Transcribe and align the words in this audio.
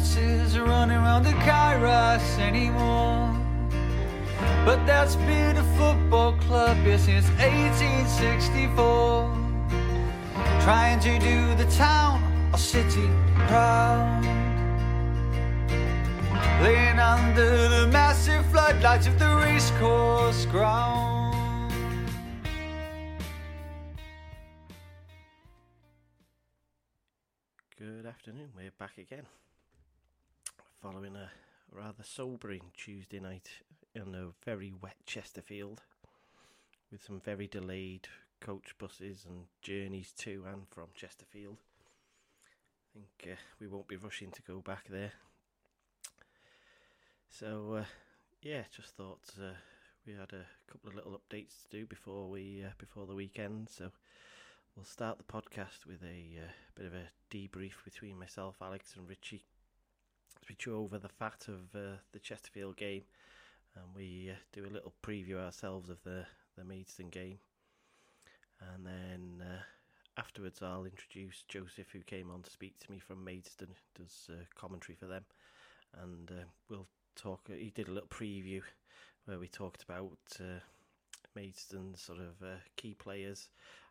horses 0.00 0.58
running 0.58 0.96
around 0.96 1.24
the 1.24 1.36
Kairos 1.44 2.38
anymore. 2.38 3.36
But 4.64 4.86
that's 4.86 5.16
been 5.16 5.58
a 5.58 5.64
football 5.76 6.32
club 6.38 6.76
here 6.78 6.96
since 6.98 7.28
1864. 7.38 9.36
Trying 10.62 11.00
to 11.00 11.18
do 11.18 11.54
the 11.62 11.70
town 11.76 12.22
or 12.52 12.58
city 12.58 13.08
proud. 13.46 14.24
Laying 16.62 16.98
under 16.98 17.68
the 17.68 17.86
massive 17.92 18.44
floodlights 18.46 19.06
of 19.06 19.18
the 19.18 19.28
racecourse 19.36 20.46
ground. 20.46 21.74
Good 27.78 28.06
afternoon. 28.06 28.48
We're 28.56 28.72
back 28.78 28.96
again. 28.96 29.26
Following 30.82 31.14
a 31.14 31.30
rather 31.70 32.02
sobering 32.02 32.62
Tuesday 32.74 33.20
night 33.20 33.50
in 33.94 34.14
a 34.14 34.28
very 34.46 34.72
wet 34.72 34.96
Chesterfield 35.04 35.82
with 36.90 37.04
some 37.04 37.20
very 37.20 37.46
delayed 37.46 38.08
coach 38.40 38.74
buses 38.78 39.26
and 39.28 39.44
journeys 39.60 40.10
to 40.12 40.44
and 40.50 40.62
from 40.70 40.86
Chesterfield. 40.94 41.58
I 42.96 42.98
think 42.98 43.36
uh, 43.36 43.40
we 43.60 43.66
won't 43.66 43.88
be 43.88 43.96
rushing 43.96 44.30
to 44.30 44.40
go 44.40 44.60
back 44.60 44.86
there. 44.88 45.12
So, 47.28 47.74
uh, 47.80 47.84
yeah, 48.40 48.62
just 48.74 48.96
thought 48.96 49.20
uh, 49.38 49.52
we 50.06 50.14
had 50.14 50.32
a 50.32 50.46
couple 50.72 50.88
of 50.88 50.94
little 50.94 51.12
updates 51.12 51.62
to 51.62 51.76
do 51.76 51.84
before 51.84 52.30
we 52.30 52.64
uh, 52.66 52.70
before 52.78 53.04
the 53.04 53.14
weekend. 53.14 53.68
So, 53.68 53.90
we'll 54.74 54.86
start 54.86 55.18
the 55.18 55.24
podcast 55.24 55.84
with 55.86 56.02
a 56.02 56.40
uh, 56.42 56.50
bit 56.74 56.86
of 56.86 56.94
a 56.94 57.10
debrief 57.30 57.84
between 57.84 58.18
myself, 58.18 58.56
Alex, 58.62 58.94
and 58.96 59.06
Richie 59.06 59.44
we 60.48 60.54
chew 60.54 60.76
over 60.76 60.98
the 60.98 61.08
fat 61.08 61.46
of 61.48 61.74
uh, 61.74 61.96
the 62.12 62.18
Chesterfield 62.18 62.76
game, 62.76 63.02
and 63.74 63.84
we 63.94 64.30
uh, 64.30 64.36
do 64.52 64.64
a 64.64 64.72
little 64.72 64.92
preview 65.02 65.36
ourselves 65.36 65.90
of 65.90 66.02
the 66.04 66.26
the 66.56 66.64
Maidstone 66.64 67.10
game, 67.10 67.38
and 68.74 68.86
then 68.86 69.46
uh, 69.46 69.62
afterwards 70.18 70.60
I'll 70.62 70.84
introduce 70.84 71.44
Joseph, 71.48 71.90
who 71.92 72.00
came 72.00 72.30
on 72.30 72.42
to 72.42 72.50
speak 72.50 72.78
to 72.80 72.90
me 72.90 72.98
from 72.98 73.24
Maidstone, 73.24 73.74
does 73.94 74.28
uh, 74.30 74.44
commentary 74.54 74.96
for 74.96 75.06
them, 75.06 75.24
and 76.02 76.30
uh, 76.30 76.44
we'll 76.68 76.88
talk. 77.16 77.48
He 77.48 77.70
did 77.70 77.88
a 77.88 77.92
little 77.92 78.08
preview 78.08 78.62
where 79.26 79.38
we 79.38 79.48
talked 79.48 79.82
about 79.82 80.18
uh, 80.40 80.60
Maidstone's 81.36 82.00
sort 82.00 82.18
of 82.18 82.46
key 82.76 82.94
players 82.94 83.48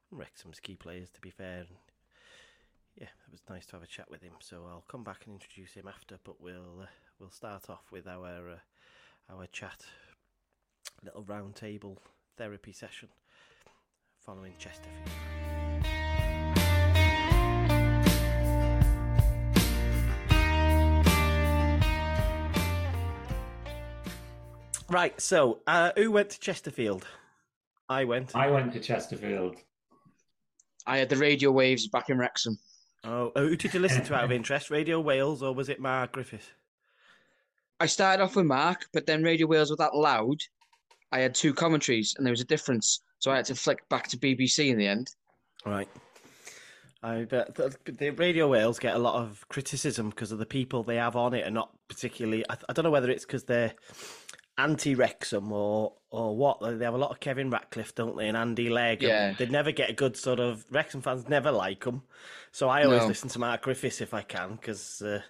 and 0.10 0.20
Wrexham's 0.20 0.60
key 0.60 0.76
players, 0.76 1.10
to 1.12 1.22
be 1.22 1.30
fair. 1.30 1.60
And 1.60 1.78
yeah, 3.00 3.08
it 3.08 3.32
was 3.32 3.42
nice 3.50 3.66
to 3.68 3.78
have 3.78 3.84
a 3.84 3.88
chat 3.88 4.10
with 4.12 4.22
him. 4.22 4.34
So 4.40 4.66
I'll 4.70 4.84
come 4.88 5.04
back 5.04 5.22
and 5.26 5.34
introduce 5.34 5.74
him 5.74 5.88
after, 5.88 6.20
but 6.24 6.42
we'll 6.42 6.82
uh, 6.82 6.88
we'll 7.20 7.32
start 7.32 7.70
off 7.70 7.84
with 7.92 8.08
our 8.08 8.50
uh, 8.52 9.34
our 9.34 9.48
chat, 9.48 9.86
little 11.04 11.24
round 11.24 11.56
table 11.56 11.98
therapy 12.38 12.74
session 12.74 13.10
following 14.26 14.54
Chesterfield. 14.58 15.10
Right, 24.90 25.22
so 25.22 25.60
uh, 25.68 25.92
who 25.96 26.12
went 26.12 26.32
to 26.32 26.40
Chesterfield? 26.40 27.06
I 27.88 28.04
went. 28.06 28.36
I 28.36 28.50
went 28.50 28.74
to 28.74 28.80
Chesterfield. 28.80 29.58
I 30.88 30.98
had 30.98 31.10
the 31.10 31.16
radio 31.16 31.52
waves 31.52 31.88
back 31.88 32.10
in 32.10 32.18
Wrexham. 32.18 32.58
Oh, 33.04 33.32
who 33.36 33.56
did 33.56 33.74
you 33.74 33.80
listen 33.80 34.04
to 34.06 34.16
out 34.16 34.26
of 34.26 34.32
interest? 34.34 34.70
Radio 34.70 35.00
Wales 35.00 35.42
or 35.42 35.54
was 35.54 35.70
it 35.70 35.80
Mark 35.80 36.14
Griffith? 36.14 36.52
I 37.80 37.86
started 37.86 38.22
off 38.22 38.36
with 38.36 38.46
Mark, 38.46 38.88
but 38.92 39.06
then 39.06 39.24
Radio 39.24 39.48
Wales 39.48 39.70
was 39.70 39.78
that 39.78 39.96
loud. 39.96 40.42
I 41.12 41.20
had 41.20 41.34
two 41.34 41.54
commentaries, 41.54 42.14
and 42.18 42.26
there 42.26 42.34
was 42.34 42.42
a 42.42 42.46
difference, 42.46 43.02
so 43.20 43.32
I 43.32 43.38
had 43.38 43.46
to 43.46 43.56
flick 43.56 43.88
back 43.90 44.08
to 44.10 44.18
BBC 44.18 44.70
in 44.70 44.78
the 44.78 44.88
end. 44.88 45.10
Right. 45.66 45.88
I 47.02 47.24
bet 47.24 47.56
the, 47.56 47.74
the 47.86 48.10
Radio 48.12 48.50
Wales 48.50 48.78
get 48.78 48.96
a 48.96 49.00
lot 49.00 49.16
of 49.16 49.48
criticism 49.48 50.10
because 50.10 50.34
of 50.34 50.40
the 50.40 50.46
people 50.46 50.84
they 50.84 50.98
have 50.98 51.16
on 51.16 51.34
it 51.34 51.48
are 51.48 51.52
not 51.52 51.72
particularly. 51.88 52.44
I, 52.50 52.58
I 52.68 52.74
don't 52.74 52.84
know 52.84 52.92
whether 52.92 53.10
it's 53.10 53.26
because 53.26 53.46
they're 53.46 53.74
anti 54.60 54.96
Wrexham 54.96 55.52
or 55.52 55.94
or 56.12 56.36
what. 56.36 56.60
They 56.62 56.86
have 56.86 56.94
a 56.94 56.98
lot 56.98 57.12
of 57.12 57.20
Kevin 57.20 57.50
Ratcliffe, 57.50 57.96
don't 57.96 58.18
they, 58.18 58.28
and 58.28 58.38
Andy 58.38 58.70
Legg. 58.70 59.02
Yeah. 59.02 59.34
They 59.38 59.46
never 59.48 59.72
get 59.72 59.90
a 59.90 59.94
good 59.94 60.18
sort 60.18 60.40
of 60.40 60.66
Wrexham 60.72 61.02
fans 61.02 61.28
never 61.30 61.52
like 61.52 61.84
them. 61.86 62.04
So 62.52 62.70
I 62.70 62.84
always 62.84 63.02
No. 63.02 63.08
listen 63.08 63.30
to 63.30 63.40
Mark 63.40 63.62
Griffiths 63.64 64.02
if 64.02 64.14
I 64.14 64.22
can 64.22 64.56
because 64.56 65.02
uh, 65.02 65.22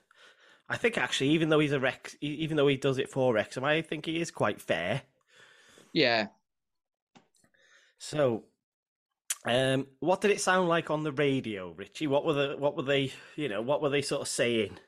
I 0.69 0.77
think 0.77 0.97
actually 0.97 1.29
even 1.29 1.49
though 1.49 1.59
he's 1.59 1.71
a 1.73 1.79
Rex, 1.79 2.15
even 2.21 2.57
though 2.57 2.67
he 2.67 2.77
does 2.77 2.97
it 2.97 3.09
for 3.11 3.33
Wrexham, 3.33 3.63
I 3.63 3.81
think 3.81 4.05
he 4.05 4.21
is 4.21 4.31
quite 4.31 4.61
fair. 4.61 5.03
Yeah, 5.93 6.29
So, 7.97 8.45
um, 9.45 9.87
what 9.99 10.21
did 10.21 10.31
it 10.31 10.41
sound 10.41 10.67
like 10.69 10.89
on 10.89 11.03
the 11.03 11.11
radio, 11.11 11.71
Richie? 11.71 12.07
What 12.07 12.25
were 12.25 12.33
the 12.33 12.57
what 12.57 12.75
were 12.75 12.83
they 12.83 13.11
you 13.35 13.49
know 13.49 13.61
what 13.61 13.81
were 13.81 13.89
they 13.89 14.01
sort 14.01 14.21
of 14.21 14.27
saying? 14.27 14.79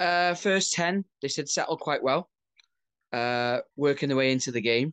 uh, 0.00 0.34
first 0.34 0.72
ten 0.72 1.04
they 1.22 1.28
said 1.28 1.48
settled 1.48 1.80
quite 1.80 2.02
well, 2.02 2.30
uh, 3.16 3.60
working 3.76 4.08
their 4.08 4.16
way 4.16 4.30
into 4.32 4.52
the 4.52 4.60
game. 4.60 4.92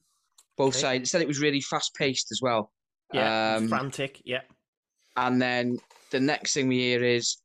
Both 0.58 0.76
Okay. 0.76 0.82
sides 0.82 1.12
said 1.12 1.22
it 1.22 1.28
was 1.28 1.42
really 1.42 1.62
fast 1.62 1.94
paced 1.96 2.32
as 2.32 2.40
well. 2.42 2.72
Yeah, 3.14 3.56
Um, 3.58 3.68
frantic. 3.68 4.22
Yeah, 4.24 4.42
And 5.16 5.42
then 5.42 5.80
the 6.12 6.20
next 6.20 6.54
thing 6.54 6.68
we 6.68 6.80
hear 6.80 7.04
is 7.04 7.38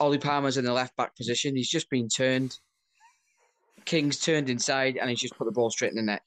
Ollie 0.00 0.18
Palmer's 0.18 0.56
in 0.56 0.64
the 0.64 0.72
left 0.72 0.96
back 0.96 1.14
position. 1.16 1.56
He's 1.56 1.70
just 1.70 1.88
been 1.88 2.08
turned. 2.08 2.58
King's 3.84 4.18
turned 4.18 4.50
inside 4.50 4.96
and 4.96 5.08
he's 5.08 5.20
just 5.20 5.36
put 5.36 5.44
the 5.44 5.52
ball 5.52 5.70
straight 5.70 5.90
in 5.92 5.96
the 5.96 6.02
net. 6.02 6.22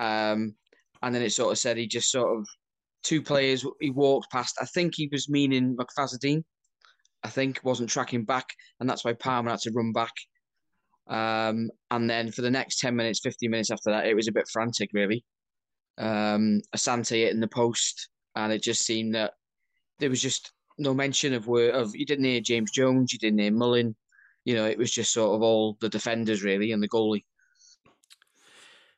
Um, 0.00 0.54
and 1.02 1.14
then 1.14 1.22
it 1.22 1.30
sort 1.30 1.52
of 1.52 1.58
said 1.58 1.76
he 1.76 1.86
just 1.86 2.10
sort 2.10 2.36
of 2.38 2.46
two 3.02 3.20
players 3.20 3.64
he 3.80 3.90
walked 3.90 4.30
past. 4.32 4.56
I 4.60 4.64
think 4.64 4.94
he 4.96 5.08
was 5.12 5.28
meaning 5.28 5.76
McFadzean. 5.76 6.42
I 7.22 7.28
think 7.30 7.60
wasn't 7.62 7.90
tracking 7.90 8.24
back, 8.24 8.46
and 8.80 8.88
that's 8.88 9.04
why 9.04 9.12
Palmer 9.14 9.50
had 9.50 9.60
to 9.60 9.70
run 9.72 9.92
back. 9.92 10.12
Um, 11.08 11.70
and 11.90 12.08
then 12.08 12.30
for 12.32 12.42
the 12.42 12.50
next 12.50 12.78
ten 12.78 12.96
minutes, 12.96 13.20
fifteen 13.20 13.50
minutes 13.50 13.70
after 13.70 13.90
that, 13.90 14.06
it 14.06 14.14
was 14.14 14.28
a 14.28 14.32
bit 14.32 14.48
frantic, 14.52 14.90
really. 14.92 15.24
Um, 15.98 16.62
Asante 16.74 17.10
hitting 17.24 17.40
the 17.40 17.48
post, 17.48 18.08
and 18.34 18.52
it 18.52 18.62
just 18.62 18.82
seemed 18.82 19.14
that 19.14 19.32
there 19.98 20.10
was 20.10 20.20
just 20.22 20.52
no 20.78 20.92
mention 20.94 21.34
of 21.34 21.46
word 21.46 21.74
of 21.74 21.94
you 21.94 22.04
didn't 22.06 22.24
hear 22.24 22.40
James 22.40 22.70
Jones, 22.70 23.12
you 23.12 23.18
didn't 23.18 23.38
hear 23.38 23.52
Mullin. 23.52 23.94
You 24.44 24.54
know, 24.54 24.66
it 24.66 24.78
was 24.78 24.90
just 24.90 25.12
sort 25.12 25.34
of 25.34 25.42
all 25.42 25.76
the 25.80 25.88
defenders 25.88 26.42
really 26.42 26.72
and 26.72 26.82
the 26.82 26.88
goalie. 26.88 27.24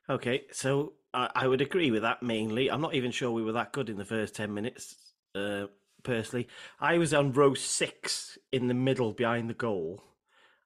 okay. 0.09 0.43
So 0.51 0.93
I, 1.13 1.29
I 1.35 1.47
would 1.47 1.61
agree 1.61 1.91
with 1.91 2.01
that 2.01 2.23
mainly. 2.23 2.69
I'm 2.69 2.81
not 2.81 2.95
even 2.95 3.11
sure 3.11 3.31
we 3.31 3.43
were 3.43 3.53
that 3.53 3.73
good 3.73 3.89
in 3.89 3.97
the 3.97 4.05
first 4.05 4.35
ten 4.35 4.53
minutes. 4.53 4.95
Uh, 5.35 5.67
personally, 6.03 6.47
I 6.79 6.97
was 6.97 7.13
on 7.13 7.33
row 7.33 7.53
six 7.53 8.37
in 8.51 8.67
the 8.67 8.73
middle 8.73 9.13
behind 9.13 9.49
the 9.49 9.53
goal. 9.53 10.03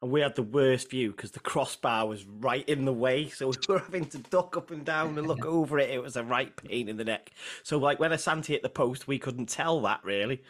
And 0.02 0.12
we 0.12 0.22
had 0.22 0.36
the 0.36 0.44
worst 0.44 0.90
view 0.90 1.12
because 1.12 1.32
the 1.32 1.40
crossbar 1.40 2.08
was 2.08 2.26
right 2.26 2.68
in 2.68 2.86
the 2.86 2.94
way. 2.94 3.30
So 3.30 3.48
we 3.50 3.56
were 3.70 3.80
having 3.80 4.06
to 4.06 4.18
duck 4.18 4.58
up 4.58 4.72
and 4.72 4.84
down 4.84 5.18
and 5.18 5.28
look 5.28 5.46
over 5.46 5.78
it. 5.78 5.92
It 5.92 6.02
was 6.02 6.16
a 6.16 6.24
right 6.24 6.56
pain 6.56 6.90
in 6.90 6.98
the 6.98 7.06
neck. 7.06 7.32
So, 7.64 7.78
like, 7.78 8.00
when 8.00 8.12
Asante 8.12 8.48
hit 8.48 8.64
the 8.64 8.70
post, 8.70 9.08
we 9.08 9.20
couldn't 9.20 9.50
tell 9.50 9.82
that 9.82 10.04
really. 10.04 10.42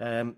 Um, 0.00 0.36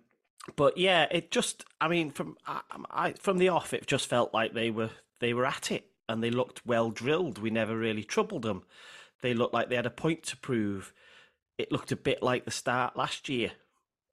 but 0.56 0.76
yeah, 0.78 1.06
it 1.10 1.31
just, 1.31 1.65
I 1.81 1.88
mean, 1.88 2.10
from 2.10 2.37
I, 2.47 2.60
I, 2.91 3.12
from 3.12 3.38
the 3.38 3.49
off, 3.49 3.72
it 3.72 3.87
just 3.87 4.09
felt 4.09 4.34
like 4.34 4.53
they 4.53 4.70
were 4.70 4.91
they 5.20 5.34
were 5.34 5.47
at 5.47 5.70
it 5.70 5.87
and 6.08 6.23
they 6.23 6.31
looked 6.31 6.67
well 6.67 6.90
drilled. 6.90 7.38
We 7.38 7.50
never 7.50 7.76
really 7.76 8.05
troubled 8.05 8.43
them. 8.43 8.62
They 9.23 9.34
looked 9.34 9.55
like 9.55 9.69
they 9.69 9.76
had 9.76 9.87
a 9.87 9.90
point 9.90 10.23
to 10.25 10.37
prove. 10.37 10.93
It 11.58 11.70
looked 11.70 11.93
a 11.93 11.96
bit 11.96 12.23
like 12.23 12.44
the 12.44 12.50
start 12.50 12.96
last 12.96 13.29
year, 13.29 13.52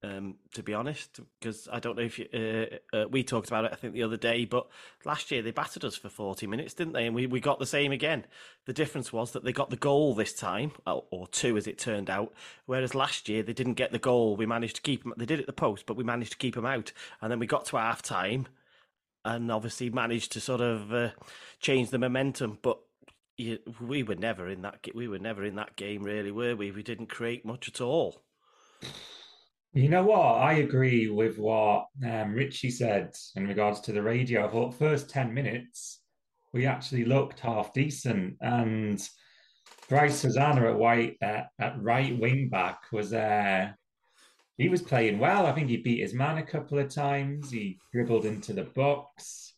um, 0.03 0.35
to 0.53 0.61
be 0.61 0.73
honest, 0.73 1.19
because 1.39 1.67
I 1.71 1.79
don't 1.79 1.97
know 1.97 2.03
if 2.03 2.19
you, 2.19 2.27
uh, 2.33 2.95
uh, 2.95 3.07
we 3.09 3.23
talked 3.23 3.47
about 3.47 3.65
it, 3.65 3.71
I 3.73 3.75
think, 3.75 3.93
the 3.93 4.03
other 4.03 4.17
day, 4.17 4.45
but 4.45 4.67
last 5.05 5.31
year 5.31 5.41
they 5.41 5.51
battered 5.51 5.83
us 5.83 5.95
for 5.95 6.09
40 6.09 6.45
minutes, 6.45 6.75
didn't 6.75 6.93
they? 6.93 7.07
And 7.07 7.15
we, 7.15 7.25
we 7.25 7.39
got 7.39 7.57
the 7.57 7.65
same 7.65 7.91
again. 7.91 8.25
The 8.65 8.73
difference 8.73 9.11
was 9.11 9.31
that 9.31 9.43
they 9.43 9.51
got 9.51 9.71
the 9.71 9.75
goal 9.75 10.13
this 10.13 10.33
time, 10.33 10.71
or 10.85 11.05
or 11.09 11.27
two 11.27 11.57
as 11.57 11.65
it 11.65 11.79
turned 11.79 12.09
out, 12.09 12.33
whereas 12.67 12.93
last 12.93 13.27
year 13.27 13.41
they 13.41 13.53
didn't 13.53 13.73
get 13.73 13.91
the 13.91 13.99
goal. 13.99 14.35
We 14.35 14.45
managed 14.45 14.75
to 14.77 14.81
keep 14.83 15.03
them, 15.03 15.13
they 15.17 15.25
did 15.25 15.39
at 15.39 15.47
the 15.47 15.53
post, 15.53 15.85
but 15.87 15.97
we 15.97 16.03
managed 16.03 16.33
to 16.33 16.37
keep 16.37 16.55
them 16.55 16.65
out. 16.65 16.91
And 17.21 17.31
then 17.31 17.39
we 17.39 17.47
got 17.47 17.65
to 17.67 17.77
half 17.77 18.01
time 18.03 18.47
and 19.25 19.51
obviously 19.51 19.89
managed 19.89 20.31
to 20.33 20.41
sort 20.41 20.61
of 20.61 20.93
uh, 20.93 21.09
change 21.59 21.89
the 21.89 21.99
momentum, 21.99 22.59
but. 22.61 22.79
You, 23.39 23.59
we 23.79 24.01
were 24.01 24.15
never 24.15 24.49
in 24.49 24.63
that. 24.63 24.79
We 24.95 25.07
were 25.07 25.19
never 25.19 25.43
in 25.43 25.57
that 25.57 25.75
game, 25.75 26.01
really, 26.01 26.31
were 26.31 26.55
we? 26.55 26.71
We 26.71 26.81
didn't 26.81 27.05
create 27.05 27.45
much 27.45 27.67
at 27.67 27.79
all. 27.79 28.23
You 29.73 29.89
know 29.89 30.03
what? 30.03 30.37
I 30.41 30.53
agree 30.53 31.09
with 31.09 31.37
what 31.37 31.87
um, 32.03 32.33
Richie 32.33 32.71
said 32.71 33.15
in 33.35 33.47
regards 33.47 33.79
to 33.81 33.91
the 33.91 34.01
radio. 34.01 34.45
I 34.45 34.49
thought 34.49 34.73
first 34.73 35.09
10 35.09 35.33
minutes, 35.33 36.01
we 36.53 36.65
actually 36.65 37.05
looked 37.05 37.39
half 37.41 37.73
decent. 37.73 38.37
And 38.41 38.99
Bryce 39.89 40.21
Hosannah 40.21 40.71
at 40.71 40.79
white 40.79 41.17
at, 41.21 41.49
at 41.59 41.81
right 41.81 42.17
wing 42.17 42.49
back 42.49 42.91
was 42.91 43.13
uh, 43.13 43.69
he 44.57 44.69
was 44.69 44.81
playing 44.81 45.19
well. 45.19 45.45
I 45.45 45.53
think 45.53 45.69
he 45.69 45.77
beat 45.77 46.01
his 46.01 46.13
man 46.13 46.37
a 46.39 46.43
couple 46.43 46.79
of 46.79 46.89
times. 46.89 47.51
He 47.51 47.79
dribbled 47.91 48.25
into 48.25 48.53
the 48.53 48.63
box. 48.63 49.53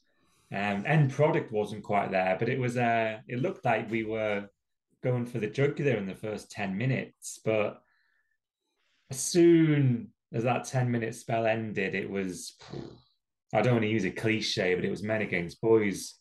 Um, 0.51 0.83
end 0.85 1.11
product 1.11 1.51
wasn't 1.51 1.83
quite 1.83 2.11
there, 2.11 2.35
but 2.37 2.49
it 2.49 2.59
was. 2.59 2.75
Uh, 2.77 3.19
it 3.27 3.39
looked 3.39 3.63
like 3.63 3.89
we 3.89 4.03
were 4.03 4.49
going 5.03 5.25
for 5.25 5.39
the 5.39 5.47
jugular 5.47 5.93
in 5.93 6.07
the 6.07 6.15
first 6.15 6.51
ten 6.51 6.77
minutes. 6.77 7.39
But 7.45 7.81
as 9.11 9.19
soon 9.19 10.09
as 10.33 10.43
that 10.43 10.65
ten 10.65 10.91
minute 10.91 11.15
spell 11.15 11.45
ended, 11.45 11.95
it 11.95 12.09
was. 12.09 12.53
I 13.53 13.61
don't 13.61 13.73
want 13.73 13.83
to 13.83 13.89
use 13.89 14.05
a 14.05 14.11
cliche, 14.11 14.75
but 14.75 14.85
it 14.85 14.91
was 14.91 15.01
men 15.01 15.21
against 15.21 15.61
boys. 15.61 16.15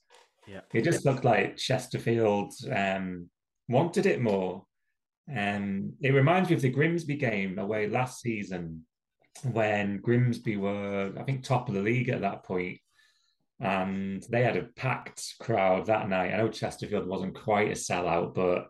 Yeah, 0.46 0.60
it 0.72 0.82
just 0.82 1.04
looked 1.04 1.24
like 1.24 1.56
Chesterfield 1.58 2.54
um, 2.72 3.28
wanted 3.68 4.06
it 4.06 4.20
more. 4.20 4.64
Um, 5.34 5.92
it 6.00 6.12
reminds 6.14 6.48
me 6.48 6.56
of 6.56 6.62
the 6.62 6.70
Grimsby 6.70 7.16
game 7.16 7.58
away 7.58 7.86
last 7.86 8.22
season 8.22 8.86
when 9.42 9.98
Grimsby 9.98 10.56
were, 10.56 11.12
I 11.18 11.22
think, 11.22 11.44
top 11.44 11.68
of 11.68 11.74
the 11.74 11.82
league 11.82 12.08
at 12.08 12.22
that 12.22 12.44
point, 12.44 12.78
and 13.60 14.24
they 14.30 14.42
had 14.42 14.56
a 14.56 14.68
packed 14.76 15.34
crowd 15.38 15.86
that 15.86 16.08
night. 16.08 16.32
I 16.32 16.38
know 16.38 16.48
Chesterfield 16.48 17.06
wasn't 17.06 17.34
quite 17.34 17.68
a 17.68 17.74
sellout, 17.74 18.34
but 18.34 18.68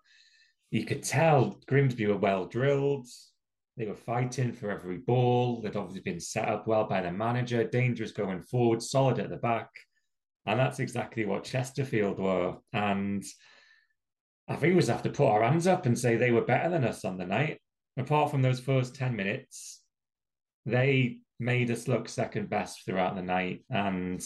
you 0.71 0.85
could 0.85 1.05
tell 1.05 1.61
Grimsby 1.69 2.07
were 2.07 2.17
well 2.17 2.47
drilled. 2.47 3.07
They 3.79 3.87
were 3.87 3.95
fighting 3.95 4.53
for 4.53 4.73
every 4.73 4.97
ball. 4.99 5.61
They'd 5.61 5.77
obviously 5.77 6.01
been 6.01 6.19
set 6.19 6.49
up 6.49 6.67
well 6.67 6.85
by 6.85 7.01
the 7.01 7.13
manager, 7.13 7.63
dangerous 7.63 8.11
going 8.11 8.43
forward, 8.43 8.83
solid 8.83 9.21
at 9.21 9.31
the 9.31 9.37
back. 9.37 9.71
And 10.47 10.59
that's 10.59 10.81
exactly 10.81 11.25
what 11.25 11.45
Chesterfield 11.45 12.19
were. 12.19 12.57
And 12.73 13.23
I 14.49 14.57
think 14.57 14.75
we 14.75 14.81
just 14.81 14.91
have 14.91 15.05
to 15.05 15.11
put 15.11 15.29
our 15.29 15.45
hands 15.45 15.69
up 15.69 15.87
and 15.87 15.97
say 15.97 16.17
they 16.17 16.33
were 16.33 16.41
better 16.41 16.69
than 16.69 16.85
us 16.85 17.05
on 17.05 17.19
the 17.19 17.27
night. 17.27 17.61
Apart 17.97 18.33
from 18.33 18.43
those 18.43 18.59
first 18.59 18.97
10 18.97 19.15
minutes, 19.15 19.81
they 20.67 21.19
made 21.39 21.71
us 21.71 21.87
look 21.87 22.09
second 22.09 22.51
best 22.51 22.85
throughout 22.85 23.15
the 23.15 23.23
night. 23.23 23.65
And 23.71 24.25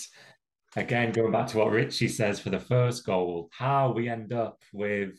again, 0.76 1.12
going 1.12 1.32
back 1.32 1.48
to 1.48 1.58
what 1.58 1.72
Richie 1.72 2.08
says 2.08 2.40
for 2.40 2.48
the 2.48 2.58
first 2.58 3.04
goal, 3.04 3.50
how 3.52 3.92
we 3.92 4.08
end 4.08 4.32
up 4.32 4.62
with 4.72 5.18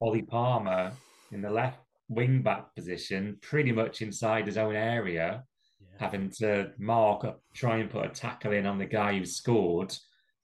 Ollie 0.00 0.22
Palmer 0.22 0.92
in 1.32 1.42
the 1.42 1.50
left 1.50 1.80
wing 2.08 2.42
back 2.42 2.74
position, 2.74 3.38
pretty 3.42 3.72
much 3.72 4.02
inside 4.02 4.46
his 4.46 4.58
own 4.58 4.76
area, 4.76 5.42
yeah. 5.80 5.86
having 5.98 6.30
to 6.38 6.70
mark 6.78 7.24
up, 7.24 7.40
try 7.54 7.78
and 7.78 7.90
put 7.90 8.06
a 8.06 8.08
tackle 8.08 8.52
in 8.52 8.66
on 8.66 8.78
the 8.78 8.86
guy 8.86 9.18
who 9.18 9.24
scored 9.24 9.94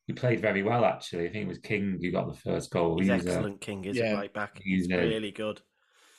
he 0.06 0.12
played 0.12 0.40
very 0.40 0.62
well 0.62 0.84
actually. 0.84 1.28
I 1.28 1.32
think 1.32 1.44
it 1.44 1.48
was 1.48 1.58
King 1.58 1.98
who 2.00 2.10
got 2.10 2.26
the 2.26 2.38
first 2.38 2.70
goal. 2.70 2.98
He's, 2.98 3.08
he's 3.08 3.26
excellent, 3.26 3.56
a, 3.56 3.58
King 3.58 3.84
is 3.84 3.96
yeah. 3.96 4.14
right 4.14 4.32
back. 4.32 4.60
He's, 4.62 4.86
he's 4.86 4.94
a, 4.94 4.98
really 4.98 5.30
good. 5.30 5.60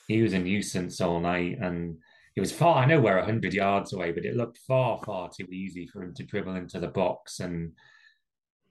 He 0.07 0.21
was 0.21 0.33
a 0.33 0.39
nuisance 0.39 0.99
all 1.01 1.19
night, 1.19 1.57
and 1.61 1.97
it 2.35 2.39
was 2.39 2.51
far. 2.51 2.77
I 2.77 2.85
know 2.85 2.99
we're 2.99 3.21
hundred 3.21 3.53
yards 3.53 3.93
away, 3.93 4.11
but 4.11 4.25
it 4.25 4.35
looked 4.35 4.57
far, 4.59 4.99
far 5.05 5.29
too 5.29 5.45
easy 5.45 5.87
for 5.87 6.01
him 6.01 6.13
to 6.15 6.23
dribble 6.23 6.55
into 6.55 6.79
the 6.79 6.87
box 6.87 7.39
and 7.39 7.73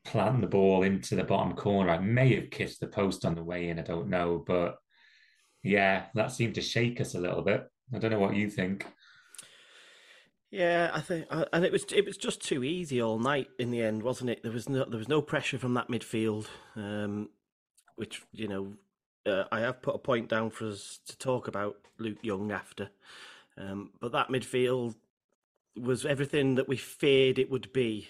plant 0.04 0.40
the 0.40 0.46
ball 0.46 0.82
into 0.82 1.14
the 1.14 1.24
bottom 1.24 1.54
corner. 1.54 1.90
I 1.90 1.98
may 1.98 2.34
have 2.34 2.50
kissed 2.50 2.80
the 2.80 2.88
post 2.88 3.24
on 3.24 3.34
the 3.34 3.44
way 3.44 3.68
in. 3.68 3.78
I 3.78 3.82
don't 3.82 4.08
know, 4.08 4.42
but 4.46 4.76
yeah, 5.62 6.06
that 6.14 6.32
seemed 6.32 6.54
to 6.56 6.60
shake 6.60 7.00
us 7.00 7.14
a 7.14 7.20
little 7.20 7.42
bit. 7.42 7.70
I 7.94 7.98
don't 7.98 8.10
know 8.10 8.18
what 8.18 8.34
you 8.34 8.48
think. 8.48 8.86
Yeah, 10.50 10.90
I 10.92 11.00
think, 11.00 11.26
and 11.30 11.64
it 11.64 11.72
was 11.72 11.84
it 11.94 12.04
was 12.04 12.18
just 12.18 12.42
too 12.42 12.62
easy 12.62 13.00
all 13.00 13.18
night 13.18 13.48
in 13.58 13.70
the 13.70 13.80
end, 13.80 14.02
wasn't 14.02 14.30
it? 14.30 14.42
There 14.42 14.52
was 14.52 14.68
no 14.68 14.84
there 14.84 14.98
was 14.98 15.08
no 15.08 15.22
pressure 15.22 15.58
from 15.58 15.72
that 15.74 15.88
midfield, 15.88 16.46
um, 16.76 17.30
which 17.96 18.22
you 18.32 18.48
know 18.48 18.74
uh, 19.24 19.44
I 19.50 19.60
have 19.60 19.80
put 19.80 19.94
a 19.94 19.98
point 19.98 20.28
down 20.28 20.50
for 20.50 20.66
us 20.66 21.00
to 21.06 21.16
talk 21.16 21.48
about 21.48 21.76
Luke 21.98 22.18
Young 22.20 22.52
after, 22.52 22.90
um, 23.56 23.92
but 23.98 24.12
that 24.12 24.28
midfield 24.28 24.94
was 25.74 26.04
everything 26.04 26.56
that 26.56 26.68
we 26.68 26.76
feared 26.76 27.38
it 27.38 27.50
would 27.50 27.72
be, 27.72 28.08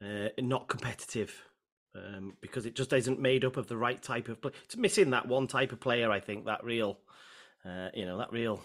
uh, 0.00 0.28
not 0.38 0.68
competitive. 0.68 1.42
Um, 1.96 2.34
because 2.40 2.66
it 2.66 2.74
just 2.74 2.92
isn't 2.92 3.20
made 3.20 3.44
up 3.44 3.56
of 3.56 3.68
the 3.68 3.76
right 3.76 4.02
type 4.02 4.28
of 4.28 4.40
play. 4.42 4.52
It's 4.64 4.76
missing 4.76 5.10
that 5.10 5.28
one 5.28 5.46
type 5.46 5.72
of 5.72 5.80
player, 5.80 6.10
I 6.10 6.20
think, 6.20 6.44
that 6.44 6.62
real, 6.62 6.98
uh, 7.64 7.88
you 7.94 8.04
know, 8.04 8.18
that 8.18 8.32
real 8.32 8.60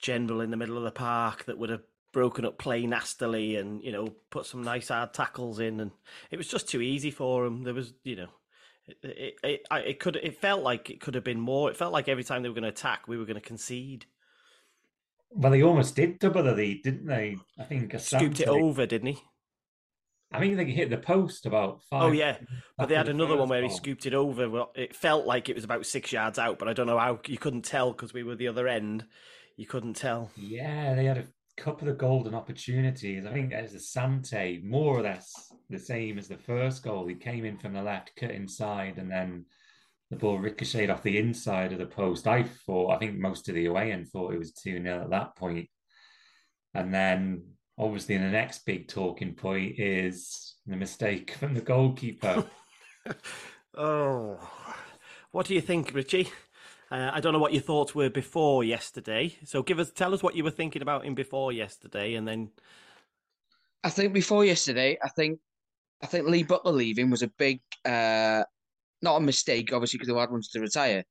general 0.00 0.40
in 0.42 0.50
the 0.50 0.56
middle 0.56 0.76
of 0.76 0.84
the 0.84 0.90
park 0.90 1.44
that 1.46 1.58
would 1.58 1.70
have 1.70 1.82
broken 2.12 2.44
up 2.44 2.56
play 2.56 2.86
nastily 2.86 3.56
and 3.56 3.82
you 3.82 3.92
know 3.92 4.08
put 4.30 4.46
some 4.46 4.62
nice 4.62 4.88
hard 4.88 5.12
tackles 5.12 5.58
in, 5.58 5.80
and 5.80 5.90
it 6.30 6.36
was 6.36 6.48
just 6.48 6.68
too 6.68 6.80
easy 6.80 7.10
for 7.10 7.44
him. 7.44 7.62
There 7.62 7.74
was 7.74 7.92
you 8.04 8.16
know. 8.16 8.28
It, 8.88 8.98
it, 9.02 9.34
it, 9.42 9.66
it 9.70 9.98
could 9.98 10.14
it 10.14 10.40
felt 10.40 10.62
like 10.62 10.90
it 10.90 11.00
could 11.00 11.16
have 11.16 11.24
been 11.24 11.40
more. 11.40 11.68
It 11.68 11.76
felt 11.76 11.92
like 11.92 12.08
every 12.08 12.22
time 12.22 12.42
they 12.42 12.48
were 12.48 12.54
going 12.54 12.62
to 12.62 12.68
attack, 12.68 13.08
we 13.08 13.18
were 13.18 13.24
going 13.24 13.34
to 13.34 13.40
concede. 13.40 14.06
Well, 15.30 15.50
they 15.50 15.62
almost 15.62 15.96
did 15.96 16.20
double 16.20 16.44
the 16.44 16.52
lead, 16.52 16.84
didn't 16.84 17.06
they? 17.06 17.36
I 17.58 17.64
think 17.64 17.98
scooped 17.98 18.40
it 18.40 18.48
over, 18.48 18.86
didn't 18.86 19.08
he? 19.08 19.18
I 20.32 20.40
think 20.40 20.56
they 20.56 20.64
hit 20.64 20.90
the 20.90 20.98
post 20.98 21.46
about 21.46 21.82
five. 21.88 22.02
Oh 22.02 22.12
yeah, 22.12 22.36
but 22.76 22.88
they 22.88 22.94
had 22.94 23.08
another 23.08 23.36
one 23.36 23.48
where 23.48 23.60
ball. 23.60 23.70
he 23.70 23.76
scooped 23.76 24.06
it 24.06 24.14
over. 24.14 24.50
Well, 24.50 24.72
it 24.74 24.94
felt 24.94 25.26
like 25.26 25.48
it 25.48 25.54
was 25.54 25.64
about 25.64 25.86
six 25.86 26.12
yards 26.12 26.38
out, 26.38 26.58
but 26.58 26.68
I 26.68 26.72
don't 26.72 26.86
know 26.86 26.98
how 26.98 27.20
you 27.26 27.38
couldn't 27.38 27.62
tell 27.62 27.92
because 27.92 28.12
we 28.12 28.22
were 28.22 28.34
the 28.34 28.48
other 28.48 28.66
end. 28.66 29.06
You 29.56 29.66
couldn't 29.66 29.94
tell. 29.94 30.30
Yeah, 30.36 30.94
they 30.94 31.04
had 31.04 31.18
a 31.18 31.26
couple 31.56 31.88
of 31.88 31.96
golden 31.96 32.34
opportunities. 32.34 33.24
I 33.24 33.32
think 33.32 33.52
as 33.52 33.72
Asante, 33.72 34.62
more 34.64 34.98
or 34.98 35.02
less 35.02 35.32
the 35.70 35.78
same 35.78 36.18
as 36.18 36.28
the 36.28 36.36
first 36.36 36.82
goal. 36.82 37.06
He 37.06 37.14
came 37.14 37.44
in 37.44 37.58
from 37.58 37.72
the 37.72 37.82
left, 37.82 38.12
cut 38.16 38.30
inside, 38.30 38.98
and 38.98 39.10
then 39.10 39.46
the 40.10 40.16
ball 40.16 40.38
ricocheted 40.38 40.90
off 40.90 41.02
the 41.02 41.18
inside 41.18 41.72
of 41.72 41.78
the 41.78 41.86
post. 41.86 42.26
I 42.26 42.44
thought, 42.44 42.92
I 42.92 42.98
think 42.98 43.16
most 43.16 43.48
of 43.48 43.54
the 43.54 43.66
away 43.66 43.92
end 43.92 44.08
thought 44.08 44.32
it 44.32 44.38
was 44.38 44.52
2 44.52 44.82
0 44.82 45.02
at 45.02 45.10
that 45.10 45.36
point. 45.36 45.68
And 46.74 46.94
then 46.94 47.42
obviously 47.78 48.16
the 48.16 48.24
next 48.24 48.64
big 48.64 48.88
talking 48.88 49.34
point 49.34 49.78
is 49.78 50.54
the 50.66 50.76
mistake 50.76 51.32
from 51.38 51.54
the 51.54 51.60
goalkeeper. 51.60 52.44
oh, 53.76 54.38
what 55.30 55.46
do 55.46 55.54
you 55.54 55.60
think, 55.60 55.92
Richie? 55.94 56.28
Uh, 56.90 57.10
I 57.12 57.20
don't 57.20 57.32
know 57.32 57.38
what 57.38 57.52
your 57.52 57.62
thoughts 57.62 57.94
were 57.94 58.10
before 58.10 58.62
yesterday. 58.64 59.34
So 59.44 59.62
give 59.62 59.78
us, 59.78 59.90
tell 59.90 60.14
us 60.14 60.22
what 60.22 60.36
you 60.36 60.44
were 60.44 60.50
thinking 60.50 60.82
about 60.82 61.04
him 61.04 61.14
before 61.14 61.52
yesterday, 61.52 62.14
and 62.14 62.26
then. 62.26 62.50
I 63.84 63.90
think 63.90 64.12
before 64.12 64.44
yesterday, 64.44 64.98
I 65.04 65.08
think, 65.10 65.38
I 66.02 66.06
think 66.06 66.26
Lee 66.26 66.42
Butler 66.42 66.72
leaving 66.72 67.08
was 67.08 67.22
a 67.22 67.30
big, 67.38 67.60
uh, 67.84 68.42
not 69.00 69.16
a 69.16 69.20
mistake, 69.20 69.72
obviously, 69.72 69.98
because 69.98 70.08
the 70.08 70.14
lad 70.14 70.30
wants 70.30 70.50
to 70.52 70.60
retire. 70.60 71.04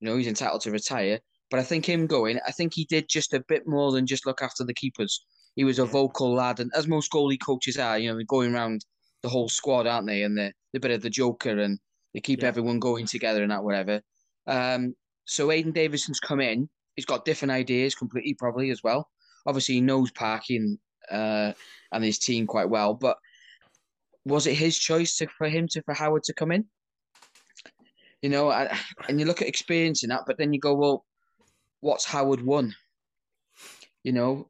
You 0.00 0.08
know, 0.08 0.16
he's 0.16 0.26
entitled 0.26 0.62
to 0.62 0.70
retire. 0.70 1.18
But 1.50 1.60
I 1.60 1.62
think 1.62 1.84
him 1.84 2.06
going, 2.06 2.40
I 2.46 2.52
think 2.52 2.72
he 2.72 2.86
did 2.86 3.06
just 3.08 3.34
a 3.34 3.44
bit 3.48 3.66
more 3.66 3.92
than 3.92 4.06
just 4.06 4.24
look 4.24 4.40
after 4.40 4.64
the 4.64 4.72
keepers. 4.72 5.22
He 5.54 5.64
was 5.64 5.78
a 5.78 5.84
vocal 5.84 6.34
lad, 6.34 6.60
and 6.60 6.70
as 6.74 6.88
most 6.88 7.12
goalie 7.12 7.38
coaches 7.44 7.78
are, 7.78 7.98
you 7.98 8.08
know, 8.08 8.16
they're 8.16 8.24
going 8.24 8.54
around 8.54 8.84
the 9.22 9.28
whole 9.28 9.48
squad, 9.48 9.86
aren't 9.86 10.06
they? 10.06 10.22
And 10.22 10.36
they're, 10.36 10.52
they're 10.72 10.78
a 10.78 10.80
bit 10.80 10.90
of 10.90 11.02
the 11.02 11.10
joker, 11.10 11.58
and 11.58 11.78
they 12.14 12.20
keep 12.20 12.42
yeah. 12.42 12.48
everyone 12.48 12.78
going 12.78 13.06
together 13.06 13.42
and 13.42 13.52
that 13.52 13.64
whatever. 13.64 14.00
Um, 14.46 14.94
so 15.24 15.48
Aiden 15.48 15.74
Davidson's 15.74 16.20
come 16.20 16.40
in. 16.40 16.68
He's 16.96 17.06
got 17.06 17.24
different 17.24 17.52
ideas 17.52 17.94
completely, 17.94 18.34
probably 18.34 18.70
as 18.70 18.82
well. 18.82 19.08
Obviously, 19.46 19.76
he 19.76 19.80
knows 19.80 20.10
parking 20.10 20.78
uh, 21.10 21.52
and 21.92 22.04
his 22.04 22.18
team 22.18 22.46
quite 22.46 22.68
well. 22.68 22.94
But 22.94 23.16
was 24.24 24.46
it 24.46 24.54
his 24.54 24.78
choice 24.78 25.16
to, 25.16 25.26
for 25.26 25.48
him 25.48 25.68
to 25.68 25.82
for 25.82 25.94
Howard 25.94 26.24
to 26.24 26.34
come 26.34 26.52
in? 26.52 26.66
You 28.20 28.28
know, 28.28 28.50
I, 28.50 28.78
and 29.08 29.18
you 29.18 29.26
look 29.26 29.42
at 29.42 29.48
experience 29.48 30.04
in 30.04 30.10
that, 30.10 30.22
but 30.26 30.38
then 30.38 30.52
you 30.52 30.60
go, 30.60 30.74
well, 30.74 31.04
what's 31.80 32.04
Howard 32.04 32.44
won? 32.44 32.74
You 34.04 34.12
know, 34.12 34.48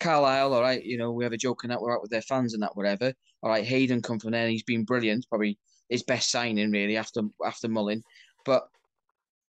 Carlisle, 0.00 0.52
all 0.52 0.60
right, 0.60 0.84
you 0.84 0.98
know, 0.98 1.12
we 1.12 1.24
have 1.24 1.32
a 1.32 1.38
joke 1.38 1.64
and 1.64 1.70
that 1.70 1.80
we're 1.80 1.94
out 1.94 2.02
with 2.02 2.10
their 2.10 2.22
fans 2.22 2.54
and 2.54 2.62
that, 2.62 2.76
whatever. 2.76 3.12
All 3.42 3.50
right, 3.50 3.64
Hayden 3.64 4.02
come 4.02 4.18
from 4.18 4.32
there 4.32 4.42
and 4.42 4.52
he's 4.52 4.62
been 4.62 4.84
brilliant, 4.84 5.26
probably 5.28 5.58
his 5.88 6.02
best 6.02 6.30
signing 6.30 6.70
really 6.70 6.96
after 6.96 7.22
after 7.44 7.68
Mullin. 7.68 8.02
But 8.44 8.64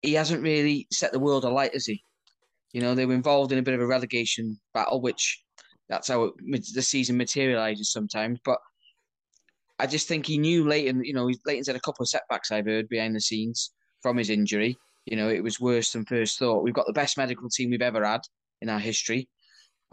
he 0.01 0.13
hasn't 0.13 0.43
really 0.43 0.87
set 0.91 1.11
the 1.11 1.19
world 1.19 1.45
alight, 1.45 1.73
has 1.73 1.85
he? 1.85 2.03
You 2.73 2.81
know, 2.81 2.95
they 2.95 3.05
were 3.05 3.13
involved 3.13 3.51
in 3.51 3.59
a 3.59 3.63
bit 3.63 3.73
of 3.73 3.81
a 3.81 3.87
relegation 3.87 4.59
battle, 4.73 5.01
which 5.01 5.43
that's 5.89 6.07
how 6.07 6.23
it, 6.23 6.33
the 6.73 6.81
season 6.81 7.17
materializes 7.17 7.91
sometimes. 7.91 8.39
But 8.43 8.59
I 9.79 9.87
just 9.87 10.07
think 10.07 10.25
he 10.25 10.37
knew 10.37 10.65
Lainton, 10.65 11.03
you 11.03 11.13
know, 11.13 11.29
Lainton's 11.45 11.67
had 11.67 11.75
a 11.75 11.81
couple 11.81 12.03
of 12.03 12.09
setbacks 12.09 12.51
I've 12.51 12.65
heard 12.65 12.87
behind 12.87 13.15
the 13.15 13.21
scenes 13.21 13.71
from 14.01 14.17
his 14.17 14.29
injury. 14.29 14.77
You 15.05 15.17
know, 15.17 15.29
it 15.29 15.43
was 15.43 15.59
worse 15.59 15.91
than 15.91 16.05
first 16.05 16.39
thought. 16.39 16.63
We've 16.63 16.73
got 16.73 16.85
the 16.87 16.93
best 16.93 17.17
medical 17.17 17.49
team 17.49 17.71
we've 17.71 17.81
ever 17.81 18.05
had 18.05 18.21
in 18.61 18.69
our 18.69 18.79
history. 18.79 19.27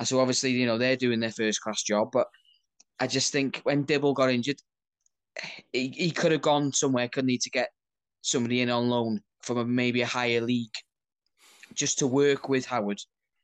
So 0.05 0.21
obviously, 0.21 0.51
you 0.53 0.67
know, 0.67 0.79
they're 0.79 0.97
doing 0.97 1.21
their 1.21 1.33
first 1.33 1.61
class 1.61 1.83
job. 1.83 2.11
But 2.13 2.29
I 3.01 3.07
just 3.07 3.33
think 3.33 3.61
when 3.65 3.85
Dibble 3.85 4.15
got 4.15 4.31
injured, 4.31 4.61
he, 5.73 5.89
he 5.89 6.11
could 6.11 6.33
have 6.33 6.43
gone 6.43 6.73
somewhere, 6.73 7.09
couldn't 7.09 7.31
he, 7.31 7.39
to 7.39 7.51
get 7.51 7.71
somebody 8.23 8.61
in 8.61 8.71
on 8.71 8.89
loan 8.89 9.21
from 9.41 9.59
a, 9.59 9.65
maybe 9.65 10.03
a 10.03 10.07
higher 10.07 10.41
league 10.41 10.75
just 11.75 11.99
to 11.99 12.07
work 12.07 12.49
with 12.49 12.67
Howard. 12.67 13.01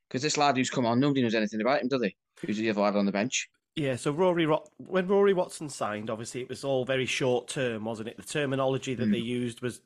Because 0.08 0.22
this 0.22 0.36
lad 0.36 0.56
who's 0.56 0.70
come 0.70 0.86
on, 0.86 1.00
nobody 1.00 1.22
knows 1.22 1.34
anything 1.34 1.60
about 1.60 1.82
him, 1.82 1.88
do 1.88 1.98
they? 1.98 2.14
Who's 2.40 2.58
the 2.58 2.70
other 2.70 2.82
lad 2.82 2.96
on 2.96 3.06
the 3.06 3.12
bench? 3.12 3.48
Yeah, 3.76 3.96
so 3.96 4.12
Rory, 4.12 4.46
when 4.76 5.08
Rory 5.08 5.34
Watson 5.34 5.68
signed, 5.68 6.08
obviously 6.08 6.40
it 6.40 6.48
was 6.48 6.62
all 6.62 6.84
very 6.84 7.06
short 7.06 7.48
term, 7.48 7.84
wasn't 7.84 8.08
it? 8.08 8.16
The 8.16 8.22
terminology 8.22 8.94
that 8.94 9.08
mm. 9.08 9.12
they 9.12 9.18
used 9.18 9.62
was 9.62 9.80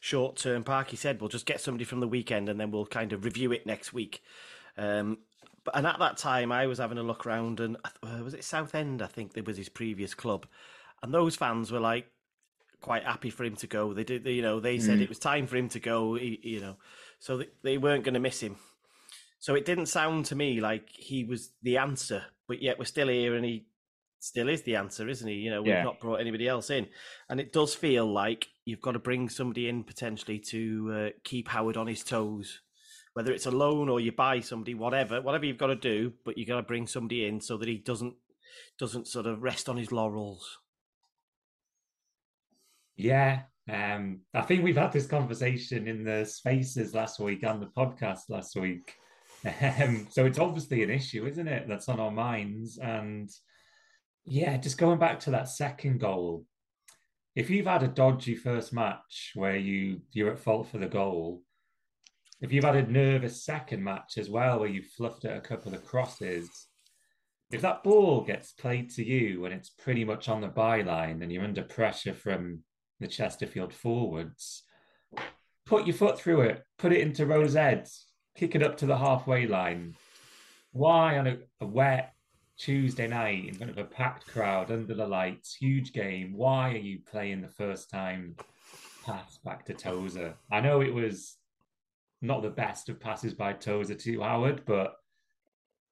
short 0.00 0.36
term. 0.36 0.64
Parky 0.64 0.96
said, 0.96 1.20
"We'll 1.20 1.28
just 1.28 1.46
get 1.46 1.60
somebody 1.60 1.84
from 1.84 2.00
the 2.00 2.08
weekend, 2.08 2.48
and 2.48 2.58
then 2.58 2.72
we'll 2.72 2.86
kind 2.86 3.12
of 3.12 3.24
review 3.24 3.52
it 3.52 3.64
next 3.64 3.92
week." 3.92 4.22
Um, 4.76 5.18
But 5.68 5.76
and 5.76 5.86
at 5.86 5.98
that 5.98 6.16
time, 6.16 6.50
I 6.50 6.66
was 6.66 6.78
having 6.78 6.96
a 6.96 7.02
look 7.02 7.26
around, 7.26 7.60
and 7.60 7.76
uh, 7.84 8.22
was 8.24 8.32
it 8.32 8.42
Southend? 8.42 9.02
I 9.02 9.06
think 9.06 9.32
it 9.36 9.46
was 9.46 9.58
his 9.58 9.68
previous 9.68 10.14
club, 10.14 10.46
and 11.02 11.12
those 11.12 11.36
fans 11.36 11.70
were 11.70 11.78
like 11.78 12.06
quite 12.80 13.02
happy 13.04 13.28
for 13.28 13.44
him 13.44 13.54
to 13.56 13.66
go. 13.66 13.92
They 13.92 14.02
did, 14.04 14.24
you 14.24 14.40
know, 14.40 14.60
they 14.60 14.78
said 14.78 14.98
Mm. 14.98 15.02
it 15.02 15.08
was 15.10 15.18
time 15.18 15.46
for 15.46 15.56
him 15.58 15.68
to 15.68 15.78
go. 15.78 16.14
he- 16.14 16.40
You 16.42 16.60
know, 16.60 16.76
so 17.18 17.36
they, 17.36 17.48
they 17.62 17.76
weren't 17.76 18.02
going 18.04 18.14
to 18.14 18.20
miss 18.20 18.40
him. 18.42 18.56
So 19.40 19.54
it 19.56 19.66
didn't 19.66 19.86
sound 19.86 20.24
to 20.26 20.34
me 20.34 20.58
like 20.62 20.88
he 20.88 21.22
was 21.24 21.50
the 21.62 21.76
answer, 21.76 22.24
but 22.46 22.62
yet 22.62 22.78
we're 22.78 22.86
still 22.86 23.08
here, 23.08 23.34
and 23.34 23.44
he 23.44 23.66
still 24.20 24.48
is 24.48 24.62
the 24.62 24.76
answer, 24.76 25.06
isn't 25.06 25.28
he? 25.28 25.34
You 25.34 25.50
know, 25.50 25.60
we've 25.60 25.74
Yeah. 25.74 25.82
not 25.82 26.00
brought 26.00 26.20
anybody 26.20 26.48
else 26.48 26.70
in, 26.70 26.88
and 27.28 27.40
it 27.40 27.52
does 27.52 27.74
feel 27.74 28.06
like 28.10 28.48
you've 28.64 28.80
got 28.80 28.92
to 28.92 28.98
bring 28.98 29.28
somebody 29.28 29.68
in 29.68 29.84
potentially 29.84 30.38
to 30.38 30.92
uh, 30.94 31.10
keep 31.24 31.48
Howard 31.48 31.76
on 31.76 31.88
his 31.88 32.02
toes. 32.02 32.60
Whether 33.14 33.32
it's 33.32 33.46
a 33.46 33.50
loan 33.50 33.88
or 33.88 34.00
you 34.00 34.12
buy 34.12 34.40
somebody, 34.40 34.74
whatever, 34.74 35.20
whatever 35.20 35.46
you've 35.46 35.58
got 35.58 35.68
to 35.68 35.76
do, 35.76 36.12
but 36.24 36.38
you 36.38 36.46
got 36.46 36.56
to 36.56 36.62
bring 36.62 36.86
somebody 36.86 37.26
in 37.26 37.40
so 37.40 37.56
that 37.56 37.68
he 37.68 37.78
doesn't 37.78 38.14
doesn't 38.78 39.08
sort 39.08 39.26
of 39.26 39.42
rest 39.42 39.68
on 39.68 39.76
his 39.76 39.92
laurels. 39.92 40.58
Yeah, 42.96 43.42
um, 43.72 44.20
I 44.34 44.42
think 44.42 44.64
we've 44.64 44.76
had 44.76 44.92
this 44.92 45.06
conversation 45.06 45.86
in 45.86 46.04
the 46.04 46.24
spaces 46.24 46.94
last 46.94 47.20
week 47.20 47.42
and 47.42 47.60
the 47.60 47.66
podcast 47.66 48.28
last 48.28 48.56
week. 48.56 48.94
Um, 49.44 50.08
so 50.10 50.26
it's 50.26 50.40
obviously 50.40 50.82
an 50.82 50.90
issue, 50.90 51.24
isn't 51.24 51.46
it? 51.46 51.68
That's 51.68 51.88
on 51.88 52.00
our 52.00 52.10
minds. 52.10 52.78
And 52.78 53.30
yeah, 54.24 54.56
just 54.56 54.78
going 54.78 54.98
back 54.98 55.20
to 55.20 55.30
that 55.30 55.48
second 55.48 56.00
goal, 56.00 56.44
if 57.36 57.48
you've 57.48 57.66
had 57.66 57.84
a 57.84 57.88
dodgy 57.88 58.34
first 58.34 58.72
match 58.72 59.32
where 59.36 59.56
you 59.56 60.00
you're 60.10 60.32
at 60.32 60.40
fault 60.40 60.68
for 60.68 60.78
the 60.78 60.88
goal, 60.88 61.42
if 62.40 62.52
you've 62.52 62.64
had 62.64 62.76
a 62.76 62.90
nervous 62.90 63.42
second 63.44 63.82
match 63.82 64.16
as 64.16 64.30
well 64.30 64.60
where 64.60 64.68
you've 64.68 64.86
fluffed 64.86 65.24
at 65.24 65.36
a 65.36 65.40
couple 65.40 65.74
of 65.74 65.84
crosses, 65.84 66.48
if 67.50 67.60
that 67.62 67.82
ball 67.82 68.20
gets 68.20 68.52
played 68.52 68.90
to 68.90 69.04
you 69.04 69.44
and 69.44 69.54
it's 69.54 69.70
pretty 69.70 70.04
much 70.04 70.28
on 70.28 70.40
the 70.40 70.48
byline 70.48 71.22
and 71.22 71.32
you're 71.32 71.44
under 71.44 71.62
pressure 71.62 72.14
from 72.14 72.60
the 73.00 73.08
Chesterfield 73.08 73.72
forwards, 73.72 74.64
put 75.66 75.86
your 75.86 75.96
foot 75.96 76.18
through 76.18 76.42
it, 76.42 76.62
put 76.78 76.92
it 76.92 77.00
into 77.00 77.26
Rose 77.26 77.56
Ed, 77.56 77.88
kick 78.36 78.54
it 78.54 78.62
up 78.62 78.76
to 78.78 78.86
the 78.86 78.98
halfway 78.98 79.46
line. 79.46 79.96
Why 80.72 81.18
on 81.18 81.26
a, 81.26 81.38
a 81.60 81.66
wet 81.66 82.12
Tuesday 82.56 83.08
night 83.08 83.48
in 83.48 83.54
front 83.54 83.72
of 83.72 83.78
a 83.78 83.84
packed 83.84 84.26
crowd 84.26 84.70
under 84.70 84.94
the 84.94 85.06
lights, 85.06 85.56
huge 85.56 85.92
game? 85.92 86.34
Why 86.36 86.70
are 86.70 86.76
you 86.76 87.00
playing 87.10 87.40
the 87.40 87.48
first 87.48 87.90
time 87.90 88.36
pass 89.04 89.38
back 89.44 89.64
to 89.66 89.74
Tozer? 89.74 90.34
I 90.52 90.60
know 90.60 90.82
it 90.82 90.92
was 90.92 91.37
not 92.20 92.42
the 92.42 92.50
best 92.50 92.88
of 92.88 93.00
passes 93.00 93.34
by 93.34 93.52
Tozer 93.52 93.94
to 93.94 94.20
Howard, 94.20 94.62
but 94.66 94.94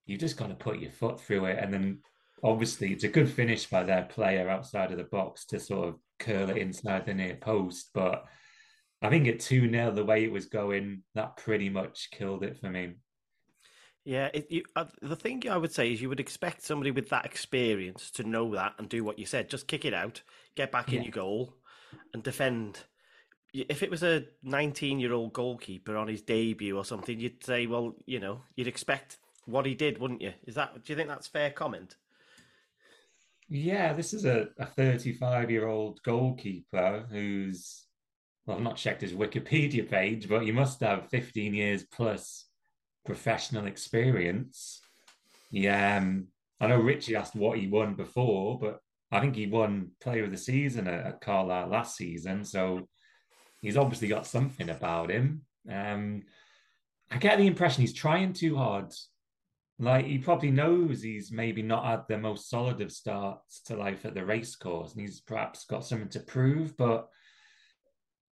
you 0.07 0.17
just 0.17 0.37
got 0.37 0.49
to 0.49 0.55
put 0.55 0.79
your 0.79 0.91
foot 0.91 1.21
through 1.21 1.47
it. 1.47 1.59
And 1.61 1.73
then 1.73 1.99
obviously 2.43 2.93
it's 2.93 3.05
a 3.05 3.09
good 3.09 3.29
finish 3.29 3.67
by 3.67 3.83
their 3.83 4.05
player 4.05 4.49
outside 4.49 4.93
of 4.93 4.99
the 4.99 5.05
box 5.05 5.45
to 5.47 5.61
sort 5.61 5.89
of 5.89 5.95
curl 6.19 6.51
it 6.51 6.59
inside 6.59 7.07
the 7.07 7.15
near 7.15 7.37
post. 7.37 7.91
But 7.95 8.25
I 9.03 9.11
think 9.11 9.29
at 9.29 9.41
2 9.41 9.71
0, 9.71 9.93
the 9.93 10.05
way 10.05 10.25
it 10.25 10.33
was 10.33 10.47
going, 10.47 11.03
that 11.15 11.37
pretty 11.37 11.69
much 11.69 12.09
killed 12.13 12.43
it 12.43 12.59
for 12.59 12.71
me. 12.71 12.95
Yeah, 14.05 14.31
it, 14.33 14.47
you, 14.51 14.63
uh, 14.77 14.85
the 15.03 15.17
thing 15.17 15.43
I 15.51 15.57
would 15.57 15.73
say 15.73 15.93
is 15.93 16.01
you 16.01 16.09
would 16.09 16.21
expect 16.21 16.63
somebody 16.63 16.93
with 16.93 17.09
that 17.09 17.27
experience 17.27 18.13
to 18.13 18.23
know 18.23 18.55
that 18.55 18.75
and 18.79 18.89
do 18.89 19.03
what 19.03 19.19
you 19.19 19.27
said. 19.27 19.51
Just 19.51 19.67
kick 19.67 19.85
it 19.85 19.93
out, 19.93 20.23
get 20.55 20.71
back 20.71 20.93
in 20.93 21.03
your 21.03 21.11
goal, 21.11 21.55
and 22.15 22.23
defend. 22.23 22.85
If 23.55 23.83
it 23.83 23.91
was 23.91 24.03
a 24.03 24.25
19 24.43 25.01
year 25.01 25.13
old 25.13 25.33
goalkeeper 25.33 25.97
on 25.97 26.09
his 26.09 26.23
debut 26.23 26.77
or 26.77 26.85
something, 26.85 27.19
you'd 27.19 27.45
say, 27.45 27.67
well, 27.67 27.95
you 28.05 28.21
know, 28.21 28.43
you'd 28.55 28.67
expect 28.67 29.19
what 29.47 29.67
he 29.67 29.75
did, 29.75 29.99
wouldn't 29.99 30.21
you? 30.21 30.33
Is 30.47 30.55
that? 30.57 30.85
Do 30.85 30.93
you 30.93 30.97
think 30.97 31.09
that's 31.09 31.27
fair 31.27 31.51
comment? 31.51 31.97
Yeah, 33.49 33.93
this 33.93 34.13
is 34.13 34.25
a 34.25 34.49
35 34.77 35.51
year 35.51 35.69
old 35.69 36.03
goalkeeper 36.03 37.07
who's, 37.11 37.85
well, 38.45 38.57
I've 38.57 38.63
not 38.63 38.77
checked 38.77 39.03
his 39.03 39.13
Wikipedia 39.13 39.89
page, 39.89 40.29
but 40.29 40.43
he 40.43 40.51
must 40.51 40.81
have 40.81 41.09
15 41.11 41.55
years 41.55 41.85
plus 41.85 42.47
professional 43.05 43.67
experience. 43.67 44.81
Yeah, 45.51 45.99
um, 45.99 46.27
I 46.61 46.67
know 46.67 46.81
Richie 46.81 47.15
asked 47.15 47.37
what 47.37 47.59
he 47.59 47.69
won 47.69 47.95
before, 47.95 48.59
but 48.59 48.81
I 49.13 49.21
think 49.21 49.37
he 49.37 49.47
won 49.47 49.93
Player 50.01 50.25
of 50.25 50.33
the 50.33 50.37
Season 50.37 50.89
at, 50.89 51.07
at 51.07 51.21
Carlisle 51.21 51.69
last 51.69 51.97
season. 51.97 52.45
So 52.45 52.89
he's 53.67 53.77
obviously 53.77 54.07
got 54.07 54.29
something 54.29 54.71
about 54.71 55.11
him. 55.11 55.43
Um, 55.69 56.23
I 57.11 57.19
get 57.19 57.37
the 57.37 57.49
impression 57.49 57.81
he's 57.81 57.93
trying 57.93 58.33
too 58.33 58.57
hard. 58.57 58.93
Like 59.81 60.07
he 60.07 60.19
probably 60.19 60.53
knows 60.53 61.03
he's 61.03 61.33
maybe 61.33 61.63
not 61.63 61.85
had 61.85 62.03
the 62.09 62.17
most 62.17 62.49
solid 62.49 62.81
of 62.81 62.93
starts 62.93 63.63
to 63.63 63.75
life 63.77 64.07
at 64.07 64.15
the 64.15 64.25
race 64.25 64.55
course, 64.55 64.93
and 64.93 65.01
he's 65.01 65.21
perhaps 65.21 65.65
got 65.65 65.85
something 65.85 66.09
to 66.11 66.21
prove. 66.21 66.77
But 66.77 67.09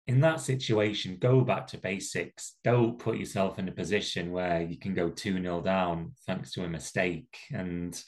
in 0.07 0.21
that 0.21 0.41
situation, 0.41 1.17
go 1.19 1.41
back 1.41 1.67
to 1.69 1.79
basics. 1.79 2.55
Don't 2.62 2.97
put 2.97 3.19
yourself 3.19 3.59
in 3.59 3.67
a 3.69 3.73
position 3.73 4.31
where 4.31 4.62
you 4.62 4.79
can 4.79 4.95
go 4.95 5.11
2 5.11 5.43
0 5.43 5.62
down 5.62 6.12
thanks 6.29 6.53
to 6.53 6.64
a 6.64 6.69
mistake. 6.69 7.37
And 7.53 8.00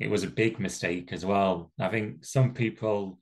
it 0.00 0.08
was 0.08 0.24
a 0.24 0.28
big 0.28 0.58
mistake 0.58 1.12
as 1.12 1.26
well. 1.26 1.70
I 1.78 1.88
think 1.88 2.24
some 2.24 2.54
people 2.54 3.18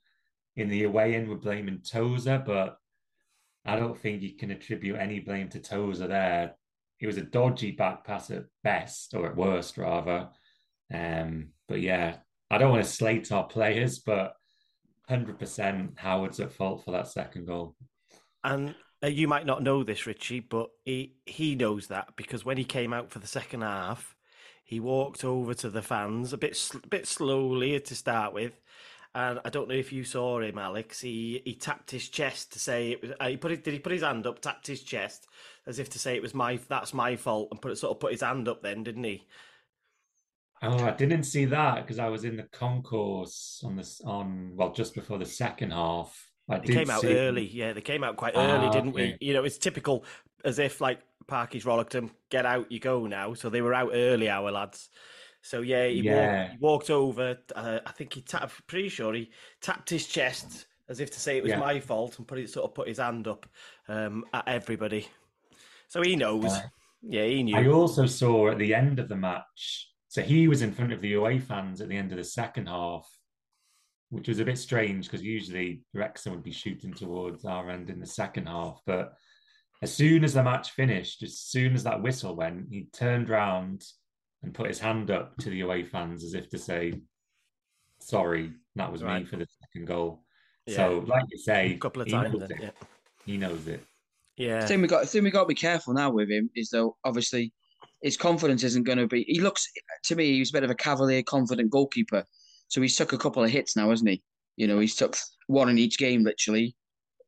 in 0.55 0.69
the 0.69 0.85
away 0.85 1.17
end 1.17 1.29
were 1.29 1.35
blaming 1.35 1.81
Tozer, 1.81 2.41
but 2.47 2.79
I 3.65 3.77
don't 3.77 3.99
think 3.99 4.23
you 4.23 4.37
can 4.37 4.51
attribute 4.51 4.99
any 4.99 5.21
blame 5.21 5.49
to 5.51 5.61
Tozer 5.61 6.07
there. 6.07 6.55
It 7.01 7.07
was 7.07 7.17
a 7.17 7.23
dodgy 7.23 7.73
back 7.73 8.05
pass 8.05 8.31
at 8.31 8.45
best, 8.63 9.15
or 9.15 9.27
at 9.27 9.37
worst, 9.37 9.79
rather. 9.79 10.29
Um, 10.93 11.49
but 11.69 11.81
yeah, 11.81 12.17
I 12.51 12.59
don't 12.59 12.71
want 12.71 12.85
to 12.85 12.91
slate 12.91 13.33
our 13.33 13.45
players, 13.45 14.01
but 14.01 14.35
100% 15.11 15.99
Howard's 15.99 16.41
at 16.41 16.53
fault 16.53 16.85
for 16.85 16.93
that 16.93 17.09
second 17.09 17.47
goal. 17.47 17.75
And 18.43 18.75
uh, 19.03 19.09
you 19.09 19.29
might 19.29 19.47
not 19.47 19.63
know 19.63 19.83
this, 19.83 20.07
Richie, 20.07 20.41
but 20.41 20.69
he 20.85 21.17
he 21.27 21.55
knows 21.55 21.89
that 21.89 22.09
because 22.17 22.45
when 22.45 22.57
he 22.57 22.65
came 22.65 22.93
out 22.93 23.11
for 23.11 23.19
the 23.19 23.27
second 23.27 23.63
half, 23.63 24.15
he 24.65 24.81
walked 24.81 25.25
over 25.25 25.53
to 25.55 25.71
the 25.71 25.83
fans 25.83 26.33
a 26.33 26.39
bit 26.39 26.57
sl- 26.57 26.79
bit 26.89 27.07
slowly 27.07 27.79
to 27.81 27.95
start 27.95 28.33
with, 28.33 28.53
and 29.15 29.41
I 29.45 29.51
don't 29.51 29.69
know 29.69 29.75
if 29.75 29.93
you 29.93 30.05
saw 30.05 30.41
him, 30.41 30.59
Alex. 30.59 31.01
He 31.01 31.43
he 31.45 31.55
tapped 31.55 31.91
his 31.91 32.09
chest 32.09 32.53
to 32.53 32.59
say 32.59 32.93
it 32.93 33.03
was. 33.03 33.13
Uh, 33.21 33.29
he 33.29 33.37
put 33.37 33.53
it. 33.53 33.65
Did 33.65 33.75
he 33.75 33.79
put 33.81 33.93
his 33.93 34.03
hand 34.03 34.27
up? 34.27 34.41
Tapped 34.41 34.67
his 34.67 34.83
chest 34.83 35.27
as 35.67 35.79
if 35.79 35.89
to 35.91 35.99
say 35.99 36.15
it 36.17 36.23
was 36.23 36.35
my. 36.35 36.59
That's 36.69 36.93
my 36.95 37.17
fault, 37.17 37.49
and 37.51 37.61
put 37.61 37.73
it 37.73 37.77
sort 37.79 37.93
of 37.93 38.01
put 38.01 38.13
his 38.13 38.23
hand 38.23 38.49
up. 38.49 38.63
Then 38.63 38.83
didn't 38.83 39.05
he? 39.05 39.27
Oh, 40.63 40.79
I 40.85 40.93
didn't 40.93 41.25
see 41.25 41.45
that 41.47 41.83
because 41.83 41.99
I 41.99 42.09
was 42.09 42.25
in 42.25 42.37
the 42.37 42.45
concourse 42.45 43.61
on 43.65 43.77
this 43.77 44.01
on 44.05 44.53
well 44.55 44.73
just 44.73 44.95
before 44.95 45.19
the 45.19 45.27
second 45.27 45.73
half. 45.73 46.31
I 46.49 46.59
They 46.59 46.75
came 46.75 46.91
out 46.91 47.03
see- 47.03 47.17
early. 47.17 47.47
Yeah, 47.47 47.73
they 47.73 47.81
came 47.81 48.05
out 48.05 48.17
quite 48.17 48.35
Ah, 48.37 48.41
early, 48.41 48.71
didn't 48.71 48.95
okay. 48.95 49.17
we? 49.21 49.27
You 49.27 49.35
know, 49.35 49.45
it's 49.45 49.59
typical 49.59 50.05
as 50.45 50.59
if 50.59 50.81
like 50.81 51.01
Parky's 51.27 51.65
Rollickton, 51.65 52.11
get 52.31 52.45
out, 52.47 52.71
you 52.71 52.81
go 52.81 53.07
now. 53.07 53.33
So 53.35 53.49
they 53.49 53.63
were 53.63 53.73
out 53.75 53.91
early, 53.95 54.29
our 54.29 54.51
lads. 54.51 54.91
So 55.45 55.61
yeah, 55.61 55.87
he, 55.87 56.01
Yeah. 56.01 56.43
Walked, 56.43 56.53
he 56.53 56.59
walked 56.59 56.91
over. 56.91 57.39
Uh, 57.55 57.79
I 57.85 57.93
think 57.93 58.15
he 58.15 58.23
tapped. 58.23 58.67
Pretty 58.67 58.89
sure 58.89 59.13
he 59.13 59.31
tapped 59.61 59.91
his 59.91 60.07
chest 60.07 60.67
as 60.89 61.01
if 61.01 61.11
to 61.11 61.21
say 61.21 61.37
it 61.37 61.43
was 61.43 61.51
Yeah. 61.51 61.59
my 61.59 61.81
fault, 61.81 62.19
and 62.19 62.27
put 62.27 62.39
it 62.39 62.49
sort 62.49 62.65
of 62.65 62.75
put 62.75 62.89
his 62.89 62.99
hand 62.99 63.29
up 63.29 63.47
um, 63.87 64.25
at 64.33 64.49
everybody. 64.49 65.07
So 65.89 66.03
he 66.03 66.17
knows. 66.17 66.45
Yeah. 66.45 66.63
Yeah, 67.07 67.25
he 67.27 67.43
knew. 67.43 67.57
I 67.57 67.69
also 67.69 68.07
saw 68.07 68.51
at 68.51 68.59
the 68.59 68.75
end 68.75 68.99
of 68.99 69.11
the 69.11 69.17
match, 69.17 69.91
so 70.09 70.23
he 70.23 70.49
was 70.49 70.63
in 70.63 70.73
front 70.73 70.95
of 70.95 71.03
the 71.03 71.13
away 71.13 71.39
fans 71.39 71.83
at 71.83 71.91
the 71.91 71.97
end 71.99 72.13
of 72.13 72.17
the 72.17 72.25
second 72.25 72.67
half, 72.67 73.07
which 74.09 74.29
was 74.29 74.39
a 74.41 74.45
bit 74.47 74.57
strange 74.57 75.05
because 75.05 75.23
usually 75.23 75.83
Wrexham 75.93 76.33
would 76.33 76.43
be 76.43 76.53
shooting 76.53 76.95
towards 76.95 77.45
our 77.45 77.69
end 77.69 77.91
in 77.91 78.01
the 78.01 78.07
second 78.07 78.47
half. 78.47 78.81
But 78.87 79.13
as 79.83 79.93
soon 79.93 80.25
as 80.25 80.33
the 80.33 80.43
match 80.43 80.71
finished, 80.71 81.23
as 81.23 81.39
soon 81.39 81.75
as 81.75 81.85
that 81.85 82.01
whistle 82.01 82.35
went, 82.35 82.69
he 82.71 82.87
turned 82.95 83.29
round 83.29 83.85
and 84.45 84.55
put 84.55 84.69
his 84.69 84.79
hand 84.79 85.11
up 85.11 85.37
to 85.39 85.51
the 85.51 85.63
away 85.63 85.83
fans 85.83 86.23
as 86.23 86.35
if 86.35 86.49
to 86.51 86.59
say, 86.59 87.01
Sorry, 88.01 88.53
that 88.77 88.93
was 88.93 89.03
me 89.03 89.25
for 89.25 89.37
the 89.37 89.47
second 89.63 89.87
goal. 89.87 90.25
Yeah. 90.67 90.77
So, 90.77 91.05
like 91.07 91.25
you 91.31 91.39
say, 91.39 91.73
a 91.73 91.79
couple 91.79 92.03
of 92.03 92.07
he 92.07 92.13
times. 92.13 92.33
knows 92.35 92.49
Then, 92.49 92.59
it. 92.59 92.63
yeah. 92.63 92.71
He 93.25 93.37
knows 93.39 93.67
it. 93.67 93.83
Yeah. 94.37 94.61
The 94.61 94.67
thing 94.67 94.83
we 94.83 94.89
got, 94.89 95.03
the 95.03 95.07
thing 95.07 95.25
we 95.25 95.31
got 95.31 95.43
to 95.43 95.49
be 95.49 95.55
careful 95.55 95.95
now 95.95 96.11
with 96.11 96.31
him 96.31 96.51
is 96.55 96.69
though, 96.69 96.97
obviously, 97.05 97.53
his 98.03 98.19
confidence 98.19 98.63
isn't 98.63 98.83
going 98.85 98.99
to 98.99 99.07
be. 99.07 99.25
He 99.27 99.41
looks 99.41 99.67
to 100.05 100.17
me, 100.17 100.33
he's 100.33 100.51
a 100.51 100.53
bit 100.53 100.65
of 100.65 100.71
a 100.71 100.75
cavalier, 100.75 101.23
confident 101.23 101.71
goalkeeper. 101.71 102.25
So 102.69 102.83
he's 102.83 102.97
took 102.97 103.15
a 103.15 103.19
couple 103.19 103.43
of 103.43 103.51
hits 103.51 103.75
now, 103.77 103.89
hasn't 103.89 104.11
he? 104.11 104.23
You 104.57 104.67
know, 104.67 104.79
he's 104.81 104.97
took 104.97 105.17
one 105.47 105.71
in 105.71 105.79
each 105.79 105.97
game, 105.99 106.25
literally. 106.25 106.77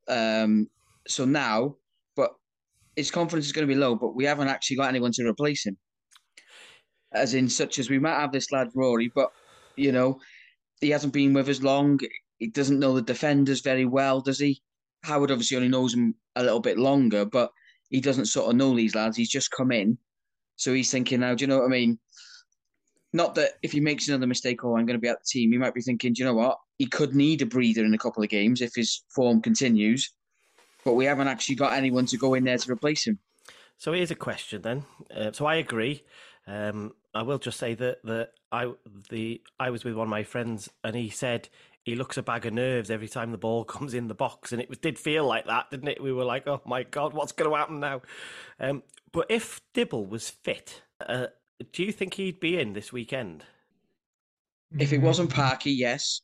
Um, 0.09 0.69
so 1.09 1.25
now, 1.25 1.77
but 2.17 2.33
his 2.97 3.11
confidence 3.11 3.47
is 3.47 3.53
going 3.53 3.67
to 3.67 3.73
be 3.73 3.79
low. 3.79 3.95
But 3.95 4.15
we 4.15 4.25
haven't 4.25 4.49
actually 4.49 4.77
got 4.77 4.89
anyone 4.91 5.13
to 5.13 5.27
replace 5.27 5.65
him. 5.65 5.79
As 7.13 7.35
in, 7.35 7.49
such 7.49 7.79
as 7.79 7.89
we 7.89 7.99
might 7.99 8.21
have 8.21 8.33
this 8.33 8.53
lad 8.53 8.69
Rory, 8.75 9.11
but 9.15 9.31
you 9.77 9.93
know, 9.93 10.21
he 10.81 10.91
hasn't 10.91 11.13
been 11.13 11.33
with 11.33 11.49
us 11.49 11.63
long. 11.63 12.01
He 12.39 12.49
doesn't 12.49 12.81
know 12.81 12.95
the 12.95 13.03
defenders 13.03 13.61
very 13.61 13.85
well, 13.85 14.21
does 14.21 14.39
he? 14.39 14.63
Howard 15.03 15.31
obviously 15.31 15.57
only 15.57 15.69
knows 15.69 15.95
him 15.95 16.15
a 16.35 16.43
little 16.43 16.61
bit 16.61 16.79
longer, 16.79 17.25
but 17.25 17.51
he 17.91 18.01
doesn't 18.01 18.27
sort 18.27 18.51
of 18.51 18.57
know 18.57 18.75
these 18.75 18.95
lads. 18.95 19.17
He's 19.17 19.31
just 19.31 19.51
come 19.51 19.73
in. 19.73 19.99
So 20.57 20.73
he's 20.73 20.91
thinking 20.91 21.21
now, 21.21 21.35
do 21.35 21.43
you 21.43 21.49
know 21.49 21.59
what 21.59 21.67
I 21.67 21.69
mean? 21.69 21.99
Not 23.13 23.35
that 23.37 23.53
if 23.63 23.73
he 23.73 23.81
makes 23.81 24.09
another 24.09 24.27
mistake, 24.27 24.65
oh, 24.65 24.77
I'm 24.77 24.87
going 24.87 24.99
to 24.99 25.03
be 25.03 25.09
at 25.09 25.19
the 25.21 25.27
team. 25.27 25.53
He 25.53 25.59
might 25.59 25.75
be 25.75 25.81
thinking, 25.81 26.13
do 26.13 26.21
you 26.21 26.25
know 26.27 26.35
what? 26.35 26.59
He 26.79 26.87
could 26.87 27.15
need 27.15 27.41
a 27.41 27.47
breather 27.47 27.85
in 27.85 27.95
a 27.95 27.99
couple 27.99 28.23
of 28.23 28.29
games 28.29 28.61
if 28.61 28.73
his 28.75 29.05
form 29.15 29.41
continues. 29.41 30.13
But 30.85 30.95
we 30.95 31.05
haven't 31.05 31.29
actually 31.29 31.55
got 31.55 31.73
anyone 31.73 32.07
to 32.07 32.19
go 32.19 32.35
in 32.35 32.45
there 32.45 32.59
to 32.59 32.73
replace 32.73 33.07
him. 33.07 33.19
So 33.79 33.93
here's 33.93 34.11
a 34.11 34.17
question 34.17 34.63
then. 34.63 34.85
Uh, 35.15 35.33
so 35.33 35.47
I 35.47 35.57
agree. 35.57 36.03
Um, 36.47 36.93
I 37.15 37.23
will 37.23 37.39
just 37.39 37.59
say 37.59 37.75
that 37.75 37.99
that 38.05 38.31
I 38.53 38.73
the 39.11 39.41
I 39.59 39.71
was 39.71 39.85
with 39.85 39.95
one 39.95 40.07
of 40.07 40.11
my 40.11 40.23
friends 40.23 40.69
and 40.85 40.95
he 40.95 41.11
said 41.11 41.49
he 41.87 41.95
looks 41.95 42.17
a 42.17 42.23
bag 42.23 42.45
of 42.45 42.53
nerves 42.53 42.91
every 42.91 43.09
time 43.09 43.31
the 43.31 43.39
ball 43.39 43.65
comes 43.77 43.95
in 43.95 44.09
the 44.09 44.15
box, 44.15 44.53
and 44.53 44.61
it 44.61 44.69
was, 44.69 44.79
did 44.79 44.99
feel 44.99 45.25
like 45.25 45.47
that, 45.47 45.71
didn't 45.71 45.89
it? 45.89 46.03
We 46.03 46.13
were 46.13 46.25
like, 46.25 46.47
oh 46.47 46.61
my 46.67 46.83
god, 46.83 47.15
what's 47.15 47.33
going 47.33 47.51
to 47.51 47.57
happen 47.57 47.81
now? 47.81 48.03
Um, 48.61 48.83
but 49.13 49.27
if 49.31 49.61
Dibble 49.73 50.07
was 50.07 50.29
fit, 50.29 50.83
uh, 51.01 51.29
do 51.73 51.85
you 51.85 51.93
think 51.93 52.15
he'd 52.15 52.41
be 52.41 52.59
in 52.59 52.73
this 52.73 52.93
weekend? 52.93 53.45
If 54.79 54.93
it 54.93 54.99
wasn't 54.99 55.33
Parky, 55.33 55.71
yes. 55.71 56.21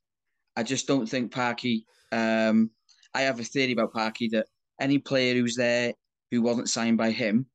I 0.57 0.65
just 0.65 0.87
don't 0.87 1.09
think 1.09 1.33
Parky. 1.33 1.87
Um, 2.11 2.71
I 3.15 3.23
have 3.23 3.41
a 3.41 3.45
theory 3.45 3.73
about 3.73 3.93
Parky 3.93 4.29
that 4.33 4.47
any 4.81 4.99
player 4.99 5.35
who's 5.35 5.55
there 5.55 5.95
who 6.31 6.43
wasn't 6.43 6.69
signed 6.69 6.99
by 6.99 7.13
him, 7.13 7.47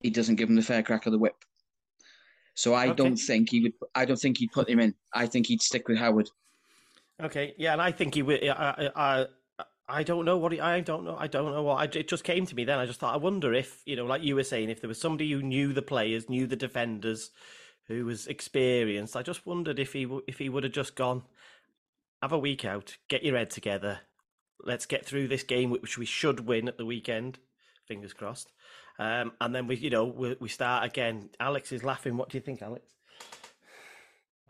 he 0.00 0.10
doesn't 0.10 0.36
give 0.36 0.48
him 0.48 0.56
the 0.56 0.62
fair 0.62 0.82
crack 0.82 1.06
of 1.06 1.12
the 1.12 1.18
whip. 1.18 1.36
So 2.58 2.74
I 2.74 2.88
Okay. 2.88 2.96
don't 2.96 3.16
think 3.16 3.50
he 3.50 3.60
would. 3.60 3.74
I 3.94 4.04
don't 4.04 4.16
think 4.16 4.38
he'd 4.38 4.50
put 4.50 4.68
him 4.68 4.80
in. 4.80 4.92
I 5.14 5.26
think 5.26 5.46
he'd 5.46 5.62
stick 5.62 5.86
with 5.86 5.96
Howard. 5.96 6.28
Okay, 7.22 7.54
yeah, 7.56 7.72
and 7.72 7.80
I 7.80 7.92
think 7.92 8.16
he 8.16 8.22
would. 8.22 8.42
I, 8.48 8.90
I, 8.96 9.26
I, 9.88 10.02
don't 10.02 10.24
know 10.24 10.38
what 10.38 10.50
he. 10.50 10.60
I 10.60 10.80
don't 10.80 11.04
know. 11.04 11.16
I 11.16 11.28
don't 11.28 11.52
know 11.52 11.62
what. 11.62 11.76
I, 11.76 11.84
it 11.96 12.08
just 12.08 12.24
came 12.24 12.46
to 12.46 12.56
me 12.56 12.64
then. 12.64 12.80
I 12.80 12.86
just 12.86 12.98
thought. 12.98 13.14
I 13.14 13.18
wonder 13.18 13.54
if 13.54 13.80
you 13.86 13.94
know, 13.94 14.06
like 14.06 14.24
you 14.24 14.34
were 14.34 14.42
saying, 14.42 14.70
if 14.70 14.80
there 14.80 14.88
was 14.88 15.00
somebody 15.00 15.30
who 15.30 15.40
knew 15.40 15.72
the 15.72 15.82
players, 15.82 16.28
knew 16.28 16.48
the 16.48 16.56
defenders, 16.56 17.30
who 17.86 18.04
was 18.04 18.26
experienced. 18.26 19.14
I 19.14 19.22
just 19.22 19.46
wondered 19.46 19.78
if 19.78 19.92
he 19.92 20.08
if 20.26 20.38
he 20.38 20.48
would 20.48 20.64
have 20.64 20.72
just 20.72 20.96
gone, 20.96 21.22
have 22.22 22.32
a 22.32 22.38
week 22.38 22.64
out, 22.64 22.96
get 23.08 23.22
your 23.22 23.36
head 23.36 23.50
together, 23.50 24.00
let's 24.64 24.84
get 24.84 25.06
through 25.06 25.28
this 25.28 25.44
game, 25.44 25.70
which 25.70 25.96
we 25.96 26.06
should 26.06 26.40
win 26.48 26.66
at 26.66 26.76
the 26.76 26.86
weekend. 26.86 27.38
Fingers 27.86 28.14
crossed. 28.14 28.52
Um, 28.98 29.32
and 29.40 29.54
then 29.54 29.66
we, 29.66 29.76
you 29.76 29.90
know, 29.90 30.04
we, 30.04 30.36
we 30.40 30.48
start 30.48 30.84
again. 30.84 31.30
Alex 31.38 31.72
is 31.72 31.84
laughing. 31.84 32.16
What 32.16 32.30
do 32.30 32.38
you 32.38 32.42
think, 32.42 32.62
Alex? 32.62 32.94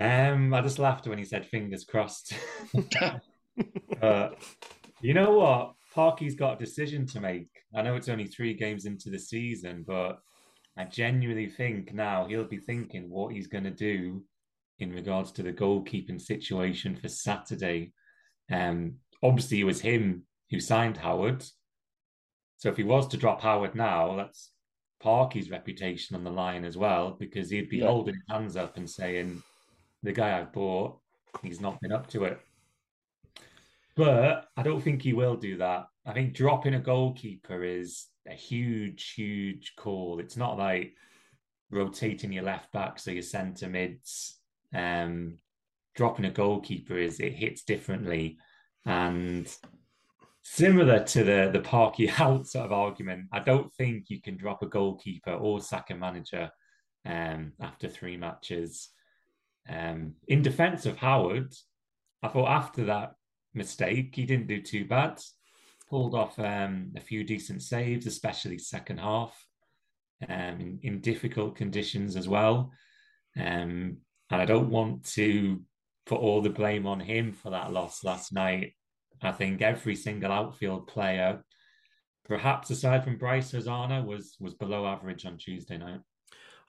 Um, 0.01 0.55
I 0.55 0.61
just 0.61 0.79
laughed 0.79 1.07
when 1.07 1.19
he 1.19 1.25
said 1.25 1.47
fingers 1.47 1.85
crossed. 1.85 2.33
you 2.73 2.85
know 5.15 5.33
what? 5.33 5.73
Parky's 5.95 6.37
got 6.37 6.61
a 6.61 6.65
decision 6.65 7.07
to 7.07 7.21
make. 7.21 7.49
I 7.75 7.83
know 7.83 7.97
it's 7.97 8.09
only 8.09 8.27
three 8.27 8.55
games 8.55 8.85
into 8.85 9.11
the 9.11 9.19
season, 9.19 9.85
but 9.87 10.19
I 10.77 10.85
genuinely 10.85 11.49
think 11.49 11.93
now 11.93 12.27
he'll 12.27 12.45
be 12.45 12.59
thinking 12.59 13.11
what 13.11 13.33
he's 13.33 13.49
going 13.49 13.65
to 13.65 13.71
do 13.71 14.23
in 14.79 14.93
regards 14.93 15.33
to 15.33 15.43
the 15.43 15.53
goalkeeping 15.53 16.21
situation 16.21 16.95
for 16.95 17.09
Saturday. 17.09 17.93
Um, 18.51 18.95
obviously, 19.23 19.61
it 19.61 19.65
was 19.65 19.81
him 19.81 20.25
who 20.51 20.61
signed 20.61 20.97
Howard. 20.97 21.45
So 22.59 22.69
if 22.69 22.77
he 22.77 22.83
was 22.83 23.07
to 23.09 23.17
drop 23.17 23.41
Howard 23.41 23.75
now, 23.75 24.17
that's 24.17 24.53
Parky's 25.01 25.49
reputation 25.49 26.17
on 26.17 26.25
the 26.25 26.31
line 26.31 26.65
as 26.65 26.77
well, 26.77 27.13
because 27.13 27.51
he'd 27.51 27.71
be 27.71 27.79
Yeah. 27.79 27.87
holding 27.87 28.15
his 28.17 28.25
hands 28.29 28.57
up 28.57 28.77
and 28.77 28.91
saying, 28.91 29.43
the 30.03 30.13
guy 30.13 30.39
I've 30.39 30.53
bought, 30.53 31.01
he's 31.43 31.61
not 31.61 31.81
been 31.81 31.93
up 31.93 32.09
to 32.09 32.25
it. 32.25 32.41
But 33.95 34.49
I 34.57 34.63
don't 34.63 34.81
think 34.81 35.03
he 35.03 35.13
will 35.13 35.37
do 35.37 35.57
that. 35.59 35.87
I 36.05 36.13
think 36.13 36.35
dropping 36.35 36.75
a 36.75 36.81
goalkeeper 36.81 37.65
is 37.65 38.07
a 38.27 38.35
huge, 38.35 39.13
huge 39.13 39.75
call. 39.77 40.21
It's 40.21 40.37
not 40.37 40.59
like 40.59 40.95
rotating 41.71 42.33
your 42.33 42.45
left 42.45 42.73
back 42.73 42.99
so 42.99 43.11
your 43.11 43.23
centre 43.23 43.69
mids. 43.69 44.41
Um, 44.75 45.39
dropping 45.95 46.25
a 46.27 46.31
goalkeeper 46.31 46.97
is 46.97 47.21
it 47.21 47.33
hits 47.35 47.63
differently, 47.63 48.39
and 48.85 49.53
similar 50.51 51.05
to 51.05 51.25
the 51.25 51.51
the 51.53 51.61
Parky 51.61 52.11
out 52.11 52.47
sort 52.47 52.67
of 52.67 52.73
argument. 52.73 53.27
I 53.33 53.41
don't 53.41 53.73
think 53.75 54.07
you 54.09 54.21
can 54.21 54.37
drop 54.37 54.63
a 54.63 54.67
goalkeeper 54.67 55.33
or 55.33 55.61
sack 55.61 55.91
a 55.91 55.95
manager 55.95 56.51
um, 57.07 57.53
after 57.61 57.89
three 57.89 58.17
matches. 58.17 58.89
Um, 59.69 60.15
in 60.27 60.41
defence 60.43 60.87
of 60.87 60.97
Howard, 60.97 61.53
I 62.23 62.29
thought 62.29 62.49
after 62.49 62.87
that 62.87 63.13
mistake, 63.55 64.15
he 64.15 64.25
didn't 64.25 64.47
do 64.47 64.63
too 64.63 64.87
bad. 64.87 65.21
Pulled 65.91 66.15
off 66.15 66.39
um, 66.39 66.93
a 66.97 67.01
few 67.01 67.25
decent 67.25 67.63
saves, 67.63 68.07
especially 68.07 68.59
second 68.59 68.99
half, 68.99 69.35
um, 70.29 70.61
in, 70.61 70.79
in 70.83 71.01
difficult 71.01 71.57
conditions 71.57 72.17
as 72.17 72.29
well. 72.29 72.73
Um, 73.37 73.99
and 74.31 74.43
I 74.43 74.45
don't 74.45 74.71
want 74.71 75.05
to 75.13 75.63
put 76.07 76.21
all 76.21 76.41
the 76.41 76.51
blame 76.51 76.87
on 76.87 77.01
him 77.01 77.33
for 77.33 77.51
that 77.51 77.73
loss 77.73 78.03
last 78.05 78.33
night. 78.33 78.73
I 79.23 79.33
think 79.33 79.63
every 79.63 79.97
single 79.97 80.33
outfield 80.33 80.87
player, 80.87 81.43
perhaps 82.25 82.71
aside 82.71 83.05
from 83.05 83.19
Bryce 83.19 83.53
Hosannah, 83.53 84.03
was 84.03 84.37
was 84.41 84.55
below 84.55 84.87
average 84.87 85.27
on 85.27 85.37
Tuesday 85.37 85.79
night. 85.79 86.01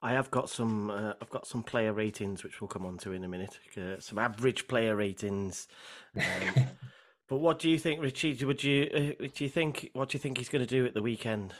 I 0.01 0.13
have 0.13 0.31
got 0.31 0.49
some. 0.49 0.89
Uh, 0.89 1.13
I've 1.21 1.29
got 1.29 1.45
some 1.45 1.63
player 1.63 1.93
ratings, 1.93 2.43
which 2.43 2.61
we'll 2.61 2.69
come 2.69 2.85
on 2.85 2.97
to 2.99 3.11
in 3.11 3.23
a 3.23 3.27
minute. 3.27 3.59
Uh, 3.77 3.99
some 3.99 4.17
average 4.17 4.67
player 4.67 4.95
ratings. 4.95 5.67
Um, 6.15 6.67
but 7.27 7.37
what 7.37 7.59
do 7.59 7.69
you 7.69 7.77
think, 7.77 8.01
Richie? 8.01 8.33
Would 8.45 8.63
you? 8.63 8.89
Uh, 8.93 9.27
do 9.35 9.43
you 9.43 9.49
think? 9.49 9.89
What 9.93 10.09
do 10.09 10.15
you 10.15 10.19
think 10.19 10.37
he's 10.37 10.49
going 10.49 10.65
to 10.65 10.69
do 10.69 10.85
at 10.85 10.93
the 10.93 11.01
weekend? 11.01 11.53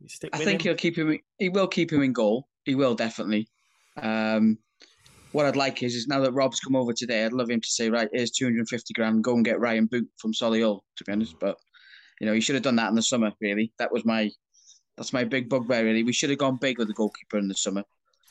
You 0.00 0.08
stick 0.08 0.30
I 0.32 0.38
think 0.38 0.62
him? 0.62 0.70
he'll 0.70 0.76
keep 0.76 0.96
him. 0.96 1.18
He 1.38 1.48
will 1.48 1.68
keep 1.68 1.92
him 1.92 2.02
in 2.02 2.12
goal. 2.12 2.48
He 2.64 2.74
will 2.74 2.94
definitely. 2.94 3.48
Um, 3.96 4.58
what 5.34 5.46
I'd 5.46 5.56
like 5.56 5.82
is, 5.82 5.96
is 5.96 6.06
now 6.06 6.20
that 6.20 6.32
Rob's 6.32 6.60
come 6.60 6.76
over 6.76 6.92
today, 6.92 7.24
I'd 7.24 7.32
love 7.32 7.50
him 7.50 7.60
to 7.60 7.68
say, 7.68 7.90
right, 7.90 8.08
here's 8.12 8.30
250 8.30 8.94
grand, 8.94 9.24
go 9.24 9.34
and 9.34 9.44
get 9.44 9.58
Ryan 9.58 9.86
Boot 9.86 10.08
from 10.16 10.32
Solihull, 10.32 10.78
to 10.96 11.04
be 11.04 11.10
honest. 11.10 11.34
But, 11.40 11.58
you 12.20 12.26
know, 12.26 12.32
he 12.32 12.40
should 12.40 12.54
have 12.54 12.62
done 12.62 12.76
that 12.76 12.88
in 12.88 12.94
the 12.94 13.02
summer, 13.02 13.32
really. 13.40 13.72
That 13.80 13.90
was 13.90 14.04
my, 14.04 14.30
that's 14.96 15.12
my 15.12 15.24
big 15.24 15.48
bugbear, 15.48 15.84
really. 15.84 16.04
We 16.04 16.12
should 16.12 16.30
have 16.30 16.38
gone 16.38 16.56
big 16.60 16.78
with 16.78 16.86
the 16.86 16.94
goalkeeper 16.94 17.36
in 17.38 17.48
the 17.48 17.54
summer. 17.56 17.82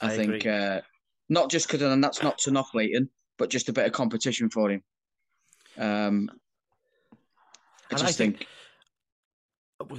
I, 0.01 0.13
I 0.13 0.15
think, 0.15 0.45
uh, 0.45 0.79
not 1.27 1.51
just 1.51 1.67
because, 1.67 1.81
and 1.81 2.01
that's 2.01 2.23
not 2.23 2.37
to 2.39 2.51
knock 2.51 2.73
Lainton, 2.73 3.09
but 3.37 3.49
just 3.49 3.67
a 3.67 3.73
bit 3.73 3.85
of 3.85 3.91
competition 3.91 4.49
for 4.49 4.71
him. 4.71 4.81
Um, 5.77 6.31
I 7.91 7.95
just 7.95 8.05
I 8.05 8.11
think- 8.13 8.37
think, 8.37 8.47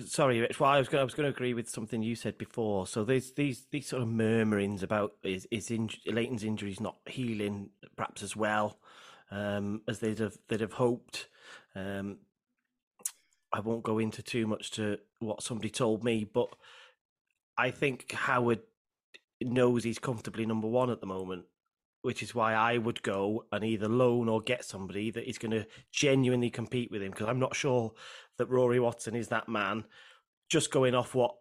Sorry, 0.07 0.41
Rich. 0.41 0.61
Well, 0.61 0.71
I 0.71 0.79
was 0.79 0.89
going. 0.89 1.01
I 1.01 1.05
was 1.05 1.15
going 1.15 1.27
to 1.31 1.35
agree 1.35 1.55
with 1.55 1.69
something 1.69 2.03
you 2.03 2.15
said 2.15 2.39
before. 2.39 2.87
So 2.87 3.05
there's 3.05 3.33
these 3.33 3.67
these 3.71 3.89
sort 3.89 4.03
of 4.03 4.09
murmurings 4.09 4.83
about 4.83 5.13
is 5.23 5.47
is 5.51 5.69
inj- 5.69 6.01
Lainton's 6.07 6.45
injuries 6.45 6.81
not 6.81 6.97
healing 7.07 7.71
perhaps 7.97 8.23
as 8.23 8.37
well 8.37 8.79
um, 9.31 9.83
as 9.89 9.99
they'd 9.99 10.19
have 10.19 10.37
they'd 10.49 10.61
have 10.61 10.73
hoped. 10.75 11.29
Um, 11.75 12.19
I 13.53 13.61
won't 13.61 13.85
go 13.85 13.99
into 13.99 14.23
too 14.23 14.47
much 14.47 14.73
to 14.73 14.99
what 15.21 15.43
somebody 15.43 15.71
told 15.71 16.03
me, 16.03 16.25
but 16.25 16.49
I 17.57 17.71
think 17.71 18.11
Howard 18.13 18.61
knows 19.41 19.85
he's 19.85 19.99
comfortably 19.99 20.45
number 20.45 20.67
one 20.67 20.91
at 20.91 21.01
the 21.01 21.07
moment, 21.07 21.45
which 22.03 22.23
is 22.23 22.35
why 22.35 22.55
I 22.55 22.79
would 22.79 23.03
go 23.03 23.45
and 23.53 23.65
either 23.65 23.89
loan 23.89 24.29
or 24.29 24.41
get 24.41 24.65
somebody 24.65 25.11
that 25.13 25.29
is 25.29 25.39
going 25.39 25.53
to 25.53 25.67
genuinely 25.93 26.51
compete 26.51 26.91
with 26.91 27.03
him 27.03 27.11
because 27.13 27.29
I'm 27.29 27.39
not 27.39 27.55
sure 27.55 27.93
that 28.39 28.51
Rory 28.51 28.81
Watson 28.81 29.15
is 29.15 29.29
that 29.29 29.49
man. 29.49 29.85
Just 30.51 30.71
going 30.71 30.95
off 30.95 31.15
what, 31.15 31.35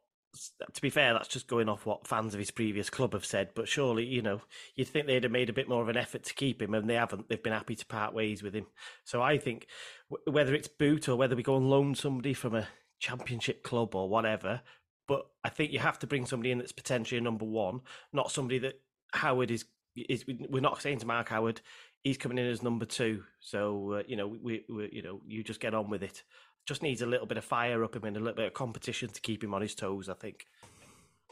to 0.73 0.81
be 0.81 0.89
fair, 0.89 1.13
that's 1.13 1.27
just 1.27 1.47
going 1.47 1.69
off 1.69 1.85
what 1.85 2.07
fans 2.07 2.33
of 2.33 2.39
his 2.39 2.51
previous 2.51 2.89
club 2.89 3.13
have 3.13 3.25
said. 3.25 3.49
But 3.53 3.67
surely, 3.67 4.05
you 4.05 4.21
know, 4.21 4.41
you'd 4.75 4.87
think 4.87 5.07
they'd 5.07 5.23
have 5.23 5.31
made 5.31 5.49
a 5.49 5.53
bit 5.53 5.69
more 5.69 5.81
of 5.81 5.89
an 5.89 5.97
effort 5.97 6.23
to 6.23 6.33
keep 6.33 6.61
him, 6.61 6.73
and 6.73 6.89
they 6.89 6.95
haven't. 6.95 7.29
They've 7.29 7.43
been 7.43 7.53
happy 7.53 7.75
to 7.75 7.85
part 7.85 8.13
ways 8.13 8.41
with 8.41 8.55
him. 8.55 8.67
So 9.03 9.21
I 9.21 9.37
think 9.37 9.67
w- 10.09 10.31
whether 10.33 10.55
it's 10.55 10.67
Boot 10.67 11.09
or 11.09 11.15
whether 11.15 11.35
we 11.35 11.43
go 11.43 11.57
and 11.57 11.69
loan 11.69 11.95
somebody 11.95 12.33
from 12.33 12.55
a 12.55 12.67
championship 12.99 13.63
club 13.63 13.93
or 13.93 14.07
whatever, 14.07 14.61
but 15.07 15.27
I 15.43 15.49
think 15.49 15.71
you 15.73 15.79
have 15.79 15.99
to 15.99 16.07
bring 16.07 16.25
somebody 16.25 16.51
in 16.51 16.59
that's 16.59 16.71
potentially 16.71 17.19
a 17.19 17.21
number 17.21 17.45
one, 17.45 17.81
not 18.13 18.31
somebody 18.31 18.59
that 18.59 18.79
Howard 19.11 19.51
is. 19.51 19.65
Is 19.95 20.25
we're 20.27 20.59
not 20.59 20.81
saying 20.81 20.99
to 20.99 21.05
Mark 21.05 21.29
Howard, 21.29 21.61
he's 22.03 22.17
coming 22.17 22.39
in 22.39 22.47
as 22.47 22.63
number 22.63 22.85
two. 22.85 23.23
So 23.39 23.93
uh, 23.93 24.03
you 24.07 24.15
know, 24.15 24.27
we, 24.27 24.63
we 24.67 24.89
you 24.91 25.03
know, 25.03 25.21
you 25.27 25.43
just 25.43 25.59
get 25.59 25.75
on 25.75 25.89
with 25.89 26.01
it. 26.01 26.23
Just 26.65 26.81
needs 26.81 27.01
a 27.01 27.05
little 27.05 27.27
bit 27.27 27.37
of 27.37 27.43
fire 27.43 27.83
up 27.83 27.95
him 27.95 28.05
and 28.05 28.15
a 28.15 28.19
little 28.19 28.35
bit 28.35 28.47
of 28.47 28.53
competition 28.53 29.09
to 29.09 29.21
keep 29.21 29.43
him 29.43 29.53
on 29.53 29.61
his 29.61 29.75
toes. 29.75 30.09
I 30.09 30.13
think. 30.13 30.45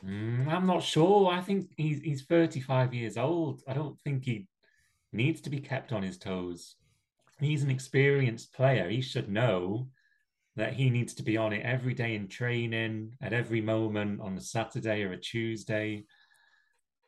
Mm, 0.06 0.48
I'm 0.48 0.66
not 0.66 0.84
sure. 0.84 1.32
I 1.32 1.42
think 1.42 1.72
he's 1.78 2.02
he's 2.02 2.24
35 2.24 2.94
years 2.94 3.18
old. 3.18 3.62
I 3.68 3.74
don't 3.74 4.00
think 4.02 4.26
he 4.26 4.48
needs 5.14 5.42
to 5.42 5.50
be 5.50 5.60
kept 5.60 5.92
on 5.92 6.04
his 6.04 6.18
toes. 6.18 6.76
He's 7.40 7.64
an 7.64 7.70
experienced 7.70 8.54
player. 8.54 8.90
He 8.90 9.02
should 9.02 9.30
know 9.30 9.88
that 10.56 10.74
he 10.74 10.90
needs 10.90 11.14
to 11.16 11.24
be 11.24 11.38
on 11.38 11.54
it 11.54 11.64
every 11.64 11.94
day 11.94 12.16
in 12.16 12.28
training, 12.28 13.14
at 13.22 13.34
every 13.34 13.62
moment 13.62 14.22
on 14.22 14.38
a 14.38 14.42
Saturday 14.42 15.04
or 15.04 15.14
a 15.14 15.18
Tuesday. 15.18 16.04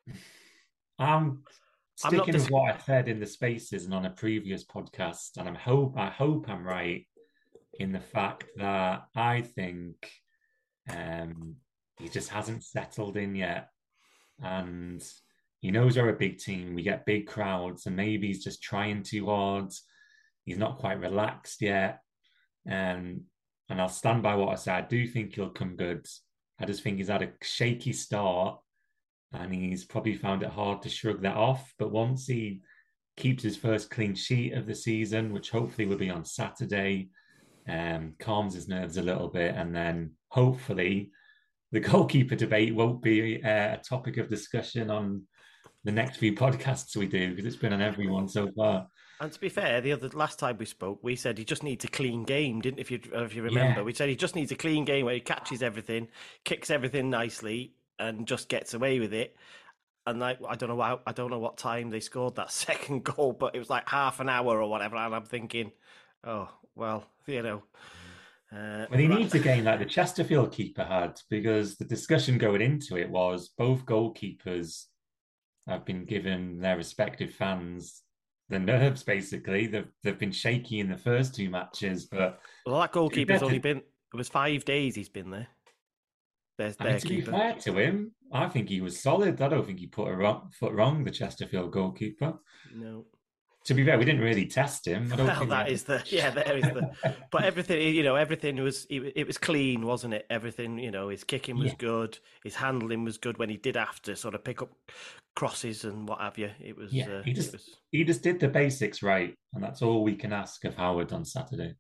I'm 1.00 1.44
I'm 2.04 2.16
not 2.16 2.26
sticking 2.26 2.34
dis- 2.34 2.44
with 2.44 2.52
what 2.52 2.74
I 2.74 2.78
said 2.78 3.08
in 3.08 3.20
the 3.20 3.26
spaces 3.26 3.86
and 3.86 3.94
on 3.94 4.06
a 4.06 4.12
previous 4.12 4.64
podcast, 4.64 5.38
and 5.38 5.48
I'm 5.48 5.56
hope 5.56 5.98
I 5.98 6.10
hope 6.10 6.48
I'm 6.48 6.66
right 6.66 7.06
in 7.80 7.92
the 7.92 8.00
fact 8.00 8.46
that 8.58 9.04
I 9.16 9.42
think 9.42 9.96
um, 10.90 11.56
he 12.00 12.10
just 12.10 12.30
hasn't 12.30 12.64
settled 12.64 13.18
in 13.18 13.36
yet. 13.36 13.70
and 14.42 15.04
he 15.62 15.72
knows 15.72 15.96
we're 15.96 16.10
a 16.10 16.14
big 16.14 16.40
team. 16.40 16.76
We 16.76 16.84
get 16.84 17.06
big 17.06 17.26
crowds, 17.26 17.86
and 17.86 17.96
maybe 17.96 18.28
he's 18.28 18.44
just 18.44 18.62
trying 18.62 19.02
too 19.02 19.28
hard. 19.28 19.72
He's 20.44 20.58
not 20.58 20.78
quite 20.78 21.00
relaxed 21.00 21.62
yet. 21.62 22.02
Um, 22.70 23.22
and 23.70 23.82
I'll 23.82 23.90
stand 23.90 24.24
by 24.24 24.36
what 24.36 24.50
I 24.50 24.56
said. 24.56 24.74
I 24.76 24.88
do 24.88 25.08
think 25.08 25.36
he'll 25.36 25.50
come 25.50 25.76
good. 25.78 26.06
I 26.60 26.66
just 26.66 26.84
think 26.84 26.98
he's 26.98 27.08
had 27.08 27.22
a 27.22 27.32
shaky 27.42 27.94
start 27.94 28.60
and 29.34 29.54
he's 29.54 29.86
probably 29.86 30.16
found 30.16 30.44
it 30.44 30.50
hard 30.50 30.82
to 30.84 30.90
shrug 30.90 31.22
that 31.22 31.36
off. 31.36 31.74
But 31.80 31.92
once 31.92 32.28
he 32.28 32.62
keeps 33.18 33.44
his 33.44 33.58
first 33.58 33.90
clean 33.90 34.16
sheet 34.16 34.54
of 34.54 34.68
the 34.68 34.76
season, 34.76 35.34
which 35.34 35.50
hopefully 35.50 35.88
will 35.88 35.98
be 35.98 36.10
on 36.10 36.26
Saturday, 36.26 37.10
um, 37.68 38.14
calms 38.20 38.54
his 38.54 38.68
nerves 38.68 38.98
a 38.98 39.02
little 39.02 39.28
bit, 39.28 39.56
and 39.56 39.76
then 39.76 40.12
hopefully 40.28 41.12
the 41.72 41.80
goalkeeper 41.80 42.36
debate 42.36 42.76
won't 42.76 43.02
be 43.02 43.44
uh, 43.44 43.74
a 43.74 43.82
topic 43.84 44.18
of 44.18 44.30
discussion 44.30 44.92
on 44.92 45.24
the 45.84 45.92
next 45.92 46.18
few 46.18 46.34
podcasts 46.34 46.96
we 46.96 47.08
do 47.08 47.32
because 47.32 47.46
it's 47.46 47.56
been 47.56 47.74
on 47.74 47.82
everyone 47.82 48.28
so 48.28 48.50
far. 48.56 48.88
And 49.20 49.32
to 49.32 49.40
be 49.40 49.50
fair, 49.50 49.80
the 49.82 49.94
other 49.94 50.10
last 50.10 50.40
time 50.40 50.58
we 50.58 50.66
spoke, 50.66 51.00
we 51.02 51.16
said 51.16 51.38
he 51.38 51.46
just 51.46 51.64
needs 51.64 51.84
a 51.86 51.88
clean 51.88 52.24
game, 52.24 52.62
didn't? 52.62 52.80
If 52.80 52.92
you 52.92 53.00
if 53.14 53.36
you 53.36 53.44
remember, 53.44 53.80
yeah. 53.80 53.86
we 53.86 53.94
said 53.94 54.10
he 54.10 54.16
just 54.16 54.36
needs 54.36 54.52
a 54.52 54.56
clean 54.56 54.86
game 54.86 55.06
where 55.06 55.14
he 55.14 55.22
catches 55.22 55.64
everything, 55.64 56.10
kicks 56.44 56.70
everything 56.70 57.10
nicely, 57.10 57.74
and 58.00 58.28
just 58.28 58.50
gets 58.50 58.74
away 58.74 59.00
with 59.00 59.14
it. 59.14 59.36
And 60.06 60.20
like 60.20 60.40
I 60.48 60.56
don't 60.56 60.70
know 60.70 60.82
how, 60.82 61.00
I 61.08 61.12
don't 61.12 61.32
know 61.32 61.40
what 61.40 61.58
time 61.58 61.90
they 61.90 62.02
scored 62.02 62.36
that 62.36 62.52
second 62.52 63.04
goal, 63.04 63.34
but 63.34 63.56
it 63.56 63.60
was 63.60 63.70
like 63.70 63.88
half 63.88 64.20
an 64.20 64.30
hour 64.30 64.62
or 64.62 64.70
whatever. 64.70 64.96
And 64.98 65.16
I'm 65.16 65.26
thinking, 65.26 65.72
oh 66.24 66.50
well, 66.76 67.06
you 67.28 67.42
know. 67.42 67.64
Uh, 68.52 68.86
well, 68.90 69.00
he 69.00 69.08
needs 69.08 69.34
a 69.34 69.40
game 69.40 69.64
like 69.66 69.80
the 69.80 69.86
Chesterfield 69.86 70.52
keeper 70.52 70.84
had 70.84 71.20
because 71.30 71.76
the 71.76 71.86
discussion 71.86 72.38
going 72.38 72.62
into 72.62 72.98
it 72.98 73.10
was 73.10 73.50
both 73.58 73.84
goalkeepers 73.86 74.86
have 75.68 75.86
been 75.86 76.06
given 76.06 76.60
their 76.60 76.78
respective 76.78 77.34
fans 77.34 78.04
the 78.50 78.60
nerves. 78.60 79.04
Basically, 79.04 79.68
they've 79.68 79.92
they've 80.04 80.20
been 80.20 80.32
shaky 80.32 80.80
in 80.80 80.90
the 80.90 80.98
first 80.98 81.36
two 81.36 81.50
matches, 81.50 82.06
but 82.06 82.40
well, 82.66 82.80
that 82.80 82.92
goalkeeper's 82.92 83.44
only 83.44 83.60
been 83.60 83.78
it 83.78 84.18
was 84.18 84.30
five 84.30 84.64
days 84.66 84.96
he's 84.96 85.10
been 85.10 85.32
there. 85.32 85.48
There's 86.58 86.76
their 86.76 87.00
to 87.00 87.08
keeper. 87.08 87.32
be 87.32 87.38
fair 87.38 87.54
to 87.56 87.78
him, 87.78 88.12
I 88.32 88.48
think 88.48 88.70
he 88.70 88.82
was 88.82 89.02
solid. 89.02 89.42
I 89.42 89.48
don't 89.48 89.66
think 89.66 89.80
he 89.80 89.88
put 89.88 90.08
a 90.08 90.16
wrong, 90.16 90.52
foot 90.58 90.74
wrong, 90.74 91.04
the 91.04 91.10
Chesterfield 91.10 91.72
goalkeeper. 91.72 92.36
No. 92.76 93.06
To 93.66 93.74
be 93.74 93.86
fair, 93.86 93.98
we 93.98 94.04
didn't 94.04 94.22
really 94.22 94.46
test 94.46 94.86
him. 94.86 95.10
I 95.14 95.16
don't 95.16 95.28
well, 95.28 95.46
that 95.46 95.70
is 95.70 95.84
the 95.84 96.04
yeah, 96.08 96.32
there 96.32 96.58
is 96.58 96.64
the. 96.64 96.92
but 97.32 97.44
everything, 97.44 97.96
you 97.96 98.04
know, 98.04 98.16
everything 98.16 98.62
was 98.62 98.86
it, 98.90 99.26
was 99.26 99.38
clean, 99.38 99.86
wasn't 99.86 100.14
it? 100.14 100.26
Everything, 100.30 100.78
you 100.78 100.92
know, 100.92 101.08
his 101.08 101.24
kicking 101.24 101.58
was 101.58 101.70
yeah. 101.70 101.78
good, 101.78 102.20
his 102.44 102.56
handling 102.56 103.06
was 103.06 103.18
good 103.18 103.38
when 103.38 103.50
he 103.50 103.56
did 103.56 103.78
have 103.78 104.02
to 104.02 104.18
sort 104.18 104.36
of 104.36 104.44
pick 104.44 104.62
up 104.62 104.70
crosses 105.36 105.86
and 105.86 106.10
what 106.10 106.20
have 106.20 106.38
you. 106.38 106.52
It 106.60 106.76
was 106.76 106.92
yeah, 106.92 107.08
uh, 107.08 107.24
he 107.24 107.32
just 107.32 107.54
was... 107.54 107.78
he 107.92 108.04
just 108.04 108.22
did 108.22 108.40
the 108.40 108.50
basics 108.50 109.02
right, 109.02 109.34
and 109.54 109.64
that's 109.64 109.82
all 109.82 110.04
we 110.04 110.16
can 110.16 110.34
ask 110.34 110.66
of 110.66 110.76
Howard 110.76 111.14
on 111.14 111.24
Saturday. 111.24 111.76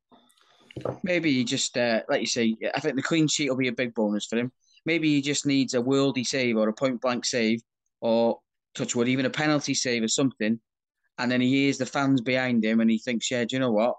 Maybe 1.04 1.34
he 1.34 1.44
just, 1.44 1.78
uh, 1.78 2.02
like 2.10 2.22
you 2.22 2.28
say, 2.28 2.56
I 2.74 2.80
think 2.80 2.96
the 2.96 3.04
clean 3.04 3.28
sheet 3.28 3.50
will 3.50 3.58
be 3.58 3.68
a 3.68 3.74
big 3.74 3.94
bonus 3.94 4.26
for 4.26 4.38
him. 4.38 4.52
Maybe 4.86 5.10
he 5.10 5.22
just 5.22 5.46
needs 5.46 5.74
a 5.74 5.82
worldy 5.82 6.26
save 6.26 6.58
or 6.58 6.68
a 6.68 6.74
point 6.74 7.02
blank 7.02 7.26
save 7.26 7.62
or 8.02 8.40
touch 8.74 8.96
wood, 8.96 9.08
even 9.08 9.26
a 9.26 9.30
penalty 9.30 9.74
save 9.74 10.04
or 10.04 10.08
something. 10.08 10.60
And 11.18 11.32
then 11.32 11.42
he 11.42 11.50
hears 11.50 11.78
the 11.78 11.86
fans 11.86 12.22
behind 12.22 12.64
him 12.64 12.80
and 12.80 12.90
he 12.90 12.98
thinks, 12.98 13.30
yeah, 13.30 13.44
do 13.46 13.56
you 13.56 13.60
know 13.60 13.72
what? 13.72 13.96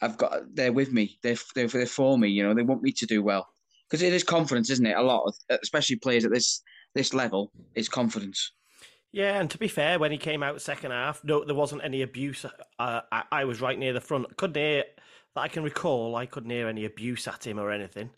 I've 0.00 0.16
got, 0.16 0.54
they're 0.54 0.72
with 0.72 0.92
me. 0.92 1.18
They're, 1.22 1.36
they're, 1.54 1.68
they're 1.68 1.86
for 1.86 2.18
me. 2.18 2.28
You 2.28 2.42
know, 2.42 2.54
they 2.54 2.62
want 2.62 2.82
me 2.82 2.92
to 2.92 3.06
do 3.06 3.22
well. 3.22 3.46
Because 3.88 4.02
it 4.02 4.12
is 4.12 4.22
confidence, 4.22 4.70
isn't 4.70 4.86
it? 4.86 4.96
A 4.96 5.02
lot, 5.02 5.24
of, 5.24 5.58
especially 5.62 5.96
players 5.96 6.24
at 6.24 6.30
this 6.30 6.62
this 6.94 7.14
level, 7.14 7.52
is 7.74 7.88
confidence. 7.88 8.52
Yeah, 9.12 9.40
and 9.40 9.50
to 9.50 9.58
be 9.58 9.68
fair, 9.68 9.98
when 9.98 10.12
he 10.12 10.18
came 10.18 10.42
out 10.42 10.60
second 10.60 10.90
half, 10.90 11.24
no, 11.24 11.44
there 11.44 11.54
wasn't 11.54 11.84
any 11.84 12.02
abuse. 12.02 12.44
Uh, 12.78 13.00
I, 13.10 13.22
I, 13.32 13.44
was 13.44 13.60
right 13.60 13.78
near 13.78 13.94
the 13.94 14.00
front. 14.00 14.36
Couldn't 14.36 14.56
hear 14.56 14.84
that 15.34 15.40
I 15.40 15.48
can 15.48 15.62
recall. 15.62 16.16
I 16.16 16.26
couldn't 16.26 16.50
hear 16.50 16.68
any 16.68 16.84
abuse 16.84 17.26
at 17.26 17.46
him 17.46 17.58
or 17.58 17.70
anything. 17.70 18.10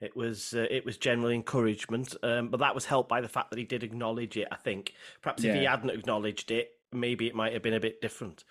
It 0.00 0.14
was 0.14 0.52
uh, 0.52 0.66
it 0.70 0.84
was 0.84 0.98
general 0.98 1.30
encouragement, 1.30 2.14
um, 2.22 2.50
but 2.50 2.60
that 2.60 2.74
was 2.74 2.84
helped 2.84 3.08
by 3.08 3.22
the 3.22 3.28
fact 3.28 3.50
that 3.50 3.58
he 3.58 3.64
did 3.64 3.82
acknowledge 3.82 4.36
it. 4.36 4.48
I 4.52 4.56
think 4.56 4.92
perhaps 5.22 5.42
yeah. 5.42 5.52
if 5.52 5.58
he 5.58 5.64
hadn't 5.64 5.90
acknowledged 5.90 6.50
it, 6.50 6.72
maybe 6.94 7.26
it 7.26 7.34
might 7.34 7.52
have 7.52 7.62
been 7.62 7.74
a 7.74 7.80
bit 7.80 8.00
different. 8.00 8.44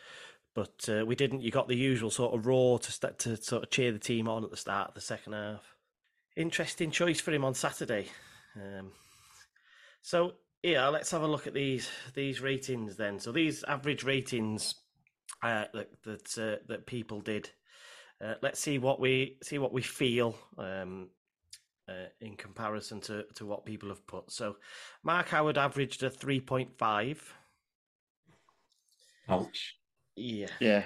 But 0.55 0.87
uh, 0.87 1.05
we 1.05 1.15
didn't. 1.15 1.41
You 1.41 1.51
got 1.51 1.67
the 1.67 1.75
usual 1.75 2.11
sort 2.11 2.35
of 2.35 2.45
roar 2.45 2.77
to 2.79 2.91
st- 2.91 3.19
to 3.19 3.37
sort 3.37 3.63
of 3.63 3.69
cheer 3.71 3.91
the 3.91 3.99
team 3.99 4.27
on 4.27 4.43
at 4.43 4.51
the 4.51 4.57
start 4.57 4.89
of 4.89 4.95
the 4.95 5.01
second 5.01 5.33
half. 5.33 5.75
Interesting 6.35 6.91
choice 6.91 7.19
for 7.19 7.31
him 7.31 7.43
on 7.43 7.53
Saturday. 7.53 8.07
Um, 8.55 8.91
so 10.01 10.33
yeah, 10.61 10.87
let's 10.87 11.11
have 11.11 11.23
a 11.23 11.27
look 11.27 11.47
at 11.47 11.53
these 11.53 11.89
these 12.13 12.39
ratings 12.39 12.97
then. 12.97 13.19
So 13.19 13.31
these 13.31 13.63
average 13.63 14.03
ratings 14.03 14.75
uh, 15.41 15.65
that 15.73 15.89
that 16.03 16.37
uh, 16.37 16.63
that 16.67 16.85
people 16.85 17.21
did. 17.21 17.49
Uh, 18.23 18.35
let's 18.41 18.59
see 18.59 18.77
what 18.77 18.99
we 18.99 19.37
see 19.41 19.57
what 19.57 19.73
we 19.73 19.81
feel 19.81 20.37
um, 20.59 21.09
uh, 21.89 22.07
in 22.21 22.35
comparison 22.35 23.01
to, 23.01 23.25
to 23.35 23.45
what 23.45 23.65
people 23.65 23.89
have 23.89 24.05
put. 24.07 24.31
So 24.31 24.57
Mark 25.03 25.29
Howard 25.29 25.57
averaged 25.57 26.03
a 26.03 26.09
3.5. 26.09 27.17
Ouch. 29.33 29.75
Yeah. 30.15 30.47
Yeah. 30.59 30.83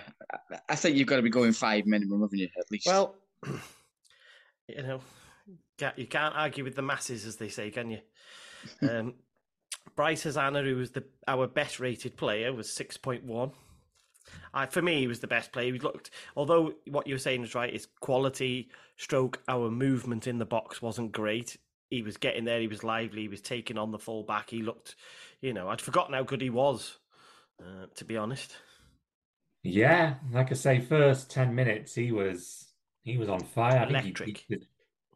I 0.70 0.76
think 0.76 0.96
you've 0.96 1.08
got 1.08 1.18
to 1.18 1.22
be 1.22 1.30
going 1.30 1.52
five 1.52 1.86
minimum, 1.86 2.22
haven't 2.22 2.40
you, 2.40 2.50
at 2.58 2.72
least? 2.72 2.88
Well, 2.88 3.16
you 4.68 4.82
know, 4.84 5.02
you 5.96 6.08
can't 6.08 6.36
argue 6.36 6.64
with 6.64 6.76
the 6.76 6.82
masses, 6.82 7.26
as 7.26 7.36
they 7.36 7.50
say, 7.50 7.70
can 7.72 7.92
you? 7.92 8.00
um, 8.90 9.16
Bryce 9.96 10.24
Hosannah, 10.24 10.64
who 10.64 10.76
was 10.76 10.92
the 10.92 11.04
our 11.28 11.48
best 11.48 11.80
rated 11.80 12.18
player, 12.18 12.54
was 12.54 12.68
6.1. 12.68 13.52
I, 14.54 14.66
for 14.66 14.82
me, 14.82 15.00
he 15.00 15.08
was 15.08 15.20
the 15.20 15.28
best 15.28 15.52
player. 15.52 15.72
He 15.72 15.80
looked, 15.80 16.10
although 16.36 16.74
what 16.88 17.08
you 17.08 17.16
were 17.16 17.20
saying 17.20 17.42
was 17.42 17.56
right, 17.56 17.72
his 17.72 17.88
quality, 18.02 18.70
stroke, 18.98 19.42
our 19.48 19.70
movement 19.70 20.28
in 20.28 20.38
the 20.38 20.46
box 20.46 20.82
wasn't 20.82 21.12
great. 21.12 21.58
He 21.90 22.02
was 22.02 22.18
getting 22.18 22.44
there. 22.44 22.60
He 22.60 22.68
was 22.68 22.84
lively. 22.84 23.22
He 23.22 23.28
was 23.30 23.42
taking 23.42 23.78
on 23.78 23.92
the 23.92 24.00
full 24.00 24.24
back. 24.24 24.50
He 24.50 24.62
looked, 24.62 24.96
you 25.42 25.54
know, 25.54 25.70
I'd 25.70 25.82
forgotten 25.82 26.14
how 26.14 26.24
good 26.24 26.42
he 26.42 26.50
was, 26.50 26.98
uh, 27.62 27.88
to 27.96 28.06
be 28.06 28.18
honest. 28.18 28.56
Yeah, 29.64 30.16
like 30.32 30.52
I 30.52 30.56
say, 30.56 30.80
first 30.80 31.30
ten 31.30 31.54
minutes 31.54 31.96
he 31.96 32.12
was 32.12 32.68
he 33.04 33.18
was 33.18 33.30
on 33.30 33.40
fire. 33.40 33.88
Electric. 33.88 34.38
He, 34.48 34.56
he, 34.56 34.60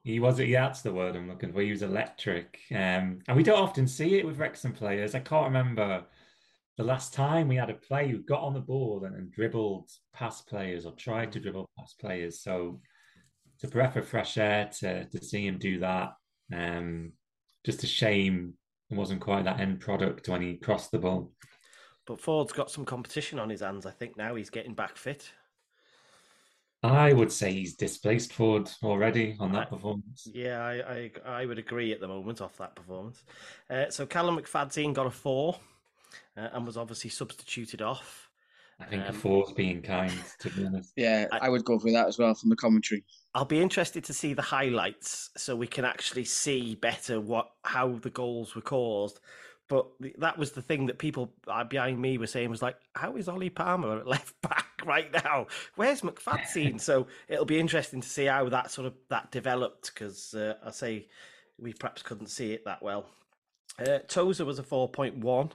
he, 0.04 0.20
was. 0.20 0.40
Yeah, 0.40 0.68
that's 0.68 0.82
the 0.82 0.94
word 0.94 1.16
I'm 1.16 1.30
looking 1.30 1.54
for. 1.54 1.62
He 1.62 1.72
was 1.72 1.84
electric, 1.84 2.60
um, 2.72 3.20
and 3.28 3.38
we 3.38 3.44
don't 3.44 3.60
often 3.60 3.88
see 3.88 4.16
it 4.16 4.26
with 4.26 4.40
Wrexham 4.40 4.74
players. 4.74 5.16
I 5.16 5.20
can't 5.20 5.46
remember 5.46 6.06
the 6.78 6.84
last 6.84 7.14
time 7.14 7.48
we 7.48 7.58
had 7.58 7.70
a 7.70 7.76
player 7.76 8.08
who 8.08 8.20
got 8.20 8.42
on 8.42 8.54
the 8.54 8.60
ball 8.60 9.04
and, 9.06 9.16
and 9.16 9.32
dribbled 9.32 9.92
past 10.14 10.48
players 10.48 10.86
or 10.86 10.94
tried 10.94 11.32
to 11.34 11.40
dribble 11.40 11.70
past 11.78 12.00
players. 12.00 12.42
So 12.42 12.82
it's 13.54 13.64
a 13.64 13.68
breath 13.68 13.96
of 13.98 14.08
fresh 14.08 14.38
air 14.38 14.70
to, 14.80 15.06
to 15.06 15.24
see 15.24 15.46
him 15.46 15.60
do 15.60 15.80
that. 15.80 16.14
Um, 16.54 17.12
just 17.66 17.84
a 17.84 17.88
shame 17.88 18.54
it 18.90 18.98
wasn't 18.98 19.22
quite 19.22 19.46
that 19.46 19.60
end 19.60 19.80
product 19.80 20.28
when 20.28 20.42
he 20.42 20.56
crossed 20.56 20.92
the 20.92 21.00
ball. 21.00 21.32
But 22.06 22.20
Ford's 22.20 22.54
got 22.54 22.72
some 22.72 22.86
competition 22.86 23.40
on 23.40 23.50
his 23.50 23.62
hands. 23.62 23.86
I 23.86 23.92
think 23.92 24.18
now 24.18 24.36
he's 24.36 24.50
getting 24.50 24.74
back 24.74 24.98
fit. 24.98 25.32
I 26.84 27.14
would 27.14 27.32
say 27.32 27.54
he's 27.54 27.76
displaced 27.76 28.34
Ford 28.34 28.70
already 28.82 29.36
on 29.40 29.52
that 29.52 29.68
I, 29.68 29.70
performance. 29.70 30.28
Yeah, 30.34 30.64
I, 30.64 30.74
I, 30.74 31.12
I 31.26 31.46
would 31.46 31.60
agree 31.60 31.92
at 31.92 32.00
the 32.00 32.08
moment 32.08 32.42
off 32.42 32.58
that 32.58 32.76
performance. 32.76 33.24
Uh, 33.70 33.90
so 33.90 34.08
Callum 34.08 34.38
McFadzean 34.38 34.94
got 34.94 35.06
a 35.06 35.12
four 35.12 35.60
uh, 36.36 36.50
and 36.54 36.66
was 36.66 36.78
obviously 36.78 37.12
substituted 37.12 37.84
off. 37.84 38.30
I 38.80 38.86
think 38.86 39.04
um, 39.04 39.10
a 39.10 39.14
four's 39.14 39.52
being 39.52 39.84
kind, 39.84 40.12
to 40.40 40.50
be 40.50 40.66
honest. 40.66 40.94
Yeah, 40.96 41.28
I, 41.32 41.40
I, 41.46 41.50
would 41.50 41.64
go 41.64 41.78
for 41.78 41.92
that 41.92 42.08
as 42.08 42.18
well 42.18 42.34
from 42.34 42.50
the 42.50 42.56
commentary. 42.56 43.04
I'll 43.36 43.46
be 43.46 43.62
interested 43.62 44.04
to 44.06 44.14
see 44.14 44.34
the 44.34 44.42
highlights 44.42 45.30
so 45.38 45.56
we 45.56 45.68
can 45.68 45.86
actually 45.86 46.26
see 46.26 46.74
better 46.76 47.22
what 47.22 47.52
how 47.64 48.00
the 48.02 48.10
goals 48.10 48.56
were 48.56 48.62
caused. 48.62 49.20
But 49.72 49.88
that 50.18 50.38
was 50.38 50.52
the 50.52 50.62
thing 50.62 50.88
that 50.88 50.98
people 50.98 51.32
uh, 51.48 51.64
behind 51.64 51.98
me 51.98 52.18
were 52.18 52.28
saying 52.28 52.50
was 52.50 52.62
like, 52.62 52.76
how 52.94 53.16
is 53.16 53.30
Ollie 53.30 53.50
Palmer 53.50 54.00
at 54.00 54.08
left 54.16 54.36
back 54.42 54.82
right 54.86 55.10
now? 55.24 55.48
Where's 55.78 56.02
McFadzean? 56.02 56.82
so 56.90 57.08
it'll 57.30 57.46
be 57.46 57.58
interesting 57.58 58.02
to 58.02 58.10
see 58.10 58.26
how 58.26 58.50
that 58.50 58.70
sort 58.70 58.88
of 58.88 58.96
that 59.10 59.32
developed 59.32 59.94
because 59.94 60.34
uh, 60.34 60.56
I 60.66 60.72
say 60.72 61.08
we 61.58 61.72
perhaps 61.72 62.02
couldn't 62.02 62.28
see 62.28 62.52
it 62.52 62.66
that 62.66 62.84
well. 62.84 63.06
Uh, 63.80 64.00
Tozer 64.10 64.44
was 64.44 64.60
a 64.60 64.64
four 64.64 64.90
point 64.90 65.16
one 65.18 65.52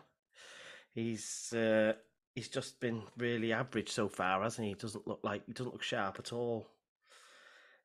he's 0.97 1.53
uh, 1.53 1.93
he's 2.35 2.49
just 2.49 2.81
been 2.81 3.03
really 3.17 3.53
average 3.53 3.91
so 3.91 4.09
far, 4.09 4.43
hasn't 4.43 4.65
he? 4.65 4.71
He 4.71 4.75
doesn't 4.75 5.07
look 5.07 5.21
like 5.23 5.43
he 5.47 5.53
doesn't 5.53 5.73
look 5.73 5.83
sharp 5.83 6.19
at 6.19 6.33
all. 6.33 6.67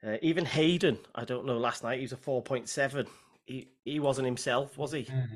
Uh, 0.03 0.17
even 0.23 0.45
Hayden, 0.45 0.97
I 1.13 1.25
don't 1.25 1.45
know. 1.45 1.59
Last 1.59 1.83
night 1.83 1.97
he 1.97 2.03
was 2.05 2.13
a 2.13 2.17
four 2.17 2.41
point 2.41 2.67
seven. 2.67 3.05
He 3.45 3.67
he 3.85 3.99
wasn't 3.99 4.25
himself, 4.25 4.77
was 4.77 4.93
he? 4.93 5.03
Hmm. 5.03 5.35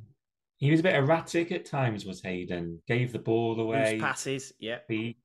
He 0.57 0.71
was 0.71 0.79
a 0.79 0.83
bit 0.83 0.95
erratic 0.95 1.51
at 1.51 1.65
times. 1.65 2.05
Was 2.05 2.21
Hayden 2.21 2.81
gave 2.87 3.11
the 3.11 3.19
ball 3.19 3.59
away, 3.59 3.93
Loose 3.93 4.01
passes, 4.01 4.53
yeah, 4.59 4.79
beat. 4.87 5.17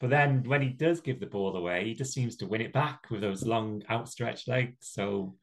But 0.00 0.10
then 0.10 0.42
when 0.44 0.62
he 0.62 0.68
does 0.70 1.00
give 1.00 1.20
the 1.20 1.26
ball 1.26 1.56
away, 1.56 1.84
he 1.84 1.94
just 1.94 2.12
seems 2.12 2.36
to 2.36 2.46
win 2.46 2.60
it 2.60 2.72
back 2.72 3.10
with 3.10 3.20
those 3.22 3.46
long 3.46 3.82
outstretched 3.90 4.46
legs. 4.48 4.76
So 4.80 5.36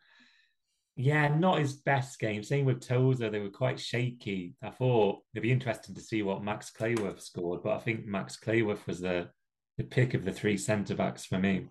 Yeah, 0.96 1.28
not 1.28 1.58
his 1.60 1.74
best 1.74 2.20
game. 2.20 2.44
Same 2.44 2.66
with 2.66 2.88
Tozer, 2.88 3.30
they 3.32 3.40
were 3.40 3.50
quite 3.50 3.80
shaky. 3.80 4.54
I 4.62 4.70
thought 4.70 5.22
it'd 5.34 5.42
be 5.42 5.52
interesting 5.52 5.96
to 5.96 6.02
see 6.02 6.22
what 6.22 6.44
Max 6.44 6.72
Cleworth 6.72 7.20
scored, 7.22 7.64
but 7.64 7.74
I 7.74 7.80
think 7.80 8.06
Max 8.06 8.38
Cleworth 8.38 8.86
was 8.88 9.00
the 9.00 9.30
the 9.80 9.84
pick 9.84 10.14
of 10.14 10.24
the 10.24 10.32
three 10.32 10.56
centre 10.58 10.94
backs 10.96 11.26
for 11.26 11.40
me. 11.40 11.68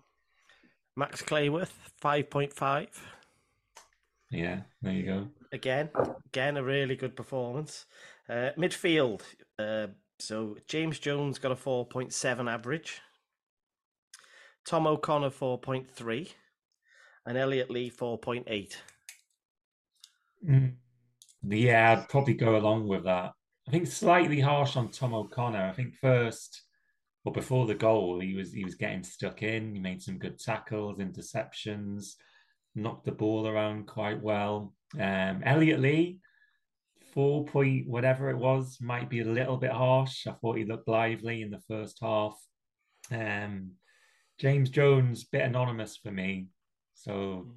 Max 0.97 1.21
Cleworth, 1.21 1.71
five 2.01 2.29
point 2.29 2.51
five. 2.51 2.89
Yeah, 4.29 4.61
there 4.81 4.93
you 4.93 5.05
go. 5.05 5.27
Again, 5.53 5.89
again, 6.25 6.57
a 6.57 6.63
really 6.63 6.95
good 6.95 7.15
performance. 7.15 7.85
Uh, 8.27 8.49
midfield. 8.57 9.21
Uh, 9.59 9.87
so 10.17 10.57
James 10.67 10.97
Jones 10.97 11.37
got 11.37 11.51
a 11.51 11.55
four 11.55 11.85
point 11.85 12.11
seven 12.11 12.47
average. 12.47 13.01
Tom 14.65 14.87
O'Connor 14.87 15.29
four 15.29 15.59
point 15.59 15.87
three, 15.89 16.31
and 17.25 17.37
Elliot 17.37 17.69
Lee 17.69 17.89
four 17.89 18.17
point 18.17 18.47
eight. 18.47 18.81
Mm. 20.43 20.73
Yeah, 21.47 21.91
I'd 21.91 22.09
probably 22.09 22.33
go 22.33 22.55
along 22.55 22.87
with 22.87 23.03
that. 23.03 23.33
I 23.67 23.71
think 23.71 23.87
slightly 23.87 24.39
harsh 24.39 24.75
on 24.75 24.89
Tom 24.89 25.13
O'Connor. 25.13 25.65
I 25.65 25.71
think 25.71 25.93
first 25.93 26.63
or 27.25 27.31
before 27.31 27.67
the 27.67 27.75
goal, 27.75 28.19
he 28.19 28.33
was 28.33 28.51
he 28.51 28.65
was 28.65 28.75
getting 28.75 29.03
stuck 29.03 29.43
in. 29.43 29.75
He 29.75 29.79
made 29.79 30.01
some 30.01 30.17
good 30.17 30.39
tackles, 30.39 30.99
interceptions, 30.99 32.15
knocked 32.75 33.05
the 33.05 33.11
ball 33.11 33.47
around 33.47 33.87
quite 33.87 34.21
well. 34.21 34.73
Um, 34.95 35.41
Elliot 35.43 35.79
Lee, 35.79 36.19
four 37.13 37.45
point 37.45 37.87
whatever 37.87 38.29
it 38.29 38.37
was, 38.37 38.77
might 38.81 39.09
be 39.09 39.21
a 39.21 39.25
little 39.25 39.57
bit 39.57 39.71
harsh. 39.71 40.27
I 40.27 40.31
thought 40.33 40.57
he 40.57 40.65
looked 40.65 40.87
lively 40.87 41.41
in 41.41 41.49
the 41.49 41.61
first 41.67 41.97
half. 42.01 42.35
Um, 43.11 43.71
James 44.39 44.69
Jones, 44.69 45.25
bit 45.25 45.43
anonymous 45.43 45.97
for 45.97 46.11
me, 46.11 46.47
so 46.93 47.47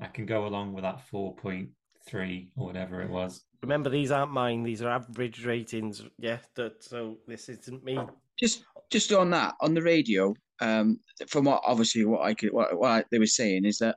I 0.00 0.06
can 0.06 0.26
go 0.26 0.46
along 0.46 0.72
with 0.72 0.84
that 0.84 1.06
four 1.08 1.34
point 1.36 1.70
three 2.06 2.50
or 2.56 2.66
whatever 2.66 3.00
it 3.00 3.10
was. 3.10 3.44
Remember, 3.62 3.88
these 3.88 4.10
aren't 4.10 4.32
mine; 4.32 4.62
these 4.62 4.82
are 4.82 4.90
average 4.90 5.44
ratings. 5.44 6.02
Yeah, 6.18 6.38
that, 6.56 6.84
so 6.84 7.18
this 7.26 7.48
isn't 7.48 7.84
me. 7.84 7.98
Just 8.38 8.64
just 8.90 9.12
on 9.12 9.30
that 9.30 9.54
on 9.60 9.74
the 9.74 9.82
radio, 9.82 10.34
um, 10.60 11.00
from 11.28 11.44
what 11.44 11.62
obviously 11.66 12.04
what 12.04 12.22
I 12.22 12.34
could 12.34 12.52
what, 12.52 12.78
what 12.78 13.06
they 13.10 13.18
were 13.18 13.26
saying 13.26 13.64
is 13.64 13.78
that 13.78 13.96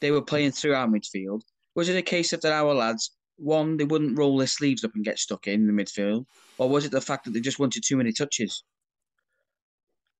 they 0.00 0.10
were 0.10 0.22
playing 0.22 0.52
through 0.52 0.74
our 0.74 0.86
midfield. 0.86 1.42
Was 1.74 1.88
it 1.88 1.96
a 1.96 2.02
case 2.02 2.32
of 2.32 2.40
that 2.42 2.52
our 2.52 2.74
lads 2.74 3.10
one 3.36 3.76
they 3.76 3.84
wouldn't 3.84 4.18
roll 4.18 4.38
their 4.38 4.46
sleeves 4.46 4.82
up 4.84 4.94
and 4.94 5.04
get 5.04 5.18
stuck 5.18 5.46
in 5.46 5.66
the 5.66 5.72
midfield, 5.72 6.24
or 6.58 6.68
was 6.68 6.84
it 6.84 6.92
the 6.92 7.00
fact 7.00 7.24
that 7.24 7.32
they 7.32 7.40
just 7.40 7.58
wanted 7.58 7.82
too 7.86 7.96
many 7.96 8.12
touches? 8.12 8.64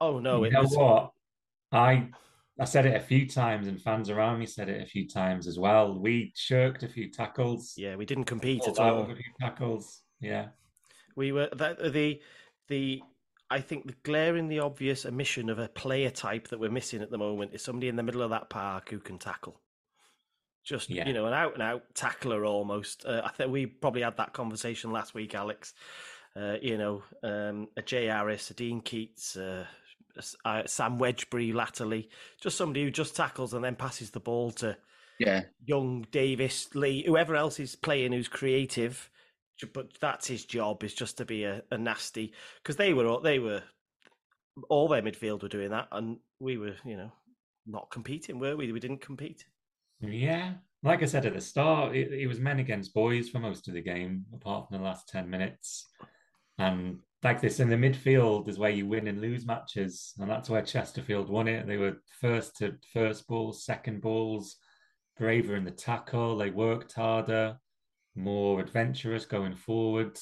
Oh 0.01 0.19
no! 0.19 0.41
you 0.41 0.45
It 0.45 0.53
know 0.53 0.62
was, 0.62 0.77
what? 0.77 1.12
I 1.73 2.09
I 2.61 2.65
said 2.65 2.87
it 2.87 2.95
a 2.95 3.01
few 3.01 3.27
times, 3.29 3.69
and 3.69 3.81
fans 3.81 4.11
around 4.11 4.39
me 4.39 4.47
said 4.47 4.69
it 4.69 4.83
a 4.83 4.87
few 4.87 5.09
times 5.09 5.47
as 5.47 5.59
well. 5.59 5.99
We 5.99 6.33
shirked 6.37 6.83
a 6.83 6.89
few 6.89 7.11
tackles. 7.11 7.75
yeah, 7.77 7.97
we 7.97 8.05
didn't 8.05 8.25
compete 8.25 8.67
at 8.67 8.79
all. 8.79 9.11
a 9.11 9.15
few 9.15 9.25
tackles. 9.41 10.03
Yeah. 10.21 10.49
We 11.17 11.33
were 11.33 11.49
that 11.57 11.93
the 11.93 12.21
the 12.69 13.03
I 13.51 13.61
think 13.61 13.87
the 13.87 13.95
glaringly 14.03 14.59
obvious 14.59 15.07
omission 15.07 15.49
of 15.49 15.59
a 15.59 15.69
player 15.69 16.11
type 16.11 16.49
that 16.49 16.59
we're 16.61 16.71
missing 16.71 17.01
at 17.01 17.11
the 17.11 17.19
moment 17.19 17.55
is 17.55 17.62
somebody 17.62 17.89
in 17.89 17.97
the 17.97 18.03
middle 18.03 18.23
of 18.23 18.31
that 18.31 18.51
park 18.51 18.91
who 18.91 18.99
can 18.99 19.19
tackle. 19.19 19.61
Just 20.67 20.91
Yeah. 20.91 21.07
you 21.07 21.15
know, 21.15 21.27
an 21.27 21.33
out 21.33 21.55
and 21.55 21.63
out 21.63 21.95
tackler 21.95 22.45
almost. 22.45 23.07
Uh, 23.07 23.23
I 23.25 23.31
think 23.31 23.53
we 23.53 23.67
probably 23.67 24.03
had 24.03 24.17
that 24.17 24.33
conversation 24.33 24.91
last 24.91 25.15
week, 25.15 25.35
Alex. 25.35 25.73
Uh, 26.35 26.57
you 26.61 26.77
know, 26.77 27.03
um, 27.23 27.69
a 27.77 27.83
Jay 27.83 28.07
Harris, 28.07 28.51
a 28.51 28.55
Dean 28.55 28.81
Keates, 28.81 29.37
uh, 29.37 29.65
a 30.45 30.49
uh, 30.49 30.67
Sam 30.67 30.99
Wedgbury 30.99 31.55
latterly, 31.55 32.11
just 32.41 32.57
somebody 32.57 32.85
who 32.85 32.91
just 32.91 33.15
tackles 33.17 33.55
and 33.55 33.65
then 33.65 33.77
passes 33.77 34.11
the 34.11 34.21
ball 34.21 34.51
to 34.53 34.77
Yeah, 35.19 35.45
Young, 35.65 36.07
Davis, 36.11 36.75
Lee, 36.75 37.05
whoever 37.07 37.37
else 37.37 37.61
is 37.61 37.77
playing 37.77 38.13
who's 38.13 38.29
creative, 38.29 39.09
but 39.73 39.93
that's 40.01 40.27
his 40.27 40.45
job 40.45 40.83
is 40.85 40.95
just 40.95 41.17
to 41.19 41.25
be 41.25 41.45
a, 41.45 41.63
a 41.71 41.79
nasty 41.79 42.33
because 42.63 42.77
they 42.77 42.93
were 42.93 43.07
all 43.07 43.21
they 43.21 43.39
were 43.39 43.63
all 44.69 44.89
their 44.89 45.03
midfield 45.03 45.43
were 45.43 45.49
doing 45.49 45.71
that, 45.71 45.89
and 45.93 46.19
we 46.41 46.59
were 46.59 46.75
you 46.85 46.97
know 46.97 47.13
not 47.67 47.91
competing, 47.91 48.39
were 48.39 48.57
we? 48.57 48.73
We 48.73 48.81
didn't 48.81 49.01
compete. 49.01 49.47
Yeah. 50.01 50.55
Like 50.83 51.03
I 51.03 51.07
said 51.07 51.27
at 51.27 51.35
the 51.35 51.41
start, 51.41 51.97
it, 51.97 52.13
it 52.13 52.27
was 52.27 52.39
men 52.39 52.59
against 52.59 52.95
boys 52.95 53.29
for 53.29 53.39
most 53.39 53.67
of 53.69 53.75
the 53.75 53.83
game, 53.83 54.25
apart 54.33 54.69
from 54.69 54.79
the 54.79 54.85
last 54.85 55.09
10 55.09 55.29
minutes. 55.29 55.87
And 56.59 57.01
like 57.23 57.41
this, 57.41 57.61
in 57.61 57.69
the 57.69 57.77
midfield 57.77 58.49
is 58.49 58.59
where 58.59 58.71
you 58.71 58.87
win 58.87 59.09
and 59.09 59.21
lose 59.21 59.47
matches. 59.47 60.13
And 60.19 60.31
that's 60.31 60.49
where 60.49 60.63
Chesterfield 60.63 61.29
won 61.29 61.49
it. 61.49 61.67
They 61.67 61.77
were 61.77 61.97
first 62.21 62.57
to 62.59 62.77
first 62.93 63.27
balls, 63.27 63.65
second 63.65 64.01
balls, 64.01 64.57
braver 65.19 65.57
in 65.57 65.65
the 65.65 65.71
tackle. 65.71 66.37
They 66.37 66.51
worked 66.51 66.93
harder, 66.93 67.57
more 68.15 68.61
adventurous 68.61 69.25
going 69.25 69.57
forward. 69.57 70.19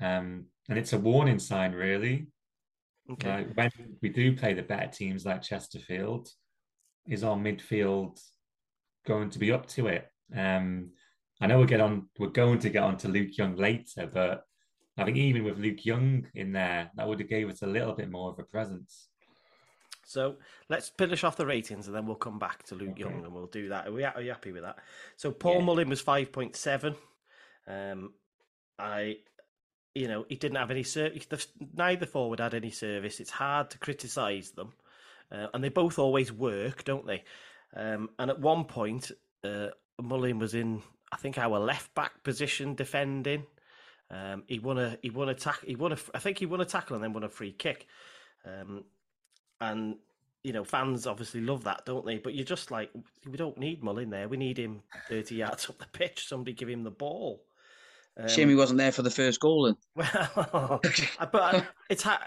Um, 0.00 0.46
and 0.68 0.78
it's 0.78 0.92
a 0.92 0.98
warning 0.98 1.38
sign, 1.38 1.72
really. 1.72 2.26
Okay, 3.10 3.46
Like 3.56 3.56
when 3.56 3.96
we 4.02 4.08
do 4.08 4.36
play 4.36 4.52
the 4.52 4.62
better 4.62 4.90
teams 4.90 5.24
like 5.24 5.42
Chesterfield, 5.42 6.28
is 7.06 7.22
our 7.22 7.36
midfield 7.36 8.20
going 9.06 9.30
to 9.30 9.38
be 9.38 9.52
up 9.52 9.66
to 9.68 9.86
it? 9.88 10.10
Um, 10.34 10.90
I 11.40 11.46
know 11.46 11.58
we'll 11.58 11.66
get 11.66 11.80
on. 11.80 12.08
We're 12.18 12.28
going 12.28 12.58
to 12.60 12.70
get 12.70 12.82
on 12.82 12.96
to 12.98 13.08
Luke 13.08 13.36
Young 13.36 13.56
later, 13.56 14.08
but 14.12 14.44
I 14.98 15.04
think 15.04 15.16
even 15.16 15.44
with 15.44 15.58
Luke 15.58 15.84
Young 15.84 16.26
in 16.34 16.52
there, 16.52 16.90
that 16.96 17.06
would 17.06 17.20
have 17.20 17.28
gave 17.28 17.48
us 17.50 17.62
a 17.62 17.66
little 17.66 17.94
bit 17.94 18.10
more 18.10 18.30
of 18.30 18.38
a 18.38 18.42
presence. 18.44 19.08
so 20.04 20.36
let's 20.68 20.88
finish 20.90 21.24
off 21.24 21.36
the 21.36 21.46
ratings, 21.46 21.86
and 21.88 21.96
then 21.96 22.06
we'll 22.06 22.16
come 22.16 22.38
back 22.38 22.62
to 22.64 22.74
Luke 22.74 22.98
Okay. 23.00 23.00
Young, 23.00 23.24
and 23.24 23.32
we'll 23.34 23.46
do 23.46 23.68
that. 23.70 23.88
Are 23.88 23.92
we 23.92 24.04
are 24.04 24.20
you 24.22 24.30
happy 24.30 24.52
with 24.52 24.62
that? 24.62 24.78
So 25.16 25.30
Paul 25.32 25.58
Yeah. 25.58 25.64
Mullin 25.64 25.88
was 25.88 26.00
five 26.00 26.32
point 26.32 26.56
seven. 26.56 26.94
Um, 27.66 28.12
I 28.78 29.18
you 29.94 30.08
know, 30.08 30.26
he 30.28 30.36
didn't 30.36 30.58
have 30.58 30.70
any 30.70 30.82
service. 30.82 31.26
Neither 31.74 32.06
forward 32.06 32.40
had 32.40 32.54
any 32.54 32.70
service. 32.70 33.18
It's 33.20 33.30
hard 33.30 33.70
to 33.70 33.78
criticise 33.78 34.50
them, 34.52 34.72
uh, 35.32 35.48
and 35.54 35.64
they 35.64 35.70
both 35.70 35.98
always 35.98 36.30
work, 36.32 36.84
don't 36.84 37.06
they? 37.06 37.24
Um, 37.74 38.10
and 38.18 38.30
at 38.30 38.40
one 38.40 38.64
point, 38.64 39.10
uh, 39.44 39.68
Mullin 40.00 40.38
was 40.38 40.54
in, 40.54 40.82
I 41.12 41.16
think, 41.16 41.38
our 41.38 41.58
left 41.58 41.94
back 41.94 42.22
position 42.22 42.74
defending. 42.74 43.44
Um, 44.10 44.44
he 44.46 44.58
won 44.58 44.78
a, 44.78 44.98
he 45.02 45.10
won 45.10 45.28
a 45.28 45.34
tack, 45.34 45.64
he 45.64 45.74
won 45.74 45.92
a, 45.92 45.98
I 46.14 46.20
think 46.20 46.38
he 46.38 46.46
won 46.46 46.60
a 46.60 46.64
tackle 46.64 46.94
and 46.94 47.04
then 47.04 47.12
won 47.12 47.24
a 47.24 47.28
free 47.28 47.52
kick. 47.52 47.86
Um, 48.44 48.84
and 49.60 49.96
you 50.46 50.52
know, 50.52 50.62
fans 50.62 51.08
obviously 51.08 51.40
love 51.40 51.64
that, 51.64 51.84
don't 51.84 52.06
they? 52.06 52.18
But 52.18 52.34
you're 52.34 52.44
just 52.44 52.70
like, 52.70 52.90
we 53.28 53.36
don't 53.36 53.58
need 53.58 53.82
Mullin 53.82 54.10
there. 54.10 54.28
We 54.28 54.36
need 54.36 54.58
him 54.58 54.82
30 55.08 55.34
yards 55.34 55.66
up 55.68 55.78
the 55.78 55.86
pitch. 55.86 56.28
Somebody 56.28 56.52
give 56.52 56.68
him 56.68 56.84
the 56.84 56.90
ball. 56.92 57.42
Um, 58.18 58.28
shame 58.28 58.48
he 58.48 58.54
wasn't 58.54 58.78
there 58.78 58.92
for 58.92 59.02
the 59.02 59.10
first 59.10 59.40
goal. 59.40 59.64
Then 59.64 60.06
well, 60.36 60.80
but 61.32 61.66
it's 61.90 62.02
hard. 62.02 62.20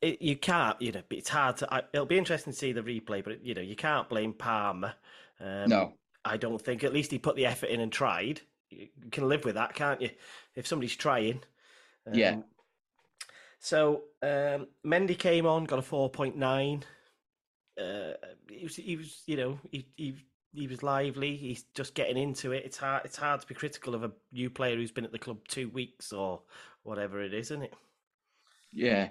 It, 0.00 0.22
you 0.22 0.36
can't, 0.36 0.80
you 0.80 0.92
know. 0.92 1.02
It's 1.10 1.28
hard 1.28 1.58
to. 1.58 1.74
I, 1.74 1.82
it'll 1.92 2.06
be 2.06 2.18
interesting 2.18 2.52
to 2.52 2.58
see 2.58 2.72
the 2.72 2.82
replay, 2.82 3.22
but 3.22 3.44
you 3.44 3.54
know, 3.54 3.60
you 3.60 3.76
can't 3.76 4.08
blame 4.08 4.32
Palmer. 4.32 4.94
Um, 5.38 5.68
no, 5.68 5.92
I 6.24 6.36
don't 6.36 6.60
think. 6.60 6.84
At 6.84 6.94
least 6.94 7.10
he 7.10 7.18
put 7.18 7.36
the 7.36 7.46
effort 7.46 7.68
in 7.68 7.80
and 7.80 7.92
tried. 7.92 8.40
You 8.70 8.88
can 9.10 9.28
live 9.28 9.44
with 9.44 9.56
that, 9.56 9.74
can't 9.74 10.00
you? 10.00 10.10
If 10.54 10.66
somebody's 10.66 10.96
trying. 10.96 11.42
Um, 12.06 12.14
Yeah. 12.14 12.36
So 13.58 14.04
um, 14.22 14.68
Mendy 14.86 15.18
came 15.18 15.44
on, 15.46 15.64
got 15.64 15.78
a 15.78 15.82
four 15.82 16.08
point 16.08 16.36
nine. 16.36 16.84
Uh, 17.78 18.12
he 18.50 18.64
was, 18.64 18.76
he 18.76 18.96
was, 18.96 19.22
you 19.26 19.36
know, 19.36 19.58
he, 19.70 19.86
he 19.96 20.14
he 20.52 20.66
was 20.66 20.82
lively. 20.82 21.36
He's 21.36 21.64
just 21.74 21.94
getting 21.94 22.16
into 22.16 22.52
it. 22.52 22.64
It's 22.64 22.76
hard. 22.78 23.02
It's 23.04 23.16
hard 23.16 23.40
to 23.40 23.46
be 23.46 23.54
critical 23.54 23.94
of 23.94 24.04
a 24.04 24.12
new 24.32 24.50
player 24.50 24.76
who's 24.76 24.92
been 24.92 25.04
at 25.04 25.12
the 25.12 25.18
club 25.18 25.38
two 25.48 25.68
weeks 25.68 26.12
or 26.12 26.42
whatever 26.82 27.20
it 27.22 27.34
is, 27.34 27.50
isn't 27.50 27.62
it? 27.64 27.74
yeah, 28.72 29.08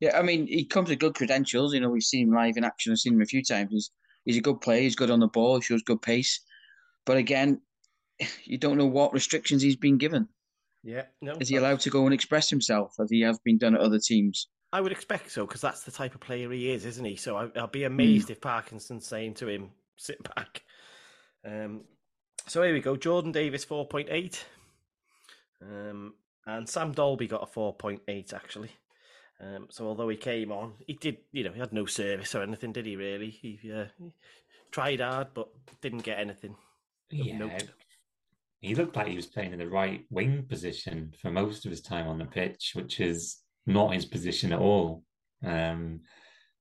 yeah. 0.00 0.18
I 0.18 0.22
mean, 0.22 0.46
he 0.46 0.64
comes 0.64 0.90
with 0.90 0.98
good 0.98 1.14
credentials. 1.14 1.74
You 1.74 1.80
know, 1.80 1.90
we've 1.90 2.02
seen 2.02 2.28
him 2.28 2.34
live 2.34 2.56
in 2.56 2.64
action. 2.64 2.92
I've 2.92 2.98
seen 2.98 3.14
him 3.14 3.22
a 3.22 3.26
few 3.26 3.42
times. 3.42 3.70
He's 3.72 3.90
he's 4.24 4.36
a 4.38 4.42
good 4.42 4.60
player. 4.60 4.82
He's 4.82 4.96
good 4.96 5.10
on 5.10 5.20
the 5.20 5.28
ball. 5.28 5.56
He 5.56 5.62
shows 5.62 5.82
good 5.82 6.02
pace. 6.02 6.40
But 7.06 7.16
again, 7.18 7.60
you 8.44 8.58
don't 8.58 8.78
know 8.78 8.86
what 8.86 9.12
restrictions 9.12 9.62
he's 9.62 9.76
been 9.76 9.98
given. 9.98 10.28
Yeah. 10.82 11.06
No. 11.20 11.34
Is 11.40 11.48
he 11.48 11.56
allowed 11.56 11.80
to 11.80 11.90
go 11.90 12.04
and 12.06 12.14
express 12.14 12.48
himself 12.48 12.94
as 13.00 13.10
he 13.10 13.20
has 13.22 13.38
been 13.40 13.58
done 13.58 13.74
at 13.74 13.80
other 13.80 13.98
teams? 13.98 14.48
I 14.72 14.80
would 14.80 14.92
expect 14.92 15.30
so 15.30 15.46
because 15.46 15.60
that's 15.60 15.82
the 15.84 15.90
type 15.92 16.14
of 16.14 16.20
player 16.20 16.50
he 16.52 16.70
is, 16.70 16.84
isn't 16.84 17.04
he? 17.04 17.16
So 17.16 17.36
I, 17.36 17.50
I'll 17.56 17.66
Hmm. 17.68 17.70
be 17.70 17.84
amazed 17.84 18.30
if 18.30 18.40
Parkinson's 18.40 19.06
saying 19.06 19.34
to 19.34 19.48
him, 19.48 19.70
"Sit 19.96 20.22
back." 20.34 20.62
Um, 21.44 21.82
so 22.46 22.62
here 22.62 22.72
we 22.72 22.80
go. 22.80 22.96
Jordan 22.96 23.32
Davies 23.32 23.64
four 23.64 23.86
point 23.86 24.08
eight, 24.10 24.44
um, 25.62 26.14
and 26.46 26.68
Sam 26.68 26.92
Dalby 26.92 27.26
got 27.26 27.42
a 27.42 27.46
four 27.46 27.74
point 27.74 28.02
eight 28.08 28.32
actually. 28.32 28.70
Um, 29.40 29.66
so 29.70 29.86
although 29.86 30.08
he 30.08 30.16
came 30.16 30.50
on, 30.50 30.72
he 30.86 30.94
did, 30.94 31.18
you 31.32 31.44
know, 31.44 31.52
he 31.52 31.60
had 31.60 31.72
no 31.72 31.84
service 31.84 32.34
or 32.34 32.42
anything, 32.42 32.72
did 32.72 32.86
he? 32.86 32.96
Really? 32.96 33.28
He, 33.30 33.60
uh, 33.70 33.84
he 33.98 34.12
tried 34.70 35.00
hard, 35.00 35.28
but 35.34 35.48
didn't 35.82 36.04
get 36.04 36.18
anything. 36.18 36.56
Yeah. 37.10 37.36
note. 37.36 37.64
He 38.60 38.74
looked 38.74 38.96
like 38.96 39.08
he 39.08 39.16
was 39.16 39.26
playing 39.26 39.52
in 39.52 39.58
the 39.58 39.68
right 39.68 40.04
wing 40.10 40.46
position 40.48 41.12
for 41.20 41.30
most 41.30 41.66
of 41.66 41.70
his 41.70 41.82
time 41.82 42.08
on 42.08 42.18
the 42.18 42.24
pitch, 42.24 42.72
which 42.74 42.98
is 43.00 43.42
not 43.66 43.92
his 43.92 44.06
position 44.06 44.52
at 44.52 44.58
all. 44.58 45.04
Um, 45.44 46.00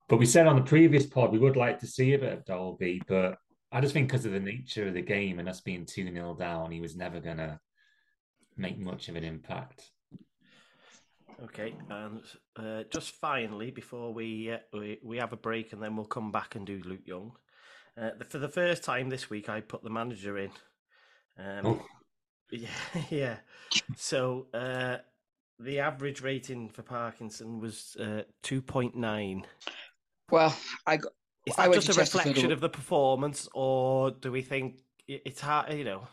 but 0.08 0.18
we 0.18 0.26
said 0.26 0.48
on 0.48 0.56
the 0.56 0.62
previous 0.62 1.06
pod 1.06 1.32
we 1.32 1.40
would 1.40 1.58
like 1.58 1.80
to 1.80 1.88
see 1.88 2.14
a 2.14 2.20
bit 2.20 2.34
of 2.34 2.46
Dalby, 2.46 3.02
but 3.08 3.38
I 3.72 3.82
just 3.82 3.94
think 3.94 4.08
because 4.08 4.26
of 4.26 4.32
the 4.32 4.40
nature 4.40 4.88
of 4.88 4.94
the 4.94 5.02
game 5.02 5.40
and 5.40 5.50
us 5.50 5.62
being 5.62 5.86
2 5.86 6.12
0 6.12 6.36
down, 6.36 6.72
he 6.72 6.82
was 6.82 6.96
never 6.96 7.20
going 7.20 7.38
to 7.38 7.60
make 8.58 8.78
much 8.80 9.10
of 9.10 9.16
an 9.16 9.24
impact. 9.24 9.90
Okay, 11.44 11.76
and 11.90 12.22
uh, 12.56 12.84
just 12.90 13.12
finally, 13.12 13.70
before 13.70 14.14
we, 14.14 14.52
uh, 14.52 14.60
we 14.72 15.00
we 15.04 15.18
have 15.18 15.34
a 15.34 15.38
break 15.38 15.74
and 15.74 15.82
then 15.82 15.96
we'll 15.96 16.06
come 16.06 16.32
back 16.32 16.56
and 16.56 16.66
do 16.66 16.82
Luke 16.86 17.06
Young. 17.06 17.34
Uh, 18.02 18.12
for 18.30 18.38
the 18.38 18.48
first 18.48 18.84
time 18.84 19.10
this 19.10 19.30
week, 19.30 19.50
I 19.50 19.60
put 19.62 19.84
the 19.84 19.90
manager 19.90 20.38
in. 20.38 20.52
Um, 21.38 21.66
Oh. 21.66 21.86
Yeah, 22.52 22.68
yeah. 23.10 23.38
So 23.98 24.46
uh, 24.54 24.98
the 25.60 25.80
average 25.80 26.22
rating 26.22 26.70
for 26.70 26.84
Parkinson 26.84 27.60
was 27.60 27.98
uh, 28.00 28.22
two 28.44 28.62
point 28.62 28.96
nine. 28.96 29.48
Well, 30.32 30.56
I 30.86 30.98
got, 30.98 31.12
Is 31.46 31.56
that 31.56 31.70
went 31.70 31.84
just 31.84 31.98
a 31.98 32.00
reflection 32.02 32.52
of 32.52 32.60
the 32.60 32.70
performance, 32.70 33.48
or 33.54 34.12
do 34.12 34.32
we 34.32 34.42
think 34.42 34.80
it's 35.08 35.42
hard? 35.42 35.74
You 35.74 35.84
know, 35.84 36.08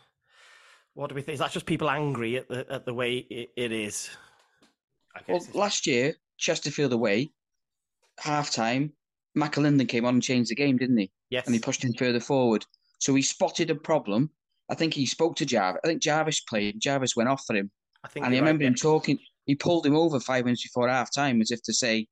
what 0.93 1.09
do 1.09 1.15
we 1.15 1.21
think? 1.21 1.33
Is 1.33 1.39
that 1.39 1.51
just 1.51 1.65
people 1.65 1.89
angry 1.89 2.37
at 2.37 2.47
the 2.47 2.65
at 2.71 2.85
the 2.85 2.93
way 2.93 3.17
it, 3.17 3.49
it 3.57 3.71
is? 3.71 4.09
I 5.15 5.21
well, 5.27 5.37
guess 5.39 5.47
it's- 5.47 5.55
last 5.55 5.87
year 5.87 6.13
Chesterfield 6.37 6.93
away, 6.93 7.31
half 8.19 8.51
time, 8.51 8.93
McAlinden 9.37 9.87
came 9.87 10.05
on 10.05 10.15
and 10.15 10.23
changed 10.23 10.51
the 10.51 10.55
game, 10.55 10.77
didn't 10.77 10.97
he? 10.97 11.11
yes, 11.29 11.45
And 11.45 11.55
he 11.55 11.59
pushed 11.59 11.83
him 11.83 11.93
further 11.93 12.19
forward. 12.19 12.65
So 12.99 13.15
he 13.15 13.21
spotted 13.21 13.69
a 13.69 13.75
problem. 13.75 14.29
I 14.69 14.75
think 14.75 14.93
he 14.93 15.05
spoke 15.05 15.35
to 15.37 15.45
Jarvis. 15.45 15.81
I 15.83 15.87
think 15.87 16.01
Jarvis 16.01 16.39
played. 16.41 16.79
Jarvis 16.79 17.15
went 17.15 17.29
off 17.29 17.43
for 17.45 17.55
him, 17.55 17.69
I 18.03 18.07
think 18.07 18.25
and 18.25 18.33
I 18.33 18.35
you're 18.37 18.43
right, 18.43 18.47
remember 18.47 18.65
him 18.65 18.73
yeah. 18.77 18.81
talking. 18.81 19.19
He 19.45 19.55
pulled 19.55 19.85
him 19.85 19.95
over 19.95 20.19
five 20.19 20.45
minutes 20.45 20.63
before 20.63 20.87
half 20.87 21.11
time, 21.11 21.41
as 21.41 21.51
if 21.51 21.61
to 21.63 21.73
say, 21.73 22.07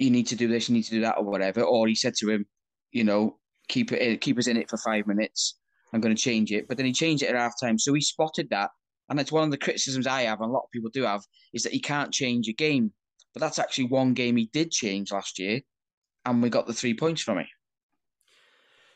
"You 0.00 0.10
need 0.10 0.26
to 0.28 0.36
do 0.36 0.48
this, 0.48 0.68
you 0.68 0.74
need 0.74 0.84
to 0.84 0.90
do 0.90 1.00
that, 1.02 1.18
or 1.18 1.24
whatever." 1.24 1.62
Or 1.62 1.86
he 1.86 1.94
said 1.94 2.14
to 2.14 2.30
him, 2.30 2.46
"You 2.90 3.04
know, 3.04 3.38
keep 3.68 3.92
it, 3.92 4.20
keep 4.20 4.38
us 4.38 4.48
in 4.48 4.56
it 4.56 4.68
for 4.68 4.78
five 4.78 5.06
minutes. 5.06 5.58
I'm 5.92 6.00
going 6.00 6.14
to 6.14 6.20
change 6.20 6.50
it." 6.50 6.66
But 6.66 6.76
then 6.76 6.86
he 6.86 6.92
changed 6.92 7.22
it 7.22 7.28
at 7.28 7.36
half 7.36 7.54
time, 7.60 7.78
so 7.78 7.94
he 7.94 8.00
spotted 8.00 8.48
that, 8.50 8.70
and 9.08 9.18
that's 9.18 9.32
one 9.32 9.44
of 9.44 9.50
the 9.50 9.58
criticisms 9.58 10.06
I 10.06 10.22
have, 10.22 10.40
and 10.40 10.50
a 10.50 10.52
lot 10.52 10.64
of 10.64 10.70
people 10.72 10.90
do 10.92 11.02
have, 11.02 11.22
is 11.52 11.62
that 11.62 11.72
he 11.72 11.80
can't 11.80 12.12
change 12.12 12.48
a 12.48 12.52
game. 12.52 12.92
But 13.32 13.40
that's 13.40 13.60
actually 13.60 13.84
one 13.84 14.14
game 14.14 14.36
he 14.36 14.50
did 14.52 14.72
change 14.72 15.12
last 15.12 15.38
year, 15.38 15.60
and 16.24 16.42
we 16.42 16.50
got 16.50 16.66
the 16.66 16.74
three 16.74 16.94
points 16.94 17.22
from 17.22 17.38
it. 17.38 17.46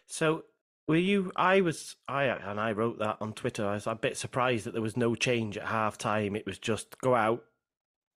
So 0.07 0.45
were 0.87 0.97
you? 0.97 1.33
I 1.35 1.61
was. 1.63 1.97
I 2.09 2.25
and 2.25 2.61
I 2.61 2.73
wrote 2.73 2.99
that 2.99 3.17
on 3.21 3.33
Twitter. 3.33 3.67
I 3.67 3.75
was 3.75 3.87
a 3.87 3.95
bit 3.95 4.17
surprised 4.17 4.67
that 4.67 4.73
there 4.73 4.83
was 4.83 4.97
no 4.97 5.15
change 5.15 5.57
at 5.57 5.67
half 5.67 5.97
time. 5.97 6.37
It 6.37 6.47
was 6.47 6.59
just 6.59 6.99
go 7.01 7.15
out, 7.15 7.43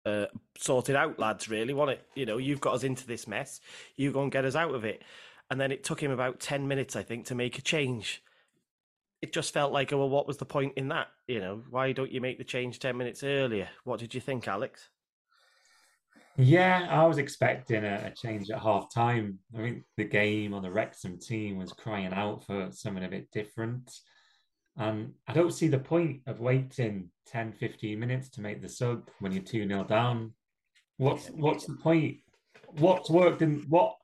uh, 0.06 0.26
sort 0.58 0.90
it 0.90 0.96
out, 0.96 1.20
lads. 1.20 1.50
Really, 1.50 1.74
want 1.74 1.92
it? 1.92 2.06
You 2.16 2.26
know, 2.26 2.38
you've 2.38 2.62
got 2.62 2.76
us 2.76 2.84
into 2.84 3.08
this 3.08 3.28
mess. 3.28 3.62
You 3.96 4.12
go 4.12 4.24
and 4.24 4.32
get 4.32 4.46
us 4.46 4.56
out 4.56 4.74
of 4.74 4.86
it. 4.86 5.04
And 5.50 5.60
then 5.60 5.72
it 5.72 5.84
took 5.84 6.02
him 6.02 6.12
about 6.12 6.40
ten 6.40 6.68
minutes, 6.68 6.96
I 6.96 7.04
think, 7.04 7.26
to 7.28 7.36
make 7.36 7.58
a 7.58 7.62
change. 7.62 8.24
It 9.22 9.34
just 9.34 9.54
felt 9.54 9.72
like, 9.72 9.92
oh, 9.94 9.98
well, 9.98 10.10
what 10.10 10.28
was 10.28 10.38
the 10.38 10.46
point 10.46 10.74
in 10.76 10.90
that? 10.90 11.08
You 11.28 11.40
know, 11.40 11.64
why 11.70 11.92
don't 11.92 12.12
you 12.12 12.22
make 12.22 12.38
the 12.38 12.44
change 12.44 12.80
ten 12.80 12.98
minutes 12.98 13.24
earlier? 13.24 13.70
What 13.84 14.00
did 14.00 14.14
you 14.14 14.22
think, 14.22 14.48
Alex? 14.48 14.90
Yeah, 16.38 16.88
I 16.90 17.06
was 17.06 17.18
expecting 17.18 17.86
a, 17.86 18.08
a 18.08 18.12
change 18.12 18.50
at 18.50 18.62
half 18.62 18.94
time. 18.94 19.40
I 19.58 19.62
think 19.62 19.84
the 19.96 20.04
game 20.04 20.54
on 20.54 20.64
the 20.64 20.72
Wrexham 20.72 21.18
team 21.18 21.58
was 21.58 21.72
crying 21.72 22.14
out 22.14 22.46
for 22.46 22.70
something 22.72 23.06
a 23.06 23.10
bit 23.10 23.32
different. 23.32 23.90
And 24.78 25.14
I 25.28 25.34
don't 25.34 25.54
see 25.54 25.68
the 25.68 25.80
point 25.80 26.22
of 26.28 26.40
waiting 26.42 27.10
10, 27.28 27.54
15 27.54 28.00
minutes 28.00 28.30
to 28.30 28.42
make 28.42 28.62
the 28.62 28.70
sub 28.70 29.10
when 29.20 29.32
you're 29.32 29.44
2 29.44 29.68
0 29.68 29.84
down. 29.86 30.34
What's 30.98 31.28
what's 31.28 31.66
the 31.66 31.76
point? 31.76 32.18
What's 32.78 33.10
worked 33.10 33.42
in 33.42 33.66
what 33.70 33.96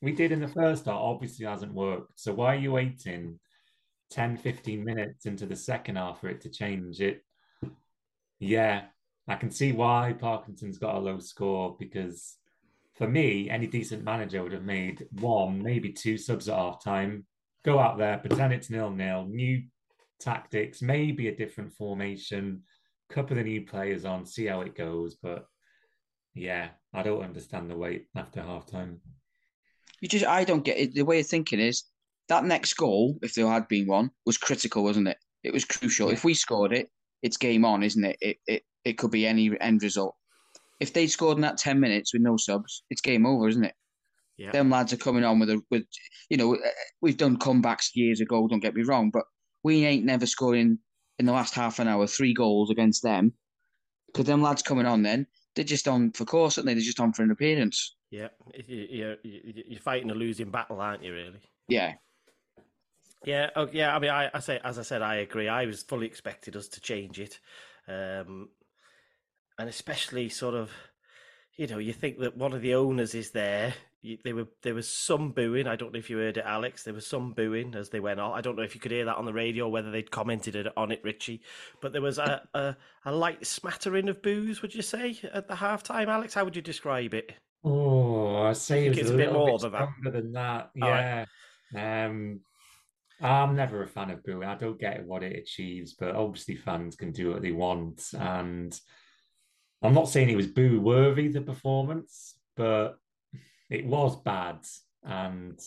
we 0.00 0.12
did 0.12 0.32
in 0.32 0.40
the 0.40 0.48
first 0.48 0.86
half 0.86 0.94
obviously 0.94 1.46
hasn't 1.46 1.74
worked. 1.74 2.20
So 2.20 2.34
why 2.34 2.54
are 2.54 2.58
you 2.58 2.72
waiting 2.72 3.38
10, 4.10 4.36
15 4.36 4.84
minutes 4.84 5.26
into 5.26 5.46
the 5.46 5.56
second 5.56 5.96
half 5.96 6.20
for 6.20 6.28
it 6.28 6.40
to 6.42 6.50
change 6.50 7.00
it? 7.00 7.22
Yeah, 8.38 8.82
I 9.28 9.36
can 9.36 9.50
see 9.50 9.72
why 9.72 10.14
Parkinson's 10.18 10.78
got 10.78 10.96
a 10.96 10.98
low 10.98 11.20
score 11.20 11.76
because 11.78 12.36
for 12.94 13.08
me, 13.08 13.48
any 13.48 13.66
decent 13.66 14.04
manager 14.04 14.42
would 14.42 14.52
have 14.52 14.64
made 14.64 15.06
one, 15.20 15.62
maybe 15.62 15.92
two 15.92 16.18
subs 16.18 16.48
at 16.48 16.56
half 16.56 16.82
time, 16.82 17.24
go 17.64 17.78
out 17.78 17.98
there, 17.98 18.18
pretend 18.18 18.52
it's 18.52 18.70
nil 18.70 18.90
nil, 18.90 19.26
new 19.26 19.62
tactics, 20.22 20.82
maybe 20.82 21.28
a 21.28 21.36
different 21.36 21.72
formation, 21.72 22.62
couple 23.10 23.38
of 23.38 23.44
the 23.44 23.50
new 23.50 23.66
players 23.66 24.04
on, 24.04 24.24
see 24.24 24.46
how 24.46 24.62
it 24.62 24.76
goes. 24.76 25.16
But 25.22 25.46
yeah, 26.34 26.68
I 26.94 27.02
don't 27.02 27.24
understand 27.24 27.70
the 27.70 27.76
wait 27.76 28.06
after 28.16 28.42
half 28.42 28.66
time. 28.66 29.00
You 30.00 30.08
just, 30.08 30.26
I 30.26 30.44
don't 30.44 30.64
get 30.64 30.78
it. 30.78 30.94
The 30.94 31.04
way 31.04 31.20
of 31.20 31.26
thinking 31.26 31.60
is 31.60 31.84
that 32.28 32.44
next 32.44 32.74
goal, 32.74 33.18
if 33.22 33.34
there 33.34 33.46
had 33.46 33.68
been 33.68 33.86
one, 33.86 34.10
was 34.26 34.38
critical, 34.38 34.82
wasn't 34.82 35.08
it? 35.08 35.18
It 35.44 35.52
was 35.52 35.64
crucial. 35.64 36.08
Yeah. 36.08 36.14
If 36.14 36.24
we 36.24 36.34
scored 36.34 36.72
it, 36.72 36.88
it's 37.22 37.36
game 37.36 37.64
on, 37.64 37.82
isn't 37.82 38.04
it? 38.04 38.16
It 38.20 38.36
it 38.46 38.62
it 38.84 38.98
could 38.98 39.10
be 39.10 39.26
any 39.26 39.50
end 39.60 39.82
result. 39.82 40.16
If 40.80 40.92
they 40.92 41.06
scored 41.06 41.36
in 41.36 41.42
that 41.42 41.58
ten 41.58 41.78
minutes 41.78 42.12
with 42.12 42.22
no 42.22 42.36
subs, 42.36 42.84
it's 42.90 43.00
game 43.00 43.26
over, 43.26 43.48
isn't 43.48 43.64
it? 43.64 43.74
Yeah. 44.38 44.50
Them 44.50 44.70
lads 44.70 44.92
are 44.92 44.96
coming 44.96 45.24
on 45.24 45.38
with 45.38 45.50
a 45.50 45.60
with, 45.70 45.84
you 46.30 46.36
know, 46.36 46.58
we've 47.00 47.16
done 47.16 47.38
comebacks 47.38 47.90
years 47.94 48.20
ago. 48.20 48.48
Don't 48.48 48.60
get 48.60 48.74
me 48.74 48.82
wrong, 48.82 49.10
but 49.10 49.24
we 49.62 49.84
ain't 49.84 50.04
never 50.04 50.26
scoring 50.26 50.78
in 51.18 51.26
the 51.26 51.32
last 51.32 51.54
half 51.54 51.78
an 51.78 51.88
hour 51.88 52.06
three 52.06 52.34
goals 52.34 52.70
against 52.70 53.02
them. 53.02 53.32
Because 54.06 54.26
them 54.26 54.42
lads 54.42 54.62
coming 54.62 54.86
on, 54.86 55.02
then 55.02 55.26
they're 55.54 55.64
just 55.64 55.88
on 55.88 56.12
for 56.12 56.24
course, 56.24 56.58
aren't 56.58 56.66
they? 56.66 56.74
They're 56.74 56.82
just 56.82 57.00
on 57.00 57.12
for 57.12 57.22
an 57.22 57.30
appearance. 57.30 57.96
Yeah, 58.10 58.28
you- 58.66 58.86
you- 58.90 59.18
you- 59.22 59.64
you're 59.68 59.80
fighting 59.80 60.10
a 60.10 60.14
losing 60.14 60.50
battle, 60.50 60.80
aren't 60.80 61.02
you? 61.02 61.12
Really? 61.14 61.40
Yeah, 61.68 61.94
Yeah, 63.24 63.50
oh, 63.54 63.68
yeah. 63.72 63.94
I 63.94 63.98
mean, 64.00 64.10
I, 64.10 64.30
I 64.34 64.40
say 64.40 64.60
as 64.64 64.78
I 64.80 64.82
said, 64.82 65.00
I 65.00 65.14
agree. 65.16 65.48
I 65.48 65.64
was 65.64 65.82
fully 65.84 66.06
expected 66.06 66.56
us 66.56 66.66
to 66.68 66.80
change 66.80 67.20
it, 67.20 67.38
um, 67.86 68.48
and 69.58 69.68
especially 69.68 70.28
sort 70.28 70.54
of, 70.56 70.72
you 71.56 71.68
know, 71.68 71.78
you 71.78 71.92
think 71.92 72.18
that 72.18 72.36
one 72.36 72.52
of 72.52 72.62
the 72.62 72.74
owners 72.74 73.14
is 73.14 73.30
there. 73.30 73.74
There 74.24 74.34
were 74.34 74.48
there 74.62 74.74
was 74.74 74.88
some 74.88 75.30
booing. 75.30 75.68
I 75.68 75.76
don't 75.76 75.92
know 75.92 75.98
if 75.98 76.10
you 76.10 76.18
heard 76.18 76.36
it, 76.36 76.44
Alex. 76.44 76.82
There 76.82 76.94
was 76.94 77.06
some 77.06 77.32
booing 77.32 77.74
as 77.76 77.88
they 77.88 78.00
went 78.00 78.18
on. 78.18 78.36
I 78.36 78.40
don't 78.40 78.56
know 78.56 78.62
if 78.62 78.74
you 78.74 78.80
could 78.80 78.90
hear 78.90 79.04
that 79.04 79.16
on 79.16 79.24
the 79.24 79.32
radio, 79.32 79.68
whether 79.68 79.92
they'd 79.92 80.10
commented 80.10 80.56
it 80.56 80.66
on 80.76 80.90
it, 80.90 81.00
Richie. 81.04 81.42
But 81.80 81.92
there 81.92 82.02
was 82.02 82.18
a 82.18 82.42
a, 82.54 82.76
a 83.04 83.12
light 83.12 83.46
smattering 83.46 84.08
of 84.08 84.20
boos. 84.20 84.60
Would 84.60 84.74
you 84.74 84.82
say 84.82 85.20
at 85.32 85.46
the 85.46 85.54
half 85.54 85.84
time, 85.84 86.08
Alex? 86.08 86.34
How 86.34 86.44
would 86.44 86.56
you 86.56 86.62
describe 86.62 87.14
it? 87.14 87.32
Oh, 87.64 88.42
I 88.42 88.54
say 88.54 88.86
it 88.86 88.90
was 88.90 88.98
it's 88.98 89.10
a 89.10 89.14
a 89.14 89.16
bit 89.16 89.32
more 89.32 89.58
bit 89.58 89.60
than 89.60 89.72
that? 89.72 90.12
than 90.12 90.32
that. 90.32 90.70
All 90.82 90.90
right. 90.90 91.26
Yeah. 91.72 92.06
Um, 92.06 92.40
I'm 93.20 93.54
never 93.54 93.82
a 93.82 93.86
fan 93.86 94.10
of 94.10 94.24
booing. 94.24 94.48
I 94.48 94.56
don't 94.56 94.80
get 94.80 95.06
what 95.06 95.22
it 95.22 95.38
achieves, 95.38 95.94
but 95.94 96.16
obviously 96.16 96.56
fans 96.56 96.96
can 96.96 97.12
do 97.12 97.30
what 97.30 97.42
they 97.42 97.52
want. 97.52 98.02
And 98.18 98.78
I'm 99.80 99.94
not 99.94 100.08
saying 100.08 100.28
it 100.28 100.36
was 100.36 100.48
boo 100.48 100.80
worthy 100.80 101.28
the 101.28 101.40
performance, 101.40 102.36
but 102.56 102.96
it 103.72 103.86
was 103.86 104.16
bad. 104.22 104.58
And 105.02 105.58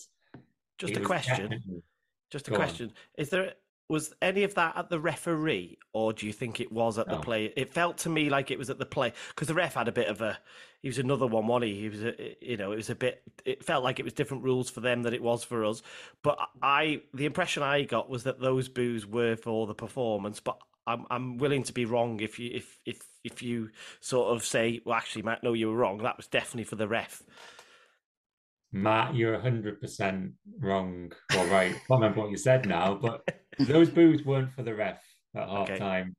Just 0.77 0.95
a 0.95 1.01
question. 1.01 1.49
definitely- 1.49 1.83
Just 2.31 2.47
a 2.47 2.51
Go 2.51 2.55
on. 2.57 2.61
question: 2.61 2.93
Is 3.17 3.29
there 3.29 3.53
was 3.87 4.13
any 4.21 4.43
of 4.43 4.55
that 4.55 4.75
at 4.75 4.89
the 4.89 4.99
referee, 4.99 5.77
or 5.93 6.11
do 6.11 6.25
you 6.25 6.33
think 6.33 6.59
it 6.59 6.71
was 6.71 6.97
at 6.97 7.07
the 7.07 7.17
play? 7.17 7.53
It 7.55 7.71
felt 7.71 7.99
to 7.99 8.09
me 8.09 8.29
like 8.31 8.49
it 8.49 8.57
was 8.57 8.71
at 8.71 8.79
the 8.79 8.85
play 8.85 9.13
because 9.29 9.47
the 9.47 9.53
ref 9.53 9.75
had 9.75 9.87
a 9.87 9.91
bit 9.91 10.07
of 10.07 10.21
a. 10.21 10.37
He 10.81 10.89
was 10.89 10.97
another 10.99 11.27
one, 11.27 11.45
wasn't 11.47 11.71
he? 11.71 11.81
He 11.81 11.89
was, 11.89 12.03
a, 12.03 12.35
you 12.41 12.57
know, 12.57 12.71
it 12.71 12.77
was 12.77 12.89
a 12.89 12.95
bit. 12.95 13.21
It 13.45 13.63
felt 13.63 13.83
like 13.83 13.99
it 13.99 14.03
was 14.03 14.13
different 14.13 14.43
rules 14.43 14.69
for 14.69 14.81
them 14.81 15.03
than 15.03 15.13
it 15.13 15.21
was 15.21 15.43
for 15.43 15.63
us. 15.65 15.81
But 16.23 16.37
I, 16.61 17.01
the 17.13 17.25
impression 17.25 17.61
I 17.63 17.83
got 17.83 18.09
was 18.09 18.23
that 18.23 18.39
those 18.39 18.69
boos 18.69 19.05
were 19.05 19.35
for 19.35 19.65
the 19.67 19.73
performance. 19.75 20.39
But 20.39 20.57
I'm, 20.87 21.05
I'm 21.09 21.37
willing 21.37 21.63
to 21.63 21.73
be 21.73 21.85
wrong 21.85 22.19
if 22.19 22.37
you, 22.37 22.51
if, 22.53 22.79
if, 22.85 22.99
if 23.23 23.41
you 23.41 23.69
sort 23.99 24.35
of 24.35 24.43
say, 24.45 24.81
well, 24.85 24.95
actually, 24.95 25.23
Matt, 25.23 25.41
no, 25.43 25.53
you 25.53 25.69
were 25.69 25.75
wrong. 25.75 25.99
That 25.99 26.17
was 26.17 26.27
definitely 26.27 26.65
for 26.65 26.75
the 26.75 26.87
ref. 26.87 27.23
Matt, 28.76 29.15
you're 29.15 29.38
100% 29.40 30.34
wrong. 30.60 31.12
or 31.38 31.46
right. 31.46 31.71
I 31.71 31.73
can't 31.88 31.90
remember 31.90 32.19
what 32.19 32.30
you 32.30 32.38
said 32.38 32.67
now, 32.67 32.96
but 33.02 33.21
those 33.60 33.90
boos 33.90 34.26
weren't 34.26 34.52
for 34.52 34.63
the 34.63 34.76
ref 34.76 35.02
at 35.34 35.48
half 35.48 35.69
Okay. 35.69 35.78
time. 35.80 36.13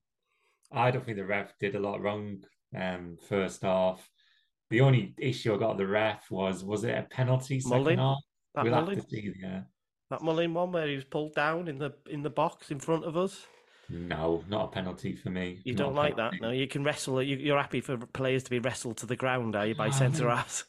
I 0.73 0.91
don't 0.91 1.05
think 1.05 1.19
the 1.19 1.27
ref 1.27 1.53
did 1.61 1.75
a 1.75 1.81
lot 1.81 2.01
wrong 2.01 2.39
um, 2.75 3.19
first 3.29 3.61
half. 3.63 4.09
The 4.71 4.81
only 4.81 5.15
issue 5.19 5.55
I 5.55 5.59
got 5.59 5.77
the 5.77 5.87
ref 5.87 6.31
was 6.31 6.65
was 6.65 6.83
it 6.85 6.97
a 6.97 7.03
penalty 7.03 7.61
second 7.61 7.79
Mullin? 7.79 7.99
half? 7.99 8.17
That 8.55 8.65
We'll 8.65 8.75
have 8.75 8.85
Mullin, 8.85 9.01
to 9.01 9.07
see. 9.07 9.33
Yeah. 9.41 9.61
that 10.11 10.23
Mullin 10.23 10.55
one 10.55 10.73
where 10.73 10.89
he 10.89 10.95
was 10.97 11.05
pulled 11.05 11.35
down 11.35 11.69
in 11.69 11.79
the 11.79 11.93
in 12.09 12.23
the 12.23 12.31
box 12.31 12.71
in 12.71 12.81
front 12.81 13.05
of 13.05 13.17
us. 13.19 13.47
No, 13.91 14.43
not 14.49 14.65
a 14.65 14.69
penalty 14.69 15.15
for 15.15 15.29
me. 15.31 15.61
You 15.65 15.75
Not 15.75 15.85
don't 15.85 15.95
like 15.95 16.17
that? 16.17 16.33
No, 16.41 16.51
you 16.51 16.67
can 16.67 16.83
wrestle. 16.83 17.23
You, 17.23 17.37
you're 17.37 17.59
happy 17.61 17.81
for 17.81 17.97
players 17.99 18.43
to 18.45 18.51
be 18.51 18.59
wrestled 18.59 18.97
to 18.97 19.07
the 19.07 19.15
ground, 19.15 19.55
are 19.55 19.67
you, 19.67 19.77
by 19.77 19.91
centre 19.91 20.29
halves? 20.29 20.65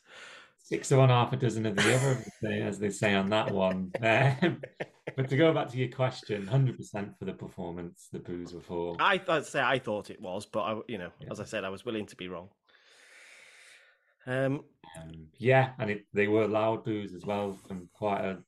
Six 0.68 0.92
of 0.92 0.98
one, 1.00 1.08
half 1.08 1.32
a 1.32 1.38
dozen 1.38 1.66
of 1.66 1.78
the 1.78 1.96
other, 1.96 2.26
as 2.62 2.78
they- 2.78 2.90
say 2.90 3.14
on 3.14 3.30
that 3.30 3.52
one. 3.52 3.90
Um, 4.02 4.62
but 5.16 5.30
to 5.30 5.38
go 5.38 5.54
back 5.54 5.70
to 5.70 5.78
your 5.78 5.88
question, 5.88 6.46
100% 6.46 7.18
for 7.18 7.24
the 7.24 7.32
performance, 7.32 8.10
the 8.12 8.20
boos 8.20 8.54
were 8.54 8.60
for. 8.60 8.98
I 9.00 9.22
I'd 9.30 9.46
say 9.46 9.62
I 9.62 9.80
thought 9.80 10.10
it 10.10 10.20
was, 10.20 10.46
but 10.46 10.60
I, 10.64 10.80
you 10.90 10.98
know, 10.98 11.12
Yeah. 11.22 11.30
as 11.32 11.40
I 11.40 11.46
said, 11.46 11.64
I 11.64 11.70
was 11.70 11.86
willing 11.86 12.06
to 12.08 12.18
be 12.18 12.28
wrong. 12.28 12.50
Um, 14.26 14.66
Um, 15.00 15.28
yeah, 15.38 15.72
and 15.80 15.90
it, 15.90 16.06
they 16.12 16.28
were 16.28 16.48
loud 16.50 16.84
boos 16.84 17.14
as 17.14 17.26
well 17.26 17.58
from 17.66 17.88
quite 17.94 18.26
a 18.26 18.40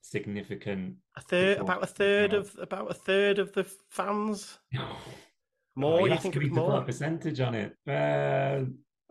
significant. 0.00 0.96
A 1.16 1.20
third, 1.20 1.58
about 1.58 1.82
a 1.82 1.86
third 1.86 2.32
of 2.32 2.56
about 2.58 2.90
a 2.90 2.94
third 2.94 3.38
of 3.38 3.52
the 3.52 3.64
fans. 3.90 4.58
Oh, 4.78 4.98
More? 5.76 6.08
you 6.08 6.16
think 6.16 6.36
it 6.36 6.38
me 6.38 6.48
was 6.48 6.56
to 6.56 6.64
a 6.64 6.68
more? 6.70 6.80
percentage 6.82 7.40
on 7.40 7.54
it? 7.54 7.76
Uh, 7.86 8.64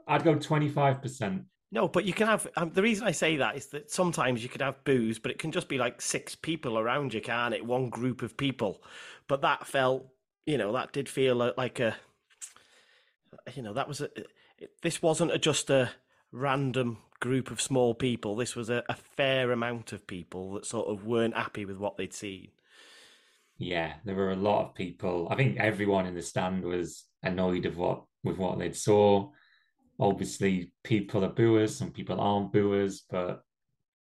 I'd 0.08 0.24
go 0.24 0.34
twenty 0.34 0.68
five 0.70 1.00
percent. 1.04 1.44
No, 1.76 1.90
but 1.90 2.06
you 2.06 2.14
can 2.14 2.28
have. 2.28 2.48
Um, 2.56 2.72
the 2.74 2.82
reason 2.82 3.06
I 3.06 3.12
say 3.12 3.36
that 3.36 3.58
is 3.58 3.66
that 3.68 3.92
sometimes 3.92 4.42
you 4.42 4.48
could 4.48 4.62
have 4.62 4.82
booze, 4.86 5.20
but 5.20 5.30
it 5.30 5.40
can 5.40 5.52
just 5.52 5.68
be 5.68 5.78
like 5.78 6.02
six 6.02 6.34
people 6.34 6.80
around 6.80 7.14
you, 7.14 7.20
can't 7.20 7.54
it? 7.54 7.66
One 7.66 7.90
group 7.90 8.22
of 8.22 8.38
people. 8.38 8.82
But 9.28 9.42
that 9.42 9.68
felt, 9.68 10.08
you 10.46 10.58
know, 10.58 10.72
that 10.72 10.94
did 10.94 11.10
feel 11.10 11.36
like 11.58 11.82
a, 11.82 11.98
you 13.56 13.62
know, 13.62 13.74
that 13.74 13.90
was 13.90 14.00
a. 14.00 14.06
It, 14.58 14.72
this 14.84 15.02
wasn't 15.02 15.34
a, 15.34 15.38
just 15.38 15.70
a 15.70 15.92
random 16.32 17.00
group 17.20 17.52
of 17.52 17.60
small 17.60 17.94
people. 17.94 18.38
This 18.38 18.56
was 18.56 18.70
a, 18.70 18.82
a 18.88 18.96
fair 18.96 19.52
amount 19.52 19.92
of 19.92 20.08
people 20.08 20.54
that 20.54 20.66
sort 20.66 20.88
of 20.88 21.06
weren't 21.06 21.36
happy 21.36 21.66
with 21.66 21.76
what 21.76 21.98
they'd 21.98 22.14
seen. 22.14 22.52
Yeah, 23.58 23.96
there 24.06 24.16
were 24.16 24.32
a 24.32 24.38
lot 24.38 24.70
of 24.70 24.76
people. 24.76 25.28
I 25.30 25.36
think 25.36 25.58
everyone 25.58 26.06
in 26.06 26.16
the 26.16 26.22
stand 26.22 26.64
was 26.64 27.04
annoyed 27.22 27.66
of 27.66 27.76
what 27.76 28.06
with 28.24 28.38
what 28.38 28.60
they'd 28.60 28.78
saw. 28.78 29.32
Obviously, 30.00 30.72
people 30.84 31.24
are 31.24 31.30
booers, 31.30 31.76
some 31.76 31.92
people 31.92 32.20
aren't 32.20 32.52
booers, 32.52 33.04
but 33.10 33.44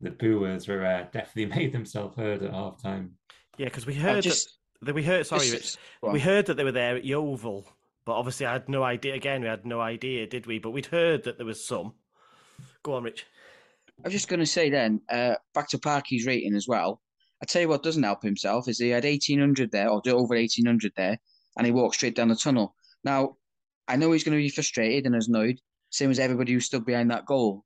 the 0.02 0.12
booers 0.12 0.68
were 0.68 0.86
uh, 0.86 1.06
definitely 1.12 1.46
made 1.58 1.72
themselves 1.72 2.18
heard 2.18 2.43
at 2.43 2.52
halftime. 2.52 3.12
Yeah, 3.58 3.66
because 3.66 3.86
we 3.86 3.93
heard 3.93 4.24
just 4.24 4.58
that, 4.82 4.88
that 4.88 4.96
we 4.96 5.04
heard. 5.04 5.26
Sorry, 5.26 5.41
this 5.41 5.52
Rich, 5.54 5.64
is- 5.64 5.78
go 6.02 6.08
on. 6.08 6.14
we 6.14 6.20
heard 6.20 6.46
that 6.48 6.56
they 6.58 6.64
were 6.64 6.72
there 6.72 6.98
at 6.98 7.06
Yeovil, 7.06 7.66
but 8.06 8.14
obviously 8.14 8.46
I 8.46 8.54
had 8.54 8.68
no 8.68 8.84
idea. 8.84 9.14
Again, 9.14 9.41
we 9.41 9.48
had 9.48 9.66
no 9.66 9.80
idea, 9.80 10.28
did 10.28 10.46
we? 10.46 10.60
But 10.60 10.72
we'd 10.72 10.88
heard 10.88 11.24
that 11.24 11.38
there 11.38 11.46
was 11.46 11.66
some. 11.66 11.93
Go 12.84 12.93
on, 12.93 13.04
Rich. 13.04 13.26
I 14.04 14.08
was 14.08 14.14
just 14.14 14.28
going 14.28 14.41
to 14.41 14.46
say 14.46 14.70
then, 14.70 15.02
uh, 15.10 15.36
back 15.54 15.70
to 15.70 15.78
Parky's 15.78 16.26
rating 16.26 16.56
as 16.56 16.68
well. 16.68 17.02
I 17.41 17.46
tell 17.46 17.62
you 17.62 17.70
what 17.70 17.84
doesn't 17.84 18.04
help 18.04 18.24
himself 18.24 18.68
is 18.68 18.78
he 18.80 18.89
had 18.89 19.06
1800 19.06 19.72
there, 19.72 19.89
or 19.89 20.02
over 20.08 20.36
1800 20.36 20.91
there, 20.96 21.18
and 21.58 21.66
he 21.66 21.72
walked 21.72 21.96
straight 21.96 22.16
down 22.16 22.28
the 22.28 22.36
tunnel. 22.36 22.76
Now, 23.04 23.38
I 23.88 23.96
know 23.96 24.12
he's 24.12 24.24
going 24.24 24.38
to 24.38 24.43
be 24.43 24.50
frustrated 24.50 25.06
and 25.06 25.16
annoyed, 25.16 25.60
same 25.96 26.12
as 26.12 26.20
everybody 26.20 26.52
who 26.52 26.60
stood 26.60 26.86
behind 26.86 27.10
that 27.12 27.26
goal. 27.26 27.64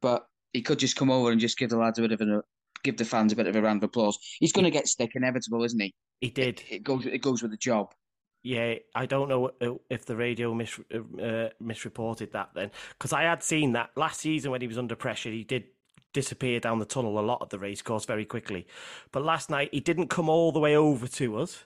But 0.00 0.26
he 0.52 0.62
could 0.62 0.78
just 0.80 0.96
come 0.96 1.10
over 1.10 1.30
and 1.30 1.40
just 1.40 1.56
give 1.56 1.70
the 1.70 1.78
lads 1.78 1.98
a 1.98 2.02
bit 2.02 2.12
of 2.12 2.20
a, 2.20 2.42
give 2.82 2.96
the 2.96 3.04
fans 3.04 3.32
a 3.32 3.36
bit 3.36 3.46
of 3.46 3.54
a 3.54 3.62
round 3.62 3.82
of 3.82 3.88
applause. 3.88 4.18
He's 4.40 4.52
going 4.52 4.64
to 4.64 4.70
get 4.70 4.88
stick, 4.88 5.12
inevitable, 5.14 5.62
isn't 5.62 5.78
he? 5.80 5.94
He 6.20 6.30
did. 6.30 6.62
It 6.68 6.82
goes, 6.82 7.06
it 7.06 7.22
goes 7.22 7.40
with 7.42 7.52
the 7.52 7.56
job. 7.56 7.94
Yeah, 8.42 8.74
I 8.96 9.06
don't 9.06 9.28
know 9.28 9.52
uh, 9.60 9.74
if 9.88 10.04
the 10.04 10.16
radio 10.16 10.52
mis- 10.52 10.80
uh, 10.92 11.50
misreported 11.60 12.32
that 12.32 12.50
then, 12.54 12.72
because 12.98 13.12
I 13.12 13.22
had 13.22 13.44
seen 13.44 13.72
that 13.74 13.90
last 13.96 14.20
season 14.20 14.50
when 14.50 14.60
he 14.60 14.66
was 14.66 14.78
under 14.78 14.96
pressure, 14.96 15.30
he 15.30 15.44
did 15.44 15.64
disappear 16.12 16.58
down 16.58 16.80
the 16.80 16.84
tunnel 16.84 17.20
a 17.20 17.20
lot 17.20 17.40
of 17.40 17.50
the 17.50 17.58
race 17.60 17.80
course 17.82 18.04
very 18.04 18.24
quickly. 18.24 18.66
But 19.12 19.24
last 19.24 19.48
night 19.48 19.68
he 19.72 19.78
didn't 19.78 20.08
come 20.08 20.28
all 20.28 20.50
the 20.50 20.58
way 20.58 20.76
over 20.76 21.06
to 21.06 21.38
us, 21.38 21.64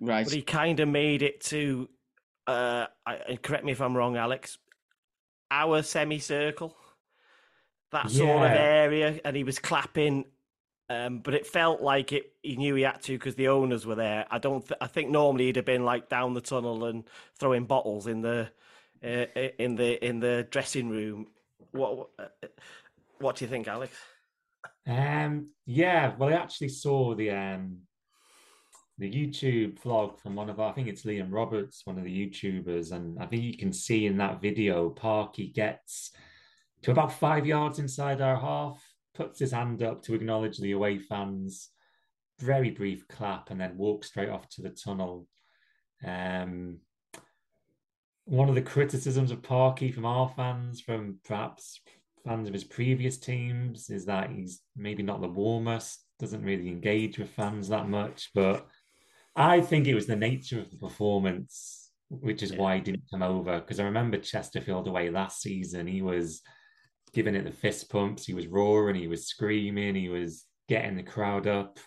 Right. 0.00 0.24
but 0.24 0.32
he 0.32 0.42
kind 0.42 0.80
of 0.80 0.88
made 0.88 1.22
it 1.22 1.40
to. 1.42 1.88
Uh, 2.48 2.86
I, 3.06 3.38
correct 3.40 3.64
me 3.64 3.70
if 3.72 3.80
I'm 3.80 3.96
wrong, 3.96 4.16
Alex. 4.16 4.58
Our 5.50 5.82
semicircle, 5.82 6.76
that 7.92 8.10
sort 8.10 8.46
of 8.46 8.52
area, 8.52 9.20
and 9.24 9.36
he 9.36 9.44
was 9.44 9.58
clapping. 9.58 10.24
Um, 10.90 11.18
but 11.18 11.34
it 11.34 11.46
felt 11.46 11.82
like 11.82 12.12
it. 12.12 12.32
He 12.42 12.56
knew 12.56 12.74
he 12.74 12.82
had 12.82 13.02
to 13.02 13.12
because 13.12 13.34
the 13.34 13.48
owners 13.48 13.84
were 13.86 13.94
there. 13.94 14.26
I 14.30 14.38
don't. 14.38 14.66
Th- 14.66 14.78
I 14.80 14.86
think 14.86 15.10
normally 15.10 15.46
he'd 15.46 15.56
have 15.56 15.64
been 15.64 15.84
like 15.84 16.08
down 16.08 16.34
the 16.34 16.40
tunnel 16.40 16.84
and 16.84 17.04
throwing 17.38 17.64
bottles 17.66 18.06
in 18.06 18.22
the 18.22 18.48
uh, 19.04 19.26
in 19.58 19.76
the 19.76 20.04
in 20.04 20.20
the 20.20 20.46
dressing 20.50 20.88
room. 20.88 21.26
What 21.72 22.08
uh, 22.18 22.28
What 23.18 23.36
do 23.36 23.44
you 23.44 23.50
think, 23.50 23.68
Alex? 23.68 23.94
Um, 24.86 25.50
yeah, 25.66 26.14
well, 26.16 26.30
I 26.30 26.32
actually 26.32 26.70
saw 26.70 27.14
the 27.14 27.30
um 27.30 27.80
the 28.98 29.10
YouTube 29.10 29.80
vlog 29.80 30.18
from 30.18 30.34
one 30.34 30.50
of 30.50 30.58
our, 30.58 30.70
I 30.70 30.72
think 30.72 30.88
it's 30.88 31.04
Liam 31.04 31.32
Roberts, 31.32 31.82
one 31.84 31.98
of 31.98 32.04
the 32.04 32.26
YouTubers, 32.30 32.92
and 32.92 33.18
I 33.20 33.26
think 33.26 33.42
you 33.42 33.56
can 33.56 33.72
see 33.72 34.06
in 34.06 34.18
that 34.18 34.40
video, 34.40 34.90
Parky 34.90 35.48
gets 35.48 36.10
to 36.82 36.90
about 36.90 37.12
five 37.12 37.46
yards 37.46 37.78
inside 37.78 38.20
our 38.20 38.36
half, 38.36 38.82
puts 39.14 39.38
his 39.38 39.52
hand 39.52 39.82
up 39.82 40.02
to 40.02 40.14
acknowledge 40.14 40.58
the 40.58 40.72
away 40.72 40.98
fans, 40.98 41.70
very 42.40 42.70
brief 42.70 43.06
clap, 43.08 43.50
and 43.50 43.60
then 43.60 43.76
walks 43.76 44.08
straight 44.08 44.30
off 44.30 44.48
to 44.48 44.62
the 44.62 44.70
tunnel. 44.70 45.26
Um, 46.04 46.78
one 48.24 48.48
of 48.48 48.54
the 48.56 48.62
criticisms 48.62 49.30
of 49.30 49.42
Parky 49.42 49.92
from 49.92 50.06
our 50.06 50.28
fans, 50.28 50.80
from 50.80 51.18
perhaps 51.24 51.80
fans 52.26 52.48
of 52.48 52.54
his 52.54 52.64
previous 52.64 53.16
teams, 53.16 53.90
is 53.90 54.06
that 54.06 54.30
he's 54.30 54.60
maybe 54.76 55.02
not 55.02 55.20
the 55.20 55.28
warmest, 55.28 56.04
doesn't 56.18 56.44
really 56.44 56.68
engage 56.68 57.18
with 57.18 57.30
fans 57.30 57.68
that 57.68 57.88
much. 57.88 58.30
But 58.34 58.66
I 59.38 59.60
think 59.60 59.86
it 59.86 59.94
was 59.94 60.06
the 60.08 60.16
nature 60.16 60.58
of 60.58 60.68
the 60.72 60.76
performance, 60.78 61.90
which 62.10 62.42
is 62.42 62.50
Yeah. 62.50 62.58
why 62.58 62.74
he 62.76 62.80
didn't 62.80 63.08
come 63.08 63.22
over. 63.22 63.60
Because 63.60 63.78
I 63.78 63.84
remember 63.84 64.18
Chesterfield 64.18 64.88
away 64.88 65.10
last 65.10 65.40
season, 65.40 65.86
he 65.86 66.02
was 66.02 66.42
giving 67.12 67.36
it 67.36 67.44
the 67.44 67.52
fist 67.52 67.88
pumps, 67.88 68.26
he 68.26 68.34
was 68.34 68.48
roaring, 68.48 68.96
he 68.96 69.06
was 69.06 69.28
screaming, 69.28 69.94
he 69.94 70.08
was 70.08 70.44
getting 70.68 70.96
the 70.96 71.04
crowd 71.04 71.46
up. 71.46 71.78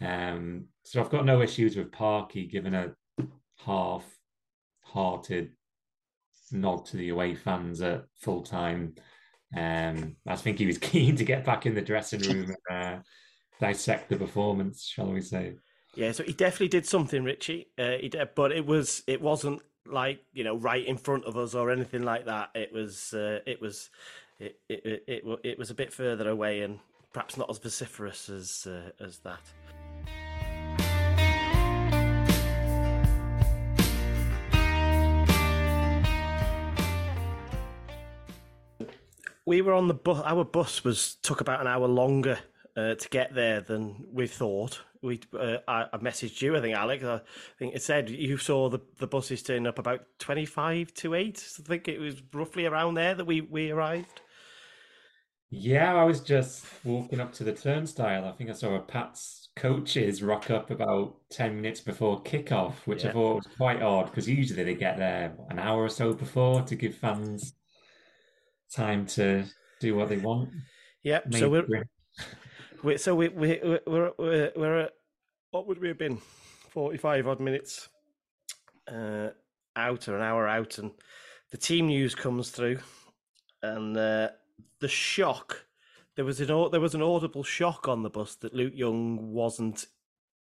Um, 0.00 0.66
so 0.84 1.00
I've 1.00 1.10
got 1.10 1.24
no 1.24 1.42
issues 1.42 1.76
with 1.76 1.90
Parky 1.90 2.46
giving 2.46 2.74
a 2.74 2.94
half-hearted 3.64 5.52
nod 6.52 6.86
to 6.86 6.96
the 6.96 7.08
away 7.08 7.34
fans 7.34 7.82
at 7.82 8.04
full 8.14 8.42
time. 8.42 8.94
Um, 9.56 10.16
I 10.26 10.36
think 10.36 10.58
he 10.58 10.66
was 10.66 10.78
keen 10.92 11.16
to 11.16 11.24
get 11.24 11.44
back 11.44 11.66
in 11.66 11.74
the 11.74 11.82
dressing 11.82 12.20
room 12.20 12.54
and 12.68 12.96
uh, 12.98 13.02
dissect 13.60 14.08
the 14.08 14.16
performance, 14.16 14.84
shall 14.84 15.10
we 15.10 15.20
say? 15.20 15.56
Yeah, 15.96 16.12
so 16.12 16.24
he 16.24 16.34
definitely 16.34 16.68
did 16.68 16.84
something, 16.84 17.24
Richie. 17.24 17.68
Uh, 17.78 17.92
he 17.98 18.10
did, 18.10 18.28
but 18.34 18.52
it 18.52 18.66
was 18.66 19.02
it 19.06 19.22
wasn't 19.22 19.62
like 19.86 20.22
you 20.34 20.44
know 20.44 20.54
right 20.54 20.84
in 20.84 20.98
front 20.98 21.24
of 21.24 21.38
us 21.38 21.54
or 21.54 21.70
anything 21.70 22.02
like 22.02 22.26
that. 22.26 22.50
It 22.54 22.70
was 22.70 23.14
uh, 23.14 23.40
it 23.46 23.62
was 23.62 23.88
it, 24.38 24.60
it 24.68 24.84
it 24.84 25.04
it 25.08 25.40
it 25.42 25.58
was 25.58 25.70
a 25.70 25.74
bit 25.74 25.94
further 25.94 26.28
away 26.28 26.60
and 26.60 26.80
perhaps 27.14 27.38
not 27.38 27.48
as 27.48 27.56
vociferous 27.58 28.28
as 28.28 28.66
uh, 28.70 28.90
as 29.02 29.20
that. 29.20 29.40
We 39.46 39.62
were 39.62 39.72
on 39.72 39.88
the 39.88 39.94
bus. 39.94 40.22
Our 40.26 40.44
bus 40.44 40.84
was 40.84 41.14
took 41.22 41.40
about 41.40 41.62
an 41.62 41.66
hour 41.66 41.88
longer 41.88 42.40
uh, 42.76 42.94
to 42.94 43.08
get 43.08 43.34
there 43.34 43.60
than 43.60 44.06
we 44.12 44.26
thought. 44.26 44.80
We 45.02 45.20
uh, 45.38 45.58
I, 45.66 45.86
I 45.92 45.98
messaged 45.98 46.42
you. 46.42 46.56
I 46.56 46.60
think 46.60 46.76
Alex. 46.76 47.04
I 47.04 47.20
think 47.58 47.74
it 47.74 47.82
said 47.82 48.10
you 48.10 48.36
saw 48.36 48.68
the 48.68 48.80
the 48.98 49.06
buses 49.06 49.42
turn 49.42 49.66
up 49.66 49.78
about 49.78 50.00
twenty 50.18 50.44
five 50.44 50.92
to 50.94 51.14
eight. 51.14 51.38
So 51.38 51.62
I 51.64 51.68
think 51.68 51.88
it 51.88 52.00
was 52.00 52.22
roughly 52.32 52.66
around 52.66 52.94
there 52.94 53.14
that 53.14 53.24
we 53.24 53.40
we 53.40 53.70
arrived. 53.70 54.20
Yeah, 55.50 55.94
I 55.94 56.04
was 56.04 56.20
just 56.20 56.66
walking 56.84 57.20
up 57.20 57.32
to 57.34 57.44
the 57.44 57.52
turnstile. 57.52 58.24
I 58.24 58.32
think 58.32 58.50
I 58.50 58.52
saw 58.52 58.74
a 58.74 58.80
Pat's 58.80 59.48
coaches 59.54 60.22
rock 60.22 60.50
up 60.50 60.70
about 60.70 61.14
10 61.30 61.56
minutes 61.56 61.80
before 61.80 62.20
kickoff, 62.24 62.74
which 62.84 63.04
I 63.04 63.12
thought 63.12 63.36
was 63.36 63.48
quite 63.56 63.80
odd 63.80 64.06
because 64.06 64.28
usually 64.28 64.64
they 64.64 64.74
get 64.74 64.98
there 64.98 65.34
an 65.48 65.60
hour 65.60 65.84
or 65.84 65.88
so 65.88 66.12
before 66.12 66.62
to 66.62 66.74
give 66.74 66.96
fans 66.96 67.54
time 68.74 69.06
to 69.06 69.44
do 69.80 69.94
what 69.94 70.08
they 70.08 70.18
want. 70.18 70.50
Yep. 71.04 71.34
So 71.34 71.48
we're, 71.48 71.84
we 72.82 72.96
so 72.98 73.14
we 73.14 73.28
we 73.28 73.60
we're, 73.86 74.12
we're 74.18 74.52
we're 74.56 74.78
at 74.80 74.92
what 75.50 75.66
would 75.66 75.80
we 75.80 75.88
have 75.88 75.98
been 75.98 76.18
forty 76.70 76.98
five 76.98 77.26
odd 77.26 77.40
minutes 77.40 77.88
uh, 78.88 79.28
out 79.74 80.08
or 80.08 80.16
an 80.16 80.22
hour 80.22 80.46
out, 80.46 80.78
and 80.78 80.92
the 81.50 81.56
team 81.56 81.86
news 81.86 82.14
comes 82.14 82.50
through, 82.50 82.78
and 83.62 83.96
uh, 83.96 84.28
the 84.80 84.88
shock 84.88 85.66
there 86.16 86.24
was 86.24 86.40
an 86.40 86.70
there 86.70 86.80
was 86.80 86.94
an 86.94 87.02
audible 87.02 87.44
shock 87.44 87.88
on 87.88 88.02
the 88.02 88.10
bus 88.10 88.34
that 88.36 88.54
Luke 88.54 88.72
Young 88.74 89.32
wasn't 89.32 89.86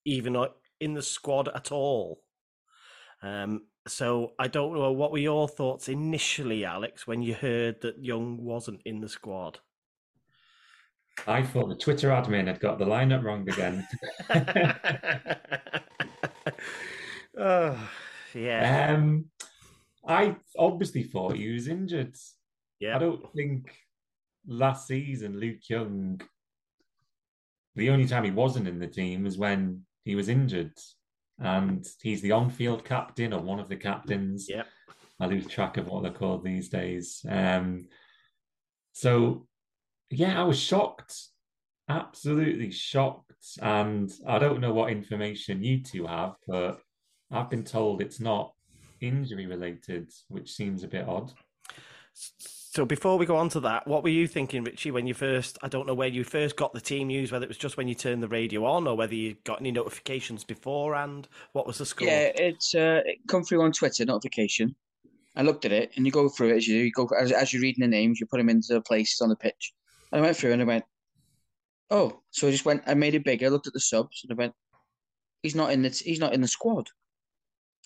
even 0.04 0.36
in 0.80 0.94
the 0.94 1.02
squad 1.02 1.48
at 1.54 1.72
all. 1.72 2.22
Um, 3.22 3.62
so 3.86 4.32
I 4.38 4.48
don't 4.48 4.74
know 4.74 4.92
what 4.92 5.12
were 5.12 5.18
your 5.18 5.48
thoughts 5.48 5.88
initially, 5.88 6.64
Alex, 6.64 7.06
when 7.06 7.22
you 7.22 7.34
heard 7.34 7.80
that 7.82 8.02
Young 8.02 8.42
wasn't 8.42 8.80
in 8.84 9.00
the 9.00 9.08
squad. 9.08 9.58
I 11.26 11.42
thought 11.42 11.68
the 11.68 11.76
Twitter 11.76 12.10
admin 12.10 12.46
had 12.46 12.60
got 12.60 12.78
the 12.78 12.84
lineup 12.84 13.22
wrong 13.22 13.48
again. 13.48 13.86
oh, 17.38 17.90
yeah, 18.34 18.94
Um, 18.94 19.26
I 20.06 20.36
obviously 20.58 21.04
thought 21.04 21.36
he 21.36 21.50
was 21.50 21.68
injured. 21.68 22.16
yeah. 22.80 22.96
I 22.96 22.98
don't 22.98 23.32
think 23.34 23.74
last 24.46 24.86
season 24.86 25.40
Luke 25.40 25.68
Young, 25.68 26.20
the 27.74 27.90
only 27.90 28.06
time 28.06 28.24
he 28.24 28.30
wasn't 28.30 28.68
in 28.68 28.78
the 28.78 28.86
team 28.86 29.24
was 29.24 29.38
when 29.38 29.82
he 30.04 30.14
was 30.14 30.28
injured. 30.28 30.72
And 31.38 31.84
he's 32.02 32.20
the 32.22 32.32
on 32.32 32.50
field 32.50 32.84
captain 32.84 33.32
or 33.32 33.40
one 33.40 33.58
of 33.58 33.68
the 33.68 33.76
captains. 33.76 34.46
Yeah. 34.48 34.62
I 35.18 35.26
lose 35.26 35.46
track 35.46 35.76
of 35.78 35.88
what 35.88 36.02
they're 36.02 36.12
called 36.12 36.44
these 36.44 36.68
days. 36.68 37.24
Um, 37.28 37.88
so, 38.92 39.46
yeah, 40.10 40.40
I 40.40 40.44
was 40.44 40.58
shocked, 40.58 41.14
absolutely 41.88 42.70
shocked 42.70 43.32
and 43.60 44.12
I 44.26 44.38
don't 44.38 44.60
know 44.60 44.72
what 44.72 44.90
information 44.90 45.62
you 45.62 45.82
two 45.82 46.06
have, 46.06 46.34
but 46.46 46.80
I've 47.30 47.50
been 47.50 47.64
told 47.64 48.00
it's 48.00 48.20
not 48.20 48.52
injury 49.00 49.46
related, 49.46 50.10
which 50.28 50.52
seems 50.52 50.82
a 50.82 50.88
bit 50.88 51.06
odd. 51.06 51.32
So 52.14 52.84
before 52.84 53.18
we 53.18 53.26
go 53.26 53.36
on 53.36 53.48
to 53.50 53.60
that, 53.60 53.86
what 53.86 54.02
were 54.02 54.08
you 54.08 54.26
thinking, 54.26 54.64
Richie, 54.64 54.90
when 54.90 55.06
you 55.06 55.14
first? 55.14 55.58
I 55.62 55.68
don't 55.68 55.86
know 55.86 55.94
where 55.94 56.08
you 56.08 56.24
first 56.24 56.56
got 56.56 56.72
the 56.72 56.80
team 56.80 57.08
news, 57.08 57.30
whether 57.30 57.44
it 57.44 57.48
was 57.48 57.56
just 57.56 57.76
when 57.76 57.86
you 57.86 57.94
turned 57.94 58.22
the 58.22 58.28
radio 58.28 58.64
on, 58.64 58.86
or 58.88 58.96
whether 58.96 59.14
you 59.14 59.36
got 59.44 59.60
any 59.60 59.70
notifications 59.70 60.42
beforehand. 60.42 61.28
What 61.52 61.68
was 61.68 61.78
the 61.78 61.86
score? 61.86 62.08
Yeah, 62.08 62.32
it's 62.34 62.74
uh, 62.74 63.02
it 63.04 63.18
come 63.28 63.44
through 63.44 63.62
on 63.62 63.70
Twitter 63.72 64.04
notification. 64.04 64.74
I 65.36 65.42
looked 65.42 65.64
at 65.64 65.72
it, 65.72 65.92
and 65.96 66.04
you 66.04 66.10
go 66.10 66.28
through 66.28 66.50
it 66.50 66.56
as 66.56 66.68
you, 66.68 66.78
you 66.78 66.92
go 66.92 67.08
as, 67.18 67.30
as 67.30 67.52
you're 67.52 67.62
reading 67.62 67.82
the 67.82 67.88
names, 67.88 68.18
you 68.18 68.26
put 68.26 68.38
them 68.38 68.48
into 68.48 68.74
the 68.74 68.80
places 68.80 69.20
on 69.20 69.28
the 69.28 69.36
pitch. 69.36 69.72
And 70.14 70.22
I 70.22 70.26
went 70.26 70.36
through 70.36 70.52
and 70.52 70.62
I 70.62 70.64
went, 70.64 70.84
oh, 71.90 72.20
so 72.30 72.46
I 72.46 72.52
just 72.52 72.64
went. 72.64 72.84
I 72.86 72.94
made 72.94 73.16
it 73.16 73.24
bigger. 73.24 73.46
I 73.46 73.48
looked 73.48 73.66
at 73.66 73.72
the 73.72 73.80
subs 73.80 74.20
and 74.22 74.30
I 74.30 74.40
went, 74.40 74.54
he's 75.42 75.56
not 75.56 75.72
in 75.72 75.82
the 75.82 75.88
he's 75.88 76.20
not 76.20 76.32
in 76.32 76.40
the 76.40 76.46
squad. 76.46 76.88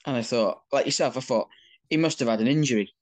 And 0.04 0.14
I 0.14 0.20
thought, 0.20 0.60
like 0.70 0.84
yourself, 0.84 1.16
I 1.16 1.20
thought 1.20 1.48
he 1.88 1.96
must 1.96 2.18
have 2.18 2.28
had 2.28 2.40
an 2.42 2.46
injury. 2.46 2.92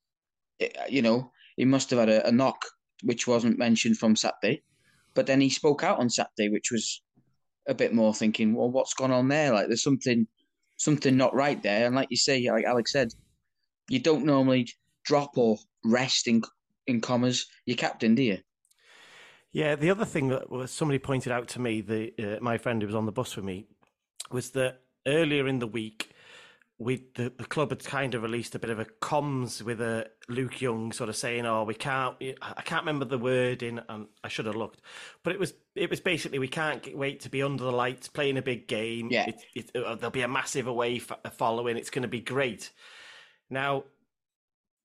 It- 0.61 0.77
you 0.89 1.03
know, 1.03 1.33
he 1.57 1.65
must 1.65 1.91
have 1.91 1.99
had 1.99 2.09
a, 2.09 2.29
a 2.29 2.31
knock, 2.31 2.65
which 3.03 3.27
wasn't 3.27 3.59
mentioned 3.59 3.99
from 3.99 4.15
Saturday. 4.15 4.63
But 5.15 5.27
then 5.27 5.41
he 5.41 5.51
spoke 5.51 5.83
out 5.83 5.99
on 5.99 6.09
Saturday, 6.09 6.49
which 6.49 6.71
was 6.71 7.03
a 7.67 7.75
bit 7.75 7.93
more 7.93 8.15
thinking, 8.15 8.55
well, 8.55 8.71
what's 8.71 8.95
gone 8.95 9.11
on 9.11 9.27
there? 9.27 9.53
Like 9.53 9.67
there's 9.67 9.83
something 9.83 10.29
something 10.77 11.17
not 11.17 11.35
right 11.35 11.61
there. 11.65 11.85
And 11.87 11.97
like 11.97 12.13
you 12.13 12.17
say, 12.17 12.49
like 12.49 12.65
Alex 12.65 12.93
said, 12.93 13.09
you 13.89 13.99
don't 13.99 14.25
normally 14.25 14.69
drop 15.05 15.37
or 15.37 15.59
rest 15.85 16.29
in 16.29 16.43
in 16.87 17.01
commas 17.01 17.47
your 17.65 17.77
captain, 17.77 18.15
do 18.15 18.23
you? 18.23 18.39
Yeah, 19.57 19.75
the 19.75 19.91
other 19.91 20.05
thing 20.05 20.29
that 20.29 20.51
was 20.51 20.71
somebody 20.71 20.99
pointed 20.99 21.33
out 21.33 21.49
to 21.49 21.61
me, 21.63 21.81
the 21.81 22.13
uh, 22.19 22.43
my 22.43 22.59
friend 22.59 22.83
who 22.83 22.87
was 22.87 22.95
on 22.95 23.07
the 23.07 23.11
bus 23.11 23.37
with 23.37 23.45
me, 23.47 23.65
was 24.31 24.51
that 24.51 24.83
earlier 25.07 25.49
in 25.49 25.61
the 25.61 25.67
week, 25.67 26.11
we 26.77 27.07
the, 27.15 27.33
the 27.35 27.47
club 27.47 27.71
had 27.71 27.83
kind 27.83 28.15
of 28.15 28.23
released 28.23 28.55
a 28.55 28.59
bit 28.59 28.69
of 28.69 28.79
a 28.79 28.85
comms 28.85 29.63
with 29.63 29.81
a 29.81 30.11
Luke 30.29 30.61
Young 30.61 30.93
sort 30.93 31.09
of 31.09 31.17
saying, 31.17 31.47
"Oh, 31.47 31.65
we 31.65 31.73
can't." 31.73 32.17
I 32.43 32.61
can't 32.67 32.83
remember 32.83 33.07
the 33.07 33.17
wording, 33.17 33.81
and 33.89 34.09
I 34.23 34.29
should 34.29 34.45
have 34.45 34.57
looked, 34.57 34.83
but 35.23 35.33
it 35.33 35.41
was 35.41 35.55
it 35.75 35.89
was 35.89 36.01
basically 36.01 36.39
we 36.39 36.49
can't 36.49 36.83
get, 36.83 36.95
wait 36.95 37.21
to 37.21 37.31
be 37.31 37.43
under 37.43 37.65
the 37.65 37.73
lights 37.73 38.09
playing 38.09 38.37
a 38.37 38.43
big 38.43 38.69
game. 38.69 39.09
Yeah. 39.11 39.31
it, 39.31 39.43
it, 39.55 39.71
uh, 39.75 39.95
there'll 39.95 40.11
be 40.11 40.21
a 40.21 40.29
massive 40.29 40.67
away 40.67 40.97
f- 40.97 41.33
following. 41.33 41.79
It's 41.79 41.89
going 41.89 42.03
to 42.03 42.09
be 42.09 42.21
great. 42.21 42.73
Now, 43.49 43.85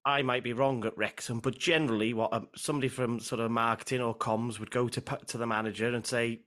I 0.04 0.22
might 0.22 0.42
be 0.42 0.52
wrong 0.52 0.84
at 0.84 0.96
Wrexham, 0.96 1.40
but 1.40 1.58
generally, 1.58 2.12
what 2.12 2.32
um, 2.32 2.48
somebody 2.56 2.88
from 2.88 3.20
sort 3.20 3.40
of 3.40 3.50
marketing 3.50 4.00
or 4.00 4.16
comms 4.16 4.58
would 4.58 4.70
go 4.70 4.88
to 4.88 5.00
to 5.00 5.38
the 5.38 5.46
manager 5.46 5.88
and 5.88 6.04
say, 6.04 6.40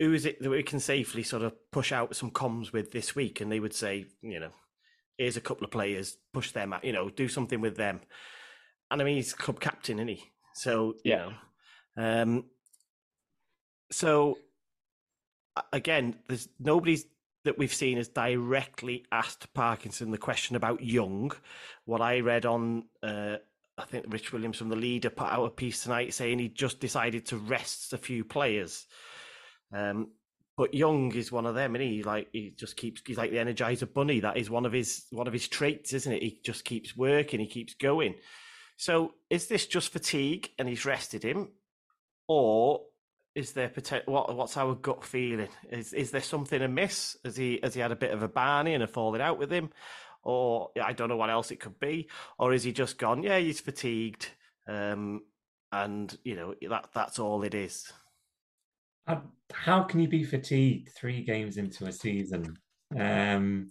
"Who 0.00 0.12
is 0.12 0.26
it 0.26 0.40
that 0.42 0.50
we 0.50 0.62
can 0.62 0.80
safely 0.80 1.22
sort 1.22 1.42
of 1.42 1.54
push 1.70 1.92
out 1.92 2.16
some 2.16 2.30
comms 2.30 2.72
with 2.72 2.90
this 2.90 3.14
week?" 3.14 3.40
And 3.40 3.52
they 3.52 3.60
would 3.60 3.74
say, 3.74 4.06
"You 4.20 4.40
know, 4.40 4.50
here's 5.16 5.36
a 5.36 5.40
couple 5.40 5.64
of 5.64 5.70
players, 5.70 6.16
push 6.32 6.50
them 6.50 6.72
out. 6.72 6.84
You 6.84 6.92
know, 6.92 7.08
do 7.08 7.28
something 7.28 7.60
with 7.60 7.76
them." 7.76 8.00
And 8.90 9.00
I 9.00 9.04
mean, 9.04 9.16
he's 9.16 9.32
club 9.32 9.60
captain, 9.60 9.98
isn't 9.98 10.08
he? 10.08 10.32
So 10.54 10.94
you 11.04 11.12
Yeah. 11.12 11.32
know, 11.96 12.22
um, 12.24 12.50
so 13.92 14.38
again, 15.72 16.18
there's 16.28 16.48
nobody's 16.58 17.06
that 17.44 17.58
we've 17.58 17.72
seen 17.72 17.96
has 17.96 18.08
directly 18.08 19.04
asked 19.12 19.52
Parkinson 19.54 20.10
the 20.10 20.18
question 20.18 20.56
about 20.56 20.82
Young. 20.82 21.32
What 21.84 22.00
I 22.00 22.20
read 22.20 22.46
on, 22.46 22.84
uh, 23.02 23.36
I 23.78 23.84
think 23.84 24.06
Rich 24.08 24.32
Williams 24.32 24.58
from 24.58 24.68
the 24.68 24.76
leader 24.76 25.10
put 25.10 25.28
out 25.28 25.46
a 25.46 25.50
piece 25.50 25.82
tonight 25.82 26.12
saying 26.12 26.38
he 26.38 26.48
just 26.48 26.80
decided 26.80 27.26
to 27.26 27.38
rest 27.38 27.92
a 27.92 27.98
few 27.98 28.24
players. 28.24 28.86
Um, 29.72 30.08
but 30.56 30.74
Young 30.74 31.10
is 31.14 31.32
one 31.32 31.46
of 31.46 31.54
them, 31.54 31.74
and 31.74 31.82
he 31.82 32.02
like 32.02 32.28
he 32.32 32.50
just 32.50 32.76
keeps 32.76 33.00
he's 33.06 33.16
like 33.16 33.30
the 33.30 33.38
Energizer 33.38 33.90
Bunny. 33.90 34.20
That 34.20 34.36
is 34.36 34.50
one 34.50 34.66
of 34.66 34.72
his 34.72 35.06
one 35.10 35.26
of 35.26 35.32
his 35.32 35.48
traits, 35.48 35.94
isn't 35.94 36.12
it? 36.12 36.22
He 36.22 36.38
just 36.44 36.66
keeps 36.66 36.94
working, 36.94 37.40
he 37.40 37.46
keeps 37.46 37.72
going. 37.72 38.16
So 38.76 39.14
is 39.30 39.46
this 39.46 39.66
just 39.66 39.90
fatigue 39.90 40.50
and 40.58 40.68
he's 40.68 40.84
rested 40.84 41.22
him, 41.22 41.48
or 42.28 42.82
is 43.34 43.52
there 43.52 43.68
potential? 43.68 44.12
What 44.12 44.34
what's 44.34 44.56
our 44.56 44.74
gut 44.74 45.04
feeling? 45.04 45.48
Is 45.70 45.92
is 45.92 46.10
there 46.10 46.20
something 46.20 46.60
amiss? 46.62 47.16
Has 47.24 47.36
he 47.36 47.60
has 47.62 47.74
he 47.74 47.80
had 47.80 47.92
a 47.92 47.96
bit 47.96 48.12
of 48.12 48.22
a 48.22 48.28
barney 48.28 48.74
and 48.74 48.82
a 48.82 48.86
falling 48.86 49.20
out 49.20 49.38
with 49.38 49.52
him, 49.52 49.70
or 50.22 50.70
I 50.82 50.92
don't 50.92 51.08
know 51.08 51.16
what 51.16 51.30
else 51.30 51.50
it 51.50 51.60
could 51.60 51.78
be, 51.78 52.08
or 52.38 52.52
is 52.52 52.64
he 52.64 52.72
just 52.72 52.98
gone? 52.98 53.22
Yeah, 53.22 53.38
he's 53.38 53.60
fatigued, 53.60 54.28
um, 54.66 55.22
and 55.72 56.16
you 56.24 56.34
know 56.34 56.54
that 56.68 56.90
that's 56.92 57.18
all 57.18 57.42
it 57.44 57.54
is. 57.54 57.92
How, 59.06 59.22
how 59.52 59.82
can 59.84 60.00
you 60.00 60.08
be 60.08 60.24
fatigued 60.24 60.90
three 60.96 61.22
games 61.22 61.56
into 61.56 61.86
a 61.86 61.92
season? 61.92 62.56
Um, 62.98 63.70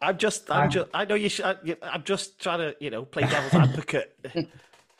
I'm 0.00 0.16
just 0.18 0.50
I'm 0.50 0.62
I'm- 0.62 0.70
just 0.70 0.88
I 0.94 1.04
know 1.04 1.14
you 1.14 1.28
should. 1.28 1.44
I, 1.44 1.56
I'm 1.82 2.04
just 2.04 2.40
trying 2.40 2.60
to 2.60 2.76
you 2.80 2.90
know 2.90 3.04
play 3.04 3.22
devil's 3.22 3.54
advocate. 3.54 4.18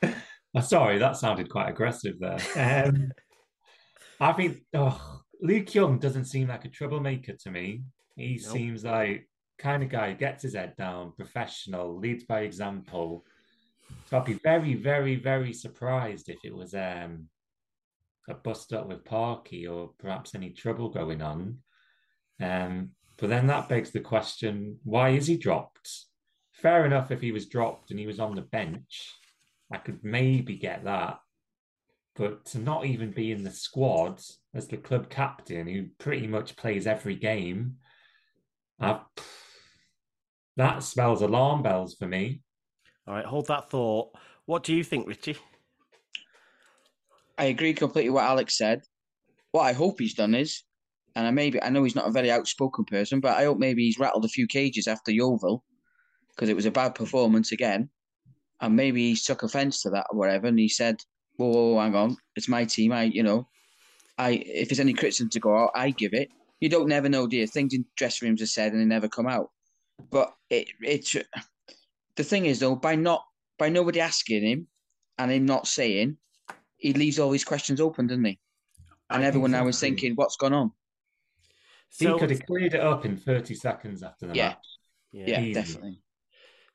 sorry, 0.62 0.98
that 0.98 1.16
sounded 1.16 1.48
quite 1.50 1.68
aggressive 1.68 2.16
there. 2.20 2.38
Um, 2.86 3.10
I 4.20 4.32
think 4.32 4.62
oh, 4.74 5.20
Luke 5.40 5.74
Young 5.74 5.98
doesn't 5.98 6.26
seem 6.26 6.48
like 6.48 6.64
a 6.64 6.70
troublemaker 6.70 7.34
to 7.34 7.50
me. 7.50 7.82
He 8.16 8.40
Nope. 8.42 8.52
seems 8.52 8.84
like 8.84 9.28
kind 9.58 9.82
of 9.82 9.88
guy 9.88 10.10
who 10.10 10.16
gets 10.16 10.42
his 10.42 10.54
head 10.54 10.74
down, 10.76 11.12
professional, 11.16 11.98
leads 11.98 12.24
by 12.24 12.40
example. 12.40 13.24
So 14.06 14.18
I'd 14.18 14.24
be 14.24 14.38
very, 14.44 14.74
very, 14.74 15.16
very 15.16 15.52
surprised 15.52 16.28
if 16.28 16.38
it 16.44 16.54
was 16.54 16.74
um, 16.74 17.28
a 18.28 18.34
bust 18.34 18.72
up 18.72 18.88
with 18.88 19.04
Parky 19.04 19.66
or 19.66 19.90
perhaps 19.98 20.34
any 20.34 20.50
trouble 20.50 20.88
going 20.88 21.22
on. 21.22 21.58
Um, 22.40 22.90
but 23.16 23.30
then 23.30 23.46
that 23.48 23.68
begs 23.68 23.90
the 23.90 24.00
question: 24.00 24.78
Why 24.84 25.10
is 25.10 25.26
he 25.26 25.36
dropped? 25.36 25.88
Fair 26.52 26.86
enough 26.86 27.10
if 27.10 27.20
he 27.20 27.32
was 27.32 27.46
dropped 27.46 27.90
and 27.90 27.98
he 27.98 28.06
was 28.06 28.20
on 28.20 28.34
the 28.34 28.42
bench, 28.42 29.12
I 29.72 29.78
could 29.78 30.02
maybe 30.02 30.56
get 30.56 30.84
that. 30.84 31.18
But 32.16 32.44
to 32.46 32.58
not 32.58 32.86
even 32.86 33.10
be 33.10 33.32
in 33.32 33.42
the 33.42 33.50
squad 33.50 34.20
as 34.54 34.68
the 34.68 34.76
club 34.76 35.10
captain, 35.10 35.66
who 35.66 35.86
pretty 35.98 36.26
much 36.26 36.56
plays 36.56 36.86
every 36.86 37.16
game, 37.16 37.76
I've, 38.78 39.00
that 40.56 40.82
spells 40.82 41.22
alarm 41.22 41.62
bells 41.62 41.96
for 41.96 42.06
me. 42.06 42.42
All 43.06 43.14
right, 43.14 43.24
hold 43.24 43.48
that 43.48 43.68
thought. 43.68 44.10
What 44.46 44.62
do 44.62 44.74
you 44.74 44.84
think, 44.84 45.08
Richie? 45.08 45.36
I 47.36 47.46
agree 47.46 47.74
completely 47.74 48.10
what 48.10 48.24
Alex 48.24 48.56
said. 48.56 48.82
What 49.50 49.62
I 49.62 49.72
hope 49.72 49.98
he's 49.98 50.14
done 50.14 50.34
is, 50.34 50.62
and 51.16 51.26
I 51.26 51.30
maybe 51.30 51.60
I 51.62 51.68
know 51.68 51.82
he's 51.82 51.96
not 51.96 52.08
a 52.08 52.12
very 52.12 52.30
outspoken 52.30 52.84
person, 52.84 53.20
but 53.20 53.36
I 53.36 53.44
hope 53.44 53.58
maybe 53.58 53.84
he's 53.84 53.98
rattled 53.98 54.24
a 54.24 54.28
few 54.28 54.46
cages 54.46 54.86
after 54.86 55.10
Yeovil 55.10 55.64
because 56.30 56.48
it 56.48 56.56
was 56.56 56.66
a 56.66 56.70
bad 56.70 56.94
performance 56.94 57.52
again, 57.52 57.88
and 58.60 58.76
maybe 58.76 59.10
he 59.10 59.16
took 59.16 59.42
offence 59.42 59.82
to 59.82 59.90
that 59.90 60.06
or 60.10 60.18
whatever, 60.18 60.46
and 60.46 60.58
he 60.58 60.68
said, 60.68 60.96
"Whoa, 61.36 61.48
whoa, 61.48 61.72
whoa, 61.74 61.80
hang 61.80 61.94
on, 61.94 62.16
it's 62.36 62.48
my 62.48 62.64
team. 62.64 62.92
I, 62.92 63.04
you 63.04 63.22
know, 63.22 63.48
I 64.18 64.30
if 64.46 64.68
there's 64.68 64.80
any 64.80 64.94
criticism 64.94 65.30
to 65.30 65.40
go 65.40 65.56
out, 65.56 65.70
I 65.74 65.90
give 65.90 66.14
it. 66.14 66.30
You 66.60 66.68
don't 66.68 66.88
never 66.88 67.08
know, 67.08 67.26
dear. 67.26 67.46
Things 67.46 67.74
in 67.74 67.84
dressing 67.96 68.28
rooms 68.28 68.40
are 68.42 68.46
said 68.46 68.72
and 68.72 68.80
they 68.80 68.84
never 68.86 69.08
come 69.08 69.26
out. 69.26 69.50
But 70.10 70.32
it 70.50 70.68
it's 70.80 71.16
the 72.16 72.24
thing 72.24 72.46
is 72.46 72.60
though, 72.60 72.76
by 72.76 72.94
not 72.94 73.24
by 73.58 73.68
nobody 73.68 74.00
asking 74.00 74.44
him 74.44 74.68
and 75.18 75.30
him 75.30 75.46
not 75.46 75.66
saying, 75.66 76.16
he 76.76 76.92
leaves 76.92 77.18
all 77.18 77.30
these 77.30 77.44
questions 77.44 77.80
open, 77.80 78.06
doesn't 78.06 78.24
he? 78.24 78.38
And 79.10 79.22
I 79.22 79.26
everyone 79.26 79.50
think 79.50 79.62
now 79.62 79.68
is 79.68 79.80
thinking, 79.80 80.14
what's 80.14 80.36
gone 80.36 80.52
on? 80.52 80.72
He 81.96 82.06
So, 82.06 82.18
could 82.18 82.30
have 82.30 82.46
cleared 82.46 82.74
it 82.74 82.80
up 82.80 83.04
in 83.04 83.16
30 83.16 83.54
seconds 83.54 84.02
after 84.02 84.26
the 84.26 84.34
Yeah. 84.34 84.48
match. 84.48 84.66
Yeah, 85.12 85.40
Easy. 85.40 85.54
definitely. 85.54 86.02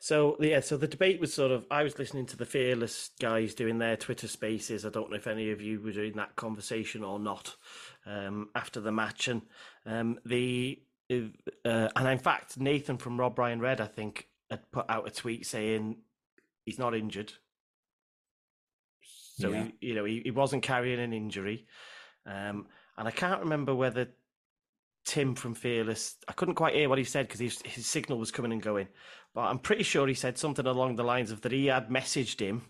So 0.01 0.37
yeah, 0.39 0.61
so 0.61 0.77
the 0.77 0.87
debate 0.87 1.19
was 1.19 1.33
sort 1.33 1.51
of. 1.51 1.65
I 1.69 1.83
was 1.83 1.99
listening 1.99 2.25
to 2.27 2.37
the 2.37 2.45
fearless 2.45 3.11
guys 3.19 3.53
doing 3.53 3.79
their 3.79 3.97
Twitter 3.97 4.29
Spaces. 4.29 4.85
I 4.85 4.89
don't 4.89 5.09
know 5.09 5.17
if 5.17 5.27
any 5.27 5.51
of 5.51 5.61
you 5.61 5.81
were 5.81 5.91
doing 5.91 6.13
that 6.13 6.37
conversation 6.37 7.03
or 7.03 7.19
not 7.19 7.55
um, 8.05 8.49
after 8.55 8.79
the 8.79 8.93
match, 8.93 9.27
and 9.27 9.41
um, 9.85 10.17
the 10.25 10.81
uh, 11.11 11.89
and 11.95 12.07
in 12.07 12.17
fact 12.17 12.57
Nathan 12.57 12.97
from 12.97 13.19
Rob 13.19 13.37
Ryan 13.37 13.59
Red, 13.59 13.81
I 13.81 13.87
think, 13.87 14.27
had 14.49 14.71
put 14.71 14.85
out 14.89 15.07
a 15.07 15.11
tweet 15.11 15.45
saying 15.45 15.97
he's 16.65 16.79
not 16.79 16.95
injured. 16.95 17.33
So 19.37 19.51
Yeah. 19.51 19.65
he, 19.79 19.87
you 19.89 19.95
know, 19.95 20.05
he, 20.05 20.21
he 20.23 20.31
wasn't 20.31 20.63
carrying 20.63 20.99
an 20.99 21.11
injury, 21.13 21.65
um, 22.25 22.67
and 22.97 23.05
I 23.07 23.11
can't 23.11 23.41
remember 23.41 23.75
whether 23.75 24.07
Tim 25.05 25.35
from 25.35 25.55
Fearless. 25.55 26.15
I 26.27 26.33
couldn't 26.33 26.55
quite 26.55 26.75
hear 26.75 26.87
what 26.89 26.97
he 26.99 27.03
said 27.03 27.27
because 27.27 27.39
his 27.39 27.61
his 27.63 27.85
signal 27.87 28.19
was 28.19 28.31
coming 28.31 28.51
and 28.51 28.61
going, 28.61 28.87
but 29.33 29.41
I'm 29.41 29.59
pretty 29.59 29.83
sure 29.83 30.07
he 30.07 30.13
said 30.13 30.37
something 30.37 30.65
along 30.65 30.95
the 30.95 31.03
lines 31.03 31.31
of 31.31 31.41
that 31.41 31.51
he 31.51 31.67
had 31.67 31.89
messaged 31.89 32.39
him 32.39 32.63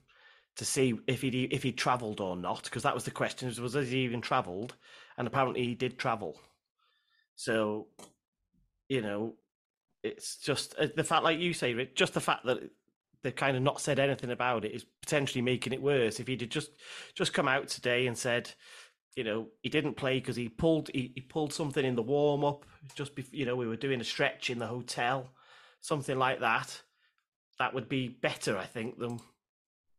to 0.58 0.66
see 0.66 1.00
if 1.08 1.22
he 1.22 1.44
if 1.46 1.64
he 1.64 1.72
travelled 1.72 2.20
or 2.20 2.36
not 2.36 2.64
because 2.64 2.84
that 2.84 2.94
was 2.94 3.06
the 3.06 3.12
question 3.12 3.54
was, 3.62 3.74
he 3.74 4.00
even 4.00 4.22
travelled 4.22 4.76
and 5.18 5.28
apparently 5.28 5.64
he 5.64 5.76
did 5.76 5.98
travel. 5.98 6.40
So, 7.36 7.88
you 8.90 9.02
know, 9.02 9.36
it's 10.04 10.38
just 10.38 10.76
uh, 10.78 10.88
the 10.96 11.04
fact, 11.04 11.24
like 11.24 11.40
you 11.40 11.54
say, 11.54 11.74
Rick, 11.74 11.96
just 11.96 12.14
the 12.14 12.22
fact 12.22 12.46
that 12.46 12.58
they've 13.24 13.36
kind 13.36 13.56
of 13.56 13.64
not 13.64 13.82
said 13.82 14.00
anything 14.00 14.32
about 14.32 14.66
it 14.66 14.74
is 14.74 14.86
potentially 15.02 15.42
making 15.42 15.74
it 15.74 15.82
worse. 15.82 16.20
If 16.20 16.28
he'd 16.28 16.50
just 16.52 16.72
just 17.16 17.34
come 17.34 17.48
out 17.48 17.68
today 17.68 18.08
and 18.08 18.18
said, 18.18 18.52
you 19.16 19.24
know, 19.24 19.48
he 19.62 19.70
didn't 19.70 19.96
play 19.96 20.20
because 20.20 20.36
he 20.36 20.50
pulled 20.50 20.90
he, 20.94 21.12
he 21.16 21.22
pulled 21.22 21.54
something 21.54 21.86
in 21.86 21.96
the 21.96 22.02
warm 22.02 22.44
up. 22.44 22.66
Just 22.96 23.16
before, 23.16 23.36
you 23.36 23.46
know, 23.46 23.56
we 23.56 23.68
were 23.68 23.76
doing 23.76 24.02
a 24.02 24.06
stretch 24.06 24.50
in 24.50 24.60
the 24.60 24.68
hotel, 24.68 25.30
something 25.82 26.18
like 26.18 26.40
that. 26.40 26.82
That 27.60 27.74
would 27.74 27.90
be 27.90 28.08
better, 28.08 28.58
I 28.58 28.66
think, 28.66 29.00
than 29.00 29.20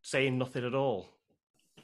saying 0.01 0.37
nothing 0.37 0.65
at 0.65 0.73
all. 0.73 1.09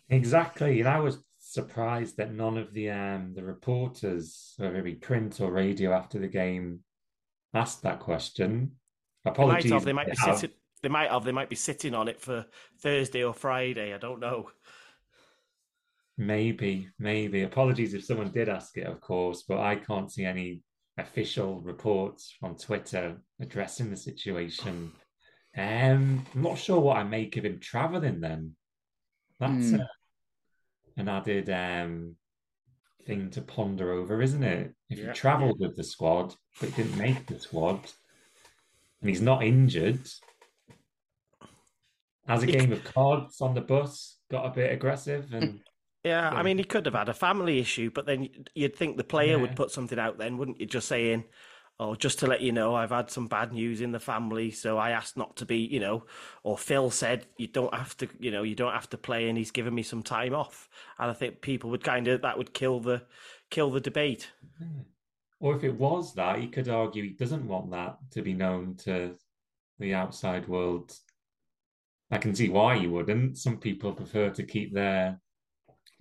Exactly, 0.09 0.79
and 0.79 0.89
I 0.89 0.99
was 0.99 1.19
surprised 1.39 2.17
that 2.17 2.33
none 2.33 2.57
of 2.57 2.73
the 2.73 2.89
um 2.89 3.33
the 3.35 3.43
reporters, 3.43 4.53
whether 4.57 4.77
it 4.77 4.83
be 4.83 4.95
print 4.95 5.39
or 5.39 5.51
radio, 5.51 5.93
after 5.93 6.19
the 6.19 6.27
game, 6.27 6.79
asked 7.53 7.83
that 7.83 7.99
question. 7.99 8.71
Apologies. 9.25 9.63
They 9.63 9.69
might 9.69 9.75
have. 9.75 9.85
They 9.85 9.93
might 9.93 10.09
be 10.09 10.15
sitting. 10.15 10.55
They 10.81 10.89
might 10.89 11.11
have. 11.11 11.23
They 11.23 11.31
might 11.31 11.49
be 11.49 11.55
sitting 11.55 11.93
on 11.93 12.07
it 12.07 12.21
for 12.21 12.45
Thursday 12.81 13.23
or 13.23 13.33
Friday. 13.33 13.93
I 13.93 13.97
don't 13.97 14.19
know. 14.19 14.49
Maybe, 16.17 16.89
maybe. 16.97 17.43
Apologies 17.43 17.93
if 17.93 18.03
someone 18.03 18.31
did 18.31 18.49
ask 18.49 18.75
it, 18.77 18.87
of 18.87 18.99
course, 19.01 19.43
but 19.47 19.59
I 19.59 19.75
can't 19.75 20.11
see 20.11 20.25
any 20.25 20.61
official 20.97 21.61
reports 21.61 22.35
on 22.41 22.55
Twitter 22.55 23.17
addressing 23.39 23.89
the 23.89 23.97
situation. 23.97 24.91
Um, 25.55 26.25
I'm 26.33 26.41
not 26.41 26.57
sure 26.57 26.79
what 26.79 26.97
I 26.97 27.03
make 27.03 27.37
of 27.37 27.45
him 27.45 27.59
traveling. 27.59 28.19
Then 28.19 28.55
that's 29.39 29.71
Mm. 29.71 29.81
uh, 29.81 29.87
an 30.97 31.09
added 31.09 31.49
um 31.49 32.15
thing 33.05 33.29
to 33.31 33.41
ponder 33.41 33.93
over, 33.93 34.21
isn't 34.21 34.43
it? 34.43 34.75
If 34.89 34.99
Yeah. 34.99 35.07
he 35.07 35.13
travelled 35.13 35.59
with 35.59 35.75
the 35.75 35.83
squad 35.83 36.35
but 36.59 36.75
didn't 36.75 36.97
make 36.97 37.25
the 37.27 37.39
squad, 37.39 37.89
and 39.01 39.09
he's 39.09 39.21
not 39.21 39.43
injured, 39.43 40.01
has 42.27 42.43
a 42.43 42.47
game 42.47 42.73
of 42.73 42.83
cards 42.83 43.39
on 43.39 43.53
the 43.53 43.61
bus, 43.61 44.19
got 44.29 44.45
a 44.45 44.49
bit 44.53 44.73
aggressive, 44.73 45.31
and 45.33 45.61
Yeah, 46.07 46.29
I 46.29 46.43
mean, 46.43 46.57
he 46.57 46.63
could 46.63 46.85
have 46.85 46.95
had 46.95 47.09
a 47.09 47.13
family 47.13 47.59
issue, 47.59 47.91
but 47.91 48.05
then 48.05 48.29
you'd 48.55 48.75
think 48.75 48.97
the 48.97 49.03
player 49.03 49.35
Yeah. 49.35 49.41
would 49.41 49.55
put 49.55 49.71
something 49.71 49.99
out 49.99 50.17
then, 50.17 50.37
wouldn't 50.37 50.59
you? 50.59 50.65
Just 50.65 50.87
saying, 50.87 51.25
oh, 51.79 51.95
just 51.95 52.19
to 52.19 52.27
let 52.27 52.41
you 52.41 52.51
know, 52.51 52.75
I've 52.75 52.91
had 52.91 53.11
some 53.11 53.27
bad 53.27 53.53
news 53.53 53.81
in 53.81 53.91
the 53.91 53.99
family, 53.99 54.51
so 54.51 54.77
I 54.77 54.91
asked 54.91 55.17
not 55.17 55.35
to 55.37 55.45
be, 55.45 55.57
you 55.57 55.79
know, 55.79 56.05
or 56.43 56.57
Phil 56.57 56.89
said 56.91 57.27
you 57.37 57.47
don't 57.47 57.73
have 57.73 57.95
to, 57.97 58.07
you 58.19 58.31
know, 58.31 58.43
you 58.43 58.55
don't 58.55 58.73
have 58.73 58.89
to 58.91 58.97
play, 58.97 59.29
and 59.29 59.37
he's 59.37 59.51
given 59.51 59.75
me 59.75 59.83
some 59.83 60.01
time 60.03 60.33
off, 60.33 60.69
and 60.97 61.11
I 61.11 61.13
think 61.13 61.41
people 61.41 61.69
would 61.71 61.83
kind 61.83 62.07
of 62.07 62.21
that 62.21 62.37
would 62.37 62.53
kill 62.53 62.79
the 62.79 63.03
kill 63.49 63.69
the 63.71 63.81
debate. 63.81 64.31
Or 65.39 65.55
if 65.55 65.63
it 65.63 65.75
was 65.75 66.13
that, 66.15 66.39
he 66.39 66.47
could 66.47 66.67
argue 66.67 67.03
he 67.03 67.09
doesn't 67.11 67.47
want 67.47 67.69
that 67.71 67.97
to 68.11 68.21
be 68.23 68.33
known 68.33 68.75
to 68.85 69.15
the 69.77 69.93
outside 69.93 70.47
world. 70.47 70.97
I 72.09 72.17
can 72.17 72.33
see 72.33 72.49
why 72.49 72.79
he 72.79 72.87
wouldn't. 72.87 73.37
Some 73.37 73.57
people 73.57 73.93
prefer 73.93 74.29
to 74.31 74.43
keep 74.43 74.73
their 74.73 75.19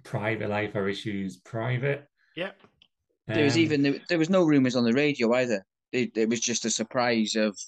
private 0.07 0.49
life 0.49 0.75
or 0.75 0.89
issues 0.89 1.39
private. 1.39 2.07
Yeah, 2.37 2.53
There 3.27 3.45
was 3.45 3.57
Um, 3.57 3.61
even 3.63 3.83
there, 3.83 4.01
there 4.09 4.19
was 4.19 4.31
no 4.31 4.45
rumors 4.45 4.77
on 4.77 4.85
the 4.85 4.93
radio 4.93 5.33
either. 5.35 5.65
It, 5.93 6.17
it 6.17 6.29
was 6.29 6.41
just 6.41 6.65
a 6.65 6.71
surprise 6.71 7.35
of 7.35 7.59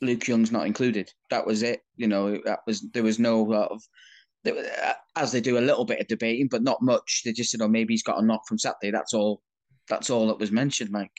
Luke 0.00 0.26
Young's 0.26 0.50
not 0.50 0.66
included. 0.66 1.12
That 1.30 1.46
was 1.46 1.62
it. 1.62 1.80
You 1.96 2.08
know, 2.08 2.40
that 2.44 2.60
was 2.66 2.80
there 2.92 3.02
was 3.02 3.18
no 3.18 3.42
lot 3.42 3.70
of 3.70 3.82
there, 4.44 4.54
was- 4.54 4.66
uh, 4.66 4.94
as 5.16 5.30
they 5.32 5.40
do 5.40 5.58
a 5.58 5.60
little 5.68 5.84
bit 5.84 6.00
of 6.00 6.08
debating, 6.08 6.48
but 6.48 6.62
not 6.62 6.80
much. 6.82 7.22
They 7.24 7.32
just 7.32 7.50
said, 7.50 7.60
"Oh, 7.60 7.68
maybe 7.68 7.92
he's 7.92 8.02
got 8.02 8.18
a 8.22 8.24
knock 8.24 8.46
from 8.48 8.58
Saturday." 8.58 8.90
That's 8.90 9.12
all. 9.14 9.42
That's 9.88 10.08
all 10.10 10.26
that 10.28 10.38
was 10.38 10.50
mentioned, 10.52 10.90
Mike. 10.90 11.18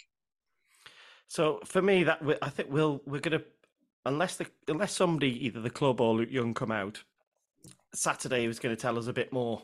So 1.28 1.60
for 1.66 1.82
me, 1.82 2.04
that 2.06 2.22
I 2.42 2.50
think 2.50 2.70
we'll 2.72 3.02
we're 3.06 3.20
gonna 3.20 3.44
unless 4.06 4.38
the 4.38 4.48
unless 4.68 4.94
somebody 4.94 5.46
either 5.46 5.62
the 5.62 5.70
club 5.70 6.02
or 6.02 6.16
Luke 6.16 6.32
Young 6.32 6.54
come 6.56 6.72
out 6.72 7.04
Saturday 7.94 8.48
was 8.48 8.60
going 8.60 8.76
to 8.76 8.82
tell 8.82 8.98
us 8.98 9.08
a 9.08 9.14
bit 9.14 9.32
more, 9.34 9.62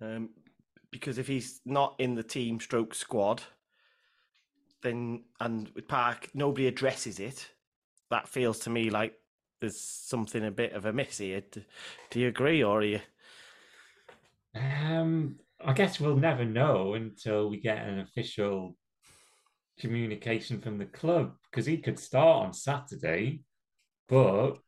um, 0.00 0.30
because 0.90 1.18
if 1.18 1.26
he's 1.26 1.60
not 1.64 1.96
in 1.98 2.14
the 2.14 2.22
team 2.22 2.60
stroke 2.60 2.94
squad, 2.94 3.42
then 4.82 5.24
and 5.40 5.70
with 5.74 5.88
Park 5.88 6.28
nobody 6.34 6.66
addresses 6.66 7.18
it. 7.18 7.50
That 8.10 8.28
feels 8.28 8.60
to 8.60 8.70
me 8.70 8.90
like 8.90 9.14
there's 9.60 9.80
something 9.80 10.44
a 10.44 10.50
bit 10.50 10.72
of 10.72 10.84
a 10.84 10.92
miss 10.92 11.18
here. 11.18 11.42
Do, 11.50 11.62
do 12.10 12.20
you 12.20 12.28
agree, 12.28 12.62
or 12.62 12.80
are 12.80 12.84
you? 12.84 13.00
Um, 14.54 15.36
I 15.64 15.72
guess 15.72 15.98
we'll 15.98 16.16
never 16.16 16.44
know 16.44 16.94
until 16.94 17.48
we 17.48 17.58
get 17.58 17.86
an 17.86 18.00
official 18.00 18.76
communication 19.80 20.60
from 20.60 20.78
the 20.78 20.84
club 20.84 21.32
because 21.50 21.66
he 21.66 21.78
could 21.78 21.98
start 21.98 22.46
on 22.46 22.52
Saturday, 22.52 23.42
but 24.08 24.58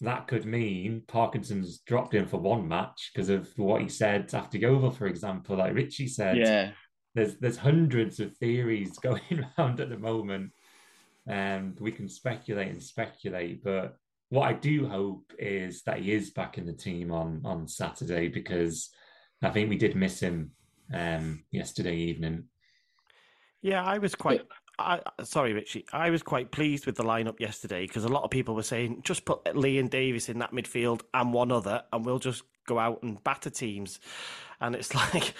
that 0.00 0.28
could 0.28 0.44
mean 0.44 1.02
Parkinson's 1.08 1.78
dropped 1.80 2.14
in 2.14 2.26
for 2.26 2.38
one 2.38 2.68
match 2.68 3.10
because 3.12 3.28
of 3.28 3.48
what 3.56 3.82
he 3.82 3.88
said 3.88 4.32
after 4.32 4.58
Yeovil, 4.58 4.92
for 4.92 5.06
example. 5.06 5.56
Like 5.56 5.74
Richie 5.74 6.06
said, 6.06 6.36
Yeah, 6.36 6.70
there's 7.14 7.36
there's 7.36 7.56
hundreds 7.56 8.20
of 8.20 8.36
theories 8.36 8.98
going 9.02 9.44
around 9.58 9.80
at 9.80 9.88
the 9.88 9.98
moment, 9.98 10.52
and 11.26 11.78
we 11.80 11.90
can 11.90 12.08
speculate 12.08 12.68
and 12.68 12.82
speculate. 12.82 13.64
But 13.64 13.96
what 14.30 14.48
I 14.48 14.52
do 14.52 14.86
hope 14.86 15.32
is 15.38 15.82
that 15.82 16.00
he 16.00 16.12
is 16.12 16.30
back 16.30 16.58
in 16.58 16.66
the 16.66 16.72
team 16.72 17.12
on 17.12 17.42
on 17.44 17.66
Saturday 17.66 18.28
because 18.28 18.90
I 19.42 19.50
think 19.50 19.68
we 19.68 19.78
did 19.78 19.96
miss 19.96 20.20
him 20.20 20.52
um, 20.92 21.44
yesterday 21.50 21.96
evening. 21.96 22.44
Yeah, 23.62 23.84
I 23.84 23.98
was 23.98 24.14
quite. 24.14 24.42
I, 24.78 25.00
sorry, 25.24 25.52
Richie. 25.52 25.86
I 25.92 26.10
was 26.10 26.22
quite 26.22 26.52
pleased 26.52 26.86
with 26.86 26.96
the 26.96 27.02
lineup 27.02 27.40
yesterday 27.40 27.86
because 27.86 28.04
a 28.04 28.08
lot 28.08 28.22
of 28.22 28.30
people 28.30 28.54
were 28.54 28.62
saying 28.62 29.02
just 29.02 29.24
put 29.24 29.56
Lee 29.56 29.78
and 29.78 29.90
Davies 29.90 30.28
in 30.28 30.38
that 30.38 30.52
midfield 30.52 31.02
and 31.12 31.32
one 31.32 31.50
other, 31.50 31.82
and 31.92 32.04
we'll 32.04 32.20
just 32.20 32.44
go 32.66 32.78
out 32.78 33.02
and 33.02 33.22
batter 33.24 33.50
teams. 33.50 33.98
And 34.60 34.74
it's 34.74 34.94
like 35.14 35.34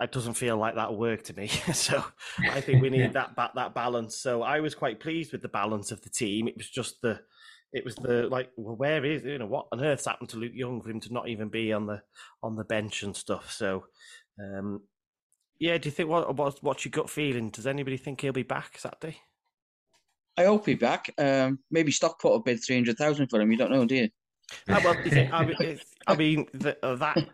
it 0.00 0.12
doesn't 0.12 0.34
feel 0.34 0.56
like 0.56 0.76
that 0.76 0.94
work 0.94 1.24
to 1.24 1.36
me. 1.36 1.48
so 1.72 2.04
I 2.38 2.60
think 2.60 2.82
we 2.82 2.90
need 2.90 3.12
that 3.14 3.34
ba- 3.34 3.52
that 3.54 3.74
balance. 3.74 4.16
So 4.16 4.42
I 4.42 4.60
was 4.60 4.74
quite 4.74 5.00
pleased 5.00 5.32
with 5.32 5.42
the 5.42 5.48
balance 5.48 5.90
of 5.90 6.02
the 6.02 6.10
team. 6.10 6.48
It 6.48 6.56
was 6.56 6.68
just 6.68 7.00
the. 7.02 7.20
It 7.70 7.84
was 7.84 7.96
the 7.96 8.28
like, 8.30 8.50
well, 8.56 8.76
where 8.76 9.04
is 9.04 9.24
you 9.24 9.36
know 9.36 9.46
what 9.46 9.66
on 9.72 9.84
earth's 9.84 10.06
happened 10.06 10.30
to 10.30 10.38
Luke 10.38 10.52
Young 10.54 10.80
for 10.80 10.88
him 10.88 11.00
to 11.00 11.12
not 11.12 11.28
even 11.28 11.50
be 11.50 11.70
on 11.74 11.84
the 11.86 12.00
on 12.42 12.56
the 12.56 12.64
bench 12.64 13.02
and 13.02 13.14
stuff. 13.14 13.52
So, 13.52 13.84
um, 14.40 14.80
yeah, 15.58 15.78
do 15.78 15.88
you 15.88 15.92
think 15.92 16.08
what 16.08 16.34
what's 16.36 16.62
what's 16.62 16.84
your 16.84 16.90
gut 16.90 17.10
feeling? 17.10 17.50
Does 17.50 17.66
anybody 17.66 17.96
think 17.96 18.20
he'll 18.20 18.32
be 18.32 18.42
back 18.42 18.78
Saturday? 18.78 19.18
I 20.36 20.44
hope 20.44 20.66
he's 20.66 20.78
back. 20.78 21.12
Um, 21.18 21.58
maybe 21.70 21.90
Stockport 21.90 22.32
will 22.32 22.40
bid 22.40 22.62
three 22.64 22.76
hundred 22.76 22.96
thousand 22.98 23.28
for 23.28 23.40
him. 23.40 23.50
You 23.50 23.58
don't 23.58 23.70
know, 23.72 23.84
do 23.84 23.96
you? 23.96 24.08
Ah, 24.68 24.80
well, 24.84 24.94
you 25.04 25.10
think, 25.10 25.32
I 25.32 25.44
mean, 25.58 25.80
I 26.06 26.16
mean 26.16 26.46
the, 26.54 26.78
uh, 26.84 26.94
that 26.96 27.28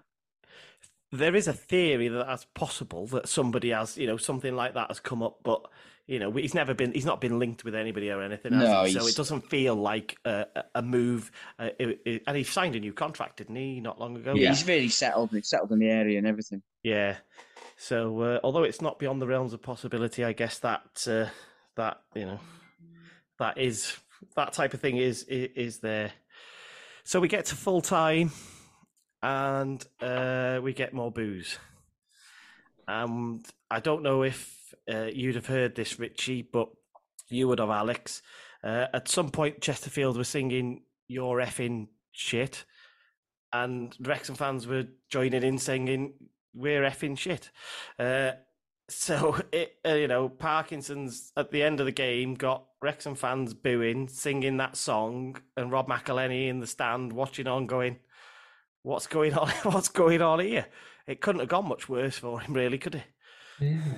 there 1.13 1.37
is 1.37 1.47
a 1.47 1.53
theory 1.53 2.09
that 2.09 2.27
that's 2.27 2.47
possible 2.55 3.07
that 3.09 3.29
somebody 3.29 3.71
has, 3.71 3.97
you 3.97 4.07
know, 4.07 4.17
something 4.17 4.57
like 4.57 4.75
that 4.75 4.89
has 4.89 5.01
come 5.01 5.23
up, 5.23 5.39
but 5.45 5.67
you 6.07 6.19
know, 6.19 6.31
he's 6.33 6.53
never 6.55 6.75
been, 6.75 6.93
he's 6.93 7.07
not 7.07 7.21
been 7.21 7.39
linked 7.39 7.65
with 7.65 7.75
anybody 7.75 8.11
or 8.11 8.21
anything, 8.21 8.59
No, 8.59 8.85
so 8.87 9.07
it 9.07 9.17
doesn't 9.17 9.49
feel 9.49 9.75
like 9.75 10.19
a, 10.27 10.45
a- 10.55 10.65
a 10.75 10.83
move. 10.83 11.31
Uh, 11.59 11.71
it, 11.79 12.01
it- 12.05 12.23
and 12.27 12.37
he 12.37 12.43
signed 12.45 12.75
a 12.75 12.81
new 12.81 12.93
contract, 12.93 13.39
didn't 13.39 13.57
he, 13.57 13.81
not 13.81 13.99
long 13.99 14.15
ago? 14.17 14.35
Yeah, 14.35 14.51
He's 14.51 14.67
really 14.67 14.91
settled. 14.91 15.31
He's 15.31 15.49
settled 15.49 15.73
in 15.73 15.79
the 15.79 15.89
area 15.89 16.19
and 16.19 16.27
everything. 16.27 16.63
Yeah. 16.83 17.17
So 17.77 18.21
uh, 18.21 18.41
although 18.45 18.63
it's 18.63 18.81
not 18.81 18.99
beyond 18.99 19.21
the 19.21 19.27
realms 19.27 19.53
of 19.53 19.63
possibility, 19.63 20.25
I 20.25 20.33
guess 20.33 20.59
that 20.61 21.07
uh, 21.09 21.27
that 21.77 22.01
you 22.15 22.27
know 22.27 22.41
that 23.39 23.59
is 23.59 23.97
that 24.37 24.53
type 24.53 24.75
of 24.75 24.81
thing 24.81 24.97
is 24.97 25.25
is, 25.25 25.51
is 25.57 25.79
there. 25.81 26.13
So 27.05 27.21
we 27.21 27.29
get 27.29 27.47
to 27.47 27.57
full 27.57 27.83
time, 27.83 28.33
and 29.23 29.85
uh, 30.01 30.61
we 30.63 30.73
get 30.73 30.95
more 30.95 31.11
booze. 31.11 31.59
And 32.87 33.45
I 33.71 33.81
don't 33.81 34.03
know 34.03 34.23
if 34.23 34.75
uh, 34.91 35.09
you'd 35.13 35.35
have 35.35 35.47
heard 35.47 35.75
this, 35.75 35.99
Richie, 35.99 36.43
but 36.43 36.69
you 37.29 37.49
would 37.49 37.59
have, 37.59 37.71
Alex. 37.71 38.23
Uh, 38.63 38.87
at 38.93 39.09
some 39.09 39.31
point, 39.31 39.61
Chesterfield 39.61 40.17
was 40.17 40.29
singing 40.29 40.83
"Your 41.09 41.39
effing 41.39 41.89
shit," 42.13 42.65
and 43.53 43.95
Wrexham 44.01 44.37
fans 44.37 44.67
were 44.67 44.85
joining 45.11 45.43
in 45.43 45.59
singing 45.59 46.15
"We're 46.55 46.83
effing 46.83 47.19
shit." 47.19 47.51
Uh, 47.99 48.33
so 48.89 49.37
it, 49.53 49.77
uh, 49.87 49.95
you 49.95 50.09
know, 50.09 50.29
Parkinson's 50.29 51.33
at 51.37 51.51
the 51.51 51.63
end 51.63 51.81
of 51.81 51.87
the 51.87 51.93
game 51.93 52.35
got 52.35 52.65
Wrexham 52.83 53.15
fans 53.15 53.55
booing, 53.55 54.09
singing 54.09 54.59
that 54.59 54.77
song, 54.77 55.37
and 55.57 55.73
Rob 55.73 55.89
McElhenney 55.89 56.49
in 56.49 56.61
the 56.61 56.67
stand 56.67 57.13
watching 57.13 57.47
on, 57.47 57.67
going, 57.67 57.99
"What's 58.83 59.07
going 59.07 59.35
on? 59.35 59.49
What's 59.65 59.89
going 59.89 60.23
on 60.23 60.41
here?" 60.41 60.67
It 61.07 61.21
couldn't 61.21 61.41
have 61.41 61.49
gone 61.49 61.69
much 61.69 61.89
worse 61.89 62.17
for 62.17 62.41
him, 62.41 62.55
really, 62.55 62.79
could 62.79 62.95
it? 62.95 63.05
Yeah. 63.61 63.95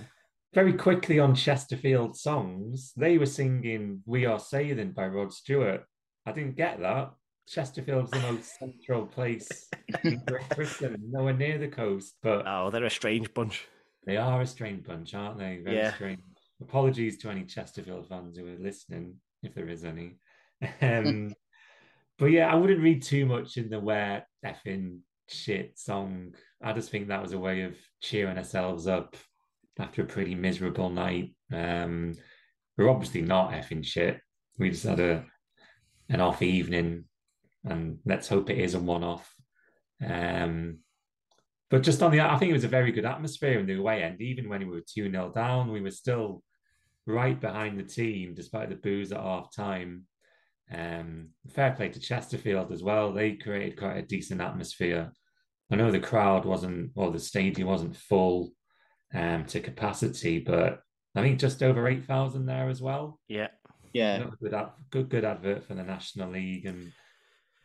Very 0.52 0.72
quickly 0.72 1.20
on 1.20 1.34
Chesterfield 1.34 2.16
songs, 2.16 2.92
they 2.96 3.18
were 3.18 3.26
singing 3.26 4.02
"We 4.06 4.26
Are 4.26 4.40
Sailing" 4.40 4.92
by 4.92 5.06
Rod 5.06 5.32
Stewart. 5.32 5.84
I 6.24 6.32
didn't 6.32 6.56
get 6.56 6.80
that. 6.80 7.12
Chesterfield's 7.48 8.10
the 8.10 8.18
most 8.20 8.58
central 8.58 9.06
place 9.06 9.68
in 10.04 10.20
Great 10.26 10.48
Britain, 10.50 10.96
nowhere 11.10 11.32
near 11.34 11.58
the 11.58 11.68
coast, 11.68 12.16
but 12.22 12.44
Oh, 12.46 12.70
they're 12.70 12.84
a 12.84 12.90
strange 12.90 13.32
bunch. 13.34 13.66
they 14.04 14.16
are 14.16 14.40
a 14.40 14.46
strange 14.46 14.84
bunch, 14.84 15.14
aren't 15.14 15.38
they? 15.38 15.58
Very 15.62 15.76
Yeah. 15.76 15.94
strange. 15.94 16.20
Apologies 16.60 17.18
to 17.18 17.30
any 17.30 17.44
Chesterfield 17.44 18.08
fans 18.08 18.36
who 18.38 18.46
are 18.46 18.58
listening, 18.58 19.16
if 19.42 19.54
there 19.54 19.68
is 19.68 19.84
any. 19.84 20.16
Um, 20.80 21.34
but 22.18 22.26
yeah, 22.26 22.50
I 22.50 22.56
wouldn't 22.56 22.80
read 22.82 23.02
too 23.02 23.26
much 23.26 23.56
in 23.58 23.68
the 23.68 23.78
where 23.78 24.26
effing 24.44 25.00
shit 25.28 25.78
song. 25.78 26.34
I 26.62 26.72
just 26.72 26.90
think 26.90 27.08
that 27.08 27.22
was 27.22 27.32
a 27.32 27.38
way 27.38 27.62
of 27.62 27.76
cheering 28.00 28.38
ourselves 28.38 28.86
up 28.86 29.16
after 29.78 30.02
a 30.02 30.06
pretty 30.06 30.34
miserable 30.34 30.88
night. 30.88 31.34
Um, 31.52 32.14
we're 32.78 32.88
obviously 32.88 33.22
not 33.22 33.52
effing 33.52 33.84
shit. 33.84 34.20
We 34.58 34.70
just 34.70 34.84
had 34.84 35.00
a 35.00 35.26
an 36.08 36.20
off 36.20 36.40
evening, 36.40 37.04
and 37.66 37.98
let's 38.04 38.28
hope 38.28 38.48
it 38.48 38.58
is 38.58 38.74
a 38.74 38.80
one 38.80 39.04
off. 39.04 39.32
Um, 40.06 40.78
but 41.68 41.82
just 41.82 42.02
on 42.02 42.12
the, 42.12 42.20
I 42.20 42.36
think 42.38 42.50
it 42.50 42.54
was 42.54 42.64
a 42.64 42.68
very 42.68 42.92
good 42.92 43.04
atmosphere 43.04 43.58
in 43.58 43.66
the 43.66 43.74
away 43.74 44.02
end. 44.02 44.20
Even 44.20 44.48
when 44.48 44.60
we 44.60 44.66
were 44.66 44.80
2 44.80 45.10
0 45.10 45.32
down, 45.34 45.72
we 45.72 45.80
were 45.80 45.90
still 45.90 46.42
right 47.06 47.40
behind 47.40 47.78
the 47.78 47.84
team 47.84 48.34
despite 48.34 48.68
the 48.68 48.76
booze 48.76 49.12
at 49.12 49.20
half 49.20 49.54
time. 49.54 50.04
Um, 50.72 51.30
fair 51.48 51.72
play 51.72 51.88
to 51.88 52.00
Chesterfield 52.00 52.72
as 52.72 52.82
well. 52.82 53.12
They 53.12 53.32
created 53.32 53.78
quite 53.78 53.96
a 53.96 54.02
decent 54.02 54.40
atmosphere. 54.40 55.12
I 55.70 55.76
know 55.76 55.90
the 55.90 55.98
crowd 55.98 56.44
wasn't, 56.44 56.92
or 56.94 57.10
the 57.10 57.18
stadium 57.18 57.68
wasn't 57.68 57.96
full 57.96 58.52
um, 59.12 59.44
to 59.46 59.60
capacity, 59.60 60.38
but 60.38 60.80
I 61.16 61.22
think 61.22 61.40
just 61.40 61.62
over 61.62 61.88
8,000 61.88 62.46
there 62.46 62.68
as 62.68 62.80
well. 62.80 63.18
Yeah. 63.26 63.48
Yeah. 63.92 64.24
Good, 64.40 64.54
good, 64.90 65.08
good 65.08 65.24
advert 65.24 65.64
for 65.64 65.74
the 65.74 65.82
National 65.82 66.30
League 66.30 66.66
and 66.66 66.92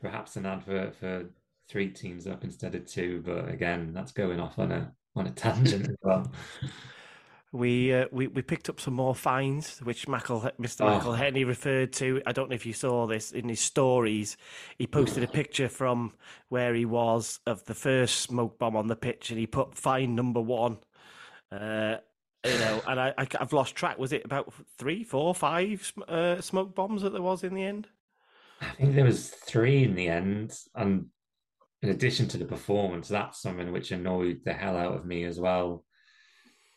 perhaps 0.01 0.35
an 0.35 0.45
advert 0.45 0.95
for 0.95 1.25
three 1.69 1.89
teams 1.89 2.27
up 2.27 2.43
instead 2.43 2.75
of 2.75 2.85
two. 2.85 3.21
But 3.25 3.49
again, 3.49 3.93
that's 3.93 4.11
going 4.11 4.39
off 4.39 4.59
on 4.59 4.71
a 4.71 4.91
on 5.15 5.27
a 5.27 5.31
tangent 5.31 5.89
as 5.89 5.95
well. 6.01 6.31
We, 7.53 7.93
uh, 7.93 8.05
we 8.13 8.27
we 8.27 8.41
picked 8.41 8.69
up 8.69 8.79
some 8.79 8.93
more 8.93 9.13
fines, 9.13 9.79
which 9.79 10.07
Michael, 10.07 10.39
Mr. 10.59 10.81
Oh. 10.81 10.99
McElhenney 10.99 11.45
referred 11.45 11.91
to. 11.93 12.21
I 12.25 12.31
don't 12.31 12.49
know 12.49 12.55
if 12.55 12.65
you 12.65 12.71
saw 12.71 13.07
this 13.07 13.31
in 13.31 13.49
his 13.49 13.59
stories. 13.59 14.37
He 14.77 14.87
posted 14.87 15.23
a 15.23 15.27
picture 15.27 15.67
from 15.67 16.13
where 16.47 16.73
he 16.73 16.85
was 16.85 17.39
of 17.45 17.65
the 17.65 17.73
first 17.73 18.21
smoke 18.21 18.57
bomb 18.57 18.77
on 18.77 18.87
the 18.87 18.95
pitch, 18.95 19.31
and 19.31 19.39
he 19.39 19.47
put 19.47 19.75
fine 19.75 20.15
number 20.15 20.39
one. 20.39 20.77
Uh, 21.51 21.97
you 22.45 22.57
know, 22.57 22.81
and 22.87 22.99
I, 22.99 23.13
I 23.17 23.27
have 23.37 23.51
lost 23.51 23.75
track. 23.75 23.99
Was 23.99 24.13
it 24.13 24.23
about 24.23 24.53
three, 24.77 25.03
four, 25.03 25.35
five 25.35 25.91
uh, 26.07 26.39
smoke 26.39 26.73
bombs 26.73 27.01
that 27.01 27.11
there 27.11 27.21
was 27.21 27.43
in 27.43 27.53
the 27.53 27.63
end? 27.63 27.87
I 28.61 28.69
think 28.71 28.95
there 28.95 29.05
was 29.05 29.29
three 29.29 29.83
in 29.83 29.95
the 29.95 30.07
end, 30.07 30.53
and 30.75 31.07
in 31.81 31.89
addition 31.89 32.27
to 32.29 32.37
the 32.37 32.45
performance, 32.45 33.07
that's 33.07 33.41
something 33.41 33.71
which 33.71 33.91
annoyed 33.91 34.41
the 34.45 34.53
hell 34.53 34.77
out 34.77 34.95
of 34.95 35.05
me 35.05 35.23
as 35.23 35.39
well 35.39 35.83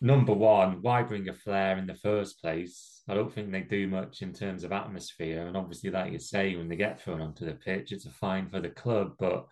number 0.05 0.35
one, 0.35 0.83
why 0.83 1.03
bring 1.03 1.29
a 1.29 1.33
flare 1.33 1.79
in 1.79 1.87
the 1.87 1.95
first 1.95 2.41
place? 2.41 3.03
I 3.09 3.15
don't 3.15 3.33
think 3.33 3.51
they 3.51 3.63
do 3.63 3.89
much 3.89 4.21
in 4.21 4.33
terms 4.33 4.63
of 4.63 4.71
atmosphere. 4.71 5.47
And 5.47 5.57
obviously, 5.57 5.91
like 5.91 6.13
you 6.13 6.19
say, 6.19 6.55
when 6.55 6.69
they 6.69 6.77
get 6.77 7.01
thrown 7.01 7.23
onto 7.23 7.47
the 7.47 7.55
pitch, 7.55 7.91
it's 7.91 8.05
a 8.05 8.11
fine 8.11 8.49
for 8.51 8.61
the 8.61 8.69
club. 8.69 9.15
But 9.19 9.47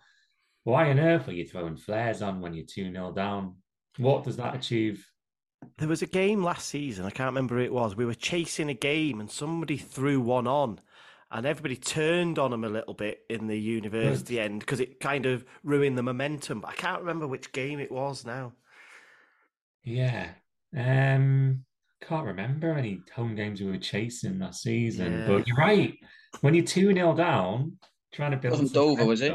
why 0.63 0.91
on 0.91 0.99
earth 0.99 1.27
are 1.27 1.33
you 1.33 1.45
throwing 1.45 1.75
flares 1.75 2.21
on 2.21 2.39
when 2.39 2.53
you're 2.53 2.65
2 2.65 2.91
0 2.91 3.11
down? 3.13 3.55
What 3.97 4.23
does 4.23 4.37
that 4.37 4.55
achieve? 4.55 5.05
There 5.77 5.87
was 5.87 6.01
a 6.01 6.07
game 6.07 6.43
last 6.43 6.67
season, 6.67 7.05
I 7.05 7.09
can't 7.09 7.29
remember 7.29 7.55
who 7.55 7.63
it 7.63 7.73
was. 7.73 7.95
We 7.95 8.05
were 8.05 8.13
chasing 8.13 8.69
a 8.69 8.73
game 8.73 9.19
and 9.19 9.31
somebody 9.31 9.77
threw 9.77 10.19
one 10.19 10.45
on 10.45 10.79
and 11.33 11.47
everybody 11.47 11.75
turned 11.75 12.37
on 12.37 12.53
him 12.53 12.63
a 12.63 12.69
little 12.69 12.93
bit 12.93 13.21
in 13.27 13.47
the 13.47 13.59
university 13.59 14.39
end 14.39 14.59
because 14.59 14.79
it 14.79 14.99
kind 14.99 15.25
of 15.25 15.43
ruined 15.63 15.97
the 15.97 16.03
momentum. 16.03 16.61
But 16.61 16.69
I 16.69 16.75
can't 16.75 17.01
remember 17.01 17.27
which 17.27 17.51
game 17.51 17.79
it 17.79 17.91
was 17.91 18.23
now. 18.23 18.53
Yeah, 19.83 20.29
um, 20.77 21.65
can't 22.01 22.25
remember 22.25 22.73
any 22.73 23.01
home 23.15 23.35
games 23.35 23.59
we 23.59 23.67
were 23.67 23.77
chasing 23.77 24.39
that 24.39 24.55
season, 24.55 25.11
yeah. 25.11 25.27
but 25.27 25.47
you're 25.47 25.57
right. 25.57 25.95
When 26.41 26.53
you're 26.53 26.65
2 26.65 26.93
0 26.93 27.15
down, 27.15 27.77
trying 28.13 28.31
to 28.31 28.37
build. 28.37 28.53
Wasn't 28.53 28.73
Dover, 28.73 29.05
was 29.05 29.21
it? 29.21 29.33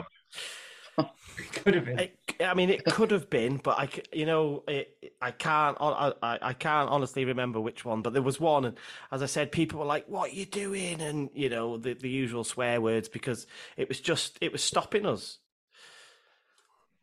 could 1.52 1.74
have 1.74 1.84
been. 1.84 1.98
It, 1.98 2.18
I 2.40 2.54
mean, 2.54 2.70
it 2.70 2.84
could 2.84 3.10
have 3.10 3.30
been, 3.30 3.58
but 3.58 3.78
I, 3.78 3.88
you 4.12 4.26
know, 4.26 4.64
it, 4.68 5.12
I 5.20 5.30
can't, 5.30 5.76
I, 5.80 6.12
I 6.22 6.52
can't 6.52 6.88
honestly 6.90 7.24
remember 7.24 7.60
which 7.60 7.84
one. 7.84 8.02
But 8.02 8.12
there 8.12 8.22
was 8.22 8.40
one, 8.40 8.64
and 8.64 8.76
as 9.12 9.22
I 9.22 9.26
said, 9.26 9.52
people 9.52 9.80
were 9.80 9.86
like, 9.86 10.06
"What 10.08 10.30
are 10.30 10.34
you 10.34 10.46
doing?" 10.46 11.00
and 11.00 11.30
you 11.34 11.48
know, 11.48 11.76
the 11.76 11.94
the 11.94 12.08
usual 12.08 12.44
swear 12.44 12.80
words 12.80 13.08
because 13.08 13.46
it 13.76 13.88
was 13.88 14.00
just, 14.00 14.38
it 14.40 14.52
was 14.52 14.62
stopping 14.62 15.06
us. 15.06 15.38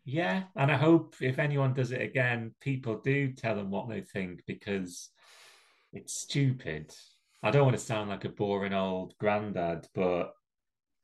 Yeah, 0.05 0.43
and 0.55 0.71
I 0.71 0.77
hope 0.77 1.15
if 1.19 1.39
anyone 1.39 1.73
does 1.73 1.91
it 1.91 2.01
again, 2.01 2.53
people 2.61 2.99
do 3.03 3.31
tell 3.33 3.55
them 3.55 3.71
what 3.71 3.89
they 3.89 4.01
think 4.01 4.43
because 4.45 5.09
it's 5.93 6.13
stupid. 6.13 6.93
I 7.41 7.51
don't 7.51 7.65
want 7.65 7.77
to 7.77 7.83
sound 7.83 8.09
like 8.09 8.25
a 8.25 8.29
boring 8.29 8.73
old 8.73 9.17
granddad, 9.17 9.88
but 9.95 10.33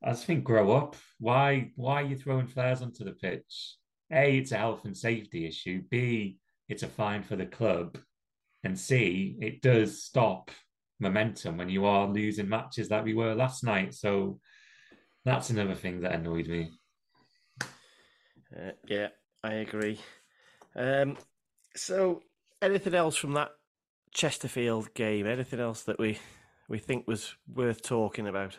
I 0.03 0.13
think 0.13 0.43
grow 0.43 0.71
up. 0.71 0.95
Why 1.19 1.71
why 1.75 2.01
are 2.01 2.05
you 2.05 2.15
throwing 2.15 2.47
flares 2.47 2.81
onto 2.81 3.03
the 3.03 3.11
pitch? 3.11 3.75
A, 4.11 4.37
it's 4.37 4.51
a 4.51 4.57
health 4.57 4.85
and 4.85 4.97
safety 4.97 5.45
issue. 5.45 5.83
B, 5.89 6.37
it's 6.67 6.83
a 6.83 6.87
fine 6.87 7.23
for 7.23 7.35
the 7.35 7.45
club. 7.45 7.97
And 8.63 8.77
C, 8.77 9.37
it 9.39 9.61
does 9.61 10.03
stop 10.03 10.51
momentum 10.99 11.57
when 11.57 11.69
you 11.69 11.85
are 11.85 12.07
losing 12.07 12.49
matches 12.49 12.89
like 12.89 13.03
we 13.03 13.13
were 13.13 13.33
last 13.33 13.63
night. 13.63 13.93
So 13.93 14.39
that's 15.25 15.49
another 15.49 15.75
thing 15.75 16.01
that 16.01 16.13
annoyed 16.13 16.47
me. 16.47 16.71
Uh, 17.61 18.71
yeah, 18.87 19.07
I 19.43 19.53
agree. 19.53 19.99
Um, 20.75 21.17
so, 21.75 22.21
anything 22.61 22.93
else 22.93 23.15
from 23.15 23.33
that 23.33 23.51
Chesterfield 24.13 24.93
game? 24.93 25.25
Anything 25.25 25.59
else 25.59 25.83
that 25.83 25.99
we 25.99 26.19
we 26.67 26.79
think 26.79 27.07
was 27.07 27.35
worth 27.53 27.81
talking 27.81 28.27
about? 28.27 28.57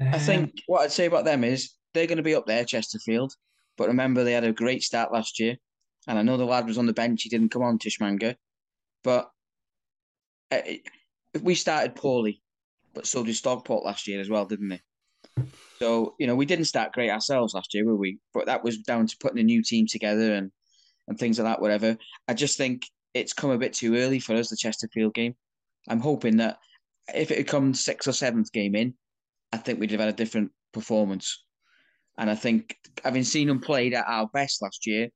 I 0.00 0.18
think 0.18 0.62
what 0.66 0.82
I'd 0.82 0.92
say 0.92 1.06
about 1.06 1.24
them 1.24 1.44
is 1.44 1.72
they're 1.94 2.06
going 2.06 2.18
to 2.18 2.22
be 2.22 2.34
up 2.34 2.46
there, 2.46 2.64
Chesterfield. 2.64 3.34
But 3.76 3.88
remember, 3.88 4.24
they 4.24 4.32
had 4.32 4.44
a 4.44 4.52
great 4.52 4.82
start 4.82 5.12
last 5.12 5.38
year, 5.38 5.56
and 6.06 6.18
I 6.18 6.22
know 6.22 6.36
the 6.36 6.44
lad 6.44 6.66
was 6.66 6.78
on 6.78 6.86
the 6.86 6.92
bench; 6.92 7.22
he 7.22 7.28
didn't 7.28 7.50
come 7.50 7.62
on, 7.62 7.78
Tshimanga. 7.78 8.36
But 9.04 9.30
uh, 10.50 10.60
we 11.42 11.54
started 11.54 11.94
poorly, 11.94 12.42
but 12.94 13.06
so 13.06 13.22
did 13.24 13.36
Stockport 13.36 13.84
last 13.84 14.06
year 14.06 14.20
as 14.20 14.28
well, 14.28 14.46
didn't 14.46 14.68
they? 14.68 14.80
So, 15.78 16.14
you 16.18 16.26
know, 16.26 16.34
we 16.34 16.46
didn't 16.46 16.64
start 16.64 16.92
great 16.92 17.10
ourselves 17.10 17.54
last 17.54 17.74
year, 17.74 17.84
were 17.84 17.96
we? 17.96 18.18
But 18.32 18.46
that 18.46 18.64
was 18.64 18.78
down 18.78 19.06
to 19.06 19.16
putting 19.20 19.38
a 19.38 19.42
new 19.42 19.62
team 19.62 19.86
together 19.86 20.34
and, 20.34 20.50
and 21.08 21.18
things 21.18 21.38
like 21.38 21.46
that, 21.46 21.60
whatever. 21.60 21.98
I 22.26 22.34
just 22.34 22.56
think 22.56 22.86
it's 23.12 23.34
come 23.34 23.50
a 23.50 23.58
bit 23.58 23.74
too 23.74 23.96
early 23.96 24.18
for 24.18 24.34
us, 24.34 24.48
the 24.48 24.56
Chesterfield 24.56 25.14
game. 25.14 25.34
I'm 25.88 26.00
hoping 26.00 26.38
that 26.38 26.58
if 27.14 27.30
it 27.30 27.38
had 27.38 27.46
come 27.46 27.74
sixth 27.74 28.08
or 28.08 28.12
seventh 28.12 28.50
game 28.52 28.74
in, 28.74 28.94
I 29.56 29.58
think 29.58 29.80
we'd 29.80 29.90
have 29.90 30.00
had 30.00 30.10
a 30.10 30.12
different 30.12 30.50
performance. 30.72 31.44
And 32.18 32.30
I 32.30 32.34
think 32.34 32.76
having 33.02 33.24
seen 33.24 33.48
them 33.48 33.60
played 33.60 33.94
at 33.94 34.04
our 34.06 34.28
best 34.32 34.60
last 34.60 34.86
year, 34.86 35.08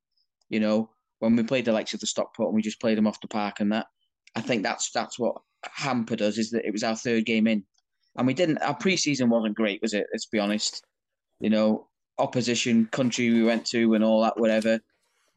you 0.49 0.59
know, 0.59 0.89
when 1.19 1.35
we 1.35 1.43
played 1.43 1.65
the 1.65 1.71
likes 1.71 1.93
of 1.93 1.99
the 1.99 2.07
Stockport 2.07 2.47
and 2.47 2.55
we 2.55 2.63
just 2.63 2.81
played 2.81 2.97
them 2.97 3.05
off 3.05 3.21
the 3.21 3.27
park 3.27 3.59
and 3.59 3.71
that, 3.71 3.85
I 4.35 4.41
think 4.41 4.63
that's 4.63 4.91
that's 4.91 5.19
what 5.19 5.35
hampered 5.65 6.21
us 6.21 6.39
is 6.39 6.49
that 6.51 6.65
it 6.65 6.71
was 6.71 6.83
our 6.83 6.95
third 6.95 7.25
game 7.25 7.45
in 7.45 7.63
and 8.17 8.25
we 8.25 8.33
didn't. 8.33 8.57
Our 8.59 8.75
preseason 8.75 9.29
wasn't 9.29 9.55
great, 9.55 9.81
was 9.81 9.93
it? 9.93 10.07
Let's 10.11 10.25
be 10.25 10.39
honest. 10.39 10.83
You 11.39 11.51
know, 11.51 11.87
opposition 12.17 12.87
country 12.87 13.29
we 13.31 13.43
went 13.43 13.65
to 13.67 13.93
and 13.93 14.03
all 14.03 14.23
that, 14.23 14.39
whatever. 14.39 14.79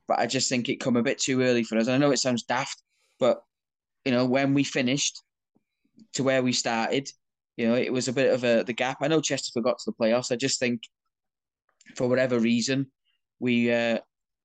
But 0.09 0.18
I 0.18 0.26
just 0.26 0.48
think 0.48 0.68
it 0.68 0.80
come 0.80 0.96
a 0.96 1.02
bit 1.02 1.18
too 1.18 1.42
early 1.42 1.64
for 1.64 1.76
us. 1.76 1.88
I 1.88 1.98
know 1.98 2.11
it 2.11 2.18
sounds 2.18 2.42
daft, 2.44 2.82
but 3.20 3.42
you 4.05 4.12
know, 4.12 4.24
when 4.24 4.55
we 4.55 4.64
finished 4.64 5.22
to 6.14 6.22
where 6.22 6.42
we 6.42 6.52
started, 6.52 7.11
you 7.57 7.68
know, 7.68 7.76
it 7.76 7.92
was 7.92 8.09
a 8.09 8.12
bit 8.12 8.32
of 8.32 8.44
a 8.44 8.62
the 8.64 8.72
gap. 8.72 8.98
I 9.00 9.09
know 9.09 9.20
Chesterfield 9.20 9.64
got 9.64 9.78
to 9.78 9.90
the 9.90 10.05
playoffs. 10.05 10.32
I 10.32 10.36
just 10.36 10.59
think, 10.59 10.82
for 11.96 12.09
whatever 12.09 12.38
reason, 12.38 12.90
we 13.38 13.72
uh, 13.72 13.98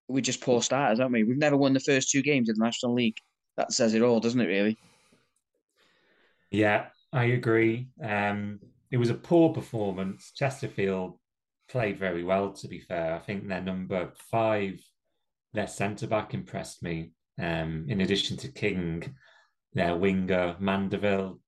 we 0.07 0.22
just 0.22 0.41
poor 0.41 0.62
starters, 0.62 0.99
aren't 0.99 1.14
we? 1.14 1.24
We've 1.24 1.38
never 1.38 1.57
won 1.57 1.74
the 1.74 1.80
first 1.80 2.12
two 2.12 2.22
games 2.22 2.49
in 2.49 2.55
the 2.55 2.64
National 2.64 2.93
League. 2.93 3.18
That 3.57 3.74
says 3.74 3.93
it 3.93 4.01
all, 4.01 4.20
doesn't 4.20 4.41
it? 4.41 4.47
Really? 4.47 4.78
Yeah, 6.51 6.88
I 7.12 7.26
agree. 7.26 7.89
Um, 8.03 8.60
it 8.91 8.97
was 8.97 9.10
a 9.10 9.16
poor 9.16 9.53
performance. 9.53 10.32
Chesterfield 10.36 11.18
played 11.70 11.97
very 11.97 12.24
well, 12.24 12.51
to 12.53 12.68
be 12.68 12.80
fair. 12.80 13.14
I 13.14 13.20
think 13.20 13.47
their 13.47 13.62
number 13.62 14.12
five, 14.32 14.80
their 15.53 15.68
centre 15.68 16.07
back 16.07 16.34
impressed 16.34 16.82
me. 16.82 17.12
Um, 17.39 17.86
in 17.88 18.01
addition 18.01 18.36
to 18.38 18.49
King, 18.49 19.16
their 19.74 19.95
winger 19.95 20.55
Mandeville, 20.60 21.39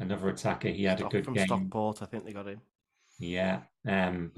another 0.00 0.28
attacker, 0.28 0.68
he 0.68 0.84
had 0.84 0.98
Stock, 0.98 1.12
a 1.12 1.16
good 1.16 1.24
from 1.24 1.34
game. 1.34 1.46
Stockport, 1.46 2.02
I 2.02 2.06
think 2.06 2.24
they 2.24 2.32
got 2.32 2.48
him. 2.48 2.60
Yeah, 3.18 3.60
um, 3.86 4.32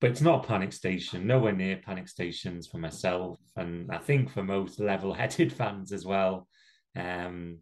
but 0.00 0.10
it's 0.10 0.20
not 0.20 0.46
panic 0.46 0.72
station. 0.72 1.26
Nowhere 1.26 1.52
near 1.52 1.76
panic 1.76 2.08
stations 2.08 2.66
for 2.66 2.78
myself, 2.78 3.38
and 3.56 3.90
I 3.90 3.98
think 3.98 4.30
for 4.30 4.42
most 4.42 4.80
level-headed 4.80 5.52
fans 5.54 5.92
as 5.92 6.04
well. 6.04 6.48
Um, 6.96 7.58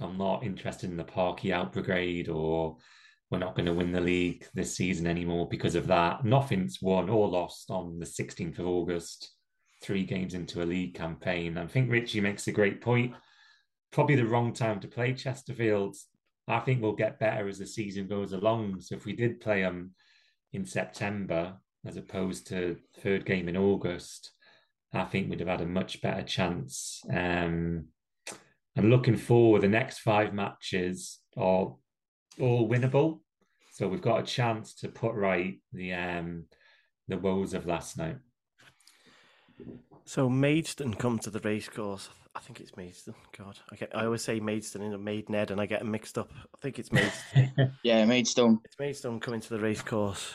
I'm 0.00 0.18
not 0.18 0.44
interested 0.44 0.90
in 0.90 0.96
the 0.96 1.04
Parky 1.04 1.52
out 1.52 1.72
brigade 1.72 2.28
or 2.28 2.76
we're 3.30 3.38
not 3.38 3.54
going 3.54 3.66
to 3.66 3.72
win 3.72 3.92
the 3.92 4.00
league 4.00 4.46
this 4.54 4.76
season 4.76 5.06
anymore 5.06 5.48
because 5.48 5.74
of 5.74 5.86
that. 5.88 6.24
Nothing's 6.24 6.80
won 6.82 7.08
or 7.08 7.28
lost 7.28 7.70
on 7.70 7.98
the 7.98 8.06
16th 8.06 8.58
of 8.58 8.66
August, 8.66 9.32
three 9.82 10.04
games 10.04 10.34
into 10.34 10.62
a 10.62 10.64
league 10.64 10.94
campaign. 10.94 11.58
I 11.58 11.66
think 11.66 11.90
Richie 11.90 12.20
makes 12.20 12.46
a 12.46 12.52
great 12.52 12.80
point. 12.80 13.14
Probably 13.92 14.16
the 14.16 14.26
wrong 14.26 14.52
time 14.52 14.80
to 14.80 14.88
play 14.88 15.14
Chesterfield. 15.14 15.96
I 16.46 16.60
think 16.60 16.82
we'll 16.82 16.92
get 16.92 17.18
better 17.18 17.48
as 17.48 17.58
the 17.58 17.66
season 17.66 18.06
goes 18.06 18.32
along. 18.32 18.80
So 18.80 18.96
if 18.96 19.06
we 19.06 19.14
did 19.14 19.40
play 19.40 19.62
them 19.62 19.92
in 20.52 20.66
September, 20.66 21.54
as 21.86 21.96
opposed 21.96 22.46
to 22.48 22.76
third 22.98 23.24
game 23.24 23.48
in 23.48 23.56
August, 23.56 24.32
I 24.92 25.04
think 25.04 25.28
we'd 25.28 25.40
have 25.40 25.48
had 25.48 25.60
a 25.60 25.66
much 25.66 26.00
better 26.02 26.22
chance. 26.22 27.02
Um, 27.10 27.86
and 28.76 28.90
looking 28.90 29.16
forward, 29.16 29.62
the 29.62 29.68
next 29.68 29.98
five 29.98 30.34
matches 30.34 31.20
are 31.36 31.74
all 32.40 32.68
winnable. 32.68 33.20
So 33.72 33.88
we've 33.88 34.00
got 34.00 34.20
a 34.20 34.26
chance 34.26 34.74
to 34.76 34.88
put 34.88 35.14
right 35.14 35.60
the 35.72 35.94
um, 35.94 36.44
the 37.08 37.18
woes 37.18 37.54
of 37.54 37.66
last 37.66 37.98
night. 37.98 38.18
So 40.04 40.28
Maidstone 40.28 40.94
come 40.94 41.18
to 41.20 41.30
the 41.30 41.40
racecourse. 41.40 42.08
I 42.34 42.40
think 42.40 42.60
it's 42.60 42.76
Maidstone. 42.76 43.14
God, 43.36 43.58
I 43.70 43.76
get 43.76 43.96
I 43.96 44.04
always 44.04 44.24
say 44.24 44.40
Maidstone 44.40 44.82
in 44.82 44.92
a 44.92 44.98
Maidenhead, 44.98 45.50
and 45.50 45.60
I 45.60 45.66
get 45.66 45.80
them 45.80 45.90
mixed 45.90 46.18
up. 46.18 46.30
I 46.36 46.58
think 46.60 46.78
it's 46.78 46.92
Maidstone. 46.92 47.72
yeah, 47.82 48.04
Maidstone. 48.04 48.60
It's 48.64 48.78
Maidstone 48.78 49.20
coming 49.20 49.40
to 49.40 49.50
the 49.50 49.60
racecourse. 49.60 50.34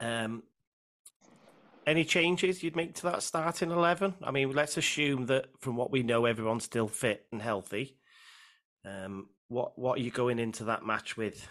Um, 0.00 0.42
any 1.86 2.04
changes 2.04 2.62
you'd 2.62 2.76
make 2.76 2.94
to 2.96 3.02
that 3.04 3.22
starting 3.22 3.70
eleven? 3.70 4.14
I 4.22 4.32
mean, 4.32 4.50
let's 4.52 4.76
assume 4.76 5.26
that 5.26 5.46
from 5.60 5.76
what 5.76 5.92
we 5.92 6.02
know, 6.02 6.24
everyone's 6.24 6.64
still 6.64 6.88
fit 6.88 7.26
and 7.32 7.40
healthy. 7.40 7.96
Um, 8.84 9.28
what 9.48 9.78
what 9.78 9.98
are 9.98 10.02
you 10.02 10.10
going 10.10 10.38
into 10.38 10.64
that 10.64 10.84
match 10.84 11.16
with? 11.16 11.48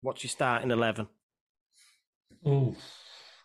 What's 0.00 0.24
your 0.24 0.30
starting 0.30 0.70
eleven? 0.70 1.08
Oh, 2.44 2.76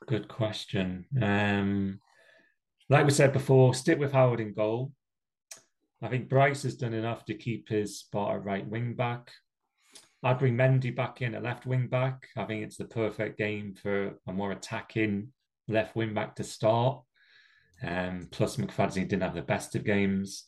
good 0.07 0.27
question. 0.27 1.05
Um, 1.21 1.99
like 2.89 3.05
we 3.05 3.11
said 3.11 3.33
before, 3.33 3.73
stick 3.73 3.99
with 3.99 4.13
Howard 4.13 4.39
in 4.39 4.53
goal. 4.53 4.93
I 6.01 6.07
think 6.07 6.29
Bryce 6.29 6.63
has 6.63 6.75
done 6.75 6.93
enough 6.93 7.25
to 7.25 7.33
keep 7.33 7.69
his 7.69 7.99
spot 7.99 8.35
at 8.35 8.45
right 8.45 8.65
wing 8.65 8.93
back. 8.93 9.31
I'd 10.23 10.39
bring 10.39 10.55
Mendy 10.55 10.95
back 10.95 11.21
in 11.21 11.35
at 11.35 11.43
left 11.43 11.65
wing 11.65 11.87
back. 11.87 12.27
I 12.37 12.45
think 12.45 12.63
it's 12.63 12.77
the 12.77 12.85
perfect 12.85 13.37
game 13.37 13.73
for 13.73 14.13
a 14.27 14.33
more 14.33 14.51
attacking 14.51 15.31
left 15.67 15.95
wing 15.95 16.13
back 16.13 16.35
to 16.35 16.43
start. 16.43 17.01
Um, 17.81 18.27
plus, 18.31 18.57
McFadzean 18.57 19.07
didn't 19.07 19.23
have 19.23 19.35
the 19.35 19.41
best 19.41 19.75
of 19.75 19.85
games. 19.85 20.45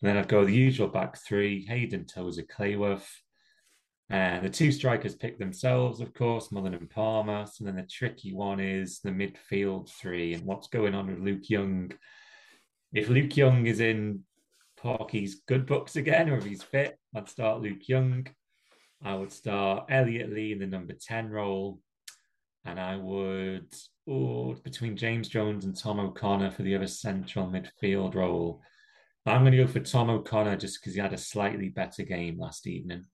And 0.00 0.08
then 0.08 0.16
I'd 0.16 0.28
go 0.28 0.44
the 0.44 0.52
usual 0.52 0.88
back 0.88 1.18
three 1.18 1.64
Hayden, 1.66 2.06
Tozer, 2.06 2.42
Cleworth. 2.42 3.08
And 4.10 4.40
uh, 4.40 4.42
the 4.42 4.50
two 4.50 4.70
strikers 4.70 5.14
pick 5.14 5.38
themselves, 5.38 6.00
of 6.00 6.12
course, 6.12 6.52
Mullin 6.52 6.74
and 6.74 6.90
Palmer. 6.90 7.46
So 7.46 7.64
then 7.64 7.76
the 7.76 7.82
tricky 7.90 8.34
one 8.34 8.60
is 8.60 9.00
the 9.00 9.10
midfield 9.10 9.88
three 9.90 10.34
and 10.34 10.44
what's 10.44 10.68
going 10.68 10.94
on 10.94 11.06
with 11.06 11.20
Luke 11.20 11.48
Young. 11.48 11.90
If 12.92 13.08
Luke 13.08 13.34
Young 13.36 13.66
is 13.66 13.80
in 13.80 14.20
Parky's 14.84 15.40
good 15.48 15.64
books 15.64 15.96
again, 15.96 16.28
or 16.28 16.36
if 16.36 16.44
he's 16.44 16.62
fit, 16.62 16.98
I'd 17.16 17.28
start 17.28 17.62
Luke 17.62 17.88
Young. 17.88 18.26
I 19.02 19.14
would 19.14 19.32
start 19.32 19.86
Elliot 19.88 20.30
Lee 20.30 20.52
in 20.52 20.58
the 20.58 20.66
number 20.66 20.92
10 20.92 21.30
role. 21.30 21.80
And 22.66 22.78
I 22.78 22.96
would, 22.96 23.72
oh, 24.06 24.54
between 24.62 24.96
James 24.96 25.28
Jones 25.28 25.64
and 25.64 25.74
Tom 25.74 26.00
O'Connor 26.00 26.50
for 26.50 26.62
the 26.62 26.74
other 26.74 26.86
central 26.86 27.46
midfield 27.46 28.14
role. 28.14 28.60
I'm 29.24 29.40
going 29.40 29.52
to 29.52 29.58
go 29.58 29.66
for 29.66 29.80
Tom 29.80 30.10
O'Connor 30.10 30.56
just 30.56 30.80
because 30.80 30.94
he 30.94 31.00
had 31.00 31.14
a 31.14 31.18
slightly 31.18 31.70
better 31.70 32.02
game 32.02 32.38
last 32.38 32.66
evening. 32.66 33.06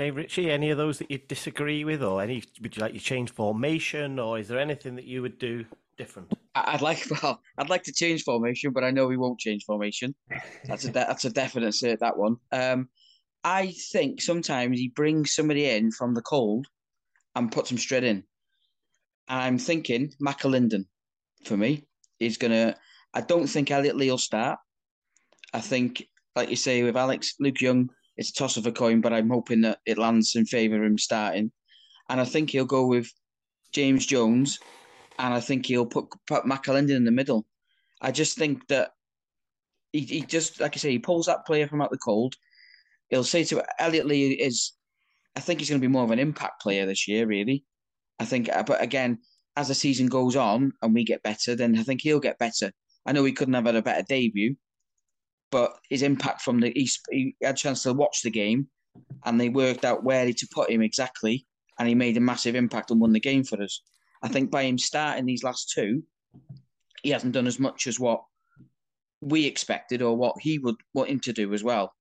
Okay, 0.00 0.10
Richie, 0.10 0.50
any 0.50 0.70
of 0.70 0.78
those 0.78 0.98
that 1.00 1.10
you 1.10 1.18
disagree 1.18 1.84
with, 1.84 2.02
or 2.02 2.22
any 2.22 2.42
would 2.62 2.74
you 2.74 2.80
like 2.80 2.94
to 2.94 2.98
change 2.98 3.32
formation, 3.32 4.18
or 4.18 4.38
is 4.38 4.48
there 4.48 4.58
anything 4.58 4.96
that 4.96 5.04
you 5.04 5.20
would 5.20 5.38
do 5.38 5.66
different? 5.98 6.32
I'd 6.54 6.80
like 6.80 7.04
well, 7.22 7.42
I'd 7.58 7.68
like 7.68 7.82
to 7.82 7.92
change 7.92 8.22
formation, 8.22 8.72
but 8.72 8.82
I 8.82 8.92
know 8.92 9.06
we 9.06 9.18
won't 9.18 9.38
change 9.38 9.64
formation. 9.66 10.14
That's 10.64 10.86
a 10.86 10.90
that's 10.90 11.26
a 11.26 11.30
definite 11.30 11.74
cert, 11.74 11.98
that 11.98 12.16
one. 12.16 12.36
Um, 12.50 12.88
I 13.44 13.74
think 13.92 14.22
sometimes 14.22 14.78
he 14.78 14.88
brings 14.88 15.34
somebody 15.34 15.66
in 15.66 15.90
from 15.90 16.14
the 16.14 16.22
cold 16.22 16.66
and 17.36 17.52
puts 17.52 17.68
them 17.68 17.76
straight 17.76 18.04
in. 18.04 18.24
And 19.28 19.42
I'm 19.42 19.58
thinking 19.58 20.14
McAlinden 20.18 20.86
for 21.44 21.58
me 21.58 21.84
is 22.18 22.38
gonna. 22.38 22.74
I 23.12 23.20
don't 23.20 23.48
think 23.48 23.70
Elliot 23.70 23.96
Lee 23.96 24.10
will 24.10 24.16
start. 24.16 24.60
I 25.52 25.60
think, 25.60 26.04
like 26.34 26.48
you 26.48 26.56
say, 26.56 26.84
with 26.84 26.96
Alex 26.96 27.34
Luke 27.38 27.60
Young 27.60 27.90
it's 28.20 28.30
toss 28.30 28.58
of 28.58 28.66
a 28.66 28.72
coin, 28.72 29.00
but 29.00 29.14
I'm 29.14 29.30
hoping 29.30 29.62
that 29.62 29.78
it 29.86 29.96
lands 29.96 30.36
in 30.36 30.44
favour 30.44 30.76
of 30.76 30.84
him 30.84 30.98
starting. 30.98 31.50
And 32.10 32.20
I 32.20 32.24
think 32.26 32.50
he'll 32.50 32.66
go 32.66 32.86
with 32.86 33.10
James 33.72 34.04
Jones, 34.04 34.58
and 35.18 35.32
I 35.32 35.40
think 35.40 35.64
he'll 35.64 35.86
put 35.86 36.04
put 36.26 36.44
McAlinden 36.44 36.96
in 36.96 37.04
the 37.04 37.10
middle. 37.10 37.46
I 38.02 38.10
just 38.12 38.36
think 38.36 38.66
that 38.68 38.90
he, 39.92 40.00
he 40.00 40.20
just 40.20 40.60
like 40.60 40.76
I 40.76 40.78
say, 40.78 40.90
he 40.90 40.98
pulls 40.98 41.26
that 41.26 41.46
player 41.46 41.66
from 41.66 41.80
out 41.80 41.90
the 41.90 41.96
cold. 41.96 42.34
He'll 43.08 43.24
say 43.24 43.42
to 43.44 43.64
Elliot 43.78 44.06
Lee 44.06 44.32
is, 44.32 44.72
I 45.34 45.40
think 45.40 45.58
he's 45.58 45.70
going 45.70 45.80
to 45.80 45.88
be 45.88 45.92
more 45.92 46.04
of 46.04 46.10
an 46.10 46.18
impact 46.18 46.60
player 46.60 46.84
this 46.84 47.08
year. 47.08 47.26
Really, 47.26 47.64
I 48.18 48.26
think. 48.26 48.50
Uh, 48.50 48.62
but 48.62 48.82
again, 48.82 49.18
as 49.56 49.68
the 49.68 49.74
season 49.74 50.08
goes 50.08 50.36
on 50.36 50.72
and 50.82 50.92
we 50.92 51.04
get 51.04 51.22
better, 51.22 51.54
then 51.54 51.78
I 51.78 51.84
think 51.84 52.02
he'll 52.02 52.20
get 52.20 52.38
better. 52.38 52.70
I 53.06 53.12
know 53.12 53.24
he 53.24 53.32
couldn't 53.32 53.54
have 53.54 53.64
had 53.64 53.76
a 53.76 53.82
better 53.82 54.04
debut, 54.06 54.56
but 55.50 55.78
his 55.88 56.02
impact 56.02 56.42
from 56.42 56.60
the 56.60 56.72
he, 56.74 56.88
he 57.10 57.36
had 57.42 57.54
a 57.54 57.58
chance 57.58 57.82
to 57.82 57.92
watch 57.92 58.22
the 58.22 58.30
game, 58.30 58.68
and 59.24 59.40
they 59.40 59.48
worked 59.48 59.84
out 59.84 60.04
where 60.04 60.32
to 60.32 60.48
put 60.52 60.70
him 60.70 60.82
exactly, 60.82 61.46
and 61.78 61.88
he 61.88 61.94
made 61.94 62.16
a 62.16 62.20
massive 62.20 62.54
impact 62.54 62.90
and 62.90 63.00
won 63.00 63.12
the 63.12 63.20
game 63.20 63.44
for 63.44 63.60
us. 63.62 63.82
I 64.22 64.28
think 64.28 64.50
by 64.50 64.62
him 64.62 64.78
starting 64.78 65.26
these 65.26 65.44
last 65.44 65.70
two, 65.70 66.02
he 67.02 67.10
hasn't 67.10 67.32
done 67.32 67.46
as 67.46 67.58
much 67.58 67.86
as 67.86 67.98
what 67.98 68.22
we 69.20 69.46
expected 69.46 70.02
or 70.02 70.16
what 70.16 70.36
he 70.40 70.58
would 70.58 70.76
want 70.94 71.10
him 71.10 71.20
to 71.20 71.32
do 71.32 71.52
as 71.54 71.64
well. 71.64 71.92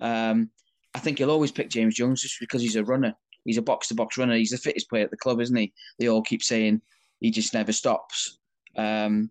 Um, 0.00 0.50
I 0.94 0.98
think 0.98 1.18
he'll 1.18 1.30
always 1.30 1.52
pick 1.52 1.70
James 1.70 1.94
Jones 1.94 2.22
just 2.22 2.40
because 2.40 2.60
he's 2.60 2.76
a 2.76 2.84
runner. 2.84 3.14
He's 3.44 3.58
a 3.58 3.62
box 3.62 3.88
to 3.88 3.94
box 3.94 4.18
runner. 4.18 4.36
He's 4.36 4.50
the 4.50 4.58
fittest 4.58 4.88
player 4.88 5.04
at 5.04 5.10
the 5.10 5.16
club, 5.16 5.40
isn't 5.40 5.56
he? 5.56 5.72
They 5.98 6.08
all 6.08 6.22
keep 6.22 6.42
saying 6.42 6.82
he 7.20 7.30
just 7.30 7.54
never 7.54 7.72
stops. 7.72 8.38
Um, 8.76 9.30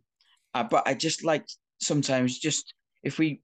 uh, 0.53 0.63
but 0.63 0.87
I 0.87 0.93
just 0.93 1.23
like 1.23 1.45
sometimes 1.79 2.37
just 2.37 2.73
if 3.03 3.17
we 3.19 3.41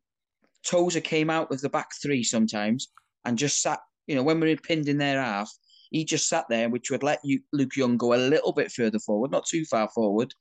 Tozer 0.68 1.02
came 1.02 1.30
out 1.30 1.50
with 1.50 1.62
the 1.62 1.70
back 1.70 1.90
three 2.02 2.24
sometimes 2.24 2.90
and 3.26 3.38
just 3.38 3.62
sat, 3.62 3.80
you 4.06 4.16
know, 4.16 4.24
when 4.24 4.40
we 4.40 4.50
were 4.50 4.62
pinned 4.62 4.90
in 4.90 4.98
their 4.98 5.22
half, 5.22 5.52
he 5.92 6.04
just 6.04 6.28
sat 6.28 6.46
there, 6.50 6.70
which 6.70 6.92
would 6.92 7.04
let 7.04 7.20
you, 7.24 7.40
Luke 7.54 7.76
Young 7.78 7.98
go 7.98 8.14
a 8.14 8.16
little 8.16 8.52
bit 8.52 8.72
further 8.72 9.00
forward, 9.00 9.32
not 9.32 9.46
too 9.46 9.64
far 9.66 9.90
forward, 9.90 10.34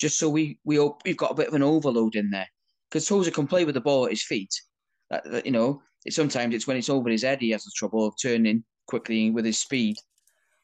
just 0.00 0.18
so 0.18 0.28
we 0.28 0.58
we 0.64 0.78
we've 1.04 1.16
got 1.16 1.32
a 1.32 1.34
bit 1.34 1.48
of 1.48 1.54
an 1.54 1.62
overload 1.62 2.14
in 2.14 2.30
there. 2.30 2.48
Because 2.88 3.06
Tozer 3.06 3.30
can 3.30 3.46
play 3.46 3.64
with 3.64 3.74
the 3.74 3.80
ball 3.80 4.04
at 4.04 4.12
his 4.12 4.22
feet. 4.22 4.52
That, 5.10 5.24
that, 5.30 5.46
you 5.46 5.52
know, 5.52 5.82
it, 6.04 6.12
sometimes 6.12 6.54
it's 6.54 6.66
when 6.66 6.76
it's 6.76 6.90
over 6.90 7.08
his 7.08 7.22
head 7.22 7.40
he 7.40 7.50
has 7.50 7.64
the 7.64 7.72
trouble 7.74 8.06
of 8.06 8.14
turning 8.20 8.64
quickly 8.86 9.30
with 9.30 9.44
his 9.44 9.58
speed. 9.58 9.96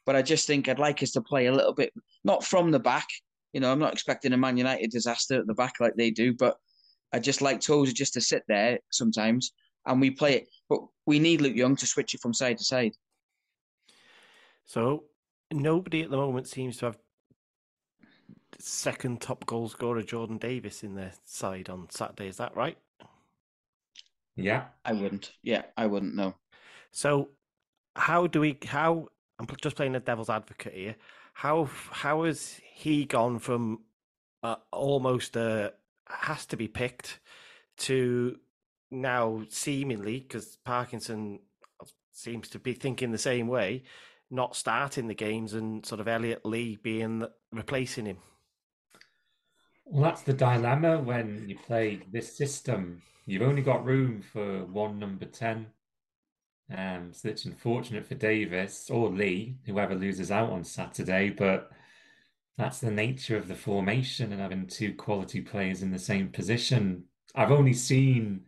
But 0.07 0.15
I 0.17 0.23
just 0.23 0.47
think 0.47 0.69
I'd 0.69 0.79
like 0.79 1.03
us 1.03 1.13
to 1.13 1.21
play 1.21 1.47
a 1.47 1.53
little 1.53 1.75
bit, 1.75 1.93
not 2.25 2.45
from 2.45 2.71
the 2.71 2.79
back. 2.79 3.07
You 3.53 3.61
know, 3.61 3.73
I'm 3.73 3.79
not 3.79 3.93
expecting 3.93 4.33
a 4.33 4.37
Man 4.37 4.57
United 4.57 4.91
disaster 4.91 5.41
at 5.41 5.47
the 5.47 5.55
back 5.55 5.75
like 5.81 5.95
they 5.97 6.11
do, 6.11 6.35
but 6.35 6.57
I 7.13 7.19
just 7.19 7.43
like 7.43 7.61
Tozer 7.61 7.93
just 7.93 8.15
to 8.15 8.21
sit 8.21 8.43
there 8.49 8.79
sometimes 8.91 9.53
and 9.87 10.01
we 10.01 10.11
play 10.11 10.35
it. 10.37 10.49
But 10.69 10.81
we 11.07 11.19
need 11.19 11.41
Luke 11.41 11.57
Young 11.57 11.77
to 11.77 11.87
switch 11.87 12.15
it 12.15 12.21
from 12.21 12.35
side 12.35 12.59
to 12.59 12.65
side. 12.65 12.93
So 14.65 15.05
nobody 15.51 16.03
at 16.03 16.11
the 16.11 16.17
moment 16.17 16.47
seems 16.47 16.77
to 16.79 16.87
have 16.87 16.99
second 18.59 19.21
top 19.21 19.47
goal 19.47 19.69
scorer 19.69 20.03
Jordan 20.03 20.37
Davies 20.37 20.83
in 20.83 20.95
their 20.95 21.13
side 21.25 21.71
on 21.71 21.89
Saturday. 21.91 22.29
Is 22.29 22.37
that 22.37 22.57
right? 22.57 22.77
Yeah, 24.37 24.65
I 24.85 24.93
wouldn't. 24.93 25.33
Yeah, 25.43 25.63
I 25.77 25.87
wouldn't 25.87 26.15
know. 26.15 26.35
So 26.93 27.31
how 27.97 28.27
do 28.27 28.41
we? 28.41 28.59
How 28.65 29.09
I'm 29.39 29.47
just 29.61 29.77
playing 29.77 29.93
the 29.93 30.01
devil's 30.01 30.31
advocate 30.31 30.75
here. 30.75 30.97
How 31.33 31.69
how 31.91 32.25
has 32.25 32.61
he 32.73 33.05
gone 33.05 33.39
from 33.39 33.81
uh, 34.43 34.57
almost 34.73 35.37
a 35.37 35.73
has 36.11 36.47
to 36.47 36.57
be 36.57 36.69
picked 36.69 37.21
to 37.79 38.39
now 38.91 39.43
seemingly 39.49 40.21
because 40.21 40.57
Parkinson 40.65 41.41
seems 42.13 42.49
to 42.51 42.59
be 42.59 42.73
thinking 42.73 43.13
the 43.13 43.19
same 43.19 43.47
way, 43.47 43.85
not 44.31 44.57
starting 44.57 45.07
the 45.07 45.15
games 45.15 45.55
and 45.55 45.85
sort 45.87 46.01
of 46.01 46.09
Elliot 46.09 46.45
Lee 46.45 46.77
being 46.83 47.25
replacing 47.53 48.07
him. 48.07 48.19
Well, 49.85 50.03
that's 50.03 50.23
the 50.23 50.35
dilemma 50.35 50.99
when 50.99 51.49
you 51.49 51.57
play 51.57 52.01
this 52.13 52.37
system. 52.37 53.01
You've 53.25 53.43
only 53.43 53.63
got 53.63 53.85
room 53.85 54.21
for 54.21 54.65
one 54.67 54.99
number 54.99 55.25
10. 55.25 55.67
Um, 56.77 57.09
so 57.13 57.29
it's 57.29 57.47
unfortunate 57.47 58.07
for 58.07 58.15
Davies 58.15 58.91
or 58.91 59.09
Lee, 59.09 59.57
whoever 59.65 59.95
loses 59.95 60.31
out 60.31 60.51
on 60.51 60.65
Saturday, 60.65 61.31
but 61.31 61.71
that's 62.59 62.81
the 62.81 62.91
nature 62.91 63.37
of 63.37 63.47
the 63.47 63.55
formation 63.55 64.33
and 64.33 64.41
having 64.41 64.67
two 64.67 64.93
quality 64.93 65.41
players 65.41 65.83
in 65.83 65.93
the 65.93 65.99
same 65.99 66.29
position. 66.29 67.05
I've 67.35 67.53
only 67.53 67.73
seen 67.73 68.41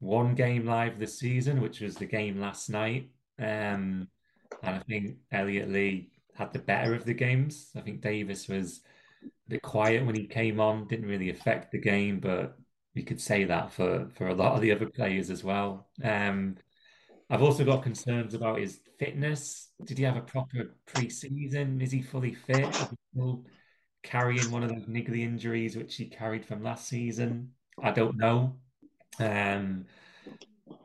one 0.00 0.34
game 0.34 0.64
live 0.64 0.98
this 0.98 1.18
season, 1.18 1.60
which 1.60 1.80
was 1.80 1.96
the 1.96 2.06
game 2.06 2.40
last 2.40 2.70
night. 2.70 3.10
Um, 3.38 4.08
and 4.62 4.76
I 4.76 4.78
think 4.78 5.18
Elliot 5.30 5.70
Lee 5.70 6.08
had 6.34 6.54
the 6.54 6.58
better 6.58 6.94
of 6.94 7.04
the 7.04 7.12
games. 7.12 7.70
I 7.76 7.80
think 7.80 8.00
Davies 8.00 8.48
was 8.48 8.80
a 9.22 9.50
bit 9.50 9.62
quiet 9.62 10.06
when 10.06 10.14
he 10.14 10.26
came 10.26 10.58
on, 10.58 10.88
didn't 10.88 11.08
really 11.08 11.28
affect 11.28 11.70
the 11.70 11.78
game, 11.78 12.20
but 12.20 12.56
you 12.94 13.04
could 13.04 13.20
say 13.20 13.44
that 13.44 13.72
for, 13.72 14.08
for 14.14 14.28
a 14.28 14.34
lot 14.34 14.54
of 14.54 14.62
the 14.62 14.72
other 14.72 14.86
players 14.86 15.28
as 15.30 15.44
well. 15.44 15.86
Um, 16.02 16.56
I've 17.30 17.42
also 17.42 17.64
got 17.64 17.82
concerns 17.82 18.34
about 18.34 18.58
his 18.58 18.80
fitness. 18.98 19.70
Did 19.84 19.98
he 19.98 20.04
have 20.04 20.16
a 20.16 20.22
proper 20.22 20.74
pre-season? 20.86 21.80
Is 21.80 21.92
he 21.92 22.00
fully 22.00 22.34
fit? 22.34 22.68
Is 22.68 22.88
he 22.90 22.96
still 23.12 23.44
carrying 24.02 24.50
one 24.50 24.62
of 24.62 24.70
those 24.70 24.86
niggly 24.86 25.20
injuries 25.20 25.76
which 25.76 25.96
he 25.96 26.06
carried 26.06 26.44
from 26.44 26.62
last 26.62 26.88
season? 26.88 27.50
I 27.82 27.90
don't 27.90 28.16
know. 28.16 28.56
Um, 29.20 29.84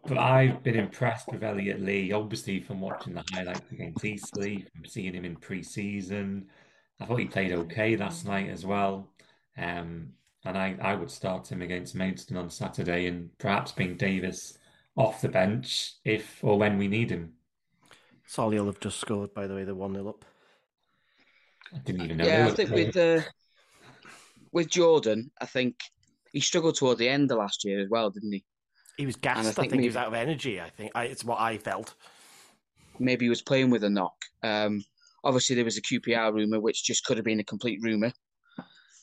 but 0.06 0.18
I've 0.18 0.64
been 0.64 0.76
impressed 0.76 1.32
with 1.32 1.44
Elliot 1.44 1.82
Lee, 1.82 2.12
obviously 2.12 2.60
from 2.60 2.82
watching 2.82 3.14
the 3.14 3.24
highlights 3.32 3.72
against 3.72 4.04
Eastleigh, 4.04 4.66
from 4.74 4.86
seeing 4.86 5.14
him 5.14 5.24
in 5.24 5.38
pre-season. 5.38 6.48
I 7.00 7.06
thought 7.06 7.20
he 7.20 7.26
played 7.26 7.54
okay 7.54 7.96
last 7.96 8.26
night 8.26 8.50
as 8.50 8.66
well. 8.66 9.10
Um, 9.58 10.10
and 10.46 10.58
I, 10.58 10.76
I 10.82 10.96
would 10.96 11.10
start 11.10 11.50
him 11.50 11.62
against 11.62 11.96
Maidstone 11.96 12.38
on 12.38 12.50
Saturday 12.50 13.08
and 13.08 13.30
perhaps 13.38 13.72
bring 13.72 13.96
Davies 13.96 14.58
off 14.96 15.22
the 15.22 15.30
bench 15.30 15.94
if 16.04 16.44
or 16.44 16.58
when 16.58 16.78
we 16.78 16.88
need 16.88 17.10
him. 17.10 17.34
Solihull 18.30 18.68
have 18.68 18.80
just 18.80 19.00
scored, 19.00 19.34
by 19.34 19.48
the 19.48 19.56
way, 19.56 19.64
the 19.64 19.76
1 19.76 19.94
0 19.94 20.08
up. 20.08 20.26
I 21.74 21.78
didn't 21.80 22.02
even 22.02 22.18
know. 22.18 22.26
Yeah, 22.26 22.48
I 22.48 22.52
think 22.52 22.70
with 22.70 22.98
uh, 22.98 23.22
with 24.52 24.70
Jordan, 24.70 25.32
I 25.42 25.46
think 25.46 25.76
he 26.32 26.40
struggled 26.40 26.76
toward 26.76 26.98
the 26.98 27.10
end 27.10 27.32
of 27.32 27.38
last 27.38 27.64
year 27.66 27.80
as 27.80 27.90
well, 27.90 28.10
didn't 28.10 28.32
he? 28.32 28.44
He 28.98 29.06
was 29.06 29.16
gassed. 29.16 29.40
I 29.40 29.52
think, 29.52 29.68
I 29.68 29.70
think 29.70 29.82
he 29.82 29.88
was 29.88 29.96
out 29.96 30.08
of 30.08 30.14
energy. 30.14 30.62
I 30.62 30.70
think 30.70 30.92
I, 30.94 31.06
it's 31.06 31.24
what 31.24 31.40
I 31.40 31.58
felt. 31.58 31.96
Maybe 33.00 33.26
he 33.26 33.30
was 33.30 33.42
playing 33.42 33.72
with 33.72 33.84
a 33.84 33.90
knock. 33.90 34.16
Um, 34.44 34.84
obviously, 35.24 35.56
there 35.56 35.66
was 35.66 35.78
a 35.78 35.82
QPR 35.82 36.32
rumor, 36.34 36.60
which 36.60 36.84
just 36.84 37.04
could 37.06 37.18
have 37.18 37.26
been 37.26 37.40
a 37.40 37.44
complete 37.44 37.80
rumor. 37.82 38.12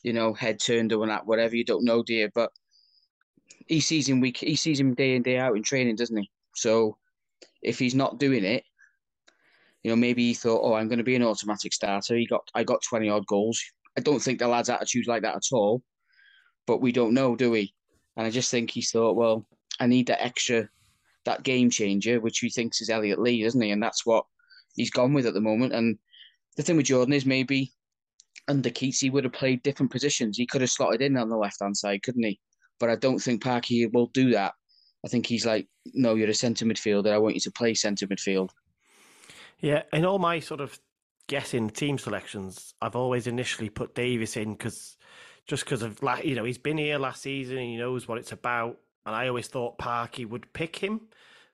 You 0.03 0.13
know, 0.13 0.33
head 0.33 0.59
turned 0.59 0.93
or 0.93 1.05
not, 1.05 1.27
whatever. 1.27 1.55
You 1.55 1.65
don't 1.65 1.83
know, 1.83 2.03
dear. 2.03 2.31
But 2.33 2.51
he 3.67 3.79
sees 3.79 4.07
him 4.07 4.19
week. 4.19 4.37
He 4.37 4.55
sees 4.55 4.79
him 4.79 4.93
day 4.93 5.15
in 5.15 5.21
day 5.21 5.37
out 5.37 5.55
in 5.55 5.63
training, 5.63 5.95
doesn't 5.95 6.17
he? 6.17 6.29
So 6.55 6.97
if 7.61 7.79
he's 7.79 7.95
not 7.95 8.19
doing 8.19 8.43
it, 8.43 8.63
you 9.83 9.91
know, 9.91 9.95
maybe 9.95 10.27
he 10.27 10.33
thought, 10.33 10.61
"Oh, 10.63 10.73
I'm 10.73 10.87
going 10.87 10.99
to 10.99 11.03
be 11.03 11.15
an 11.15 11.23
automatic 11.23 11.73
starter." 11.73 12.15
He 12.15 12.27
got, 12.27 12.41
I 12.53 12.63
got 12.63 12.83
twenty 12.83 13.09
odd 13.09 13.25
goals. 13.27 13.61
I 13.97 14.01
don't 14.01 14.21
think 14.21 14.39
the 14.39 14.47
lad's 14.47 14.69
attitude's 14.69 15.07
like 15.07 15.23
that 15.23 15.35
at 15.35 15.51
all, 15.51 15.83
but 16.65 16.81
we 16.81 16.91
don't 16.91 17.13
know, 17.13 17.35
do 17.35 17.51
we? 17.51 17.73
And 18.15 18.25
I 18.25 18.29
just 18.29 18.51
think 18.51 18.71
he 18.71 18.81
thought, 18.81 19.15
well, 19.15 19.45
I 19.79 19.87
need 19.87 20.07
that 20.07 20.23
extra, 20.23 20.69
that 21.25 21.43
game 21.43 21.69
changer, 21.69 22.19
which 22.19 22.39
he 22.39 22.49
thinks 22.49 22.81
is 22.81 22.89
Elliot 22.89 23.19
Lee, 23.19 23.43
isn't 23.43 23.61
he? 23.61 23.71
And 23.71 23.81
that's 23.81 24.05
what 24.05 24.25
he's 24.75 24.91
gone 24.91 25.13
with 25.13 25.25
at 25.25 25.33
the 25.33 25.41
moment. 25.41 25.73
And 25.73 25.97
the 26.55 26.63
thing 26.63 26.77
with 26.77 26.85
Jordan 26.85 27.13
is 27.13 27.25
maybe 27.25 27.73
under 28.47 28.69
Keates 28.69 28.99
he 28.99 29.09
would 29.09 29.23
have 29.23 29.33
played 29.33 29.63
different 29.63 29.91
positions. 29.91 30.37
He 30.37 30.45
could 30.45 30.61
have 30.61 30.69
slotted 30.69 31.01
in 31.01 31.17
on 31.17 31.29
the 31.29 31.37
left 31.37 31.57
hand 31.61 31.75
side, 31.75 32.03
couldn't 32.03 32.23
he? 32.23 32.39
But 32.81 32.89
I 32.89 32.97
don't 32.97 33.19
think 33.19 33.41
Parky 33.41 33.85
will 33.85 34.07
do 34.07 34.31
that. 34.31 34.53
I 35.05 35.07
think 35.07 35.25
he's 35.25 35.45
like, 35.45 35.67
no, 35.93 36.15
you're 36.15 36.29
a 36.29 36.33
centre 36.33 36.65
midfielder. 36.65 37.11
I 37.11 37.17
want 37.17 37.35
you 37.35 37.41
to 37.41 37.51
play 37.51 37.73
centre 37.73 38.07
midfield. 38.07 38.49
Yeah, 39.59 39.83
in 39.93 40.03
all 40.03 40.19
my 40.19 40.39
sort 40.39 40.59
of 40.59 40.77
guessing 41.27 41.69
team 41.69 41.97
selections, 41.97 42.73
I've 42.81 42.95
always 42.95 43.27
initially 43.27 43.69
put 43.69 43.95
Davies 43.95 44.35
in 44.35 44.53
because 44.53 44.97
just 45.47 45.63
because 45.63 45.81
of 45.81 46.03
like 46.03 46.25
you 46.25 46.35
know 46.35 46.43
he's 46.43 46.57
been 46.57 46.77
here 46.77 46.97
last 46.97 47.21
season 47.21 47.57
and 47.57 47.65
he 47.67 47.77
knows 47.77 48.07
what 48.07 48.17
it's 48.17 48.31
about 48.31 48.77
and 49.05 49.15
I 49.15 49.27
always 49.27 49.47
thought 49.47 49.77
Parky 49.77 50.25
would 50.25 50.51
pick 50.53 50.75
him, 50.75 51.01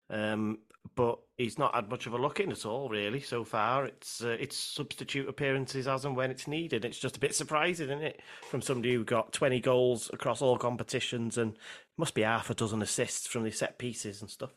um, 0.10 0.60
but 0.96 1.20
he's 1.38 1.58
not 1.58 1.76
had 1.76 1.90
much 1.90 2.08
of 2.08 2.14
a 2.14 2.18
look 2.18 2.40
in 2.40 2.52
at 2.52 2.66
all, 2.66 2.90
really, 2.90 3.20
so 3.22 3.44
far. 3.44 3.86
It's 3.86 4.24
uh, 4.24 4.38
it's 4.40 4.56
substitute 4.56 5.30
appearances 5.30 5.88
as 5.88 6.06
and 6.06 6.16
when 6.16 6.32
it's 6.32 6.48
needed. 6.48 6.86
It's 6.86 7.00
just 7.00 7.18
a 7.18 7.20
bit 7.20 7.36
surprising, 7.36 7.90
isn't 7.90 8.04
it, 8.04 8.22
from 8.50 8.62
somebody 8.62 8.94
who 8.94 9.04
got 9.04 9.34
20 9.34 9.60
goals 9.60 10.10
across 10.14 10.42
all 10.42 10.58
competitions 10.58 11.38
and 11.38 11.58
must 11.98 12.14
be 12.14 12.22
half 12.22 12.50
a 12.50 12.54
dozen 12.54 12.82
assists 12.82 13.28
from 13.28 13.44
the 13.44 13.52
set 13.52 13.78
pieces 13.78 14.22
and 14.22 14.30
stuff. 14.30 14.52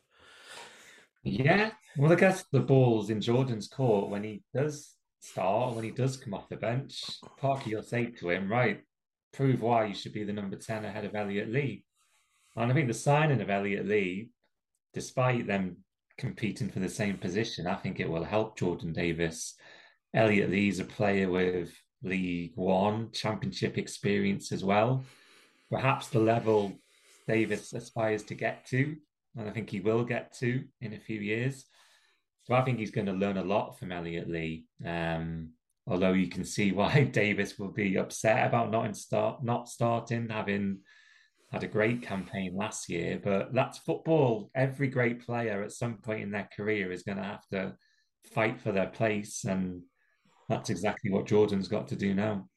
Yeah, 1.23 1.73
well, 1.97 2.13
I 2.13 2.17
guess 2.17 2.45
the 2.51 2.61
ball's 2.61 3.11
in 3.11 3.21
Jordan's 3.21 3.69
court 3.69 4.11
when 4.11 4.25
he 4.25 4.43
does 4.55 4.95
start, 5.21 5.75
when 5.75 5.85
he 5.85 5.91
does 5.91 6.17
come 6.17 6.35
off 6.35 6.49
the 6.49 6.57
bench. 6.57 7.03
Parky 7.39 7.75
will 7.75 7.83
say 7.83 8.07
to 8.07 8.31
him, 8.31 8.51
right, 8.51 8.81
prove 9.33 9.61
why 9.61 9.85
you 9.85 9.95
should 9.95 10.15
be 10.15 10.25
the 10.25 10.33
number 10.33 10.57
10 10.57 10.85
ahead 10.85 11.05
of 11.05 11.15
Elliot 11.15 11.51
Lee. 11.51 11.85
And 12.57 12.71
I 12.71 12.75
think 12.75 12.89
the 12.89 12.95
signing 12.95 13.41
of 13.41 13.51
Elliot 13.51 13.87
Lee, 13.87 14.31
despite 14.95 15.47
them 15.47 15.79
competing 16.21 16.69
for 16.69 16.81
the 16.81 16.89
same 16.89 17.17
position, 17.17 17.67
I 17.67 17.75
think 17.75 17.99
it 17.99 18.09
will 18.09 18.23
help 18.23 18.57
Jordan 18.57 18.93
Davies. 18.93 19.55
Elliot 20.15 20.51
Lee's 20.51 20.79
a 20.79 20.85
player 20.85 21.31
with 21.31 21.73
League 22.03 22.53
One 22.57 23.11
championship 23.13 23.79
experience 23.79 24.53
as 24.53 24.63
well. 24.63 25.03
Perhaps 25.71 26.09
the 26.09 26.21
level 26.21 26.79
Davies 27.27 27.73
aspires 27.73 28.23
to 28.25 28.35
get 28.35 28.67
to, 28.67 28.97
and 29.37 29.49
I 29.49 29.53
think 29.53 29.71
he 29.71 29.81
will 29.81 30.05
get 30.05 30.37
to 30.41 30.63
in 30.83 30.93
a 30.93 31.01
few 31.01 31.21
years. 31.21 31.65
So 32.45 32.55
I 32.55 32.63
think 32.63 32.79
he's 32.79 32.91
going 32.91 33.07
to 33.07 33.13
learn 33.13 33.39
a 33.39 33.45
lot 33.45 33.79
from 33.79 33.91
Elliot 33.91 34.29
Lee. 34.29 34.67
Um, 34.85 35.51
although 35.87 36.13
you 36.13 36.29
can 36.29 36.45
see 36.45 36.71
why 36.81 37.05
Davies 37.05 37.59
will 37.59 37.73
be 37.73 37.97
upset 37.97 38.47
about 38.47 38.71
not 38.71 38.85
in 38.85 38.95
start 38.95 39.43
not 39.43 39.71
starting, 39.71 40.29
having 40.29 40.81
had 41.51 41.65
a 41.65 41.69
great 41.69 42.03
campaign 42.03 42.55
last 42.55 42.89
year, 42.89 43.21
but 43.23 43.53
that's 43.53 43.79
football. 43.79 44.51
Every 44.55 44.89
great 44.89 45.25
player 45.25 45.63
at 45.63 45.73
some 45.73 45.95
point 45.95 46.23
in 46.23 46.31
their 46.31 46.49
career 46.57 46.93
is 46.93 47.03
going 47.03 47.19
to 47.19 47.25
have 47.25 47.47
to 47.49 47.75
fight 48.33 48.61
for 48.61 48.71
their 48.71 48.87
place, 48.87 49.45
and 49.45 49.83
that's 50.49 50.71
exactly 50.71 51.11
what 51.11 51.27
Jordan's 51.27 51.69
got 51.69 51.89
to 51.89 51.97
do 51.97 52.15
now. 52.15 52.49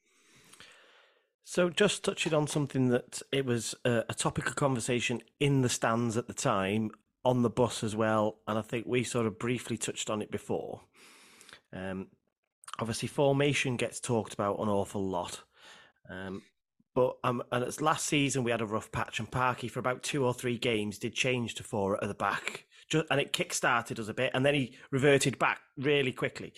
So, 1.42 1.70
just 1.70 2.04
touching 2.04 2.32
on 2.32 2.46
something 2.46 2.88
that 2.88 3.20
it 3.32 3.44
was 3.44 3.74
a, 3.84 4.04
a 4.08 4.14
topic 4.14 4.46
of 4.46 4.56
conversation 4.56 5.20
in 5.40 5.62
the 5.62 5.68
stands 5.68 6.16
at 6.16 6.26
the 6.26 6.32
time, 6.32 6.90
on 7.24 7.42
the 7.42 7.50
bus 7.50 7.82
as 7.82 7.96
well, 7.96 8.38
and 8.46 8.58
I 8.58 8.62
think 8.62 8.86
we 8.86 9.02
sort 9.02 9.26
of 9.26 9.38
briefly 9.38 9.76
touched 9.76 10.08
on 10.08 10.22
it 10.22 10.30
before. 10.30 10.82
Um, 11.72 12.06
obviously, 12.78 13.08
formation 13.08 13.76
gets 13.76 13.98
talked 13.98 14.34
about 14.34 14.60
an 14.60 14.68
awful 14.68 15.04
lot. 15.04 15.42
Um, 16.08 16.42
but 16.94 17.16
um, 17.24 17.42
and 17.50 17.64
it's 17.64 17.80
last 17.80 18.06
season 18.06 18.44
we 18.44 18.50
had 18.50 18.60
a 18.60 18.66
rough 18.66 18.90
patch, 18.92 19.18
and 19.18 19.30
Parky 19.30 19.68
for 19.68 19.80
about 19.80 20.02
two 20.02 20.24
or 20.24 20.32
three 20.32 20.58
games 20.58 20.98
did 20.98 21.14
change 21.14 21.54
to 21.56 21.62
four 21.62 22.02
at 22.02 22.08
the 22.08 22.14
back, 22.14 22.66
just, 22.88 23.06
and 23.10 23.20
it 23.20 23.32
kick-started 23.32 23.98
us 23.98 24.08
a 24.08 24.14
bit, 24.14 24.30
and 24.34 24.46
then 24.46 24.54
he 24.54 24.76
reverted 24.90 25.38
back 25.38 25.60
really 25.76 26.12
quickly. 26.12 26.52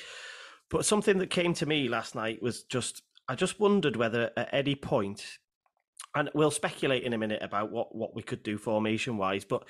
But 0.68 0.84
something 0.84 1.18
that 1.18 1.30
came 1.30 1.54
to 1.54 1.66
me 1.66 1.88
last 1.88 2.14
night 2.14 2.42
was 2.42 2.64
just 2.64 3.02
I 3.28 3.34
just 3.34 3.58
wondered 3.58 3.96
whether 3.96 4.30
at 4.36 4.50
any 4.52 4.74
point, 4.74 5.38
and 6.14 6.30
we'll 6.34 6.50
speculate 6.50 7.02
in 7.02 7.12
a 7.12 7.18
minute 7.18 7.42
about 7.42 7.72
what 7.72 7.94
what 7.94 8.14
we 8.14 8.22
could 8.22 8.42
do 8.42 8.58
formation 8.58 9.16
wise, 9.16 9.44
but 9.44 9.64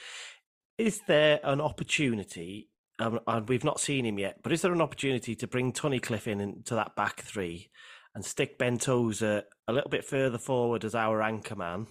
is 0.79 1.01
there 1.07 1.41
an 1.45 1.61
opportunity? 1.61 2.69
Um, 2.99 3.21
and 3.27 3.47
we've 3.47 3.62
not 3.62 3.79
seen 3.79 4.07
him 4.07 4.19
yet, 4.19 4.43
but 4.43 4.53
is 4.53 4.62
there 4.62 4.73
an 4.73 4.81
opportunity 4.81 5.35
to 5.35 5.47
bring 5.47 5.71
Tunnicliffe 5.71 6.27
in 6.27 6.41
into 6.41 6.75
that 6.75 6.97
back 6.97 7.21
three 7.21 7.69
and 8.17 8.25
stick 8.25 8.57
Ben 8.57 8.79
Tozer 8.79 9.45
a 9.69 9.73
little 9.73 9.91
bit 9.91 10.03
further 10.05 10.39
forward 10.39 10.85
as 10.87 10.95
our 10.95 11.21
anchor 11.21 11.55
man 11.55 11.87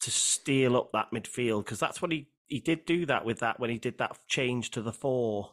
to 0.00 0.10
steal 0.10 0.76
up 0.76 0.90
that 0.92 1.12
midfield 1.14 1.64
because 1.64 1.78
that's 1.78 2.02
what 2.02 2.10
he 2.10 2.28
he 2.48 2.58
did 2.58 2.84
do 2.84 3.06
that 3.06 3.24
with 3.24 3.38
that 3.38 3.58
when 3.58 3.70
he 3.70 3.78
did 3.78 3.98
that 3.98 4.18
change 4.28 4.72
to 4.72 4.82
the 4.82 4.92
four. 4.92 5.52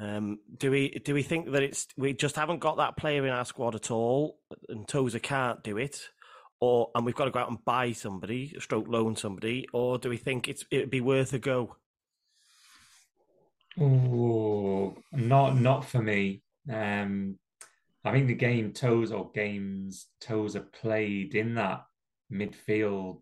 Um, 0.00 0.40
do 0.58 0.72
we 0.72 0.90
do 1.04 1.14
we 1.14 1.22
think 1.22 1.52
that 1.52 1.62
it's 1.62 1.86
we 1.96 2.12
just 2.12 2.34
haven't 2.34 2.58
got 2.58 2.76
that 2.78 2.96
player 2.96 3.24
in 3.24 3.32
our 3.32 3.44
squad 3.44 3.76
at 3.76 3.92
all, 3.92 4.40
and 4.68 4.86
Tozer 4.86 5.20
can't 5.20 5.62
do 5.62 5.78
it, 5.78 6.00
or 6.58 6.90
and 6.96 7.06
we've 7.06 7.14
got 7.14 7.26
to 7.26 7.30
go 7.30 7.38
out 7.38 7.50
and 7.50 7.64
buy 7.64 7.92
somebody, 7.92 8.52
stroke 8.58 8.88
loan 8.88 9.14
somebody, 9.14 9.68
or 9.72 9.96
do 9.96 10.08
we 10.10 10.16
think 10.16 10.48
it's 10.48 10.64
it'd 10.72 10.90
be 10.90 11.00
worth 11.00 11.32
a 11.32 11.38
go? 11.38 11.76
Oh, 13.80 14.96
not 15.12 15.56
not 15.56 15.84
for 15.84 16.02
me. 16.02 16.42
Um, 16.68 17.38
I 18.06 18.12
think 18.12 18.28
the 18.28 18.34
game 18.34 18.72
Tozer 18.72 19.22
games 19.34 20.06
toes 20.20 20.56
are 20.56 20.60
played 20.60 21.34
in 21.34 21.54
that 21.54 21.84
midfield 22.32 23.20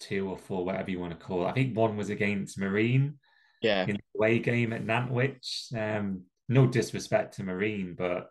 two 0.00 0.28
or 0.28 0.36
four, 0.36 0.64
whatever 0.64 0.90
you 0.90 1.00
want 1.00 1.18
to 1.18 1.26
call 1.26 1.44
it. 1.44 1.48
I 1.48 1.52
think 1.52 1.76
one 1.76 1.96
was 1.96 2.10
against 2.10 2.58
Marine. 2.58 3.18
Yeah. 3.62 3.84
In 3.84 3.96
the 3.96 4.18
away 4.18 4.38
game 4.40 4.72
at 4.72 4.84
Nantwich. 4.84 5.72
Um, 5.74 6.22
no 6.48 6.66
disrespect 6.66 7.36
to 7.36 7.42
Marine, 7.44 7.94
but 7.96 8.28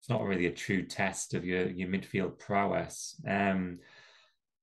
it's 0.00 0.10
not 0.10 0.22
really 0.22 0.46
a 0.46 0.52
true 0.52 0.84
test 0.84 1.32
of 1.32 1.44
your, 1.44 1.68
your 1.70 1.88
midfield 1.88 2.38
prowess. 2.38 3.18
Um, 3.26 3.78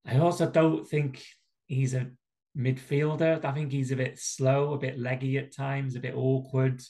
I 0.05 0.19
also 0.19 0.49
don't 0.49 0.87
think 0.87 1.23
he's 1.65 1.95
a 1.95 2.11
midfielder. 2.55 3.43
I 3.43 3.51
think 3.51 3.71
he's 3.71 3.91
a 3.91 3.95
bit 3.95 4.19
slow, 4.19 4.73
a 4.73 4.77
bit 4.77 4.99
leggy 4.99 5.37
at 5.39 5.55
times, 5.55 5.95
a 5.95 5.99
bit 5.99 6.15
awkward. 6.15 6.83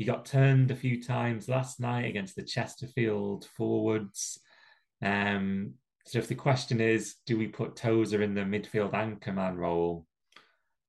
He 0.00 0.06
got 0.06 0.24
turned 0.24 0.70
a 0.70 0.76
few 0.76 1.02
times 1.02 1.46
last 1.46 1.78
night 1.78 2.06
against 2.06 2.34
the 2.34 2.42
Chesterfield 2.42 3.44
forwards. 3.54 4.40
Um, 5.02 5.74
so 6.06 6.18
if 6.18 6.26
the 6.26 6.34
question 6.34 6.80
is, 6.80 7.16
do 7.26 7.36
we 7.36 7.48
put 7.48 7.76
Tozer 7.76 8.22
in 8.22 8.32
the 8.32 8.40
midfield 8.40 8.92
anchorman 8.92 9.58
role? 9.58 10.06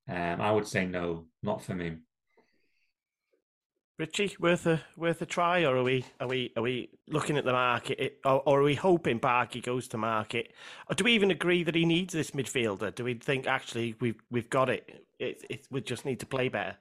Um, 0.08 0.40
I 0.40 0.50
would 0.50 0.66
say 0.66 0.86
no, 0.86 1.26
not 1.42 1.62
for 1.62 1.74
me. 1.74 1.98
Richie, 3.98 4.34
worth 4.40 4.66
a 4.66 4.80
worth 4.96 5.20
a 5.20 5.26
try, 5.26 5.64
or 5.64 5.76
are 5.76 5.82
we 5.82 6.06
are 6.18 6.28
we 6.28 6.50
are 6.56 6.62
we 6.62 6.88
looking 7.06 7.36
at 7.36 7.44
the 7.44 7.52
market, 7.52 8.18
or, 8.24 8.40
or 8.48 8.60
are 8.60 8.64
we 8.64 8.76
hoping 8.76 9.20
Parky 9.20 9.60
goes 9.60 9.88
to 9.88 9.98
market? 9.98 10.54
Or 10.88 10.94
do 10.94 11.04
we 11.04 11.12
even 11.12 11.30
agree 11.30 11.64
that 11.64 11.74
he 11.74 11.84
needs 11.84 12.14
this 12.14 12.30
midfielder? 12.30 12.94
Do 12.94 13.04
we 13.04 13.12
think 13.12 13.46
actually 13.46 13.94
we've 14.00 14.22
we've 14.30 14.48
got 14.48 14.70
it? 14.70 15.04
It, 15.18 15.44
it 15.50 15.66
we 15.70 15.82
just 15.82 16.06
need 16.06 16.20
to 16.20 16.26
play 16.26 16.48
better? 16.48 16.78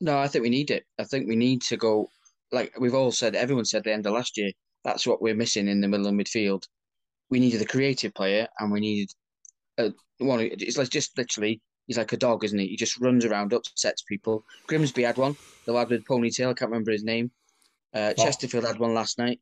No, 0.00 0.18
I 0.18 0.28
think 0.28 0.42
we 0.42 0.50
need 0.50 0.70
it. 0.70 0.84
I 0.98 1.04
think 1.04 1.28
we 1.28 1.36
need 1.36 1.62
to 1.62 1.76
go. 1.76 2.08
Like 2.52 2.72
we've 2.80 2.94
all 2.94 3.12
said, 3.12 3.34
everyone 3.36 3.64
said 3.64 3.84
the 3.84 3.92
end 3.92 4.06
of 4.06 4.12
last 4.12 4.36
year. 4.36 4.50
That's 4.82 5.06
what 5.06 5.20
we're 5.20 5.34
missing 5.34 5.68
in 5.68 5.80
the 5.80 5.88
middle 5.88 6.06
of 6.06 6.14
midfield. 6.14 6.66
We 7.28 7.38
needed 7.38 7.60
a 7.62 7.66
creative 7.66 8.14
player, 8.14 8.48
and 8.58 8.72
we 8.72 8.80
needed 8.80 9.12
a 9.78 9.92
one. 10.18 10.40
It's 10.40 10.78
like 10.78 10.88
just 10.88 11.16
literally, 11.18 11.60
he's 11.86 11.98
like 11.98 12.12
a 12.12 12.16
dog, 12.16 12.44
isn't 12.44 12.58
he? 12.58 12.68
He 12.68 12.76
just 12.76 12.98
runs 13.00 13.24
around, 13.24 13.52
upsets 13.52 14.02
people. 14.02 14.44
Grimsby 14.66 15.02
had 15.02 15.18
one. 15.18 15.36
The 15.66 15.72
lad 15.72 15.90
with 15.90 16.04
ponytail. 16.06 16.50
I 16.50 16.54
can't 16.54 16.70
remember 16.70 16.92
his 16.92 17.04
name. 17.04 17.30
Uh, 17.94 18.14
Oh. 18.16 18.24
Chesterfield 18.24 18.64
had 18.66 18.78
one 18.78 18.94
last 18.94 19.18
night. 19.18 19.40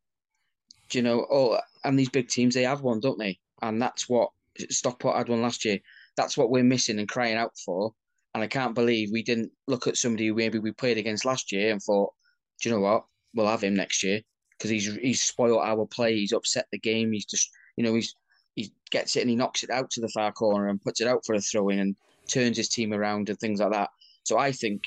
Do 0.91 0.99
you 0.99 1.03
know? 1.05 1.27
Oh, 1.31 1.59
and 1.85 1.99
these 1.99 2.09
big 2.11 2.29
teams 2.29 2.55
they 2.55 2.65
have 2.65 2.81
one, 2.83 3.01
don't 3.01 3.19
they? 3.19 3.39
And 3.63 3.81
that's 3.81 4.09
what 4.09 4.31
Stockport 4.71 5.17
had 5.17 5.29
one 5.29 5.43
last 5.43 5.65
year. 5.65 5.79
That's 6.17 6.37
what 6.37 6.51
we're 6.51 6.65
missing 6.65 6.99
and 6.99 7.09
crying 7.09 7.37
out 7.37 7.53
for. 7.65 7.95
And 8.35 8.43
I 8.43 8.47
can't 8.47 8.75
believe 8.75 9.11
we 9.11 9.23
didn't 9.23 9.51
look 9.67 9.87
at 9.87 9.97
somebody 9.97 10.29
who 10.29 10.35
maybe 10.35 10.59
we 10.59 10.73
played 10.73 10.99
against 10.99 11.25
last 11.25 11.51
year 11.51 11.73
and 11.73 11.83
thought, 11.83 12.13
do 12.61 12.69
you 12.69 12.75
know 12.75 12.81
what? 12.81 13.05
We'll 13.35 13.49
have 13.49 13.65
him 13.65 13.75
next 13.75 14.03
year 14.03 14.21
because 14.59 14.71
he's 14.71 14.95
he's 14.97 15.23
spoiled 15.23 15.61
our 15.63 15.87
play. 15.87 16.15
He's 16.15 16.33
upset 16.33 16.67
the 16.73 16.79
game. 16.79 17.13
He's 17.13 17.25
just 17.25 17.51
you 17.77 17.85
know 17.85 17.95
he's 17.95 18.15
he 18.55 18.73
gets 18.91 19.17
it 19.17 19.21
and 19.21 19.31
he 19.31 19.37
knocks 19.37 19.63
it 19.63 19.71
out 19.71 19.91
to 19.91 20.01
the 20.01 20.09
far 20.09 20.33
corner 20.33 20.69
and 20.69 20.83
puts 20.83 21.01
it 21.01 21.07
out 21.07 21.25
for 21.25 21.35
a 21.35 21.41
throw 21.41 21.69
in 21.69 21.79
and 21.79 21.97
turns 22.29 22.57
his 22.57 22.69
team 22.69 22.93
around 22.93 23.29
and 23.29 23.39
things 23.39 23.61
like 23.61 23.73
that. 23.73 23.91
So 24.25 24.39
I 24.39 24.53
think 24.53 24.85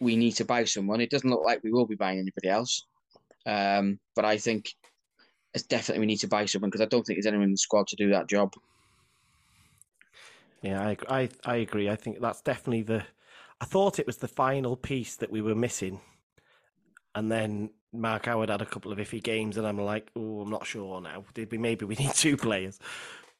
we 0.00 0.16
need 0.16 0.32
to 0.32 0.44
buy 0.44 0.64
someone. 0.64 1.00
It 1.00 1.10
doesn't 1.10 1.30
look 1.30 1.44
like 1.44 1.62
we 1.62 1.72
will 1.72 1.86
be 1.86 1.94
buying 1.94 2.18
anybody 2.18 2.48
else, 2.48 2.86
um, 3.46 3.98
but 4.16 4.24
I 4.24 4.36
think 4.38 4.74
it's 5.54 5.64
definitely 5.64 6.00
we 6.00 6.06
need 6.06 6.18
to 6.18 6.28
buy 6.28 6.44
someone 6.46 6.70
because 6.70 6.80
I 6.80 6.86
don't 6.86 7.04
think 7.04 7.16
there's 7.16 7.26
anyone 7.26 7.44
in 7.44 7.52
the 7.52 7.58
squad 7.58 7.86
to 7.88 7.96
do 7.96 8.10
that 8.10 8.28
job. 8.28 8.52
Yeah, 10.64 10.82
I, 10.82 10.96
I 11.08 11.30
I 11.44 11.56
agree. 11.56 11.90
I 11.90 11.96
think 11.96 12.20
that's 12.20 12.42
definitely 12.42 12.82
the. 12.82 13.04
I 13.60 13.66
thought 13.66 14.00
it 14.00 14.06
was 14.06 14.18
the 14.18 14.28
final 14.28 14.76
piece 14.76 15.16
that 15.16 15.30
we 15.30 15.42
were 15.42 15.54
missing, 15.54 16.00
and 17.14 17.30
then 17.30 17.70
Mark 17.92 18.26
Howard 18.26 18.48
had 18.48 18.62
a 18.62 18.66
couple 18.66 18.92
of 18.92 18.98
iffy 18.98 19.22
games, 19.22 19.56
and 19.56 19.66
I'm 19.66 19.78
like, 19.80 20.10
oh, 20.16 20.40
I'm 20.40 20.50
not 20.50 20.66
sure 20.66 21.00
now. 21.00 21.24
Did 21.34 21.52
we 21.52 21.58
maybe 21.58 21.84
we 21.84 21.94
need 21.96 22.10
two 22.14 22.36
players? 22.36 22.78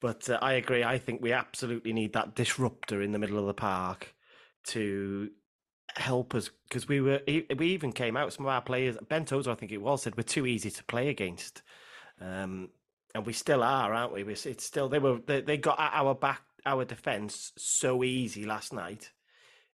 But 0.01 0.29
uh, 0.31 0.39
I 0.43 0.55
agree. 0.55 0.85
I 0.85 0.99
think 0.99 1.23
we 1.23 1.33
absolutely 1.33 1.93
need 1.93 2.13
that 2.15 2.37
disruptor 2.37 3.03
in 3.03 3.13
the 3.13 3.21
middle 3.21 3.39
of 3.39 3.47
the 3.47 3.55
park 3.55 4.15
to 4.69 5.31
help 5.97 6.35
us 6.35 6.51
because 6.69 6.89
we 6.89 7.01
were 7.03 7.23
we 7.27 7.69
even 7.69 7.93
came 7.93 8.17
out. 8.19 8.33
Some 8.35 8.47
of 8.47 8.53
our 8.53 8.63
players, 8.63 8.99
Ben 9.09 9.27
Tozer, 9.27 9.53
I 9.53 9.57
think 9.57 9.73
it 9.73 9.83
was, 9.83 10.03
said 10.03 10.17
we're 10.17 10.25
too 10.25 10.47
easy 10.47 10.73
to 10.73 10.85
play 10.85 11.11
against. 11.11 11.63
Um, 12.21 12.71
and 13.15 13.27
we 13.27 13.33
still 13.35 13.63
are, 13.63 13.95
aren't 13.95 14.13
we? 14.13 14.25
We're- 14.25 14.39
It's 14.51 14.65
still 14.65 14.89
they 14.91 15.01
were 15.01 15.21
they, 15.27 15.43
they 15.43 15.59
got 15.59 15.81
at 15.81 15.93
our 15.95 16.15
back 16.15 16.43
our 16.67 16.85
defense 16.85 17.53
so 17.57 18.05
easy 18.05 18.45
last 18.45 18.73
night. 18.73 19.11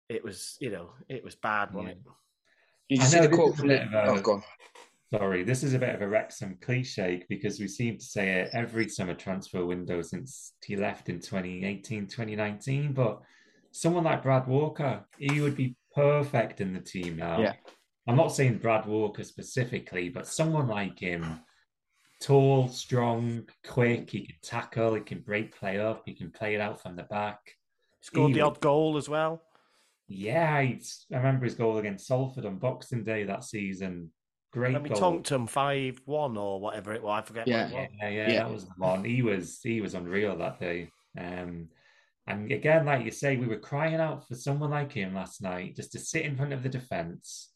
It 0.09 0.25
was 0.25 0.57
you 0.61 0.71
know 0.71 0.91
it 1.09 1.25
was 1.25 1.35
bad, 1.37 1.73
wasn't 1.73 1.93
it? 1.93 1.99
Did 2.89 2.99
you 2.99 3.05
I 3.05 3.07
see 3.07 3.21
the 3.21 3.29
quote 3.29 3.57
from 3.57 3.69
bit 3.69 3.91
the? 3.91 3.99
of 3.99 4.07
a- 4.07 4.13
uh, 4.13 4.15
Oh, 4.17 4.21
go 4.21 4.33
on. 4.35 4.43
Sorry, 5.13 5.43
this 5.43 5.65
is 5.65 5.75
a 5.75 5.79
bit 5.79 5.93
of 5.95 6.03
a 6.03 6.09
Wrexham 6.09 6.57
cliche 6.61 7.25
because 7.29 7.59
we 7.59 7.67
seem 7.67 7.99
to 7.99 8.05
say 8.05 8.43
it 8.43 8.51
every 8.53 8.89
summer 8.89 9.15
transfer 9.15 9.65
window 9.67 10.03
since 10.03 10.53
he 10.65 10.77
left 10.77 11.09
in 11.09 11.17
2018, 11.19 12.07
2019. 12.07 12.93
But 12.93 13.21
someone 13.73 14.05
like 14.05 14.23
Brad 14.23 14.47
Walker, 14.47 15.05
he 15.19 15.41
would 15.41 15.57
be 15.57 15.75
perfect 15.97 16.61
in 16.61 16.73
the 16.73 16.81
team 16.81 17.17
now. 17.17 17.41
Yeah. 17.41 17.55
I'm 18.07 18.15
not 18.17 18.33
saying 18.33 18.59
Brad 18.59 18.87
Walker 18.87 19.25
specifically, 19.25 20.11
but 20.11 20.29
someone 20.29 20.69
like 20.69 21.01
him, 21.01 21.41
tall, 22.21 22.69
strong, 22.69 23.49
quick, 23.67 24.11
he 24.11 24.27
can 24.27 24.37
tackle, 24.43 24.95
he 24.95 25.01
can 25.01 25.21
break 25.21 25.57
play 25.57 25.79
up, 25.81 26.03
he 26.07 26.15
can 26.15 26.31
play 26.31 26.55
it 26.55 26.61
out 26.61 26.81
from 26.83 26.97
the 26.97 27.03
back. 27.05 27.39
Scored 28.01 28.29
He 28.31 28.35
the 28.35 28.43
would- 28.45 28.57
odd 28.57 28.61
goal 28.61 28.97
as 28.97 29.09
well. 29.09 29.43
Yeah, 30.07 30.61
he's- 30.63 31.07
I 31.13 31.17
remember 31.17 31.45
his 31.45 31.55
goal 31.55 31.79
against 31.79 32.07
Salford 32.07 32.45
on 32.45 32.59
Boxing 32.59 33.05
Day 33.05 33.25
that 33.25 33.45
season. 33.45 34.13
Great 34.53 34.75
And 34.75 34.83
we 34.83 34.89
goal. 34.91 34.99
tonked 34.99 35.31
him 35.31 35.47
five 35.47 36.01
one 36.07 36.37
or 36.37 36.59
whatever 36.61 36.93
it 36.93 37.03
was. 37.03 37.23
I 37.23 37.25
forget. 37.25 37.47
Yeah. 37.47 37.71
what. 37.73 37.91
Yeah, 38.01 38.09
yeah, 38.09 38.29
Yeah. 38.31 38.43
that 38.43 38.51
was 38.53 38.67
the 38.67 38.75
one. 38.79 39.05
He 39.05 39.23
was 39.23 39.61
he 39.63 39.81
was 39.81 39.95
unreal 39.95 40.37
that 40.39 40.59
day. 40.59 40.91
Um, 41.17 41.69
and 42.27 42.51
again, 42.51 42.85
like 42.85 43.05
you 43.05 43.13
say, 43.13 43.37
we 43.37 43.47
were 43.47 43.59
crying 43.61 43.95
out 44.01 44.27
for 44.27 44.35
someone 44.35 44.71
like 44.71 44.91
him 44.93 45.15
last 45.15 45.41
night, 45.41 45.77
just 45.77 45.93
to 45.93 46.01
sit 46.01 46.25
in 46.25 46.37
front 46.37 46.53
of 46.53 46.65
the 46.65 46.69
defense, 46.69 47.53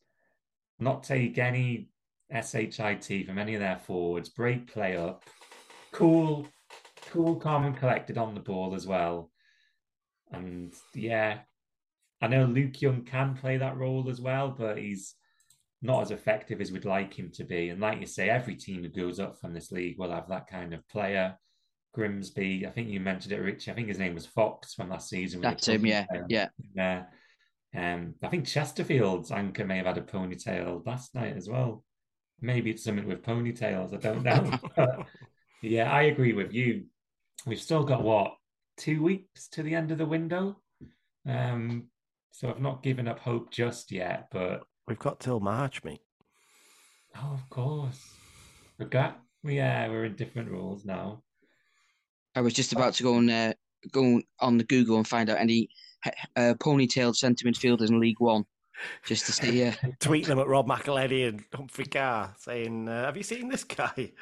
not 0.78 1.02
take 1.02 1.36
any 1.38 1.88
shit 2.32 3.26
from 3.26 3.38
any 3.38 3.54
of 3.54 3.60
their 3.60 3.78
forwards, 3.78 4.28
break 4.28 4.72
play 4.72 4.96
up, 4.96 5.24
cool, 5.92 6.46
cool, 7.10 7.36
calm 7.36 7.64
and 7.64 7.76
collected 7.76 8.18
on 8.18 8.34
the 8.34 8.40
ball 8.40 8.74
as 8.74 8.86
well. 8.86 9.30
And 10.32 10.72
yeah, 10.94 11.40
I 12.20 12.26
know 12.28 12.44
Luke 12.44 12.80
Young 12.80 13.02
can 13.02 13.34
play 13.34 13.58
that 13.58 13.76
role 13.76 14.08
as 14.10 14.20
well, 14.20 14.54
but 14.56 14.78
he's 14.78 15.14
not 15.82 16.02
as 16.02 16.10
effective 16.10 16.60
as 16.60 16.72
we'd 16.72 16.84
like 16.84 17.14
him 17.14 17.30
to 17.34 17.44
be. 17.44 17.68
And 17.68 17.80
like 17.80 18.00
you 18.00 18.06
say, 18.06 18.30
every 18.30 18.56
team 18.56 18.82
who 18.82 18.88
goes 18.88 19.20
up 19.20 19.38
from 19.38 19.52
this 19.52 19.70
league 19.70 19.98
will 19.98 20.10
have 20.10 20.28
that 20.28 20.48
kind 20.48 20.72
of 20.72 20.88
player. 20.88 21.36
Grimsby, 21.92 22.66
I 22.66 22.70
think 22.70 22.88
you 22.88 22.98
mentioned 22.98 23.32
it, 23.32 23.40
Richie. 23.40 23.70
I 23.70 23.74
think 23.74 23.88
his 23.88 23.98
name 23.98 24.14
was 24.14 24.26
Fox 24.26 24.74
from 24.74 24.88
last 24.88 25.08
season. 25.08 25.40
That's 25.40 25.68
him. 25.68 25.86
Yeah, 25.86 26.06
yeah. 26.28 26.48
Yeah. 26.74 27.04
Um, 27.76 28.14
I 28.22 28.28
think 28.28 28.46
Chesterfield's 28.46 29.30
anchor 29.30 29.64
may 29.64 29.76
have 29.76 29.86
had 29.86 29.98
a 29.98 30.02
ponytail 30.02 30.84
last 30.86 31.14
night 31.14 31.36
as 31.36 31.48
well. 31.48 31.84
Maybe 32.44 32.70
it's 32.70 32.84
something 32.84 33.08
with 33.08 33.22
ponytails. 33.22 33.94
I 33.94 33.96
don't 33.96 34.22
know. 34.22 35.04
Yeah, 35.62 35.90
I 35.90 36.02
agree 36.02 36.34
with 36.34 36.52
you. 36.52 36.84
We've 37.46 37.58
still 37.58 37.84
got 37.84 38.02
what 38.02 38.34
two 38.76 39.02
weeks 39.02 39.48
to 39.52 39.62
the 39.62 39.74
end 39.74 39.90
of 39.92 39.96
the 39.96 40.04
window. 40.04 40.58
Um, 41.26 41.84
so 42.32 42.50
I've 42.50 42.60
not 42.60 42.82
given 42.82 43.08
up 43.08 43.18
hope 43.18 43.50
just 43.50 43.90
yet, 43.90 44.28
but 44.30 44.64
We've 44.86 44.98
got 44.98 45.20
till 45.20 45.40
March, 45.40 45.82
mate. 45.82 46.02
Oh, 47.16 47.32
of 47.32 47.48
course. 47.48 47.98
Forgot. 48.76 49.18
Yeah, 49.42 49.88
we're 49.88 50.04
in 50.04 50.16
different 50.16 50.50
rules 50.50 50.84
now. 50.84 51.22
I 52.36 52.42
was 52.42 52.52
just 52.52 52.74
about 52.74 52.92
to 52.94 53.02
go 53.02 53.16
and 53.16 53.30
uh, 53.30 53.54
go 53.90 54.20
on 54.40 54.58
the 54.58 54.64
Google 54.64 54.98
and 54.98 55.08
find 55.08 55.30
out 55.30 55.38
any 55.38 55.70
uh, 56.36 56.52
ponytailed 56.60 57.16
centre 57.16 57.48
midfielders 57.48 57.88
in 57.88 58.00
League 58.00 58.20
One, 58.20 58.44
just 59.06 59.26
to 59.26 59.32
see. 59.32 59.64
Uh, 59.64 59.72
Tweet 60.00 60.26
them 60.26 60.38
at 60.38 60.46
Rob 60.46 60.68
McElhenney 60.68 61.28
and 61.28 61.44
Humphrey 61.54 61.86
Ker 61.86 62.34
saying, 62.38 62.88
uh, 62.88 63.04
"Have 63.06 63.16
you 63.16 63.22
seen 63.22 63.48
this 63.48 63.64
guy?" 63.64 64.12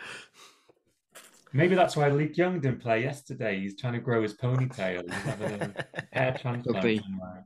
Maybe 1.54 1.74
that's 1.74 1.96
why 1.96 2.08
Luke 2.08 2.36
Young 2.36 2.60
didn't 2.60 2.80
play 2.80 3.02
yesterday. 3.02 3.60
He's 3.60 3.76
trying 3.76 3.92
to 3.92 3.98
grow 4.00 4.22
his 4.22 4.34
ponytail. 4.34 5.02
He's 5.02 5.22
having 5.22 5.60
a 5.60 5.74
hair 6.12 6.36
transplant. 6.40 6.82
be. 6.82 6.98
somewhere. 6.98 7.44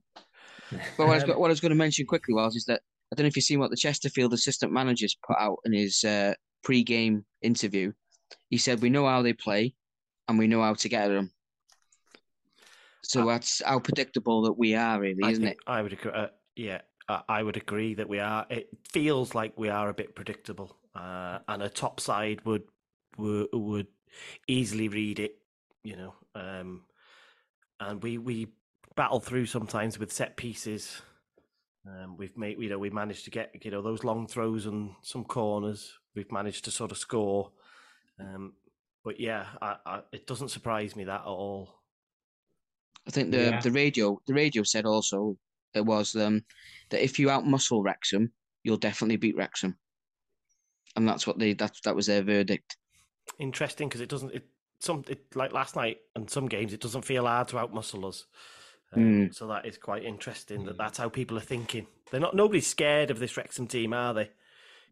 But 0.70 0.80
what 0.96 1.08
I, 1.08 1.14
was, 1.14 1.22
Um, 1.24 1.30
what 1.30 1.46
I 1.46 1.48
was 1.48 1.60
going 1.60 1.70
to 1.70 1.76
mention 1.76 2.06
quickly 2.06 2.34
was 2.34 2.54
is 2.54 2.64
that 2.66 2.82
I 3.12 3.16
don't 3.16 3.24
know 3.24 3.28
if 3.28 3.36
you've 3.36 3.44
seen 3.44 3.58
what 3.58 3.70
the 3.70 3.76
Chesterfield 3.76 4.32
assistant 4.32 4.72
managers 4.72 5.16
put 5.26 5.36
out 5.38 5.58
in 5.64 5.72
his 5.72 6.04
uh, 6.04 6.34
pre-game 6.62 7.24
interview. 7.42 7.92
He 8.50 8.58
said, 8.58 8.80
"We 8.82 8.90
know 8.90 9.06
how 9.06 9.22
they 9.22 9.32
play, 9.32 9.74
and 10.28 10.38
we 10.38 10.46
know 10.46 10.62
how 10.62 10.74
to 10.74 10.88
get 10.88 11.10
at 11.10 11.14
them." 11.14 11.32
So 13.02 13.24
that's 13.26 13.62
how 13.64 13.78
predictable 13.78 14.42
that 14.42 14.54
we 14.58 14.74
are, 14.74 14.98
really, 15.00 15.22
I 15.22 15.30
isn't 15.30 15.44
think 15.44 15.56
it? 15.56 15.62
I 15.68 15.82
would 15.82 15.92
agree. 15.92 16.10
Uh, 16.12 16.26
yeah, 16.56 16.80
I, 17.08 17.22
I 17.28 17.42
would 17.42 17.56
agree 17.56 17.94
that 17.94 18.08
we 18.08 18.18
are. 18.20 18.46
It 18.50 18.68
feels 18.88 19.34
like 19.34 19.56
we 19.58 19.68
are 19.68 19.88
a 19.88 19.94
bit 19.94 20.14
predictable, 20.14 20.76
uh, 20.94 21.40
and 21.48 21.62
a 21.62 21.68
top 21.68 22.00
side 22.00 22.44
would 22.44 22.64
would, 23.18 23.48
would 23.52 23.88
easily 24.48 24.88
read 24.88 25.18
it. 25.18 25.38
You 25.84 25.96
know, 25.96 26.14
um, 26.34 26.84
and 27.80 28.02
we 28.02 28.18
we 28.18 28.48
battle 28.94 29.20
through 29.20 29.46
sometimes 29.46 29.98
with 29.98 30.12
set 30.12 30.36
pieces. 30.36 31.02
Um, 31.86 32.16
we've 32.16 32.36
made, 32.36 32.60
you 32.60 32.68
know, 32.68 32.80
we 32.80 32.90
managed 32.90 33.24
to 33.26 33.30
get, 33.30 33.64
you 33.64 33.70
know, 33.70 33.80
those 33.80 34.02
long 34.02 34.26
throws 34.26 34.66
and 34.66 34.96
some 35.02 35.24
corners. 35.24 35.98
We've 36.16 36.32
managed 36.32 36.64
to 36.64 36.72
sort 36.72 36.90
of 36.90 36.98
score. 36.98 37.52
Um, 38.18 38.54
but 39.04 39.20
yeah, 39.20 39.46
I, 39.62 39.76
I, 39.86 40.02
it 40.12 40.26
doesn't 40.26 40.48
surprise 40.48 40.96
me 40.96 41.04
that 41.04 41.20
at 41.20 41.26
all. 41.26 41.82
I 43.06 43.10
think 43.10 43.30
the 43.30 43.52
Yeah. 43.52 43.60
the 43.60 43.70
radio 43.72 44.20
the 44.26 44.34
radio 44.34 44.62
said 44.62 44.84
also 44.86 45.36
it 45.76 45.84
was 45.86 46.14
um, 46.16 46.44
that 46.90 47.02
if 47.04 47.18
you 47.18 47.28
outmuscle 47.28 47.84
Wrexham, 47.84 48.32
you'll 48.64 48.76
definitely 48.76 49.16
beat 49.16 49.36
Wrexham, 49.36 49.76
and 50.96 51.08
that's 51.08 51.26
what 51.26 51.38
they 51.38 51.52
that 51.54 51.76
that 51.84 51.96
was 51.96 52.06
their 52.06 52.22
verdict. 52.22 52.76
interesting 53.38 53.88
because 53.88 54.00
it 54.00 54.08
doesn't 54.08 54.32
it 54.34 54.46
some 54.80 55.04
it 55.08 55.24
like 55.34 55.52
last 55.52 55.74
night 55.76 55.98
and 56.14 56.28
some 56.30 56.46
games 56.46 56.72
it 56.72 56.80
doesn't 56.80 57.04
feel 57.04 57.26
hard 57.26 57.48
to 57.48 57.56
outmuscle 57.56 58.06
us 58.06 58.26
um, 58.92 59.02
Mm. 59.02 59.34
so 59.34 59.46
that 59.48 59.66
is 59.66 59.78
quite 59.78 60.04
interesting 60.04 60.64
that 60.64 60.74
Mm. 60.74 60.78
that's 60.78 60.98
how 60.98 61.08
people 61.08 61.36
are 61.36 61.40
thinking 61.54 61.86
they're 62.10 62.20
not 62.20 62.36
nobody's 62.36 62.66
scared 62.66 63.10
of 63.10 63.18
this 63.18 63.36
Wrexham 63.36 63.66
team 63.66 63.92
are 63.92 64.14
they 64.14 64.30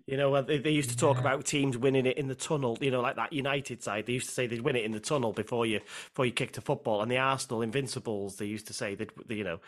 you 0.07 0.17
know 0.17 0.43
they, 0.43 0.59
they 0.59 0.71
used 0.71 0.91
to 0.91 0.97
talk 0.97 1.17
Yeah. 1.17 1.21
about 1.23 1.45
teams 1.47 1.79
winning 1.79 2.07
it 2.07 2.19
in 2.19 2.29
the 2.29 2.35
tunnel 2.35 2.77
you 2.81 2.91
know 2.91 3.01
like 3.01 3.17
that 3.17 3.33
United 3.33 3.83
side 3.83 4.07
they 4.07 4.13
used 4.13 4.29
to 4.29 4.35
say 4.35 4.47
they'd 4.47 4.61
win 4.61 4.77
it 4.77 4.85
in 4.85 4.93
the 4.93 5.01
tunnel 5.01 5.33
before 5.33 5.65
you 5.67 5.81
before 6.11 6.27
you 6.27 6.33
kicked 6.33 6.59
a 6.59 6.61
football 6.61 7.01
and 7.03 7.11
the 7.11 7.19
Arsenal 7.19 7.63
Invincibles 7.63 8.37
they 8.37 8.45
used 8.47 8.67
to 8.67 8.73
say 8.75 8.95
they'd 8.95 9.11
you 9.29 9.45
know 9.45 9.61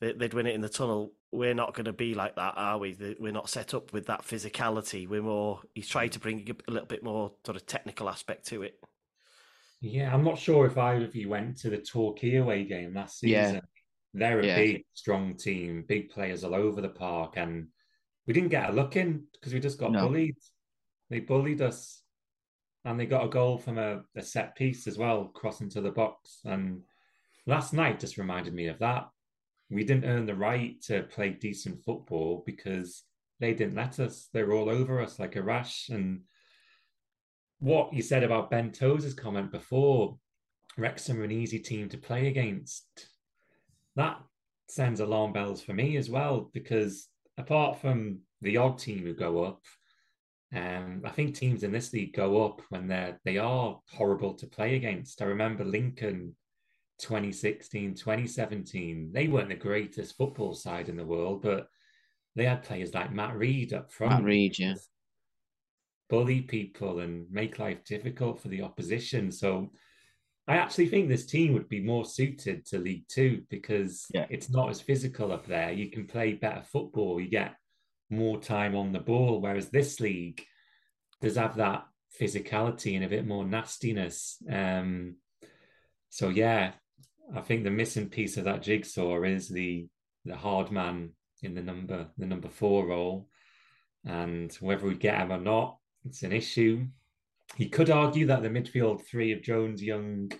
they- 0.00 0.12
they'd 0.12 0.34
win 0.34 0.46
it 0.46 0.54
in 0.54 0.60
the 0.60 0.68
tunnel 0.68 1.12
we're 1.32 1.54
not 1.54 1.74
going 1.74 1.84
to 1.84 1.92
be 1.92 2.14
like 2.14 2.34
that 2.36 2.54
are 2.56 2.78
we 2.78 2.96
we're 3.20 3.32
not 3.32 3.48
set 3.50 3.74
up 3.74 3.92
with 3.92 4.06
that 4.06 4.22
physicality 4.22 5.06
we're 5.06 5.22
more 5.22 5.60
he's 5.74 5.88
tried 5.88 6.12
to 6.12 6.18
bring 6.18 6.48
a 6.66 6.70
little 6.70 6.86
bit 6.88 7.02
more 7.02 7.32
sort 7.44 7.56
of 7.56 7.66
technical 7.66 8.08
aspect 8.08 8.46
to 8.46 8.62
it 8.62 8.78
Yeah, 9.80 10.14
I'm 10.14 10.24
not 10.24 10.38
sure 10.38 10.64
if 10.66 10.78
either 10.78 11.04
of 11.04 11.14
you 11.14 11.28
went 11.28 11.58
to 11.58 11.68
the 11.70 11.78
Torquay 11.78 12.36
away 12.36 12.64
game 12.64 12.94
last 12.94 13.18
season. 13.20 13.56
Yeah. 13.56 13.60
They're 14.14 14.40
a 14.40 14.46
Yeah. 14.46 14.56
big, 14.56 14.84
strong 14.94 15.36
team, 15.36 15.84
big 15.86 16.08
players 16.08 16.42
all 16.44 16.54
over 16.54 16.80
the 16.80 16.88
park, 16.88 17.34
and 17.36 17.68
we 18.26 18.32
didn't 18.34 18.50
get 18.50 18.70
a 18.70 18.72
look 18.72 18.96
in 18.96 19.24
because 19.32 19.52
we 19.52 19.60
just 19.60 19.78
got 19.78 19.92
No. 19.92 20.08
bullied. 20.08 20.36
They 21.10 21.20
bullied 21.20 21.60
us, 21.60 22.02
and 22.84 22.98
they 22.98 23.06
got 23.06 23.24
a 23.26 23.28
goal 23.28 23.58
from 23.58 23.78
a, 23.78 24.02
a 24.16 24.22
set 24.22 24.56
piece 24.56 24.86
as 24.86 24.98
well, 24.98 25.26
crossing 25.26 25.68
to 25.70 25.80
the 25.80 25.90
box. 25.90 26.40
And 26.44 26.82
last 27.46 27.72
night 27.72 28.00
just 28.00 28.18
reminded 28.18 28.54
me 28.54 28.68
of 28.68 28.78
that. 28.78 29.08
We 29.70 29.84
didn't 29.84 30.06
earn 30.06 30.26
the 30.26 30.34
right 30.34 30.80
to 30.82 31.02
play 31.04 31.30
decent 31.30 31.84
football 31.84 32.42
because 32.46 33.02
they 33.40 33.54
didn't 33.54 33.74
let 33.74 34.00
us. 34.00 34.28
They 34.32 34.42
were 34.42 34.54
all 34.54 34.70
over 34.70 35.00
us 35.00 35.18
like 35.18 35.36
a 35.36 35.42
rash. 35.42 35.88
And 35.88 36.22
what 37.58 37.92
you 37.92 38.02
said 38.02 38.22
about 38.22 38.50
Ben 38.50 38.70
Tozer's 38.70 39.14
comment 39.14 39.50
before, 39.50 40.18
Wrexham 40.76 41.20
are 41.20 41.24
an 41.24 41.32
easy 41.32 41.58
team 41.58 41.88
to 41.90 41.98
play 41.98 42.28
against. 42.28 43.08
That 43.96 44.20
sends 44.68 45.00
alarm 45.00 45.32
bells 45.32 45.62
for 45.62 45.72
me 45.72 45.96
as 45.96 46.08
well, 46.10 46.50
because 46.52 47.08
apart 47.38 47.80
from 47.80 48.20
the 48.40 48.56
odd 48.56 48.78
team 48.78 49.04
who 49.04 49.14
go 49.14 49.44
up, 49.44 49.62
um, 50.54 51.02
I 51.04 51.10
think 51.10 51.34
teams 51.34 51.62
in 51.62 51.72
this 51.72 51.92
league 51.92 52.14
go 52.14 52.44
up 52.44 52.62
when 52.68 52.86
they're 52.86 53.18
they 53.24 53.38
are 53.38 53.80
horrible 53.90 54.34
to 54.34 54.46
play 54.46 54.76
against. 54.76 55.20
I 55.20 55.26
remember 55.26 55.64
Lincoln 55.64 56.36
2016, 56.98 57.94
2017, 57.94 59.10
they 59.12 59.28
weren't 59.28 59.48
the 59.48 59.54
greatest 59.56 60.16
football 60.16 60.54
side 60.54 60.88
in 60.88 60.96
the 60.96 61.04
world, 61.04 61.42
but 61.42 61.66
they 62.36 62.44
had 62.44 62.62
players 62.62 62.94
like 62.94 63.12
Matt 63.12 63.36
Rhead 63.36 63.72
up 63.72 63.92
front. 63.92 64.12
Matt 64.12 64.24
Rhead, 64.24 64.58
yeah. 64.58 64.74
Bully 66.08 66.42
people 66.42 67.00
and 67.00 67.26
make 67.30 67.58
life 67.58 67.82
difficult 67.84 68.40
for 68.40 68.48
the 68.48 68.62
opposition. 68.62 69.32
So 69.32 69.70
I 70.46 70.56
actually 70.56 70.88
think 70.88 71.08
this 71.08 71.26
team 71.26 71.54
would 71.54 71.68
be 71.68 71.80
more 71.80 72.04
suited 72.04 72.66
to 72.66 72.78
League 72.78 73.06
Two 73.08 73.42
because 73.48 74.06
Yeah. 74.12 74.26
it's 74.28 74.50
not 74.50 74.68
as 74.70 74.80
physical 74.80 75.32
up 75.32 75.46
there. 75.46 75.72
You 75.72 75.90
can 75.90 76.06
play 76.06 76.34
better 76.34 76.62
football, 76.62 77.20
you 77.20 77.28
get 77.28 77.56
more 78.10 78.38
time 78.40 78.76
on 78.76 78.92
the 78.92 79.00
ball, 79.00 79.40
whereas 79.40 79.70
this 79.70 80.00
league 80.00 80.44
does 81.22 81.36
have 81.36 81.56
that 81.56 81.86
physicality 82.20 82.94
and 82.94 83.04
a 83.04 83.08
bit 83.08 83.26
more 83.26 83.44
nastiness. 83.44 84.36
Um, 84.50 85.16
so 86.10 86.28
yeah, 86.28 86.72
I 87.34 87.40
think 87.40 87.64
the 87.64 87.70
missing 87.70 88.10
piece 88.10 88.36
of 88.36 88.44
that 88.44 88.62
jigsaw 88.62 89.22
is 89.22 89.48
the 89.48 89.88
the 90.26 90.36
hard 90.36 90.70
man 90.70 91.10
in 91.42 91.54
the 91.54 91.62
number 91.62 92.08
the 92.18 92.26
number 92.26 92.48
four 92.48 92.86
role, 92.86 93.28
and 94.04 94.52
whether 94.60 94.86
we 94.86 94.94
get 94.94 95.18
him 95.20 95.32
or 95.32 95.40
not, 95.40 95.78
it's 96.04 96.22
an 96.22 96.32
issue. 96.32 96.86
You 97.56 97.68
could 97.70 97.90
argue 97.90 98.26
that 98.26 98.42
the 98.42 98.48
midfield 98.48 99.04
three 99.06 99.32
of 99.32 99.42
Jones, 99.42 99.82
Young, 99.82 100.32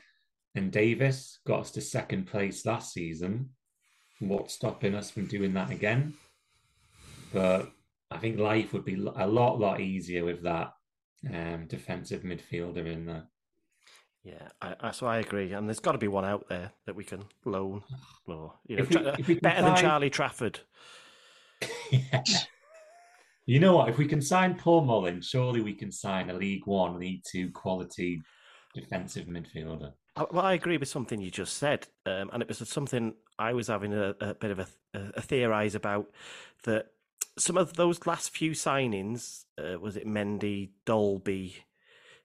and 0.54 0.70
Davies 0.72 1.38
got 1.46 1.60
us 1.60 1.70
to 1.72 1.80
second 1.80 2.26
place 2.26 2.66
last 2.66 2.92
season. 2.92 3.50
What's 4.20 4.54
stopping 4.54 4.94
us 4.94 5.10
from 5.10 5.26
doing 5.26 5.54
that 5.54 5.70
again? 5.70 6.14
But 7.32 7.70
I 8.10 8.18
think 8.18 8.38
life 8.38 8.72
would 8.72 8.84
be 8.84 8.94
a 8.94 9.26
lot, 9.26 9.58
lot 9.58 9.80
easier 9.80 10.24
with 10.24 10.42
that 10.44 10.72
um, 11.32 11.66
defensive 11.66 12.22
midfielder 12.22 12.86
in 12.86 13.06
there. 13.06 13.24
Yeah, 14.22 14.48
I, 14.62 14.74
I, 14.80 14.90
so 14.92 15.06
I 15.06 15.18
agree, 15.18 15.52
and 15.52 15.68
there's 15.68 15.80
got 15.80 15.92
to 15.92 15.98
be 15.98 16.08
one 16.08 16.24
out 16.24 16.48
there 16.48 16.72
that 16.86 16.96
we 16.96 17.04
can 17.04 17.24
loan, 17.44 17.82
or 18.26 18.54
you 18.66 18.76
know, 18.76 18.82
If 18.84 18.88
we- 18.90 18.96
tra- 18.96 19.16
if 19.18 19.28
we 19.28 19.34
can 19.34 19.42
better 19.42 19.62
than 19.62 19.76
Charlie 19.76 20.10
Trafford. 20.10 20.60
You 23.46 23.60
know 23.60 23.76
what? 23.76 23.88
If 23.88 23.98
we 23.98 24.06
can 24.06 24.22
sign 24.22 24.54
Paul 24.54 24.84
Mullin, 24.84 25.20
surely 25.20 25.60
we 25.60 25.74
can 25.74 25.92
sign 25.92 26.30
a 26.30 26.34
League 26.34 26.66
One, 26.66 26.98
League 26.98 27.22
Two 27.30 27.50
quality 27.50 28.22
defensive 28.74 29.26
midfielder. 29.26 29.92
I, 30.16 30.24
well, 30.30 30.44
I 30.44 30.54
agree 30.54 30.78
with 30.78 30.88
something 30.88 31.20
you 31.20 31.30
just 31.30 31.58
said, 31.58 31.86
um, 32.06 32.30
and 32.32 32.42
it 32.42 32.48
was 32.48 32.66
something 32.68 33.14
I 33.38 33.52
was 33.52 33.68
having 33.68 33.92
a, 33.92 34.14
a 34.20 34.34
bit 34.34 34.50
of 34.50 34.60
a, 34.60 34.66
a 34.94 35.20
theorise 35.20 35.74
about 35.74 36.06
that 36.64 36.86
some 37.36 37.56
of 37.56 37.74
those 37.74 38.06
last 38.06 38.30
few 38.30 38.52
signings, 38.52 39.44
uh, 39.58 39.78
was 39.78 39.96
it 39.96 40.06
Mendy, 40.06 40.70
Dalby, 40.86 41.56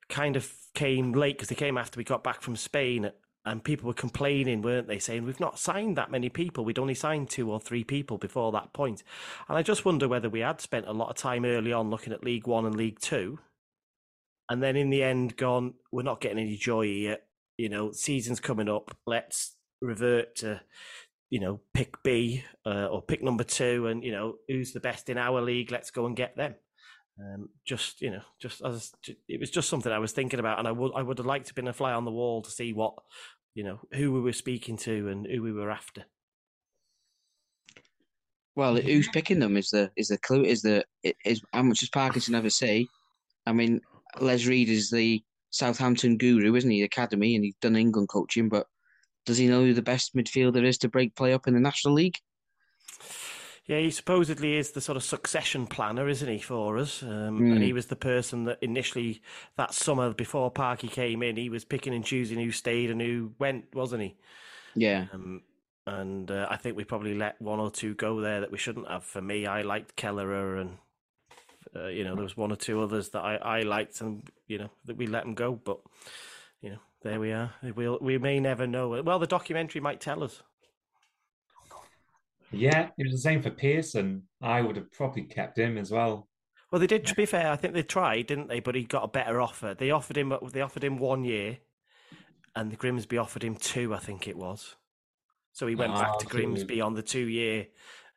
kind 0.07 0.35
of 0.35 0.51
came 0.73 1.13
late 1.13 1.37
because 1.37 1.49
they 1.49 1.55
came 1.55 1.77
after 1.77 1.97
we 1.97 2.03
got 2.03 2.23
back 2.23 2.41
from 2.41 2.55
Spain, 2.55 3.11
and 3.45 3.63
people 3.63 3.87
were 3.87 3.93
complaining, 3.93 4.61
weren't 4.61 4.87
they, 4.87 4.99
saying 4.99 5.25
we've 5.25 5.39
not 5.39 5.59
signed 5.59 5.97
that 5.97 6.11
many 6.11 6.29
people, 6.29 6.65
we'd 6.65 6.79
only 6.79 6.93
signed 6.93 7.29
two 7.29 7.51
or 7.51 7.59
three 7.59 7.83
people 7.83 8.17
before 8.17 8.51
that 8.51 8.73
point, 8.73 9.03
and 9.47 9.57
I 9.57 9.63
just 9.63 9.85
wonder 9.85 10.07
whether 10.07 10.29
we 10.29 10.41
had 10.41 10.61
spent 10.61 10.87
a 10.87 10.93
lot 10.93 11.09
of 11.09 11.15
time 11.15 11.45
early 11.45 11.73
on 11.73 11.89
looking 11.89 12.13
at 12.13 12.23
League 12.23 12.47
One 12.47 12.65
and 12.65 12.75
League 12.75 12.99
Two, 12.99 13.39
and 14.49 14.61
then 14.61 14.75
in 14.75 14.89
the 14.89 15.03
end 15.03 15.37
gone, 15.37 15.75
we're 15.91 16.03
not 16.03 16.21
getting 16.21 16.39
any 16.39 16.57
joy 16.57 16.85
here 16.85 17.17
you 17.59 17.67
know, 17.67 17.91
season's 17.91 18.39
coming 18.39 18.69
up. 18.69 18.95
Let's 19.05 19.57
revert 19.81 20.37
to, 20.37 20.61
you 21.29 21.41
know, 21.41 21.59
pick 21.73 22.01
B 22.03 22.45
uh, 22.65 22.85
or 22.85 23.01
pick 23.01 23.21
number 23.21 23.43
two, 23.43 23.87
and 23.87 24.01
you 24.01 24.13
know 24.13 24.35
who's 24.47 24.71
the 24.71 24.79
best 24.79 25.09
in 25.09 25.17
our 25.17 25.41
league. 25.41 25.69
Let's 25.69 25.91
go 25.91 26.05
and 26.05 26.15
get 26.15 26.37
them. 26.37 26.55
Um, 27.21 27.49
just 27.65 28.01
you 28.01 28.11
know, 28.11 28.21
just 28.39 28.61
as 28.63 28.93
it 29.27 29.39
was 29.39 29.51
just 29.51 29.69
something 29.69 29.91
I 29.91 29.99
was 29.99 30.13
thinking 30.13 30.39
about, 30.39 30.59
and 30.59 30.67
I 30.67 30.71
would 30.71 30.93
I 30.95 31.01
would 31.01 31.17
have 31.17 31.27
liked 31.27 31.47
to 31.47 31.49
have 31.49 31.55
been 31.55 31.67
a 31.67 31.73
fly 31.73 31.91
on 31.91 32.05
the 32.05 32.11
wall 32.11 32.41
to 32.41 32.51
see 32.51 32.71
what 32.71 32.93
you 33.53 33.63
know 33.63 33.79
who 33.93 34.13
we 34.13 34.21
were 34.21 34.33
speaking 34.33 34.77
to 34.77 35.09
and 35.09 35.27
who 35.27 35.41
we 35.41 35.51
were 35.51 35.71
after. 35.71 36.05
Well, 38.55 38.75
who's 38.75 39.09
picking 39.09 39.39
them 39.39 39.57
is 39.57 39.69
the 39.69 39.91
is 39.95 40.09
the 40.09 40.17
clue. 40.17 40.43
Is 40.43 40.61
the 40.61 40.85
is 41.25 41.41
how 41.53 41.63
much 41.63 41.79
does 41.79 41.89
Parkinson 41.89 42.35
ever 42.35 42.49
say? 42.49 42.87
I 43.45 43.51
mean, 43.51 43.81
Les 44.21 44.45
Reed 44.45 44.69
is 44.69 44.89
the 44.89 45.21
Southampton 45.49 46.17
guru, 46.17 46.55
isn't 46.55 46.69
he? 46.69 46.83
Academy, 46.83 47.35
and 47.35 47.43
he's 47.43 47.55
done 47.61 47.75
England 47.75 48.09
coaching, 48.09 48.49
but 48.49 48.67
does 49.25 49.37
he 49.37 49.47
know 49.47 49.61
who 49.61 49.73
the 49.73 49.81
best 49.81 50.15
midfielder 50.15 50.63
is 50.63 50.77
to 50.79 50.89
break 50.89 51.15
play 51.15 51.33
up 51.33 51.47
in 51.47 51.53
the 51.53 51.59
National 51.59 51.93
League? 51.93 52.17
Yeah, 53.69 53.77
he 53.81 53.91
supposedly 53.91 54.57
is 54.57 54.71
the 54.71 54.81
sort 54.81 54.95
of 54.95 55.03
succession 55.03 55.67
planner, 55.67 56.09
isn't 56.09 56.27
he, 56.27 56.39
for 56.39 56.79
us? 56.79 57.03
Um, 57.03 57.39
And 57.51 57.61
he 57.61 57.71
was 57.71 57.85
the 57.85 57.95
person 57.95 58.45
that 58.45 58.57
initially, 58.63 59.21
that 59.57 59.75
summer 59.75 60.11
before 60.11 60.49
Parky 60.49 60.87
came 60.87 61.21
in, 61.21 61.37
he 61.37 61.49
was 61.49 61.65
picking 61.65 61.93
and 61.93 62.03
choosing 62.03 62.39
who 62.39 62.51
stayed 62.51 62.89
and 62.89 62.99
who 62.99 63.33
went, 63.37 63.65
wasn't 63.75 64.01
he? 64.01 64.15
Yeah, 64.73 65.05
Um, 65.13 65.43
and 65.85 66.31
uh, 66.31 66.47
I 66.49 66.57
think 66.57 66.77
we 66.77 66.83
probably 66.83 67.13
let 67.13 67.39
one 67.39 67.59
or 67.59 67.69
two 67.69 67.93
go 67.93 68.21
there 68.21 68.39
that 68.41 68.51
we 68.51 68.57
shouldn't 68.57 68.87
have. 68.89 69.03
For 69.03 69.21
me, 69.21 69.45
I 69.45 69.61
liked 69.61 69.95
Kellerer, 69.95 70.61
and 70.61 70.77
uh, 71.75 71.87
you 71.89 72.03
know 72.03 72.15
there 72.15 72.23
was 72.23 72.37
one 72.37 72.51
or 72.51 72.55
two 72.55 72.81
others 72.81 73.09
that 73.09 73.21
I, 73.21 73.35
I 73.35 73.61
liked, 73.61 74.01
and 74.01 74.23
you 74.47 74.57
know 74.57 74.69
that 74.85 74.97
we 74.97 75.05
let 75.05 75.25
them 75.25 75.35
go. 75.35 75.53
But 75.53 75.79
you 76.61 76.71
know 76.71 76.79
there 77.03 77.19
we 77.19 77.31
are. 77.33 77.53
We'll 77.75 77.99
we 78.01 78.17
may 78.17 78.39
never 78.39 78.65
know. 78.65 79.01
Well, 79.03 79.19
the 79.19 79.27
documentary 79.27 79.81
might 79.81 80.01
tell 80.01 80.23
us. 80.23 80.41
Yeah, 82.51 82.89
it 82.97 83.03
was 83.03 83.11
the 83.13 83.17
same 83.19 83.41
for 83.41 83.49
Pearson. 83.51 84.23
I 84.41 84.61
would 84.61 84.75
have 84.75 84.91
probably 84.91 85.23
kept 85.23 85.57
him 85.57 85.77
as 85.77 85.91
well. 85.91 86.27
Well, 86.71 86.79
they 86.79 86.87
did. 86.87 87.05
To 87.07 87.15
be 87.15 87.25
fair, 87.25 87.51
I 87.51 87.55
think 87.55 87.73
they 87.73 87.83
tried, 87.83 88.27
didn't 88.27 88.47
they? 88.47 88.59
But 88.59 88.75
he 88.75 88.83
got 88.83 89.03
a 89.03 89.07
better 89.07 89.41
offer. 89.41 89.73
They 89.77 89.91
offered 89.91 90.17
him. 90.17 90.33
They 90.51 90.61
offered 90.61 90.83
him 90.83 90.97
one 90.97 91.23
year, 91.23 91.57
and 92.55 92.71
the 92.71 92.75
Grimsby 92.75 93.17
offered 93.17 93.43
him 93.43 93.55
two. 93.55 93.93
I 93.93 93.99
think 93.99 94.27
it 94.27 94.37
was. 94.37 94.75
So 95.51 95.65
he 95.67 95.75
went 95.75 95.93
back 95.93 96.09
Ah, 96.13 96.17
to 96.17 96.25
Grimsby 96.27 96.79
on 96.81 96.93
the 96.93 97.01
two 97.01 97.25
year. 97.27 97.67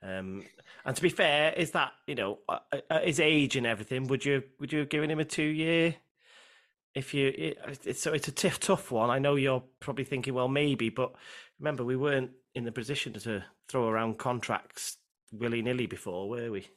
Um, 0.03 0.45
and 0.85 0.95
to 0.97 1.01
be 1.03 1.09
fair, 1.09 1.53
is 1.55 1.71
that 1.73 1.93
you 2.07 2.15
know 2.15 2.41
at- 2.49 2.85
at 2.91 3.07
his 3.07 3.21
age 3.21 3.57
and 3.57 3.67
everything? 3.67 4.07
Would 4.09 4.25
you 4.25 4.43
would 4.61 4.73
you 4.73 4.81
have 4.81 4.89
given 4.91 5.11
him 5.11 5.19
a 5.21 5.25
two 5.25 5.43
year? 5.43 5.97
If 6.95 7.15
you, 7.15 7.29
it, 7.29 7.59
it's 7.85 8.03
so 8.03 8.13
it's 8.13 8.29
a 8.29 8.33
tough 8.33 8.61
tough 8.61 8.91
one. 8.91 9.11
I 9.11 9.19
know 9.19 9.37
you're 9.37 9.63
probably 9.81 10.05
thinking, 10.05 10.35
well, 10.35 10.49
maybe, 10.49 10.91
but 10.91 11.13
remember, 11.59 11.85
we 11.85 11.97
weren't 11.97 12.33
in 12.55 12.65
the 12.65 12.73
position 12.73 13.15
to 13.15 13.45
throw 13.69 13.89
around 13.89 14.19
contracts 14.19 14.99
willy 15.33 15.63
nilly 15.63 15.87
before, 15.87 16.29
were 16.29 16.51
we? 16.51 16.69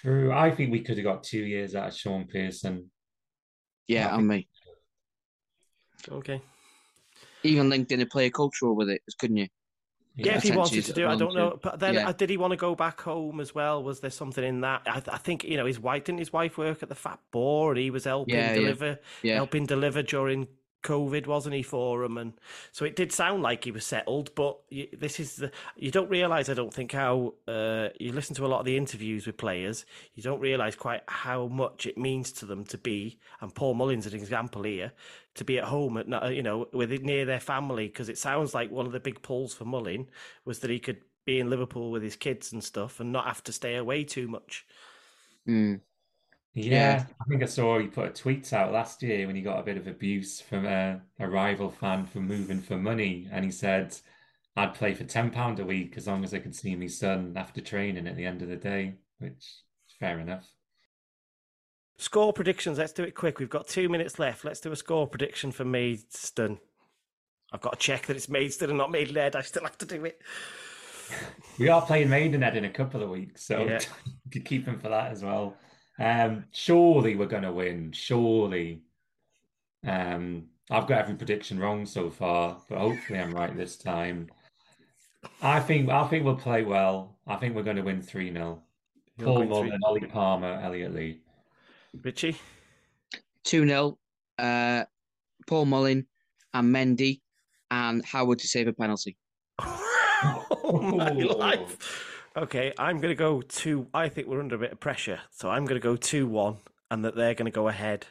True. 0.00 0.32
I 0.32 0.50
think 0.50 0.70
we 0.70 0.80
could 0.80 0.96
have 0.96 1.04
got 1.04 1.24
two 1.24 1.44
years 1.44 1.74
out 1.74 1.88
of 1.88 1.94
Shaun 1.94 2.26
Pearson. 2.26 2.90
yeah, 3.88 4.14
I 4.14 4.16
and 4.16 4.28
me. 4.28 4.48
Okay. 6.10 6.40
Even 7.42 7.68
LinkedIn 7.68 7.88
to 7.88 7.96
play 7.96 8.02
a 8.02 8.06
player 8.06 8.30
cultural 8.30 8.76
with 8.76 8.88
it, 8.88 9.02
couldn't 9.18 9.36
you? 9.36 9.48
Yeah, 10.18 10.36
if 10.36 10.42
he 10.42 10.50
wanted 10.50 10.84
to 10.84 10.92
do, 10.92 11.04
it, 11.04 11.08
I 11.08 11.16
don't 11.16 11.34
know. 11.34 11.58
But 11.62 11.78
then, 11.78 11.94
yeah. 11.94 12.08
uh, 12.08 12.12
did 12.12 12.28
he 12.28 12.36
want 12.36 12.50
to 12.50 12.56
go 12.56 12.74
back 12.74 13.00
home 13.00 13.40
as 13.40 13.54
well? 13.54 13.82
Was 13.82 14.00
there 14.00 14.10
something 14.10 14.42
in 14.44 14.60
that? 14.62 14.82
I, 14.86 15.02
I 15.12 15.18
think 15.18 15.44
you 15.44 15.56
know 15.56 15.64
his 15.66 15.78
wife 15.78 16.04
didn't 16.04 16.18
his 16.18 16.32
wife 16.32 16.58
work 16.58 16.82
at 16.82 16.88
the 16.88 16.94
Fat 16.94 17.20
Boar, 17.30 17.72
and 17.72 17.78
he 17.78 17.90
was 17.90 18.04
helping 18.04 18.34
Yeah, 18.34 18.48
yeah. 18.48 18.54
deliver, 18.54 18.98
Yeah, 19.22 19.34
helping 19.36 19.66
deliver 19.66 20.02
during 20.02 20.48
COVID, 20.82 21.26
wasn't 21.26 21.54
he 21.54 21.62
for 21.62 22.04
him? 22.04 22.18
And 22.18 22.32
so 22.72 22.84
it 22.84 22.96
did 22.96 23.12
sound 23.12 23.42
like 23.42 23.64
he 23.64 23.70
was 23.70 23.84
settled. 23.84 24.34
But 24.34 24.58
you, 24.68 24.88
this 24.96 25.20
is 25.20 25.36
the 25.36 25.50
you 25.76 25.90
don't 25.90 26.10
realize. 26.10 26.48
I 26.48 26.54
don't 26.54 26.72
think 26.72 26.92
how 26.92 27.34
uh, 27.46 27.88
you 27.98 28.12
listen 28.12 28.34
to 28.36 28.46
a 28.46 28.48
lot 28.48 28.60
of 28.60 28.66
the 28.66 28.76
interviews 28.76 29.26
with 29.26 29.36
players. 29.36 29.84
You 30.14 30.22
don't 30.22 30.40
realize 30.40 30.76
quite 30.76 31.02
how 31.08 31.48
much 31.48 31.86
it 31.86 31.98
means 31.98 32.32
to 32.32 32.46
them 32.46 32.64
to 32.66 32.78
be. 32.78 33.18
And 33.40 33.54
Paul 33.54 33.74
Mullin's 33.74 34.06
an 34.06 34.14
example 34.14 34.62
here 34.62 34.92
to 35.34 35.44
be 35.44 35.58
at 35.58 35.64
home 35.64 35.96
at 35.96 36.34
you 36.34 36.42
know 36.42 36.66
with 36.72 36.90
near 37.02 37.24
their 37.24 37.40
family 37.40 37.86
because 37.86 38.08
it 38.08 38.18
sounds 38.18 38.54
like 38.54 38.70
one 38.70 38.86
of 38.86 38.92
the 38.92 39.00
big 39.00 39.22
pulls 39.22 39.54
for 39.54 39.64
Mullin 39.64 40.08
was 40.44 40.60
that 40.60 40.70
he 40.70 40.78
could 40.78 40.98
be 41.24 41.38
in 41.38 41.50
Liverpool 41.50 41.90
with 41.90 42.02
his 42.02 42.16
kids 42.16 42.52
and 42.52 42.64
stuff 42.64 43.00
and 43.00 43.12
not 43.12 43.26
have 43.26 43.44
to 43.44 43.52
stay 43.52 43.76
away 43.76 44.02
too 44.02 44.26
much. 44.26 44.66
Mm. 45.46 45.80
Yeah, 46.64 47.04
I 47.20 47.24
think 47.28 47.42
I 47.42 47.46
saw 47.46 47.78
he 47.78 47.86
put 47.86 48.08
a 48.08 48.12
tweet 48.12 48.52
out 48.52 48.72
last 48.72 49.02
year 49.02 49.26
when 49.26 49.36
he 49.36 49.42
got 49.42 49.60
a 49.60 49.62
bit 49.62 49.76
of 49.76 49.86
abuse 49.86 50.40
from 50.40 50.66
a, 50.66 51.00
a 51.18 51.28
rival 51.28 51.70
fan 51.70 52.06
for 52.06 52.20
moving 52.20 52.60
for 52.60 52.76
money, 52.76 53.28
and 53.30 53.44
he 53.44 53.50
said, 53.50 53.96
"I'd 54.56 54.74
play 54.74 54.94
for 54.94 55.04
ten 55.04 55.30
pound 55.30 55.60
a 55.60 55.64
week 55.64 55.96
as 55.96 56.06
long 56.06 56.24
as 56.24 56.34
I 56.34 56.38
could 56.38 56.54
see 56.54 56.74
my 56.74 56.86
son 56.86 57.34
after 57.36 57.60
training 57.60 58.06
at 58.06 58.16
the 58.16 58.26
end 58.26 58.42
of 58.42 58.48
the 58.48 58.56
day," 58.56 58.94
which 59.18 59.32
is 59.32 59.94
fair 59.98 60.18
enough. 60.18 60.48
Score 61.98 62.32
predictions. 62.32 62.78
Let's 62.78 62.92
do 62.92 63.02
it 63.02 63.14
quick. 63.14 63.40
We've 63.40 63.50
got 63.50 63.66
two 63.66 63.88
minutes 63.88 64.18
left. 64.18 64.44
Let's 64.44 64.60
do 64.60 64.70
a 64.70 64.76
score 64.76 65.08
prediction 65.08 65.50
for 65.50 65.64
Maidstone. 65.64 66.58
I've 67.52 67.60
got 67.60 67.72
to 67.72 67.78
check 67.78 68.06
that 68.06 68.16
it's 68.16 68.28
Maidstone 68.28 68.68
and 68.70 68.78
not 68.78 68.90
Maidenhead. 68.90 69.34
I 69.34 69.42
still 69.42 69.64
have 69.64 69.78
to 69.78 69.86
do 69.86 70.04
it. 70.04 70.20
We 71.58 71.70
are 71.70 71.80
playing 71.80 72.10
Maidenhead 72.10 72.56
in 72.56 72.66
a 72.66 72.70
couple 72.70 73.02
of 73.02 73.08
weeks, 73.08 73.44
so 73.46 73.64
Yeah. 73.64 73.80
could 74.32 74.44
keep 74.44 74.66
him 74.66 74.78
for 74.78 74.90
that 74.90 75.10
as 75.10 75.24
well. 75.24 75.56
Um, 75.98 76.44
surely 76.52 77.16
we're 77.16 77.26
going 77.26 77.42
to 77.42 77.52
win. 77.52 77.92
Surely. 77.92 78.82
Um, 79.86 80.46
I've 80.70 80.86
got 80.86 81.00
every 81.00 81.14
prediction 81.14 81.58
wrong 81.58 81.86
so 81.86 82.10
far, 82.10 82.60
but 82.68 82.78
hopefully 82.78 83.18
I'm 83.18 83.32
right 83.32 83.56
this 83.56 83.76
time. 83.76 84.28
I 85.42 85.60
think 85.60 85.88
I 85.88 86.06
think 86.06 86.24
we'll 86.24 86.36
play 86.36 86.62
well. 86.62 87.16
I 87.26 87.36
think 87.36 87.54
we're 87.54 87.62
going 87.62 87.76
to 87.76 87.82
win 87.82 88.02
3-0. 88.02 88.60
Paul 89.18 89.34
going 89.46 89.48
Mullin, 89.48 89.80
Ollie 89.84 90.00
Palmer, 90.02 90.60
Elliot 90.62 90.94
Lee. 90.94 91.20
Richie. 92.02 92.36
2 93.44 93.66
0. 93.66 93.98
Uh, 94.38 94.84
Paul 95.46 95.66
Mullin 95.66 96.06
and 96.54 96.74
Mendy 96.74 97.20
and 97.70 98.04
Howard 98.04 98.38
to 98.40 98.46
save 98.46 98.68
a 98.68 98.72
penalty. 98.72 99.16
oh 99.58 100.92
my 100.94 101.10
life. 101.10 102.17
Okay, 102.38 102.72
I'm 102.78 103.00
going 103.00 103.10
to 103.10 103.16
go 103.16 103.42
two. 103.42 103.88
I 103.92 104.08
think 104.08 104.28
we're 104.28 104.38
under 104.38 104.54
a 104.54 104.58
bit 104.58 104.70
of 104.70 104.78
pressure, 104.78 105.18
so 105.28 105.50
I'm 105.50 105.64
going 105.64 105.80
to 105.80 105.84
go 105.84 105.96
two 105.96 106.28
one, 106.28 106.58
and 106.88 107.04
that 107.04 107.16
they're 107.16 107.34
going 107.34 107.50
to 107.50 107.54
go 107.54 107.66
ahead. 107.66 108.06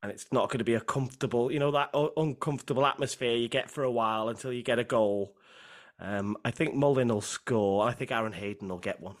And 0.00 0.12
it's 0.12 0.26
not 0.30 0.50
going 0.50 0.58
to 0.58 0.64
be 0.64 0.74
a 0.74 0.80
comfortable, 0.80 1.50
you 1.50 1.58
know, 1.58 1.72
that 1.72 1.90
uncomfortable 2.16 2.86
atmosphere 2.86 3.34
you 3.34 3.48
get 3.48 3.72
for 3.72 3.82
a 3.82 3.90
while 3.90 4.28
until 4.28 4.52
you 4.52 4.62
get 4.62 4.78
a 4.78 4.84
goal. 4.84 5.34
Um, 5.98 6.36
I 6.44 6.52
think 6.52 6.76
Mullin 6.76 7.08
will 7.08 7.20
score. 7.20 7.88
I 7.88 7.92
think 7.92 8.12
Aaron 8.12 8.34
Hayden 8.34 8.68
will 8.68 8.78
get 8.78 9.00
one. 9.00 9.16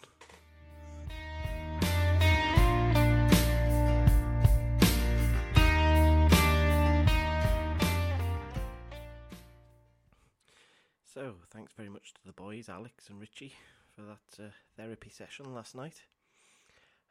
So, 11.12 11.34
thanks 11.50 11.72
very 11.72 11.88
much 11.88 12.14
to 12.14 12.20
the 12.24 12.32
boys, 12.32 12.68
Alex 12.68 13.08
and 13.10 13.18
Richie, 13.18 13.54
for 13.98 14.04
that 14.04 14.44
uh, 14.44 14.50
therapy 14.76 15.10
session 15.10 15.52
last 15.54 15.74
night. 15.74 16.02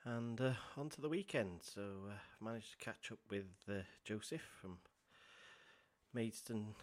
And 0.05 0.39
uh, 0.39 0.53
on 0.77 0.89
to 0.89 1.01
the 1.01 1.09
weekend. 1.09 1.59
So, 1.61 1.81
uh, 1.81 2.13
I 2.13 2.45
managed 2.45 2.71
to 2.71 2.85
catch 2.85 3.11
up 3.11 3.19
with 3.29 3.51
uh, 3.69 3.81
Joseph 4.05 4.45
from 4.61 4.77
Maidstone, 6.13 6.75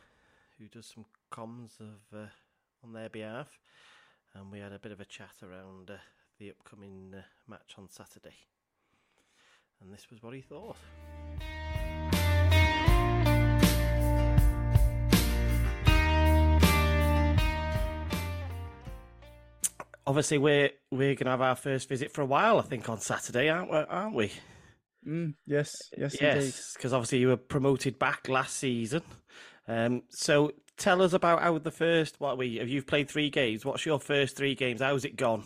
who 0.58 0.66
does 0.66 0.92
some 0.94 1.06
comms 1.32 1.80
of 1.80 2.18
uh, 2.18 2.26
on 2.82 2.92
their 2.92 3.08
behalf. 3.08 3.58
And 4.34 4.52
we 4.52 4.58
had 4.58 4.72
a 4.72 4.78
bit 4.78 4.92
of 4.92 5.00
a 5.00 5.06
chat 5.06 5.36
around 5.42 5.90
uh, 5.90 5.96
the 6.38 6.50
upcoming 6.50 7.14
match 7.48 7.76
on 7.78 7.88
Saturday. 7.88 8.36
And 9.80 9.92
this 9.92 10.10
was 10.10 10.22
what 10.22 10.34
he 10.34 10.42
thought. 10.42 10.76
Obviously, 20.06 20.38
we're 20.38 20.70
we're 20.90 21.14
gonna 21.14 21.30
have 21.30 21.40
our 21.40 21.56
first 21.56 21.88
visit 21.88 22.12
for 22.12 22.20
a 22.22 22.26
while. 22.26 22.58
I 22.58 22.62
think 22.62 22.88
on 22.88 23.00
Saturday, 23.00 23.48
aren't 23.48 23.70
we? 23.70 23.78
Aren't 23.78 24.14
we? 24.14 24.32
Mm, 25.06 25.34
yes, 25.46 25.74
yes. 25.96 26.20
Yes, 26.20 26.72
because 26.74 26.92
obviously 26.92 27.18
you 27.18 27.28
were 27.28 27.36
promoted 27.36 27.98
back 27.98 28.28
last 28.28 28.56
season. 28.56 29.02
Um, 29.68 30.02
so 30.10 30.52
tell 30.76 31.02
us 31.02 31.12
about 31.12 31.42
how 31.42 31.58
the 31.58 31.70
first. 31.70 32.16
What 32.20 32.38
we 32.38 32.56
have 32.56 32.68
you 32.68 32.82
played 32.82 33.08
three 33.08 33.30
games? 33.30 33.64
What's 33.64 33.86
your 33.86 34.00
first 34.00 34.36
three 34.36 34.54
games? 34.54 34.80
How's 34.80 35.04
it 35.04 35.16
gone? 35.16 35.44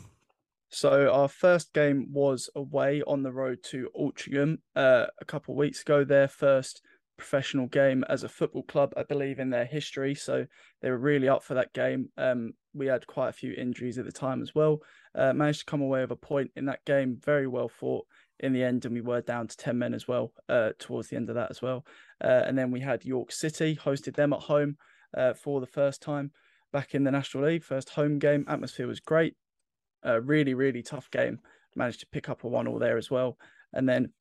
So 0.71 1.11
our 1.11 1.29
first 1.29 1.73
game 1.73 2.13
was 2.13 2.51
away 2.55 3.03
on 3.07 3.23
the 3.23 3.33
road 3.33 3.63
to 3.71 3.89
Altrincham 3.99 4.59
uh, 4.77 5.07
a 5.21 5.25
couple 5.25 5.55
of 5.55 5.59
weeks 5.59 5.81
ago. 5.81 6.05
Their 6.05 6.29
first 6.29 6.83
professional 7.17 7.67
game 7.67 8.05
as 8.09 8.23
a 8.23 8.29
football 8.29 8.63
club, 8.63 8.93
I 8.97 9.03
believe, 9.03 9.39
in 9.39 9.51
their 9.51 9.65
history. 9.65 10.15
So 10.15 10.47
they 10.83 10.91
were 10.91 10.99
really 10.99 11.29
up 11.29 11.43
for 11.43 11.55
that 11.55 11.73
game. 11.73 12.11
Um, 12.17 12.53
we 12.79 12.87
had 12.87 13.07
quite 13.07 13.29
a 13.29 13.33
few 13.33 13.53
injuries 13.53 13.99
at 13.99 14.05
the 14.05 14.13
time 14.13 14.43
as 14.43 14.55
well. 14.55 14.81
Uh, 15.15 15.33
managed 15.33 15.61
to 15.61 15.67
come 15.67 15.83
away 15.83 16.01
with 16.01 16.11
a 16.11 16.17
point 16.17 16.51
in 16.57 16.65
that 16.67 16.85
game. 16.85 17.19
Very 17.25 17.47
well 17.47 17.69
fought 17.69 18.07
in 18.41 18.53
the 18.53 18.63
end, 18.63 18.85
and 18.85 18.95
we 18.95 19.01
were 19.01 19.21
down 19.21 19.49
to 19.49 19.57
ten 19.57 19.79
men 19.79 19.95
as 19.95 20.07
well 20.07 20.33
uh, 20.49 20.71
towards 20.79 21.09
the 21.09 21.17
end 21.17 21.29
of 21.29 21.35
that 21.35 21.51
as 21.51 21.61
well. 21.61 21.85
Uh, 22.23 22.43
and 22.47 22.57
then 22.57 22.71
we 22.71 22.81
had 22.81 23.05
York 23.05 23.33
City 23.33 23.77
hosted 23.77 24.15
them 24.15 24.33
at 24.33 24.41
home 24.41 24.77
uh, 25.17 25.35
for 25.35 25.61
the 25.61 25.67
first 25.67 26.01
time 26.01 26.31
back 26.73 26.95
in 26.95 27.05
the 27.05 27.11
National 27.11 27.45
League. 27.45 27.65
First 27.65 27.91
home 27.91 28.19
game. 28.19 28.45
Atmosphere 28.49 28.87
was 28.87 29.01
great 29.01 29.35
a 30.03 30.21
really 30.21 30.55
really 30.55 30.83
tough 30.83 31.11
game. 31.11 31.41
Managed 31.77 32.01
to 32.01 32.07
pick 32.07 32.29
up 32.29 32.45
a 32.45 32.49
one 32.49 32.67
all 32.67 32.79
there 32.79 32.99
as 32.99 33.11
well, 33.11 33.37
and 33.73 33.89
then 33.89 34.13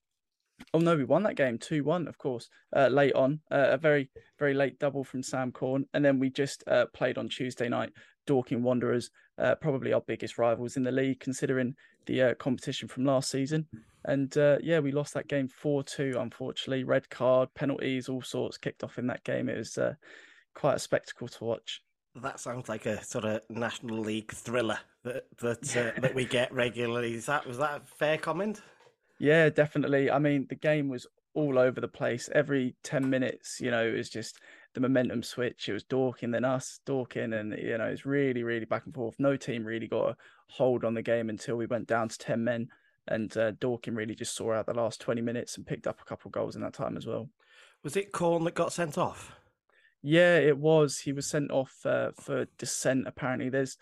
oh 0.73 0.79
no, 0.79 0.95
we 0.95 1.03
won 1.03 1.23
that 1.23 1.35
game 1.35 1.57
two 1.57 1.83
one, 1.83 2.07
of 2.07 2.17
course. 2.17 2.49
Uh, 2.75 2.87
late 2.87 3.13
on, 3.13 3.39
uh, 3.51 3.69
a 3.71 3.77
very 3.77 4.09
very 4.37 4.53
late 4.53 4.79
double 4.79 5.03
from 5.03 5.23
Sam 5.23 5.51
Corne, 5.51 5.85
and 5.93 6.03
then 6.03 6.19
we 6.19 6.29
just 6.29 6.63
uh, 6.67 6.85
played 6.93 7.17
on 7.17 7.29
Tuesday 7.29 7.69
night. 7.69 7.91
Dorking 8.27 8.61
Wanderers, 8.61 9.09
uh, 9.39 9.55
probably 9.55 9.93
our 9.93 10.01
biggest 10.01 10.37
rivals 10.37 10.77
in 10.77 10.83
the 10.83 10.91
league, 10.91 11.19
considering 11.19 11.75
the 12.05 12.21
uh, 12.21 12.33
competition 12.35 12.87
from 12.87 13.05
last 13.05 13.31
season. 13.31 13.67
And 14.05 14.37
uh, 14.37 14.57
yeah, 14.61 14.79
we 14.79 14.91
lost 14.91 15.15
that 15.15 15.27
game 15.27 15.47
four 15.47 15.83
two. 15.83 16.15
Unfortunately, 16.17 16.83
red 16.83 17.09
card, 17.09 17.49
penalties, 17.55 18.07
all 18.07 18.21
sorts 18.21 18.57
kicked 18.57 18.83
off 18.83 18.99
in 18.99 19.07
that 19.07 19.23
game. 19.23 19.49
It 19.49 19.57
was 19.57 19.77
uh, 19.77 19.95
quite 20.53 20.75
a 20.75 20.79
spectacle 20.79 21.27
to 21.27 21.43
watch. 21.43 21.81
That 22.15 22.39
sounds 22.39 22.69
like 22.69 22.85
a 22.85 23.03
sort 23.03 23.25
of 23.25 23.41
National 23.49 23.99
League 23.99 24.31
thriller 24.31 24.79
that 25.03 25.25
that 25.39 25.77
uh, 25.77 25.91
that 26.01 26.15
we 26.15 26.25
get 26.25 26.53
regularly. 26.53 27.15
Is 27.15 27.25
that 27.25 27.45
was 27.45 27.57
that 27.57 27.81
a 27.81 27.85
fair 27.97 28.17
comment? 28.17 28.61
Yeah, 29.19 29.49
definitely. 29.49 30.11
I 30.11 30.19
mean, 30.19 30.45
the 30.47 30.55
game 30.55 30.89
was 30.89 31.07
all 31.33 31.59
over 31.59 31.79
the 31.79 31.87
place. 31.87 32.29
Every 32.33 32.75
10 32.83 33.09
minutes, 33.09 33.59
you 33.61 33.71
know, 33.71 33.85
it 33.85 33.95
was 33.95 34.09
just 34.09 34.39
the 34.73 34.79
momentum 34.79 35.23
switch. 35.23 35.69
It 35.69 35.73
was 35.73 35.83
Dorking, 35.83 36.31
then 36.31 36.45
us, 36.45 36.79
Dorking, 36.85 37.33
and, 37.33 37.57
you 37.57 37.77
know, 37.77 37.85
it's 37.85 38.05
really, 38.05 38.43
really 38.43 38.65
back 38.65 38.85
and 38.85 38.93
forth. 38.93 39.15
No 39.19 39.35
team 39.35 39.65
really 39.65 39.87
got 39.87 40.09
a 40.09 40.17
hold 40.47 40.83
on 40.83 40.93
the 40.93 41.01
game 41.01 41.29
until 41.29 41.55
we 41.55 41.65
went 41.65 41.87
down 41.87 42.09
to 42.09 42.17
10 42.17 42.43
men. 42.43 42.69
And 43.07 43.35
uh, 43.37 43.51
Dorking 43.51 43.95
really 43.95 44.15
just 44.15 44.35
saw 44.35 44.53
out 44.53 44.65
the 44.65 44.73
last 44.73 44.99
20 45.01 45.21
minutes 45.21 45.57
and 45.57 45.65
picked 45.65 45.87
up 45.87 46.01
a 46.01 46.05
couple 46.05 46.29
of 46.29 46.33
goals 46.33 46.55
in 46.55 46.61
that 46.61 46.73
time 46.73 46.97
as 46.97 47.05
well. 47.05 47.29
Was 47.83 47.95
it 47.95 48.11
Corne 48.11 48.43
that 48.43 48.55
got 48.55 48.73
sent 48.73 48.97
off? 48.97 49.33
Yeah, 50.01 50.37
it 50.37 50.57
was. 50.57 50.99
He 50.99 51.13
was 51.13 51.25
sent 51.25 51.51
off 51.51 51.85
uh, 51.85 52.11
for 52.19 52.45
dissent. 52.57 53.07
Apparently, 53.07 53.49
there's 53.49 53.77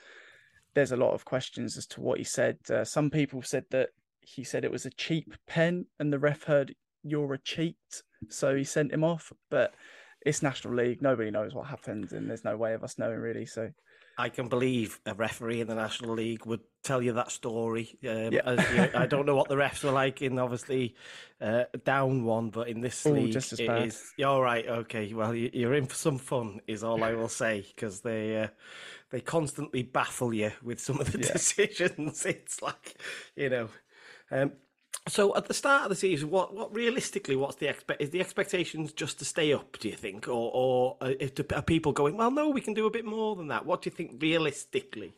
there's 0.74 0.92
a 0.92 0.98
lot 0.98 1.14
of 1.14 1.26
questions 1.26 1.78
as 1.78 1.86
to 1.88 2.02
what 2.02 2.18
he 2.18 2.24
said. 2.24 2.58
Uh, 2.70 2.84
some 2.84 3.10
people 3.10 3.42
said 3.42 3.66
that 3.72 3.90
he 4.22 4.44
said 4.44 4.64
it 4.64 4.72
was 4.72 4.86
a 4.86 4.92
cheap 4.92 5.34
pen, 5.48 5.86
and 6.00 6.12
the 6.12 6.20
ref 6.20 6.44
heard 6.44 6.76
you're 7.04 7.34
a 7.34 7.38
cheat, 7.38 7.78
so 8.30 8.56
he 8.56 8.64
sent 8.64 8.92
him 8.92 9.04
off. 9.04 9.32
But 9.50 9.74
it's 10.26 10.42
National 10.44 10.74
League; 10.76 11.02
nobody 11.02 11.32
knows 11.32 11.54
what 11.54 11.68
happened, 11.68 12.12
and 12.12 12.30
there's 12.30 12.44
no 12.44 12.58
way 12.58 12.74
of 12.74 12.84
us 12.84 12.98
knowing 12.98 13.20
really. 13.20 13.46
So 13.46 13.72
I 14.18 14.30
can 14.30 14.48
believe 14.48 15.00
a 15.06 15.14
referee 15.14 15.62
in 15.62 15.68
the 15.68 15.76
National 15.76 16.14
League 16.14 16.46
would 16.46 16.62
tell 16.84 17.02
you 17.02 17.14
that 17.14 17.32
story. 17.32 17.98
Um, 18.08 18.32
Yeah. 18.34 18.42
as 18.46 18.72
you- 18.94 19.00
I 19.00 19.06
don't 19.08 19.26
know 19.26 19.36
what 19.36 19.50
the 19.50 19.56
refs 19.56 19.84
were 19.84 19.92
like 19.92 20.22
in 20.22 20.40
obviously 20.40 20.96
uh, 21.42 21.66
down 21.84 22.24
one, 22.24 22.50
but 22.50 22.68
in 22.70 22.80
this 22.82 23.06
Oh, 23.06 23.12
league, 23.12 23.34
just 23.34 23.54
as 23.54 23.60
it 23.60 23.68
bad. 23.68 23.88
is- 23.88 24.14
all 24.26 24.42
right, 24.42 24.66
okay. 24.68 25.14
Well, 25.14 25.36
you- 25.36 25.52
you're 25.54 25.74
in 25.74 25.86
for 25.86 25.96
some 25.96 26.18
fun, 26.18 26.62
is 26.66 26.84
all 26.84 27.04
I 27.04 27.14
will 27.14 27.30
say, 27.30 27.66
because 27.76 28.02
they 28.02 28.42
uh, 28.44 28.48
they 29.12 29.22
constantly 29.22 29.84
baffle 29.84 30.34
you 30.34 30.52
with 30.64 30.80
some 30.80 31.00
of 31.00 31.12
the 31.12 31.20
Yeah. 31.20 31.32
decisions. 31.34 32.26
It's 32.26 32.62
like 32.62 32.96
you 33.36 33.50
know. 33.50 33.70
Um, 34.32 34.54
so 35.08 35.36
at 35.36 35.48
the 35.48 35.54
start 35.54 35.84
of 35.84 35.90
the 35.90 35.96
season, 35.96 36.30
what 36.30 36.54
what 36.54 36.74
realistically, 36.76 37.36
what's 37.36 37.58
the 37.58 37.68
expect? 37.68 38.02
Is 38.02 38.10
the 38.10 38.20
expectations 38.20 38.92
just 38.92 39.20
to 39.20 39.26
stay 39.26 39.54
up? 39.54 39.78
Do 39.80 39.90
you 39.90 39.96
think, 39.96 40.28
or 40.28 40.52
or 40.54 40.98
uh, 41.02 41.14
if 41.20 41.36
the, 41.36 41.56
are 41.56 41.62
people 41.62 41.92
going? 41.92 42.18
Well, 42.18 42.32
no, 42.32 42.50
we 42.50 42.62
can 42.62 42.74
do 42.74 42.88
a 42.88 42.92
bit 42.92 43.06
more 43.06 43.36
than 43.36 43.48
that. 43.50 43.66
What 43.66 43.82
do 43.84 43.90
you 43.90 43.96
think 43.96 44.22
realistically? 44.22 45.14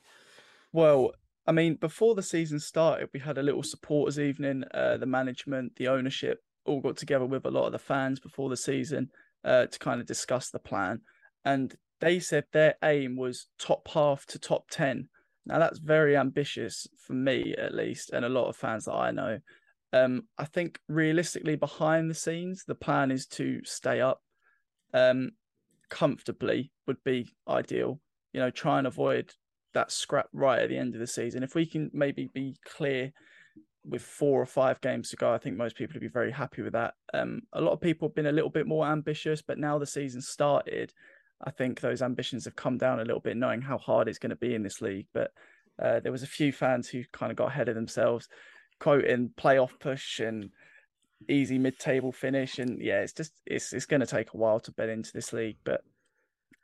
Well, 0.74 1.12
I 1.46 1.54
mean, 1.54 1.76
before 1.76 2.16
the 2.16 2.24
season 2.24 2.60
started, 2.60 3.10
we 3.14 3.22
had 3.22 3.38
a 3.38 3.44
little 3.44 3.64
supporters 3.64 4.20
evening. 4.20 4.64
Uh, 4.74 4.98
the 4.98 5.06
management, 5.06 5.78
the 5.78 5.88
ownership, 5.88 6.42
all 6.66 6.82
got 6.82 6.98
together 6.98 7.26
with 7.26 7.46
a 7.46 7.52
lot 7.52 7.68
of 7.68 7.72
the 7.72 7.80
fans 7.80 8.20
before 8.20 8.50
the 8.50 8.58
season 8.58 9.10
uh, 9.46 9.68
to 9.68 9.80
kind 9.80 10.02
of 10.02 10.08
discuss 10.08 10.50
the 10.50 10.60
plan. 10.60 11.02
And 11.46 11.74
they 12.02 12.20
said 12.20 12.44
their 12.52 12.76
aim 12.84 13.16
was 13.16 13.48
top 13.58 13.88
half 13.88 14.26
to 14.28 14.40
top 14.40 14.70
10. 14.70 15.08
Now, 15.46 15.60
that's 15.60 15.80
very 15.80 16.18
ambitious 16.18 16.88
for 16.98 17.14
me, 17.14 17.56
at 17.58 17.74
least, 17.74 18.12
and 18.12 18.26
a 18.26 18.30
lot 18.30 18.50
of 18.50 18.58
fans 18.58 18.86
that 18.86 18.94
I 18.94 19.12
know. 19.12 19.40
Um, 19.94 20.24
I 20.38 20.46
think 20.46 20.80
realistically, 20.88 21.56
behind 21.56 22.10
the 22.10 22.16
scenes, 22.16 22.64
the 22.68 22.76
plan 22.76 23.12
is 23.12 23.26
to 23.28 23.62
stay 23.64 24.02
up 24.02 24.22
um, 24.94 25.32
comfortably, 25.90 26.72
would 26.86 27.04
be 27.04 27.30
ideal. 27.48 28.00
You 28.34 28.42
know, 28.42 28.50
try 28.50 28.78
and 28.78 28.88
avoid 28.88 29.32
that 29.74 29.92
scrap 29.92 30.28
right 30.34 30.60
at 30.60 30.70
the 30.70 30.78
end 30.78 30.94
of 30.94 31.00
the 31.00 31.08
season. 31.08 31.44
If 31.44 31.56
we 31.56 31.66
can 31.66 31.90
maybe 31.94 32.30
be 32.34 32.58
clear 32.66 33.12
with 33.86 34.02
four 34.02 34.42
or 34.42 34.46
five 34.46 34.82
games 34.82 35.10
to 35.10 35.16
go, 35.16 35.34
I 35.34 35.38
think 35.38 35.56
most 35.56 35.76
people 35.76 35.94
would 35.94 36.02
be 36.02 36.08
very 36.08 36.32
happy 36.32 36.62
with 36.62 36.74
that. 36.74 36.96
Um, 37.14 37.42
a 37.54 37.62
lot 37.62 37.72
of 37.72 37.82
people 37.82 38.08
have 38.08 38.16
been 38.16 38.26
a 38.26 38.32
little 38.32 38.50
bit 38.50 38.68
more 38.68 38.86
ambitious, 38.86 39.42
but 39.42 39.58
now 39.58 39.78
the 39.78 39.86
season 39.86 40.22
started, 40.22 40.94
I 41.46 41.52
think 41.52 41.80
those 41.80 42.02
ambitions 42.02 42.46
have 42.46 42.56
come 42.56 42.78
down 42.78 43.00
a 43.00 43.06
little 43.06 43.22
bit, 43.22 43.38
knowing 43.38 43.62
how 43.62 43.78
hard 43.78 44.08
it's 44.08 44.20
going 44.20 44.32
to 44.32 44.36
be 44.36 44.56
in 44.56 44.64
this 44.64 44.82
league. 44.82 45.08
But 45.14 45.32
uh, 45.82 46.00
there 46.02 46.12
was 46.12 46.24
a 46.24 46.28
few 46.28 46.52
fans 46.52 46.90
who 46.90 47.04
kind 47.14 47.32
of 47.32 47.38
got 47.38 47.50
ahead 47.50 47.70
of 47.70 47.76
themselves, 47.76 48.28
quoting 48.80 49.32
playoff 49.38 49.80
push 49.80 50.20
and 50.20 50.50
easy 51.30 51.58
mid-table 51.58 52.12
finish, 52.12 52.60
and 52.60 52.82
yeah, 52.82 53.02
it's 53.02 53.14
just 53.14 53.34
it's 53.46 53.74
it's 53.74 53.86
going 53.86 54.00
to 54.02 54.06
take 54.06 54.34
a 54.34 54.38
while 54.38 54.60
to 54.62 54.72
bet 54.72 54.90
into 54.90 55.12
this 55.14 55.34
league. 55.34 55.58
But 55.64 55.82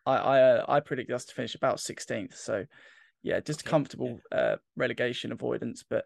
I 0.05 0.15
I, 0.15 0.41
uh, 0.41 0.65
I 0.67 0.79
predict 0.79 1.11
us 1.11 1.25
to 1.25 1.33
finish 1.33 1.55
about 1.55 1.77
16th, 1.77 2.35
so 2.35 2.65
yeah, 3.23 3.39
just 3.39 3.61
a 3.61 3.65
comfortable 3.65 4.19
uh, 4.31 4.57
relegation 4.75 5.31
avoidance, 5.31 5.83
but 5.89 6.05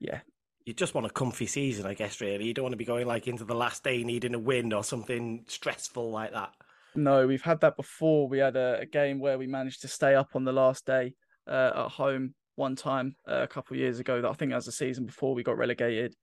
yeah. 0.00 0.20
You 0.64 0.72
just 0.72 0.94
want 0.94 1.08
a 1.08 1.10
comfy 1.10 1.46
season, 1.46 1.86
I 1.86 1.94
guess. 1.94 2.20
Really, 2.20 2.44
you 2.44 2.54
don't 2.54 2.62
want 2.62 2.72
to 2.72 2.78
be 2.78 2.84
going 2.84 3.06
like 3.06 3.26
into 3.26 3.44
the 3.44 3.54
last 3.54 3.82
day 3.82 4.04
needing 4.04 4.34
a 4.34 4.38
win 4.38 4.72
or 4.72 4.84
something 4.84 5.44
stressful 5.48 6.10
like 6.10 6.32
that. 6.32 6.50
No, 6.94 7.26
we've 7.26 7.42
had 7.42 7.60
that 7.62 7.76
before. 7.76 8.28
We 8.28 8.38
had 8.38 8.56
a, 8.56 8.80
a 8.80 8.86
game 8.86 9.18
where 9.18 9.38
we 9.38 9.48
managed 9.48 9.82
to 9.82 9.88
stay 9.88 10.14
up 10.14 10.30
on 10.34 10.44
the 10.44 10.52
last 10.52 10.86
day 10.86 11.14
uh, 11.48 11.72
at 11.74 11.90
home 11.90 12.34
one 12.54 12.76
time 12.76 13.16
uh, 13.28 13.42
a 13.42 13.46
couple 13.46 13.76
years 13.76 13.98
ago. 13.98 14.20
That 14.20 14.30
I 14.30 14.34
think 14.34 14.52
was 14.52 14.66
the 14.66 14.72
season 14.72 15.06
before 15.06 15.34
we 15.34 15.42
got 15.42 15.58
relegated. 15.58 16.14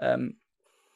Um, 0.00 0.34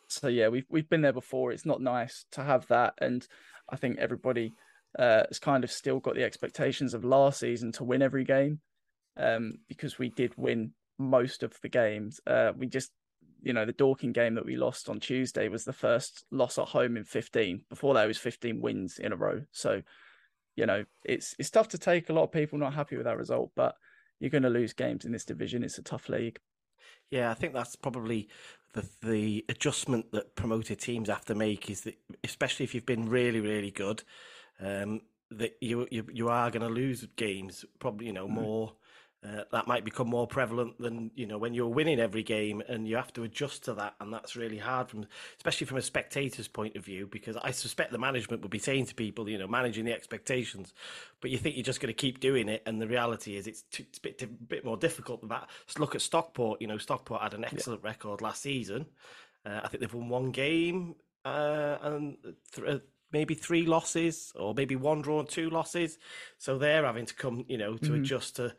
so 0.08 0.28
yeah, 0.28 0.48
we've 0.48 0.66
we've 0.68 0.88
been 0.88 1.02
there 1.02 1.12
before. 1.12 1.52
It's 1.52 1.66
not 1.66 1.80
nice 1.80 2.26
to 2.32 2.42
have 2.42 2.66
that, 2.68 2.94
and 3.00 3.26
I 3.68 3.76
think 3.76 3.98
everybody 3.98 4.52
uh, 4.98 5.24
has 5.28 5.38
kind 5.38 5.64
of 5.64 5.72
still 5.72 6.00
got 6.00 6.14
the 6.14 6.24
expectations 6.24 6.94
of 6.94 7.04
last 7.04 7.40
season 7.40 7.72
to 7.72 7.84
win 7.84 8.02
every 8.02 8.24
game, 8.24 8.60
um, 9.16 9.54
because 9.68 9.98
we 9.98 10.10
did 10.10 10.32
win 10.36 10.72
most 10.98 11.42
of 11.42 11.58
the 11.62 11.68
games. 11.68 12.20
Uh, 12.26 12.52
we 12.56 12.66
just, 12.66 12.90
you 13.42 13.52
know, 13.52 13.64
the 13.64 13.72
Dorking 13.72 14.12
game 14.12 14.34
that 14.34 14.44
we 14.44 14.56
lost 14.56 14.88
on 14.88 15.00
Tuesday 15.00 15.48
was 15.48 15.64
the 15.64 15.72
first 15.72 16.24
loss 16.30 16.58
at 16.58 16.68
home 16.68 16.96
in 16.96 17.04
15. 17.04 17.64
Before 17.68 17.94
that, 17.94 18.06
was 18.06 18.18
15 18.18 18.60
wins 18.60 18.98
in 18.98 19.12
a 19.12 19.16
row. 19.16 19.42
So, 19.52 19.82
you 20.56 20.66
know, 20.66 20.84
it's 21.04 21.34
it's 21.38 21.50
tough 21.50 21.68
to 21.68 21.78
take. 21.78 22.10
A 22.10 22.12
lot 22.12 22.24
of 22.24 22.32
people 22.32 22.58
not 22.58 22.74
happy 22.74 22.96
with 22.96 23.06
that 23.06 23.16
result, 23.16 23.52
but 23.56 23.74
you're 24.22 24.30
going 24.30 24.44
to 24.44 24.50
lose 24.50 24.72
games 24.72 25.04
in 25.04 25.10
this 25.10 25.24
division. 25.24 25.64
It's 25.64 25.78
a 25.78 25.82
tough 25.82 26.08
league. 26.08 26.38
Yeah, 27.10 27.32
I 27.32 27.34
think 27.34 27.54
that's 27.54 27.74
probably 27.74 28.28
the 28.72 28.88
the 29.02 29.44
adjustment 29.48 30.12
that 30.12 30.36
promoted 30.36 30.78
teams 30.78 31.08
have 31.08 31.24
to 31.24 31.34
make 31.34 31.68
is 31.68 31.80
that, 31.82 31.96
especially 32.22 32.62
if 32.62 32.72
you've 32.72 32.86
been 32.86 33.08
really 33.08 33.40
really 33.40 33.72
good, 33.72 34.04
um, 34.60 35.00
that 35.32 35.56
you 35.60 35.88
you 35.90 36.06
you 36.12 36.28
are 36.28 36.52
going 36.52 36.66
to 36.66 36.72
lose 36.72 37.04
games. 37.16 37.64
Probably 37.80 38.06
you 38.06 38.12
know 38.12 38.28
mm. 38.28 38.34
more 38.34 38.74
uh, 39.24 39.44
that 39.52 39.68
might 39.68 39.84
become 39.84 40.08
more 40.08 40.26
prevalent 40.26 40.76
than 40.78 41.10
you 41.14 41.26
know 41.26 41.38
when 41.38 41.54
you're 41.54 41.68
winning 41.68 42.00
every 42.00 42.24
game 42.24 42.60
and 42.68 42.88
you 42.88 42.96
have 42.96 43.12
to 43.12 43.22
adjust 43.22 43.64
to 43.64 43.74
that 43.74 43.94
and 44.00 44.12
that's 44.12 44.34
really 44.34 44.58
hard 44.58 44.88
from 44.88 45.06
especially 45.36 45.66
from 45.66 45.76
a 45.76 45.82
spectator's 45.82 46.48
point 46.48 46.74
of 46.74 46.84
view 46.84 47.06
because 47.06 47.36
i 47.36 47.50
suspect 47.50 47.92
the 47.92 47.98
management 47.98 48.42
would 48.42 48.50
be 48.50 48.58
saying 48.58 48.84
to 48.84 48.94
people 48.94 49.28
you 49.28 49.38
know 49.38 49.46
managing 49.46 49.84
the 49.84 49.92
expectations 49.92 50.74
but 51.20 51.30
you 51.30 51.38
think 51.38 51.54
you're 51.54 51.62
just 51.62 51.80
going 51.80 51.92
to 51.92 51.94
keep 51.94 52.18
doing 52.18 52.48
it 52.48 52.62
and 52.66 52.80
the 52.80 52.86
reality 52.86 53.36
is 53.36 53.46
it's, 53.46 53.64
it's 53.78 53.98
a 53.98 54.00
bit, 54.00 54.48
bit 54.48 54.64
more 54.64 54.76
difficult 54.76 55.20
than 55.20 55.28
that 55.28 55.48
Let's 55.66 55.78
look 55.78 55.94
at 55.94 56.02
stockport 56.02 56.60
you 56.60 56.66
know 56.66 56.78
stockport 56.78 57.22
had 57.22 57.34
an 57.34 57.44
excellent 57.44 57.82
yeah. 57.84 57.90
record 57.90 58.22
last 58.22 58.42
season 58.42 58.86
uh, 59.46 59.60
i 59.62 59.68
think 59.68 59.80
they've 59.80 59.94
won 59.94 60.08
one 60.08 60.30
game 60.32 60.96
uh, 61.24 61.76
and 61.82 62.16
th- 62.52 62.66
uh, 62.66 62.78
maybe 63.12 63.34
three 63.34 63.66
losses 63.66 64.32
or 64.34 64.54
maybe 64.54 64.74
one 64.74 65.02
draw 65.02 65.20
and 65.20 65.28
two 65.28 65.50
losses 65.50 65.98
so 66.38 66.58
they're 66.58 66.84
having 66.84 67.06
to 67.06 67.14
come 67.14 67.44
you 67.46 67.58
know 67.58 67.76
to 67.76 67.90
mm-hmm. 67.90 68.02
adjust 68.02 68.36
to 68.36 68.52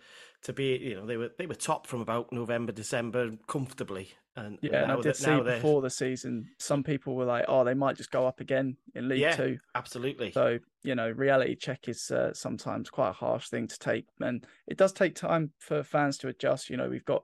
to 0.44 0.54
be 0.54 0.78
you 0.78 0.96
know 0.96 1.06
they 1.06 1.18
were 1.18 1.32
they 1.38 1.46
were 1.46 1.56
top 1.56 1.88
from 1.88 2.02
about 2.02 2.32
November 2.32 2.72
December 2.72 3.32
comfortably. 3.48 4.12
And 4.36 4.58
yeah 4.64 4.84
and 4.84 4.92
I 4.92 5.00
did 5.00 5.16
see 5.16 5.40
before 5.42 5.82
the 5.82 5.92
season 5.92 6.50
some 6.58 6.84
people 6.84 7.16
were 7.16 7.26
like 7.26 7.46
oh 7.48 7.64
they 7.64 7.76
might 7.76 7.98
just 7.98 8.10
go 8.10 8.26
up 8.26 8.40
again 8.40 8.78
in 8.96 9.08
League 9.08 9.20
yeah, 9.20 9.36
Two. 9.36 9.60
absolutely. 9.76 10.32
So 10.32 10.60
you 10.84 10.96
know 10.96 11.10
reality 11.12 11.56
check 11.56 11.88
is 11.88 12.10
uh, 12.12 12.34
sometimes 12.34 12.90
quite 12.90 13.10
a 13.10 13.14
harsh 13.14 13.50
thing 13.50 13.68
to 13.68 13.78
take 13.78 14.08
and 14.20 14.46
it 14.68 14.78
does 14.78 14.92
take 14.92 15.16
time 15.16 15.52
for 15.60 15.84
fans 15.84 16.18
to 16.20 16.30
adjust. 16.30 16.70
You 16.70 16.78
know 16.78 16.90
we've 16.90 17.06
got 17.06 17.24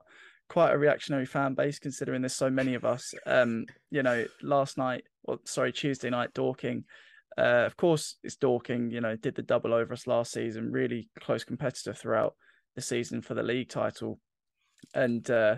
quite 0.49 0.71
a 0.71 0.77
reactionary 0.77 1.25
fan 1.25 1.55
base 1.55 1.79
considering 1.79 2.21
there's 2.21 2.35
so 2.35 2.49
many 2.49 2.75
of 2.75 2.85
us. 2.85 3.13
Um 3.25 3.65
you 3.89 4.03
know 4.03 4.25
last 4.43 4.77
night 4.77 5.03
or 5.23 5.39
sorry 5.45 5.73
Tuesday 5.73 6.11
night 6.11 6.33
Dorking 6.33 6.83
uh, 7.37 7.65
of 7.65 7.75
course 7.75 8.17
it's 8.23 8.35
Dorking 8.35 8.91
you 8.91 9.01
know 9.01 9.15
did 9.15 9.33
the 9.33 9.41
double 9.41 9.73
over 9.73 9.93
us 9.93 10.07
last 10.07 10.31
season 10.31 10.71
really 10.71 11.09
close 11.19 11.43
competitor 11.43 11.93
throughout 11.93 12.35
the 12.75 12.81
season 12.81 13.21
for 13.21 13.33
the 13.33 13.43
league 13.43 13.69
title. 13.69 14.19
And 14.93 15.29
uh, 15.29 15.57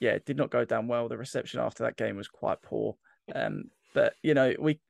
yeah, 0.00 0.12
it 0.12 0.26
did 0.26 0.36
not 0.36 0.50
go 0.50 0.64
down 0.64 0.88
well. 0.88 1.08
The 1.08 1.16
reception 1.16 1.60
after 1.60 1.84
that 1.84 1.96
game 1.96 2.16
was 2.16 2.28
quite 2.28 2.62
poor. 2.62 2.96
Um, 3.34 3.64
but 3.94 4.14
you 4.22 4.34
know, 4.34 4.54
we 4.58 4.80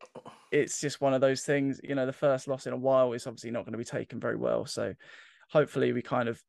it's 0.50 0.80
just 0.80 1.00
one 1.00 1.14
of 1.14 1.20
those 1.20 1.42
things. 1.42 1.80
You 1.82 1.94
know, 1.94 2.06
the 2.06 2.12
first 2.12 2.48
loss 2.48 2.66
in 2.66 2.72
a 2.72 2.78
while 2.78 3.12
is 3.12 3.26
obviously 3.26 3.50
not 3.50 3.64
going 3.64 3.72
to 3.72 3.78
be 3.78 3.84
taken 3.84 4.20
very 4.20 4.36
well. 4.36 4.66
So 4.66 4.94
hopefully, 5.50 5.92
we 5.92 6.02
kind 6.02 6.28
of 6.28 6.42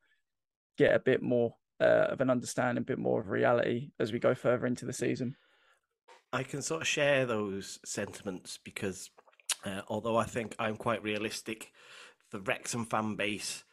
get 0.78 0.96
a 0.96 1.00
bit 1.00 1.22
more 1.22 1.56
uh, 1.80 2.08
of 2.10 2.22
an 2.22 2.30
understanding, 2.30 2.82
a 2.82 2.86
bit 2.86 3.00
more 3.00 3.20
of 3.20 3.30
reality 3.30 3.92
as 4.00 4.12
we 4.12 4.20
go 4.20 4.34
further 4.34 4.66
into 4.66 4.86
the 4.86 4.94
season. 4.94 5.36
I 6.34 6.44
can 6.44 6.62
sort 6.62 6.82
of 6.82 6.88
share 6.88 7.26
those 7.26 7.80
sentiments 7.86 8.60
because 8.64 9.10
uh, 9.66 9.82
although 9.88 10.18
I 10.18 10.26
think 10.26 10.56
I'm 10.60 10.76
quite 10.76 11.04
realistic, 11.04 11.72
the 12.32 12.42
Wrexham 12.42 12.86
fan 12.86 13.16
base 13.16 13.64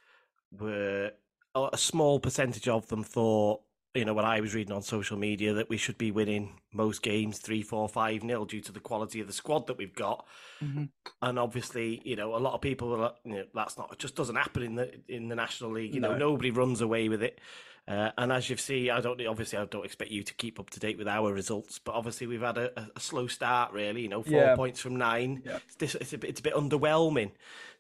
were 0.59 1.13
a 1.55 1.79
small 1.79 2.19
percentage 2.19 2.69
of 2.69 2.89
them 2.89 3.05
thought, 3.05 3.61
you 3.95 4.05
know, 4.05 4.15
when 4.15 4.25
I 4.25 4.41
was 4.41 4.55
reading 4.55 4.75
on 4.75 4.83
social 4.83 5.17
media 5.17 5.55
that 5.55 5.69
we 5.69 5.77
should 5.77 5.97
be 5.97 6.11
winning 6.11 6.59
most 6.73 7.03
games 7.03 7.39
three, 7.39 7.63
four, 7.63 7.89
five 7.89 8.25
nil 8.25 8.45
due 8.45 8.61
to 8.63 8.73
the 8.73 8.81
quality 8.81 9.21
of 9.21 9.29
the 9.29 9.33
squad 9.33 9.69
that 9.69 9.79
we've 9.79 9.95
got. 9.95 10.27
Mm-hmm. 10.63 10.85
And 11.23 11.39
obviously, 11.39 12.03
you 12.05 12.17
know, 12.17 12.35
a 12.35 12.39
lot 12.39 12.55
of 12.55 12.61
people 12.61 12.93
are, 13.01 13.13
you 13.25 13.35
know, 13.35 13.45
that's 13.55 13.79
not 13.79 13.93
it 13.93 13.99
just 14.01 14.17
doesn't 14.17 14.35
happen 14.35 14.63
in 14.65 14.75
the 14.75 15.01
in 15.09 15.29
the 15.29 15.37
National 15.37 15.71
League. 15.71 15.95
You 15.95 16.01
no. 16.01 16.13
know, 16.13 16.19
nobody 16.19 16.51
runs 16.51 16.81
away 16.81 17.09
with 17.09 17.23
it. 17.23 17.41
Uh, 17.87 18.11
and 18.17 18.33
as 18.33 18.49
you've 18.49 18.61
seen, 18.61 18.91
I 18.91 19.01
don't 19.01 19.25
obviously 19.27 19.59
I 19.59 19.65
don't 19.67 19.85
expect 19.85 20.11
you 20.11 20.23
to 20.23 20.35
keep 20.35 20.59
up 20.59 20.71
to 20.71 20.81
date 20.81 20.99
with 20.99 21.07
our 21.07 21.33
results, 21.33 21.79
but 21.79 21.95
obviously 21.95 22.27
we've 22.27 22.41
had 22.41 22.59
a, 22.59 22.89
a 22.97 23.01
slow 23.01 23.27
start. 23.27 23.73
Really, 23.73 24.03
you 24.03 24.09
know, 24.09 24.23
four 24.23 24.33
yeah. 24.33 24.57
points 24.57 24.81
from 24.81 24.97
nine. 24.97 25.43
Yeah. 25.45 25.59
It's, 25.79 25.95
it's, 25.95 26.13
a 26.15 26.19
bit, 26.19 26.31
it's 26.31 26.41
a 26.41 26.43
bit 26.43 26.55
underwhelming. 26.55 27.31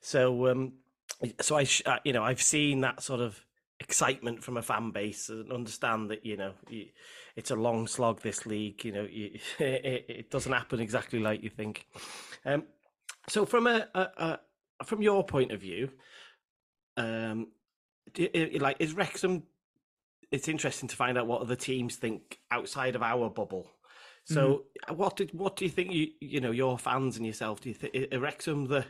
So 0.00 0.48
um, 0.48 0.74
so 1.40 1.56
I, 1.56 1.66
uh, 1.86 1.98
you 2.04 2.12
know, 2.12 2.22
I've 2.22 2.42
seen 2.42 2.80
that 2.80 3.02
sort 3.02 3.20
of 3.20 3.40
excitement 3.80 4.42
from 4.42 4.56
a 4.56 4.62
fan 4.62 4.90
base 4.90 5.28
and 5.28 5.52
understand 5.52 6.10
that 6.10 6.24
you 6.24 6.36
know 6.36 6.52
it's 7.36 7.50
a 7.50 7.56
long 7.56 7.86
slog. 7.86 8.22
This 8.22 8.46
league, 8.46 8.84
you 8.84 8.92
know, 8.92 9.06
it, 9.58 10.04
it 10.08 10.30
doesn't 10.30 10.52
happen 10.52 10.80
exactly 10.80 11.20
like 11.20 11.42
you 11.42 11.50
think. 11.50 11.86
Um, 12.44 12.64
so 13.28 13.46
from 13.46 13.66
a, 13.66 13.88
a, 13.94 14.00
a, 14.00 14.84
from 14.84 15.02
your 15.02 15.24
point 15.24 15.52
of 15.52 15.60
view, 15.60 15.90
um, 16.96 17.48
do, 18.12 18.28
like 18.60 18.76
is 18.78 18.94
Wrexham? 18.94 19.44
It's 20.30 20.48
interesting 20.48 20.88
to 20.88 20.96
find 20.96 21.16
out 21.16 21.26
what 21.26 21.42
other 21.42 21.56
teams 21.56 21.96
think 21.96 22.40
outside 22.50 22.96
of 22.96 23.02
our 23.02 23.30
bubble. 23.30 23.70
So, 24.26 24.64
mm-hmm. 24.88 24.96
what 24.96 25.16
did 25.16 25.34
what 25.34 25.56
do 25.56 25.64
you 25.64 25.70
think? 25.70 25.92
You 25.92 26.08
you 26.20 26.40
know 26.40 26.50
your 26.50 26.78
fans 26.78 27.16
and 27.16 27.26
yourself. 27.26 27.60
Do 27.60 27.68
you 27.68 27.74
think 27.74 27.94
Wrexham 28.18 28.66
the 28.66 28.86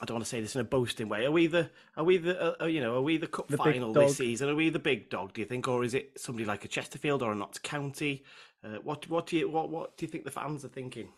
I 0.00 0.06
don't 0.06 0.14
want 0.14 0.24
to 0.24 0.30
say 0.30 0.40
this 0.40 0.54
in 0.54 0.62
a 0.62 0.64
boasting 0.64 1.08
way. 1.08 1.26
Are 1.26 1.30
we 1.30 1.46
the 1.46 1.70
are 1.96 2.04
we 2.04 2.16
the 2.16 2.40
uh, 2.40 2.54
uh 2.62 2.66
you 2.66 2.80
know 2.80 2.96
are 2.96 3.02
we 3.02 3.18
the 3.18 3.26
cup 3.26 3.48
the 3.48 3.58
final 3.58 3.92
this 3.92 4.16
season? 4.16 4.48
Are 4.48 4.54
we 4.54 4.70
the 4.70 4.78
big 4.78 5.10
dog? 5.10 5.34
Do 5.34 5.42
you 5.42 5.46
think, 5.46 5.68
or 5.68 5.84
is 5.84 5.94
it 5.94 6.18
somebody 6.18 6.46
like 6.46 6.64
a 6.64 6.68
Chesterfield 6.68 7.22
or 7.22 7.32
a 7.32 7.34
Notts 7.34 7.58
County? 7.58 8.24
Uh, 8.64 8.78
what 8.82 9.08
what 9.10 9.26
do 9.26 9.36
you 9.36 9.50
what 9.50 9.68
what 9.68 9.96
do 9.96 10.06
you 10.06 10.10
think 10.10 10.24
the 10.24 10.30
fans 10.30 10.64
are 10.64 10.68
thinking? 10.68 11.08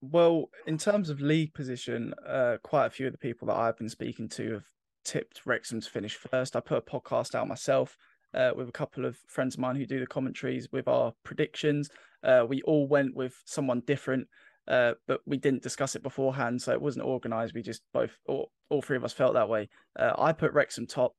Well, 0.00 0.48
in 0.66 0.78
terms 0.78 1.10
of 1.10 1.20
league 1.20 1.52
position, 1.52 2.14
uh, 2.26 2.56
quite 2.62 2.86
a 2.86 2.90
few 2.90 3.06
of 3.06 3.12
the 3.12 3.18
people 3.18 3.46
that 3.48 3.56
I've 3.56 3.76
been 3.76 3.90
speaking 3.90 4.30
to 4.30 4.54
have 4.54 4.64
tipped 5.04 5.44
Wrexham 5.44 5.82
to 5.82 5.90
finish 5.90 6.14
first. 6.14 6.56
I 6.56 6.60
put 6.60 6.78
a 6.78 6.80
podcast 6.80 7.34
out 7.34 7.46
myself 7.46 7.98
uh, 8.32 8.52
with 8.56 8.68
a 8.68 8.72
couple 8.72 9.04
of 9.04 9.18
friends 9.26 9.54
of 9.54 9.60
mine 9.60 9.76
who 9.76 9.84
do 9.84 10.00
the 10.00 10.06
commentaries 10.06 10.68
with 10.72 10.88
our 10.88 11.12
predictions. 11.24 11.90
Uh, 12.22 12.46
we 12.48 12.62
all 12.62 12.88
went 12.88 13.14
with 13.14 13.34
someone 13.44 13.82
different. 13.86 14.26
Uh, 14.70 14.94
but 15.08 15.20
we 15.26 15.36
didn't 15.36 15.64
discuss 15.64 15.96
it 15.96 16.02
beforehand, 16.02 16.62
so 16.62 16.70
it 16.70 16.80
wasn't 16.80 17.04
organised. 17.04 17.54
We 17.54 17.62
just 17.62 17.82
both, 17.92 18.12
all, 18.28 18.52
all 18.68 18.80
three 18.80 18.96
of 18.96 19.04
us 19.04 19.12
felt 19.12 19.34
that 19.34 19.48
way. 19.48 19.68
Uh, 19.98 20.12
I 20.16 20.32
put 20.32 20.52
Wrexham 20.52 20.86
top, 20.86 21.16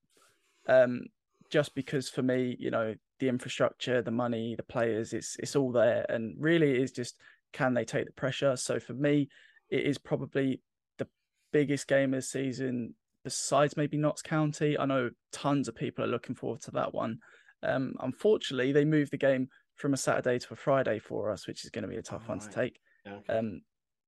um, 0.69 1.01
just 1.49 1.75
because 1.75 2.07
for 2.07 2.21
me, 2.21 2.55
you 2.57 2.71
know, 2.71 2.95
the 3.19 3.27
infrastructure, 3.27 4.01
the 4.01 4.09
money, 4.09 4.55
the 4.55 4.63
players, 4.63 5.11
it's 5.11 5.35
it's 5.37 5.57
all 5.57 5.73
there, 5.73 6.05
and 6.07 6.33
really, 6.39 6.71
it 6.71 6.81
is 6.81 6.93
just 6.93 7.17
can 7.51 7.73
they 7.73 7.83
take 7.83 8.05
the 8.05 8.13
pressure? 8.13 8.55
So 8.55 8.79
for 8.79 8.93
me, 8.93 9.27
it 9.69 9.85
is 9.85 9.97
probably 9.97 10.61
the 10.97 11.07
biggest 11.51 11.89
game 11.89 12.13
of 12.13 12.19
the 12.19 12.21
season, 12.21 12.95
besides 13.25 13.75
maybe 13.75 13.97
Notts 13.97 14.21
County. 14.21 14.79
I 14.79 14.85
know 14.85 15.09
tons 15.33 15.67
of 15.67 15.75
people 15.75 16.05
are 16.05 16.07
looking 16.07 16.35
forward 16.35 16.61
to 16.61 16.71
that 16.71 16.93
one. 16.93 17.19
Um, 17.63 17.95
unfortunately, 17.99 18.71
they 18.71 18.85
moved 18.85 19.11
the 19.11 19.17
game 19.17 19.49
from 19.75 19.93
a 19.93 19.97
Saturday 19.97 20.39
to 20.39 20.53
a 20.53 20.55
Friday 20.55 20.99
for 20.99 21.31
us, 21.31 21.47
which 21.47 21.65
is 21.65 21.69
going 21.69 21.83
to 21.83 21.89
be 21.89 21.97
a 21.97 22.01
tough 22.01 22.29
one 22.29 22.39
to 22.39 22.49
take. 22.49 22.79
Okay. 23.07 23.33
Um, 23.33 23.61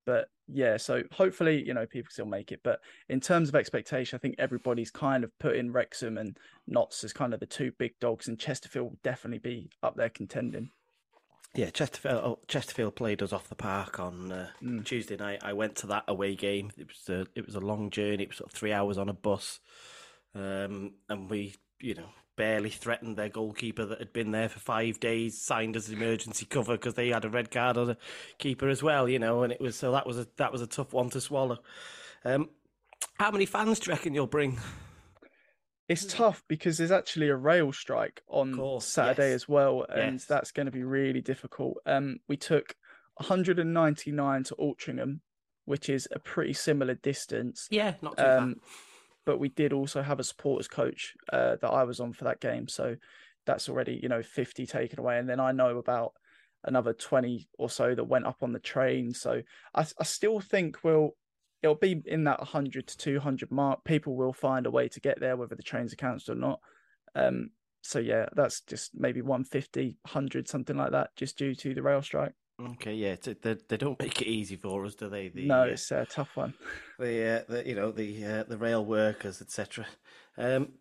but 0.05 0.27
yeah, 0.47 0.77
so 0.77 1.03
hopefully, 1.11 1.63
you 1.65 1.73
know, 1.73 1.85
people 1.85 2.11
still 2.11 2.25
make 2.25 2.51
it. 2.51 2.59
But 2.63 2.81
in 3.09 3.19
terms 3.21 3.49
of 3.49 3.55
expectation, 3.55 4.17
I 4.17 4.19
think 4.19 4.35
everybody's 4.37 4.91
kind 4.91 5.23
of 5.23 5.31
put 5.39 5.55
in 5.55 5.71
Wrexham 5.71 6.17
and 6.17 6.37
Notts 6.67 7.03
as 7.03 7.13
kind 7.13 7.33
of 7.33 7.39
the 7.39 7.45
two 7.45 7.71
big 7.77 7.97
dogs, 7.99 8.27
and 8.27 8.37
Chesterfield 8.39 8.85
will 8.85 8.99
definitely 9.03 9.39
be 9.39 9.69
up 9.81 9.95
there 9.95 10.09
contending. 10.09 10.69
Yeah, 11.55 11.69
Chesterfield. 11.69 12.21
Oh, 12.23 12.39
Chesterfield 12.47 12.95
played 12.95 13.21
us 13.21 13.31
off 13.31 13.47
the 13.47 13.55
park 13.55 13.99
on 13.99 14.31
uh, 14.31 14.47
Mm. 14.61 14.83
Tuesday 14.83 15.15
night. 15.15 15.39
I 15.43 15.53
went 15.53 15.75
to 15.77 15.87
that 15.87 16.03
away 16.07 16.35
game. 16.35 16.71
It 16.77 16.87
was 16.87 17.09
a 17.09 17.27
it 17.35 17.45
was 17.45 17.55
a 17.55 17.59
long 17.61 17.89
journey. 17.91 18.23
It 18.23 18.29
was 18.29 18.37
sort 18.37 18.51
of 18.51 18.57
three 18.57 18.73
hours 18.73 18.97
on 18.97 19.07
a 19.07 19.13
bus, 19.13 19.59
um, 20.35 20.95
and 21.07 21.29
we, 21.29 21.55
you 21.79 21.93
know, 21.93 22.09
barely 22.35 22.69
threatened 22.69 23.15
their 23.17 23.29
goalkeeper 23.29 23.85
that 23.85 23.99
had 23.99 24.13
been 24.13 24.31
there 24.31 24.49
for 24.49 24.59
five 24.59 24.99
days. 24.99 25.41
Signed 25.41 25.75
as 25.75 25.89
an 25.89 25.95
emergency 25.95 26.45
cover 26.45 26.73
because 26.73 26.93
they 26.95 27.09
had 27.09 27.25
a 27.25 27.29
red 27.29 27.51
card 27.51 27.77
on 27.77 27.91
a 27.91 27.97
keeper 28.37 28.69
as 28.69 28.81
well. 28.83 29.07
You 29.07 29.19
know, 29.19 29.43
and 29.43 29.51
it 29.53 29.61
was 29.61 29.75
so 29.75 29.91
that 29.91 30.05
was 30.07 30.17
a 30.17 30.27
that 30.37 30.51
was 30.51 30.61
a 30.61 30.67
tough 30.67 30.93
one 30.93 31.09
to 31.11 31.21
swallow. 31.21 31.59
Um, 32.25 32.49
how 33.15 33.31
many 33.31 33.45
fans 33.45 33.79
do 33.79 33.89
you 33.89 33.95
reckon 33.95 34.13
you'll 34.13 34.27
bring? 34.27 34.57
It's 35.89 36.05
tough 36.05 36.43
because 36.47 36.77
there's 36.77 36.91
actually 36.91 37.27
a 37.27 37.35
rail 37.35 37.73
strike 37.73 38.21
on 38.27 38.55
course, 38.55 38.85
Saturday 38.85 39.31
yes. 39.31 39.35
as 39.35 39.49
well, 39.49 39.85
and 39.89 40.13
Yes. 40.13 40.25
that's 40.25 40.51
going 40.51 40.65
to 40.65 40.71
be 40.71 40.83
really 40.83 41.19
difficult. 41.21 41.77
Um, 41.85 42.19
we 42.29 42.37
took 42.37 42.75
199 43.17 44.43
to 44.45 44.55
Altrincham, 44.55 45.19
which 45.65 45.89
is 45.89 46.07
a 46.11 46.19
pretty 46.19 46.53
similar 46.53 46.95
distance. 46.95 47.67
Yeah, 47.69 47.95
not 48.01 48.17
too 48.17 48.23
Um, 48.23 48.55
but 49.25 49.39
we 49.39 49.49
did 49.49 49.73
also 49.73 50.01
have 50.01 50.19
a 50.19 50.23
supporters 50.23 50.67
coach 50.67 51.13
uh, 51.31 51.55
that 51.61 51.69
I 51.69 51.83
was 51.83 51.99
on 51.99 52.13
for 52.13 52.25
that 52.25 52.41
game, 52.41 52.67
so 52.67 52.95
that's 53.45 53.69
already 53.69 53.99
you 54.01 54.09
know 54.09 54.21
50 54.23 54.65
taken 54.65 54.99
away, 54.99 55.17
and 55.17 55.29
then 55.29 55.39
I 55.39 55.51
know 55.51 55.77
about 55.77 56.13
another 56.65 56.93
20 56.93 57.49
or 57.57 57.69
so 57.69 57.93
that 57.93 58.03
went 58.05 58.25
up 58.25 58.37
on 58.41 58.53
the 58.53 58.59
train. 58.59 59.13
So 59.13 59.41
I, 59.75 59.81
I 59.81 60.03
still 60.03 60.39
think 60.39 60.83
we'll 60.83 61.15
it'll 61.61 61.75
be 61.75 62.01
in 62.05 62.25
that 62.25 62.39
100 62.39 62.87
to 62.87 62.97
200 62.97 63.51
mark. 63.51 63.83
People 63.83 64.15
will 64.15 64.33
find 64.33 64.65
a 64.65 64.71
way 64.71 64.87
to 64.89 64.99
get 64.99 65.19
there, 65.19 65.37
whether 65.37 65.55
the 65.55 65.63
trains 65.63 65.93
are 65.93 65.97
cancelled 65.97 66.37
or 66.37 66.41
not. 66.41 66.59
Um, 67.15 67.49
so 67.81 67.99
yeah, 67.99 68.27
that's 68.35 68.61
just 68.61 68.91
maybe 68.93 69.21
150, 69.21 69.97
100, 70.03 70.47
something 70.47 70.77
like 70.77 70.91
that, 70.91 71.15
just 71.15 71.37
due 71.37 71.55
to 71.55 71.73
the 71.73 71.81
rail 71.81 72.01
strike. 72.01 72.33
Okay, 72.71 72.93
yeah, 72.93 73.13
it's- 73.13 73.35
they, 73.41 73.55
they 73.67 73.77
don't 73.77 73.99
make 73.99 74.21
it 74.21 74.27
easy 74.27 74.55
for 74.55 74.85
us, 74.85 74.95
do 74.95 75.09
they? 75.09 75.29
The, 75.29 75.47
no, 75.47 75.61
uh, 75.61 75.65
it's 75.65 75.91
a 75.91 76.05
tough 76.05 76.35
one. 76.35 76.53
the, 76.99 77.23
uh, 77.23 77.51
the 77.51 77.67
you 77.67 77.75
know 77.75 77.91
the 77.91 78.25
uh, 78.25 78.43
the 78.43 78.57
rail 78.57 78.85
workers, 78.85 79.41
etc. 79.41 79.85
Um, 80.37 80.73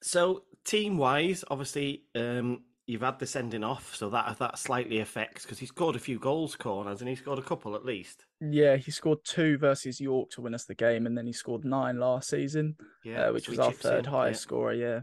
so 0.00 0.44
team 0.64 0.96
wise, 0.96 1.44
obviously, 1.50 2.04
um, 2.14 2.62
you've 2.86 3.02
had 3.02 3.18
the 3.18 3.26
sending 3.26 3.64
off, 3.64 3.94
so 3.94 4.10
that 4.10 4.38
that 4.38 4.58
slightly 4.58 5.00
affects 5.00 5.44
because 5.44 5.58
he 5.58 5.66
scored 5.66 5.96
a 5.96 6.00
few 6.00 6.18
goals, 6.18 6.56
corners, 6.56 7.00
and 7.00 7.08
he 7.08 7.16
scored 7.16 7.38
a 7.38 7.42
couple 7.42 7.74
at 7.74 7.84
least. 7.84 8.26
Yeah, 8.40 8.76
he 8.76 8.90
scored 8.90 9.24
two 9.24 9.58
versus 9.58 10.00
York 10.00 10.30
to 10.30 10.40
win 10.40 10.54
us 10.54 10.64
the 10.64 10.74
game, 10.74 11.06
and 11.06 11.16
then 11.16 11.26
he 11.26 11.32
scored 11.32 11.64
nine 11.64 11.98
last 11.98 12.28
season. 12.30 12.76
Yeah, 13.04 13.28
uh, 13.28 13.32
which 13.32 13.48
was 13.48 13.58
our 13.58 13.72
third 13.72 14.06
in, 14.06 14.12
highest 14.12 14.40
yeah. 14.40 14.42
scorer. 14.42 14.74
Yeah, 14.74 15.00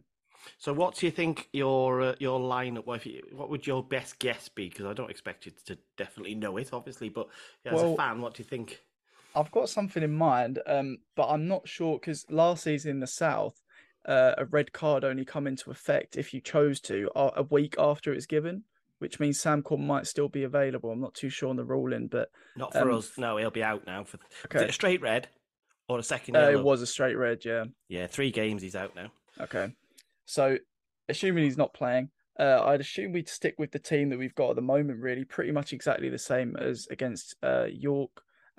So, 0.57 0.73
what 0.73 0.95
do 0.95 1.05
you 1.05 1.11
think 1.11 1.49
your 1.53 2.01
uh, 2.01 2.15
your 2.19 2.39
lineup? 2.39 2.85
What, 2.85 3.05
you, 3.05 3.21
what 3.31 3.49
would 3.49 3.65
your 3.67 3.83
best 3.83 4.19
guess 4.19 4.49
be? 4.49 4.69
Because 4.69 4.85
I 4.85 4.93
don't 4.93 5.09
expect 5.09 5.45
you 5.45 5.53
to 5.65 5.77
definitely 5.97 6.35
know 6.35 6.57
it, 6.57 6.73
obviously, 6.73 7.09
but 7.09 7.27
yeah, 7.65 7.73
as 7.73 7.81
a 7.81 7.95
fan, 7.95 8.21
what 8.21 8.35
do 8.35 8.43
you 8.43 8.49
think? 8.49 8.81
I've 9.35 9.51
got 9.51 9.69
something 9.69 10.01
in 10.01 10.13
mind, 10.13 10.59
um, 10.65 10.99
but 11.15 11.27
I'm 11.27 11.47
not 11.47 11.67
sure 11.67 11.99
because 11.99 12.25
last 12.29 12.63
season 12.63 12.91
in 12.91 12.99
the 12.99 13.07
South, 13.07 13.61
uh, 14.05 14.33
a 14.37 14.45
red 14.45 14.73
card 14.73 15.03
only 15.03 15.23
come 15.23 15.45
into 15.45 15.71
effect 15.71 16.17
if 16.17 16.33
you 16.33 16.41
chose 16.41 16.79
to 16.81 17.09
uh, 17.15 17.31
a 17.35 17.43
week 17.43 17.75
after 17.77 18.11
it 18.11 18.15
was 18.15 18.25
given, 18.25 18.63
which 18.97 19.19
means 19.19 19.39
Sam 19.39 19.61
Corne 19.61 19.85
might 19.85 20.07
still 20.07 20.29
be 20.29 20.43
available. 20.43 20.91
I'm 20.91 21.01
not 21.01 21.13
too 21.13 21.29
sure 21.29 21.49
on 21.49 21.57
the 21.57 21.63
ruling, 21.63 22.07
but 22.07 22.31
Not 22.55 22.73
for 22.73 22.89
um, 22.89 22.97
us. 22.97 23.17
No, 23.17 23.37
he'll 23.37 23.51
be 23.51 23.63
out 23.63 23.85
now. 23.85 24.03
For 24.03 24.19
Okay. 24.45 24.63
it 24.63 24.69
a 24.71 24.73
straight 24.73 25.01
red 25.01 25.27
or 25.87 25.99
a 25.99 26.03
second 26.03 26.35
uh, 26.35 26.49
it 26.49 26.63
was 26.63 26.81
a 26.81 26.87
straight 26.87 27.15
red. 27.15 27.45
Yeah. 27.45 27.65
Yeah, 27.87 28.07
three 28.07 28.31
games 28.31 28.61
he's 28.61 28.75
out 28.75 28.95
now. 28.95 29.11
Okay. 29.39 29.71
So, 30.29 30.59
assuming 31.09 31.43
he's 31.45 31.57
not 31.57 31.73
playing, 31.73 32.11
uh, 32.39 32.61
I'd 32.63 32.81
assume 32.81 33.13
we'd 33.13 33.27
stick 33.27 33.55
with 33.57 33.71
the 33.71 33.79
team 33.79 34.09
that 34.09 34.19
we've 34.19 34.35
got 34.35 34.51
at 34.51 34.55
the 34.57 34.61
moment, 34.61 34.99
really, 34.99 35.25
pretty 35.25 35.51
much 35.51 35.73
exactly 35.73 36.07
the 36.07 36.19
same 36.19 36.55
as 36.55 36.87
against 36.91 37.35
uh, 37.41 37.65
York 37.65 38.11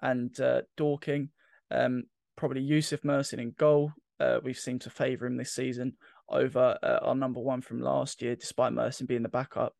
and 0.03 0.39
uh, 0.41 0.63
Dorking. 0.77 1.29
Um, 1.71 2.05
probably 2.37 2.61
Yusuf 2.63 3.03
Mersin 3.03 3.39
in 3.39 3.53
goal. 3.57 3.93
Uh, 4.19 4.41
we've 4.43 4.59
seemed 4.59 4.81
to 4.81 4.91
favour 4.91 5.27
him 5.27 5.37
this 5.37 5.53
season 5.53 5.93
over 6.29 6.77
uh, 6.83 6.99
our 7.03 7.15
number 7.15 7.39
one 7.39 7.61
from 7.61 7.81
last 7.81 8.21
year, 8.21 8.35
despite 8.35 8.73
Mersin 8.73 9.07
being 9.07 9.23
the 9.23 9.29
backup. 9.29 9.77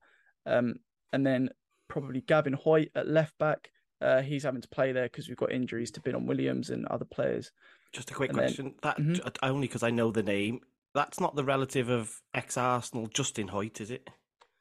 Um, 0.47 0.77
and 1.13 1.27
then 1.27 1.51
probably 1.89 2.21
Gavin 2.21 2.57
Hoyte 2.57 2.91
at 2.95 3.09
left 3.09 3.37
back. 3.39 3.73
Uh, 4.01 4.23
he's 4.23 4.45
having 4.45 4.63
to 4.63 4.69
play 4.69 4.93
there 4.93 5.07
because 5.07 5.27
we've 5.27 5.37
got 5.37 5.51
injuries 5.51 5.91
to 5.91 6.01
Binon 6.01 6.27
Williams 6.27 6.71
and 6.71 6.87
other 6.87 7.05
players. 7.05 7.51
Just 7.93 8.13
a 8.13 8.15
quick 8.15 8.31
And 8.31 8.39
then- 8.39 8.45
question. 8.47 8.75
That 8.85 8.97
Mhm. 8.99 9.37
only 9.43 9.67
because 9.67 9.83
I 9.83 9.91
know 9.91 10.13
the 10.13 10.23
name. 10.23 10.61
That's 10.95 11.21
not 11.21 11.37
the 11.37 11.45
relative 11.45 11.89
of 11.89 12.13
ex 12.35 12.57
Arsenal 12.57 13.07
Justin 13.07 13.49
Hoyte, 13.49 13.81
is 13.81 13.91
it? 13.91 14.09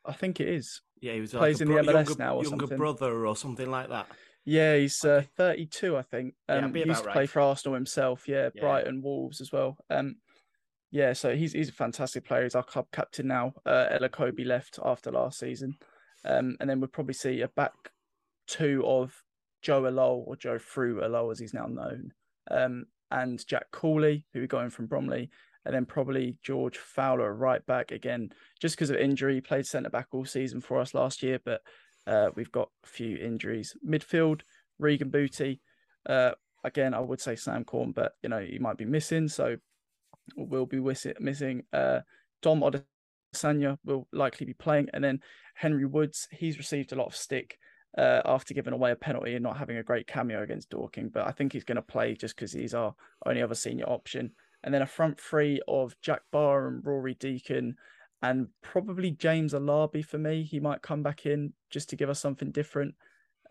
I 0.06 0.14
think 0.14 0.39
it 0.39 0.47
is. 0.47 0.81
Yeah, 1.01 1.14
he 1.14 1.22
was 1.22 1.31
Plays 1.31 1.60
like 1.61 1.69
a 1.69 1.77
in 1.77 1.85
the 1.85 1.91
MLS 1.91 1.93
younger, 2.07 2.15
now 2.19 2.35
or 2.38 2.43
younger 2.43 2.64
something. 2.64 2.77
brother 2.77 3.26
or 3.26 3.35
something 3.35 3.69
like 3.72 3.89
that. 3.89 4.07
Yeah, 4.45 4.76
he's 4.77 5.03
uh, 5.06 5.23
32, 5.38 5.97
I 5.97 6.01
think. 6.01 6.34
Yeah, 6.47 6.65
Um, 6.65 6.72
be 6.72 6.81
he 6.81 6.88
used 6.88 7.03
to 7.03 7.11
play 7.11 7.26
for 7.26 7.41
Arsenal 7.41 7.76
himself. 7.76 8.27
Yeah, 8.27 8.49
Yeah. 8.53 8.61
Brighton, 8.61 9.01
Wolves 9.01 9.41
as 9.41 9.51
well. 9.51 9.77
Um, 9.89 10.15
yeah, 10.91 11.14
so 11.14 11.35
he's 11.35 11.53
he's 11.53 11.69
a 11.69 11.73
fantastic 11.73 12.26
player. 12.26 12.43
He's 12.43 12.56
our 12.56 12.64
club 12.64 12.88
captain 12.91 13.27
now. 13.27 13.53
Uh, 13.65 13.88
Elokobi 13.99 14.45
left 14.45 14.80
after 14.84 15.11
last 15.11 15.39
season, 15.39 15.77
um, 16.26 16.57
and 16.60 16.69
then 16.69 16.80
we'll 16.80 16.88
probably 16.89 17.14
see 17.14 17.41
a 17.41 17.47
back 17.47 17.73
two 18.47 18.84
of 18.85 19.14
Joe 19.61 19.84
Alol 19.84 20.23
or 20.26 20.35
Joe 20.35 20.57
Fru 20.57 21.01
Alol 21.03 21.30
as 21.31 21.39
he's 21.39 21.53
now 21.53 21.68
known, 21.68 22.11
um, 22.49 22.85
and 23.11 23.45
Jack 23.45 23.68
Cooley, 23.72 24.26
who 24.34 24.39
we 24.41 24.47
got 24.47 24.64
in 24.64 24.72
from 24.72 24.88
Bromley, 24.88 25.30
and 25.70 25.76
then 25.76 25.86
probably 25.86 26.36
George 26.41 26.80
Fowler 26.80 27.32
right 27.32 27.64
back 27.68 27.91
again, 27.91 28.32
just 28.60 28.76
because 28.76 28.90
of 28.90 28.96
injury. 28.96 29.40
Played 29.40 29.68
centre 29.68 29.91
back 29.91 30.08
all 30.14 30.26
season 30.26 30.62
for 30.62 30.80
us 30.80 30.96
last 30.96 31.22
year, 31.22 31.40
but 31.46 31.62
uh, 32.08 32.32
we've 32.34 32.52
got 32.52 32.70
a 32.84 32.88
few 32.88 33.18
injuries. 33.18 33.76
Midfield, 33.88 34.41
Regan 34.80 35.12
Booty. 35.12 35.62
Uh, 36.08 36.32
again, 36.64 36.96
I 36.96 37.02
would 37.02 37.22
say 37.22 37.36
Sam 37.36 37.64
Corne, 37.64 37.91
but 37.91 38.14
you 38.24 38.30
know 38.30 38.40
he 38.40 38.58
might 38.58 38.78
be 38.78 38.86
missing, 38.86 39.28
so 39.28 39.58
we'll 40.36 40.66
be 40.66 40.80
missing. 41.20 41.62
Uh, 41.72 42.00
Dom 42.41 42.64
Odesanya 42.64 43.78
will 43.86 44.08
likely 44.12 44.48
be 44.48 44.56
playing, 44.56 44.90
and 44.91 45.04
then 45.04 45.20
Henry 45.54 45.86
Woods. 45.86 46.28
He's 46.32 46.58
received 46.58 46.94
a 46.94 46.96
lot 46.96 47.06
of 47.06 47.16
stick 47.16 47.60
uh, 47.96 48.22
after 48.26 48.56
giving 48.56 48.74
away 48.74 48.90
a 48.90 48.96
penalty 48.96 49.36
and 49.36 49.44
not 49.44 49.58
having 49.58 49.78
a 49.78 49.84
great 49.84 50.08
cameo 50.08 50.41
against 50.41 50.72
Dorking, 50.72 51.10
but 51.10 51.28
I 51.28 51.32
think 51.32 51.54
he's 51.54 51.64
going 51.64 51.76
to 51.76 51.84
play 51.84 52.16
just 52.16 52.36
because 52.36 52.54
he's 52.54 52.74
our 52.74 52.96
only 53.28 53.44
other 53.44 53.54
senior 53.54 53.86
option. 53.86 54.32
And 54.64 54.73
then 54.73 54.81
a 54.81 54.88
front 54.88 55.19
three 55.19 55.61
of 55.68 55.95
Jack 56.02 56.22
Barham 56.31 56.81
Rory 56.84 57.14
Deacon, 57.14 57.76
and 58.22 58.48
probably 58.61 59.11
James 59.11 59.53
Alabi 59.53 60.03
for 60.03 60.18
me. 60.18 60.44
He 60.44 60.60
might 60.60 60.81
come 60.81 61.02
back 61.02 61.26
in 61.26 61.53
just 61.69 61.90
to 61.90 61.95
give 61.95 62.10
us 62.10 62.19
something 62.19 62.52
different, 62.52 62.95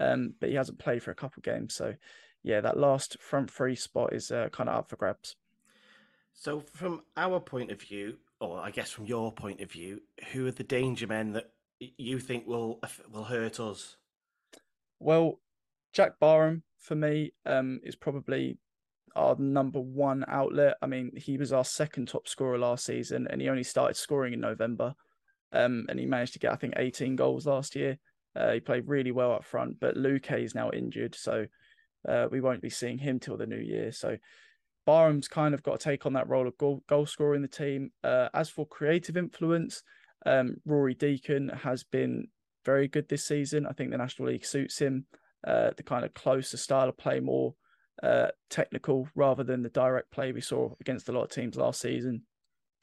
um, 0.01 0.35
but 0.41 0.51
he 0.51 0.55
hasn't 0.55 0.79
played 0.79 1.03
for 1.03 1.11
a 1.11 1.17
couple 1.17 1.41
games. 1.41 1.75
So, 1.75 1.95
yeah, 2.43 2.61
that 2.61 2.77
last 2.77 3.17
front 3.21 3.51
three 3.51 3.75
spot 3.75 4.13
is 4.13 4.31
uh, 4.31 4.49
kind 4.53 4.69
of 4.69 4.77
up 4.77 4.91
for 4.91 4.97
grabs. 4.97 5.37
So, 6.35 6.61
from 6.75 7.03
our 7.17 7.41
point 7.41 7.71
of 7.71 7.81
view, 7.81 8.19
or 8.41 8.61
I 8.61 8.71
guess 8.71 8.91
from 8.91 9.07
your 9.07 9.33
point 9.33 9.61
of 9.61 9.71
view, 9.71 10.03
who 10.33 10.47
are 10.47 10.53
the 10.53 10.65
danger 10.65 11.07
men 11.07 11.33
that 11.33 11.51
you 11.81 12.19
think 12.19 12.47
will 12.47 12.81
will 13.11 13.25
hurt 13.25 13.59
us? 13.59 13.97
Well, 15.01 15.41
Jack 15.93 16.19
Barham 16.21 16.63
for 16.79 16.95
me 16.95 17.33
um, 17.47 17.81
is 17.83 17.97
probably 17.97 18.59
our 19.17 19.37
number 19.39 19.81
one 19.81 20.25
outlet. 20.29 20.77
I 20.83 20.87
mean, 20.87 21.13
he 21.17 21.37
was 21.37 21.53
our 21.53 21.65
second 21.65 22.09
top 22.09 22.29
scorer 22.29 22.59
last 22.59 22.85
season, 22.85 23.27
and 23.29 23.41
he 23.41 23.49
only 23.49 23.65
started 23.65 23.97
scoring 23.97 24.33
in 24.33 24.41
November. 24.41 24.95
Um, 25.53 25.87
and 25.89 25.99
he 25.99 26.07
managed 26.07 26.35
to 26.35 26.39
get, 26.39 26.53
I 26.53 26.57
think, 26.57 26.75
18 26.77 27.17
goals 27.17 27.47
last 27.47 27.75
year. 27.75 27.99
Uh, 28.37 28.53
he 28.53 28.61
played 28.61 28.87
really 28.87 29.13
well 29.13 29.33
up 29.33 29.45
front, 29.45 29.81
but 29.81 29.97
Luke 29.97 30.31
is 30.31 30.55
now 30.55 30.71
injured, 30.71 31.15
so 31.15 31.47
uh, 32.09 32.27
we 32.31 32.41
won't 32.41 32.63
be 32.63 32.71
seeing 32.71 32.99
him 32.99 33.19
till 33.19 33.37
the 33.37 33.47
new 33.47 33.57
year. 33.57 33.91
So 33.93 34.17
Barham's 34.87 35.29
kind 35.29 35.55
of 35.55 35.63
got 35.63 35.81
to 35.81 35.85
take 35.85 36.07
on 36.07 36.13
that 36.15 36.29
role 36.29 36.47
of 36.47 36.57
goal, 36.59 36.83
goal 36.89 37.07
scorer 37.07 37.35
in 37.35 37.43
the 37.43 37.49
team. 37.49 37.91
Uh, 38.05 38.29
as 38.35 38.49
for 38.49 38.67
creative 38.67 39.17
influence, 39.17 39.83
um, 40.27 40.57
Rory 40.65 40.95
Deacon 40.95 41.49
has 41.49 41.83
been 41.85 42.29
very 42.65 42.89
good 42.89 43.09
this 43.09 43.25
season. 43.25 43.67
I 43.67 43.73
think 43.73 43.91
the 43.91 43.99
National 43.99 44.29
League 44.29 44.45
suits 44.45 44.79
him. 44.79 45.07
Uh, 45.47 45.71
the 45.77 45.83
kind 45.83 46.05
of 46.05 46.15
closer 46.15 46.57
style 46.57 46.89
of 46.89 46.97
play, 46.97 47.21
more 47.21 47.55
uh, 48.03 48.29
technical 48.51 49.09
rather 49.15 49.43
than 49.45 49.63
the 49.63 49.69
direct 49.69 50.11
play 50.11 50.33
we 50.33 50.41
saw 50.41 50.75
against 50.81 51.09
a 51.09 51.13
lot 51.13 51.25
of 51.25 51.31
teams 51.31 51.57
last 51.57 51.81
season. 51.81 52.23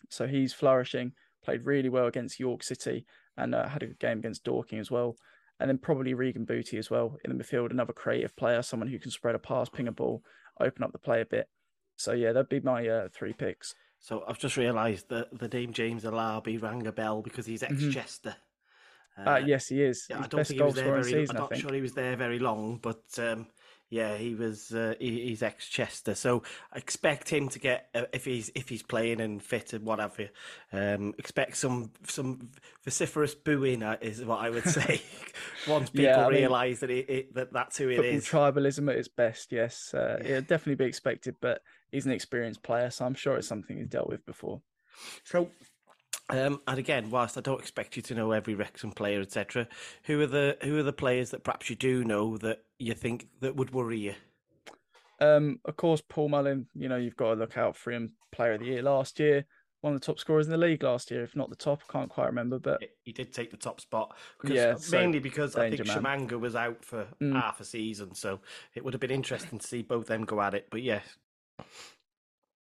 So 0.10 0.28
he's 0.28 0.54
flourishing. 0.54 1.14
Played 1.44 1.66
really 1.66 1.90
well 1.90 2.08
against 2.08 2.40
York 2.40 2.64
City 2.64 3.06
and 3.38 3.54
uh, 3.54 3.68
had 3.68 3.84
a 3.84 3.88
good 3.88 4.00
game 4.00 4.20
against 4.20 4.44
Dorking 4.44 4.80
as 4.80 4.90
well. 4.90 5.16
And 5.60 5.70
then 5.70 5.78
probably 5.78 6.14
Regan 6.14 6.44
Booty 6.44 6.78
as 6.78 6.90
well 6.90 7.18
in 7.24 7.36
the 7.36 7.44
midfield, 7.44 7.72
another 7.72 7.94
creative 7.94 8.36
player, 8.36 8.62
someone 8.62 8.90
who 8.90 9.00
can 9.00 9.12
spread 9.12 9.36
a 9.36 9.40
pass, 9.40 9.70
ping 9.70 9.88
a 9.88 9.92
ball, 9.92 10.22
open 10.60 10.84
up 10.84 10.92
the 10.92 11.00
play 11.00 11.22
a 11.22 11.26
bit. 11.26 11.48
So 11.96 12.12
yeah, 12.12 12.34
that'd 12.34 12.50
be 12.50 12.60
my 12.60 12.88
uh, 12.88 13.08
three 13.14 13.34
picks. 13.34 13.74
So, 14.00 14.24
I've 14.28 14.38
just 14.38 14.58
realised 14.58 15.10
that 15.10 15.36
the 15.36 15.48
name 15.48 15.74
James 15.74 16.04
Alabi 16.04 16.62
rang 16.62 16.86
a 16.86 16.92
bell 16.92 17.24
because 17.24 17.46
he's 17.48 17.64
ex 17.64 17.88
Chester. 17.92 18.36
Uh, 19.18 19.42
yes, 19.44 19.68
he 19.68 19.82
is. 19.82 20.06
Yeah, 20.10 20.20
I 20.20 20.28
don't 20.28 20.46
think 20.46 20.60
he 20.60 20.64
was 20.64 20.76
there 20.76 20.86
very. 20.86 21.04
season, 21.04 21.38
I'm 21.38 21.44
not 21.44 21.58
sure 21.58 21.74
he 21.74 21.82
was 21.82 21.94
there 21.94 22.16
very 22.16 22.38
long, 22.38 22.80
but 22.82 23.02
um, 23.18 23.48
Yeah, 23.96 24.18
he 24.18 24.36
was. 24.36 24.74
Uh, 24.74 24.96
he, 25.00 25.28
he's 25.28 25.42
ex 25.42 25.68
Chester, 25.70 26.16
so 26.16 26.44
expect 26.76 27.30
him 27.30 27.48
to 27.50 27.60
get 27.60 27.88
uh, 27.96 28.04
if 28.12 28.26
he's 28.26 28.52
if 28.54 28.68
he's 28.68 28.84
playing 28.84 29.22
and 29.22 29.42
fit 29.42 29.72
and 29.72 29.86
whatever. 29.86 30.30
Um, 30.74 31.14
expect 31.18 31.56
some 31.56 31.92
some 32.04 32.50
vociferous 32.84 33.36
booing 33.36 33.84
uh, 33.84 33.96
is 34.02 34.24
what 34.26 34.40
I 34.40 34.50
would 34.50 34.66
say 34.66 35.02
once 35.68 35.90
people 35.90 36.12
Yeah, 36.12 36.28
realise 36.28 36.80
that 36.82 36.90
it, 36.90 37.10
it 37.10 37.36
that 37.36 37.54
that's 37.54 37.78
who 37.78 37.90
it 37.90 38.04
is. 38.04 38.26
tribalism 38.26 38.90
at 38.92 38.98
its 38.98 39.08
best, 39.08 39.52
yes. 39.52 39.94
Uh, 39.94 40.18
Yeah. 40.22 40.30
It'll 40.30 40.42
definitely 40.42 40.76
be 40.76 40.86
expected, 40.86 41.36
but 41.40 41.62
he's 41.92 42.06
an 42.06 42.12
experienced 42.12 42.64
player, 42.64 42.90
so 42.90 43.06
I'm 43.06 43.16
sure 43.16 43.38
it's 43.38 43.48
something 43.48 43.78
he's 43.78 43.88
dealt 43.88 44.10
with 44.10 44.26
before. 44.26 44.62
So, 45.24 45.50
um, 46.30 46.62
and 46.68 46.80
again, 46.80 47.10
whilst 47.10 47.38
I 47.38 47.42
don't 47.42 47.60
expect 47.60 47.96
you 47.96 48.02
to 48.04 48.16
know 48.16 48.32
every 48.32 48.56
Wrexham 48.56 48.92
player, 48.92 49.22
etc., 49.22 49.68
who 50.04 50.20
are 50.22 50.28
the 50.28 50.58
who 50.64 50.78
are 50.78 50.84
the 50.84 50.94
players 50.94 51.32
that 51.32 51.44
perhaps 51.44 51.70
you 51.70 51.76
do 51.76 52.04
know 52.04 52.38
that 52.38 52.64
you 52.80 52.94
think 52.94 53.28
that 53.42 53.56
would 53.56 53.74
worry 53.74 54.00
you? 54.00 54.16
Um, 55.20 55.60
of 55.66 55.78
course, 55.78 56.02
Paul 56.08 56.30
Mullin, 56.30 56.68
you 56.74 56.90
know, 56.90 56.98
you've 56.98 57.16
got 57.16 57.34
to 57.34 57.40
look 57.40 57.58
out 57.58 57.76
for 57.76 57.92
him. 57.92 58.14
Player 58.32 58.54
of 58.54 58.60
the 58.60 58.66
year 58.66 58.82
last 58.82 59.20
year, 59.20 59.46
one 59.82 59.94
of 59.94 60.02
the 60.02 60.06
top 60.06 60.20
scorers 60.20 60.48
in 60.48 60.52
the 60.52 60.58
league 60.58 60.84
last 60.84 61.10
year, 61.10 61.24
if 61.24 61.36
not 61.36 61.50
the 61.50 61.56
top. 61.56 61.82
I 61.88 61.92
can't 61.92 62.10
quite 62.10 62.26
remember, 62.26 62.60
but 62.60 62.82
He 63.04 63.12
did 63.14 63.32
take 63.32 63.52
the 63.52 63.56
top 63.58 63.80
spot, 63.80 64.18
Yeah, 64.44 64.76
so 64.76 64.98
mainly 64.98 65.20
because 65.20 65.56
I 65.56 65.70
think 65.70 65.88
man. 65.88 66.04
Shamanga 66.04 66.40
was 66.40 66.56
out 66.56 66.84
for 66.84 67.08
Mm. 67.22 67.34
half 67.34 67.62
a 67.62 67.64
season, 67.64 68.14
so 68.16 68.42
it 68.74 68.84
would 68.84 68.94
have 68.94 69.00
been 69.00 69.12
interesting 69.12 69.60
to 69.60 69.68
see 69.68 69.84
both 69.84 70.08
them 70.08 70.26
go 70.26 70.42
at 70.42 70.54
it. 70.54 70.68
But 70.70 70.82
yes, 70.82 71.06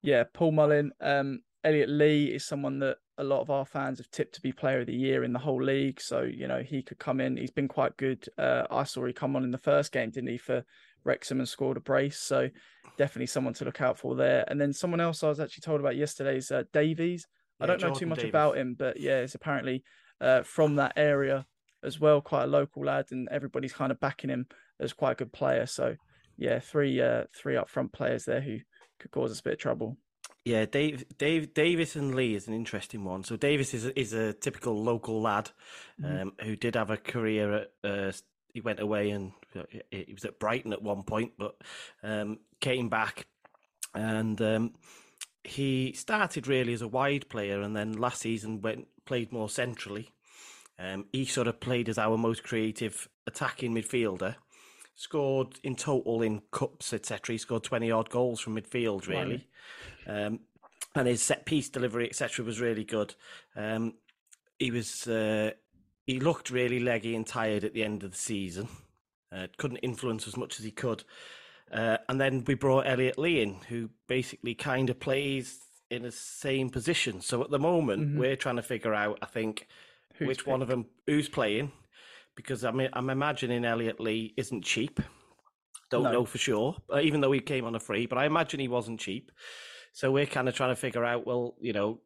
yeah, 0.03 0.25
Paul 0.33 0.53
Mullin. 0.53 0.93
Um, 1.01 1.41
Elliot 1.65 1.89
Lee 1.89 2.27
is 2.27 2.45
someone 2.45 2.79
that 2.81 2.99
a 3.19 3.25
lot 3.25 3.41
of 3.41 3.51
our 3.51 3.65
fans 3.65 3.99
have 3.99 4.11
tipped 4.11 4.35
to 4.35 4.41
be 4.41 4.53
player 4.53 4.81
of 4.81 4.87
the 4.87 4.95
year 4.95 5.23
in 5.25 5.33
the 5.33 5.39
whole 5.39 5.63
league. 5.63 6.01
So, 6.01 6.23
you 6.23 6.49
know, 6.49 6.63
he 6.63 6.83
could 6.83 6.99
come 6.99 7.21
in. 7.21 7.37
He's 7.37 7.51
been 7.51 7.69
quite 7.69 7.97
good. 7.97 8.27
Uh, 8.37 8.65
I 8.71 8.85
saw 8.85 9.05
he 9.07 9.13
come 9.13 9.37
on 9.37 9.45
in 9.45 9.51
the 9.51 9.59
first 9.59 9.93
game, 9.93 10.11
didn't 10.11 10.31
he, 10.31 10.39
for 10.39 10.65
Wrexham 11.05 11.39
and 11.39 11.49
scored 11.49 11.77
a 11.77 11.81
brace. 11.81 12.19
So 12.19 12.49
definitely 12.99 13.27
someone 13.27 13.55
to 13.55 13.65
look 13.65 13.81
out 13.81 13.99
for 13.99 14.17
there. 14.17 14.45
And 14.49 14.61
then 14.61 14.73
someone 14.73 15.01
else 15.01 15.23
I 15.23 15.29
was 15.29 15.41
actually 15.41 15.63
told 15.63 15.81
about 15.81 15.97
yesterday 15.97 16.39
is 16.39 16.51
uh, 16.51 16.65
Davies. 16.73 17.27
I 17.61 17.67
don't 17.67 17.81
know 17.81 17.95
too 17.95 18.07
much 18.07 18.19
Davies. 18.19 18.31
about 18.31 18.57
him, 18.57 18.75
but 18.77 18.99
yeah, 18.99 19.19
it's 19.19 19.35
apparently 19.35 19.85
uh, 20.21 20.43
from 20.43 20.77
that 20.77 20.95
area 20.97 21.47
as 21.85 22.01
well, 22.01 22.21
quite 22.21 22.45
a 22.45 22.49
local 22.49 22.85
lad, 22.85 23.07
and 23.11 23.29
everybody's 23.31 23.73
kind 23.73 23.93
of 23.93 24.01
backing 24.01 24.31
him 24.31 24.47
as 24.81 24.93
quite 24.93 25.13
a 25.13 25.17
good 25.17 25.33
player. 25.33 25.67
So 25.67 25.95
yeah, 26.37 26.59
three 26.59 27.01
uh, 27.01 27.25
three 27.35 27.57
up 27.57 27.69
front 27.69 27.93
players 27.93 28.25
there 28.25 28.41
who 28.41 28.59
could 28.99 29.11
cause 29.13 29.31
us 29.31 29.41
a 29.41 29.43
bit 29.43 29.53
of 29.55 29.59
trouble. 29.59 29.99
Yeah, 30.45 30.67
Dave, 30.67 31.05
Dave, 31.17 31.55
Davies 31.55 31.97
and 31.97 32.15
Lee 32.15 32.35
is 32.35 32.49
an 32.49 32.55
interesting 32.55 33.05
one. 33.05 33.25
So 33.25 33.37
Davies 33.37 33.73
is 33.73 33.87
a, 33.87 33.99
is 33.99 34.13
a 34.13 34.35
typical 34.35 34.83
local 34.83 35.21
lad 35.23 35.51
Mhm. 36.01 36.23
um, 36.23 36.33
who 36.43 36.55
did 36.57 36.75
have 36.75 36.91
a 36.91 36.97
career 36.99 37.53
at. 37.55 37.73
Uh, 37.83 38.13
he 38.53 38.61
went 38.61 38.79
away 38.79 39.11
and 39.11 39.33
he 39.91 40.13
was 40.13 40.25
at 40.25 40.39
Brighton 40.39 40.73
at 40.73 40.83
one 40.83 41.03
point, 41.03 41.33
but 41.39 41.57
um, 42.05 42.39
came 42.61 42.89
back 42.89 43.27
and 43.95 44.41
um, 44.41 44.75
he 45.43 45.93
started 45.93 46.47
really 46.47 46.73
as 46.73 46.83
a 46.83 46.89
wide 46.89 47.29
player, 47.29 47.61
and 47.61 47.75
then 47.75 47.93
last 47.95 48.21
season 48.21 48.61
went 48.61 48.87
played 49.07 49.33
more 49.33 49.49
centrally. 49.49 50.11
Um, 50.79 51.07
he 51.13 51.25
sort 51.25 51.49
of 51.49 51.59
played 51.61 51.89
as 51.89 51.99
our 51.99 52.17
most 52.17 52.43
creative 52.45 53.09
attacking 53.27 53.75
midfielder. 53.75 54.37
Scored 54.97 55.59
in 55.65 55.75
total 55.75 56.23
in 56.23 56.43
cups, 56.53 56.93
etc. 56.93 57.35
He 57.35 57.39
scored 57.39 57.65
twenty 57.65 57.91
odd 57.91 58.11
goals 58.11 58.39
from 58.41 58.55
midfield, 58.57 59.09
really. 59.09 59.49
Um, 60.07 60.41
and 60.95 61.09
his 61.09 61.23
set 61.23 61.45
piece 61.45 61.69
delivery, 61.69 62.07
etc., 62.09 62.45
was 62.45 62.61
really 62.61 62.85
good. 62.85 63.15
Um, 63.57 63.95
he 64.59 64.71
was 64.71 65.07
uh, 65.09 65.51
he 66.07 66.21
looked 66.21 66.51
really 66.51 66.79
leggy 66.81 67.17
and 67.17 67.27
tired 67.27 67.65
at 67.65 67.75
the 67.75 67.83
end 67.85 68.05
of 68.05 68.13
the 68.13 68.17
season. 68.19 68.69
Uh, 69.33 69.49
couldn't 69.57 69.79
influence 69.79 70.29
as 70.29 70.37
much 70.37 70.59
as 70.61 70.65
he 70.65 70.71
could. 70.71 71.03
Uh, 71.73 71.97
and 72.09 72.21
then 72.21 72.45
we 72.47 72.55
brought 72.55 72.87
Elliot 72.87 73.19
Lee 73.19 73.43
in, 73.43 73.55
who 73.69 73.91
basically 74.07 74.55
kind 74.55 74.91
of 74.91 75.01
plays 75.01 75.59
in 75.91 76.03
the 76.03 76.13
same 76.13 76.71
position. 76.71 77.21
So 77.21 77.43
at 77.43 77.51
the 77.51 77.59
moment, 77.59 78.11
Mhm. 78.15 78.19
we're 78.19 78.37
trying 78.37 78.57
to 78.57 78.63
figure 78.63 78.95
out, 78.95 79.19
I 79.23 79.27
think, 79.27 79.67
Who's 80.17 80.29
which 80.29 80.47
one 80.47 80.63
of 80.63 80.69
them 80.69 80.87
who's 81.07 81.29
playing, 81.29 81.73
because 82.37 82.63
I'm 82.63 82.81
I'm 82.93 83.11
imagining 83.11 83.65
Elliot 83.65 83.99
Lee 83.99 84.33
isn't 84.37 84.63
cheap. 84.63 85.01
Don't 85.91 86.05
No. 86.05 86.13
know 86.13 86.25
for 86.25 86.39
sure, 86.39 86.77
even 87.03 87.21
though 87.21 87.33
he 87.33 87.41
came 87.41 87.65
on 87.65 87.75
a 87.75 87.81
free, 87.81 88.07
but 88.07 88.19
I 88.19 88.27
imagine 88.27 88.61
he 88.61 88.69
wasn't 88.69 89.01
cheap. 89.01 89.33
So 89.95 90.11
we're 90.13 90.27
kind 90.27 90.49
of 90.49 90.55
trying 90.55 90.71
to 90.71 90.77
figure 90.77 91.05
out, 91.05 91.25
well, 91.27 91.55
you 91.61 91.73
know, 91.73 92.01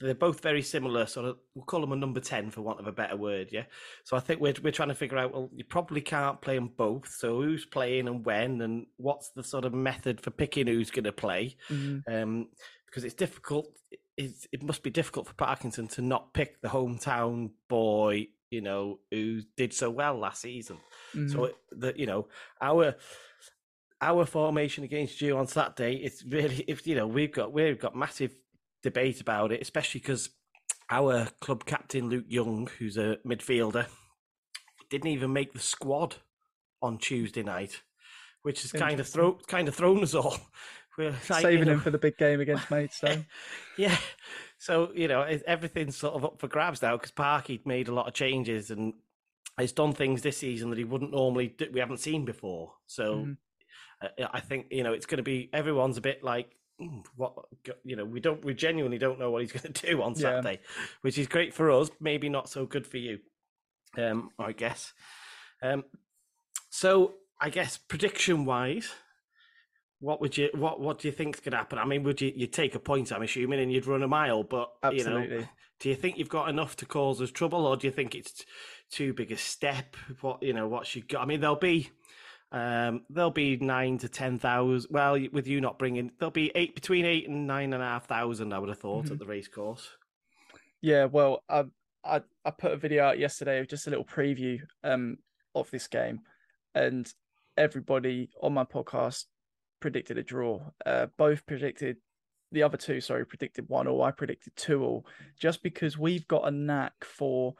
they're 0.00 0.12
both 0.14 0.40
very 0.40 0.60
similar. 0.60 1.06
Sort 1.06 1.26
of, 1.26 1.38
we'll 1.54 1.64
call 1.64 1.80
them 1.80 1.92
a 1.92 1.96
number 1.96 2.18
ten 2.18 2.50
for 2.50 2.60
want 2.62 2.80
of 2.80 2.88
a 2.88 2.92
better 2.92 3.16
word, 3.16 3.50
yeah. 3.52 3.62
So 4.02 4.16
I 4.16 4.20
think 4.20 4.40
we're 4.40 4.54
we're 4.60 4.72
trying 4.72 4.88
to 4.88 4.94
figure 4.96 5.16
out, 5.16 5.32
well, 5.32 5.48
you 5.54 5.62
probably 5.64 6.00
can't 6.00 6.40
play 6.40 6.56
them 6.56 6.72
both. 6.76 7.08
So 7.08 7.40
who's 7.40 7.64
playing 7.64 8.08
and 8.08 8.26
when, 8.26 8.60
and 8.60 8.86
what's 8.96 9.30
the 9.30 9.44
sort 9.44 9.64
of 9.64 9.72
method 9.72 10.20
for 10.20 10.32
picking 10.32 10.66
who's 10.66 10.90
going 10.90 11.04
to 11.04 11.12
play? 11.12 11.56
Mhm. 11.70 12.02
um, 12.12 12.48
because 12.86 13.04
it's 13.04 13.14
difficult. 13.14 13.68
It's, 14.16 14.48
it 14.50 14.62
must 14.62 14.82
be 14.82 14.90
difficult 14.90 15.28
for 15.28 15.34
Parkinson 15.34 15.86
to 15.88 16.02
not 16.02 16.32
pick 16.32 16.60
the 16.62 16.68
hometown 16.68 17.50
boy, 17.68 18.28
you 18.50 18.62
know, 18.62 18.98
who 19.10 19.42
did 19.56 19.72
so 19.74 19.90
well 19.90 20.18
last 20.18 20.40
season. 20.40 20.78
Mhm. 21.14 21.30
So 21.30 21.52
the 21.70 21.92
you 21.96 22.06
know 22.06 22.26
our 22.60 22.96
our 24.00 24.26
formation 24.26 24.84
against 24.84 25.20
you 25.20 25.36
on 25.38 25.46
Saturday, 25.46 25.96
it's 25.96 26.24
really 26.24 26.64
if 26.68 26.86
you 26.86 26.94
know 26.94 27.06
we've 27.06 27.32
got 27.32 27.52
we've 27.52 27.78
got 27.78 27.96
massive 27.96 28.34
debate 28.82 29.20
about 29.20 29.52
it, 29.52 29.62
especially 29.62 30.00
because 30.00 30.30
our 30.90 31.26
club 31.40 31.64
captain 31.64 32.08
Luke 32.08 32.26
Young, 32.28 32.68
who's 32.78 32.96
a 32.96 33.18
midfielder, 33.26 33.86
didn't 34.90 35.08
even 35.08 35.32
make 35.32 35.52
the 35.52 35.58
squad 35.58 36.16
on 36.82 36.98
Tuesday 36.98 37.42
night, 37.42 37.82
which 38.42 38.62
has 38.62 38.72
kind 38.72 39.00
of 39.00 39.46
kind 39.46 39.68
of 39.68 39.74
thrown 39.74 40.02
us 40.02 40.14
all. 40.14 40.38
We're 40.98 41.10
like, 41.10 41.28
you 41.28 41.34
saving 41.34 41.66
know, 41.66 41.74
him 41.74 41.80
for 41.80 41.90
the 41.90 41.98
big 41.98 42.16
game 42.16 42.40
against 42.40 42.70
Maidstone. 42.70 43.26
yeah. 43.76 43.98
So, 44.58 44.92
you 44.94 45.08
know, 45.08 45.20
everything's 45.46 45.94
sort 45.94 46.14
of 46.14 46.24
up 46.24 46.40
for 46.40 46.48
grabs 46.48 46.80
now 46.80 46.96
because 46.96 47.10
Parky 47.10 47.60
made 47.66 47.88
a 47.88 47.92
lot 47.92 48.08
of 48.08 48.14
changes 48.14 48.70
and 48.70 48.94
he's 49.60 49.72
done 49.72 49.92
things 49.92 50.22
this 50.22 50.38
season 50.38 50.70
that 50.70 50.78
he 50.78 50.84
wouldn't 50.84 51.10
normally 51.12 51.48
do, 51.48 51.68
we 51.70 51.80
haven't 51.80 52.00
seen 52.00 52.24
before. 52.24 52.72
So 52.86 53.14
Mhm. 53.16 53.36
Uh, 54.02 54.26
I 54.32 54.40
think, 54.40 54.66
you 54.70 54.82
know, 54.82 54.92
it's 54.92 55.06
going 55.06 55.18
to 55.18 55.22
be 55.22 55.50
everyone's 55.52 55.96
a 55.96 56.00
bit 56.02 56.22
like, 56.22 56.54
"Hmm, 56.78 57.00
what, 57.16 57.34
you 57.84 57.96
know, 57.96 58.04
we 58.04 58.20
don't, 58.20 58.44
we 58.44 58.54
genuinely 58.54 58.98
don't 58.98 59.18
know 59.18 59.30
what 59.30 59.42
he's 59.42 59.52
going 59.60 59.72
to 59.72 59.86
do 59.86 60.02
on 60.02 60.12
Yeah. 60.12 60.20
Saturday, 60.20 60.60
which 61.02 61.18
is 61.18 61.26
great 61.26 61.54
for 61.54 61.70
us, 61.70 61.90
maybe 62.00 62.28
not 62.28 62.48
so 62.48 62.66
good 62.66 62.86
for 62.86 62.98
you, 62.98 63.20
um, 63.96 64.30
I 64.38 64.52
guess. 64.52 64.92
Um, 65.62 65.84
so 66.68 67.14
I 67.40 67.50
guess 67.50 67.78
prediction 67.78 68.44
wise, 68.44 68.90
what 69.98 70.20
would 70.20 70.36
you 70.36 70.50
what 70.52 70.78
what 70.78 70.98
do 70.98 71.08
you 71.08 71.12
think's 71.12 71.40
going 71.40 71.52
to 71.52 71.56
happen? 71.56 71.78
I 71.78 71.86
mean, 71.86 72.02
would 72.02 72.20
you 72.20 72.30
you 72.36 72.46
take 72.46 72.74
a 72.74 72.78
point? 72.78 73.10
I'm 73.12 73.22
assuming, 73.22 73.60
and 73.60 73.72
you'd 73.72 73.86
run 73.86 74.02
a 74.02 74.08
mile, 74.08 74.42
but 74.42 74.70
you 74.92 75.04
know, 75.04 75.20
do 75.80 75.88
you 75.88 75.94
think 75.94 76.18
you've 76.18 76.28
got 76.28 76.50
enough 76.50 76.76
to 76.76 76.86
cause 76.86 77.20
us 77.22 77.30
trouble, 77.30 77.66
or 77.66 77.76
do 77.78 77.86
you 77.86 77.92
think 77.92 78.14
it's 78.14 78.44
too 78.90 79.14
big 79.14 79.32
a 79.32 79.38
step? 79.38 79.96
What 80.20 80.42
you 80.42 80.52
know, 80.52 80.68
what 80.68 80.94
you 80.94 81.02
got? 81.02 81.22
I 81.22 81.24
mean, 81.24 81.40
there'll 81.40 81.56
be 81.56 81.90
um 82.52 83.02
there'll 83.10 83.30
be 83.30 83.56
nine 83.56 83.98
to 83.98 84.08
ten 84.08 84.38
thousand. 84.38 84.90
Well, 84.92 85.18
with 85.32 85.46
you 85.46 85.60
not 85.60 85.78
bringing, 85.78 86.12
there'll 86.18 86.30
be 86.30 86.52
eight 86.54 86.74
between 86.74 87.04
eight 87.04 87.28
and 87.28 87.46
nine 87.46 87.72
and 87.72 87.82
a 87.82 87.86
half 87.86 88.06
thousand. 88.06 88.52
I 88.52 88.58
would 88.58 88.68
have 88.68 88.78
thought 88.78 89.06
Mhm. 89.06 89.12
at 89.12 89.18
the 89.18 89.26
race 89.26 89.48
course. 89.48 89.88
Yeah, 90.80 91.06
well, 91.06 91.42
I, 91.48 91.64
I 92.04 92.22
I 92.44 92.50
put 92.50 92.72
a 92.72 92.76
video 92.76 93.04
out 93.04 93.18
yesterday 93.18 93.58
of 93.58 93.68
just 93.68 93.86
a 93.86 93.90
little 93.90 94.04
preview 94.04 94.60
um 94.84 95.18
of 95.54 95.70
this 95.70 95.88
game, 95.88 96.20
and 96.74 97.12
everybody 97.56 98.30
on 98.42 98.52
my 98.54 98.64
podcast 98.64 99.24
predicted 99.80 100.18
a 100.18 100.22
draw. 100.22 100.60
Uh, 100.84 101.06
both 101.16 101.44
predicted 101.46 101.96
the 102.52 102.62
other 102.62 102.76
two, 102.76 103.00
sorry, 103.00 103.26
predicted 103.26 103.68
one 103.68 103.88
all. 103.88 104.02
I 104.02 104.10
predicted 104.12 104.54
two 104.56 104.84
all, 104.84 105.06
just 105.38 105.62
because 105.62 105.98
we've 105.98 106.28
got 106.28 106.46
a 106.46 106.50
knack 106.50 106.92
for 107.04 107.54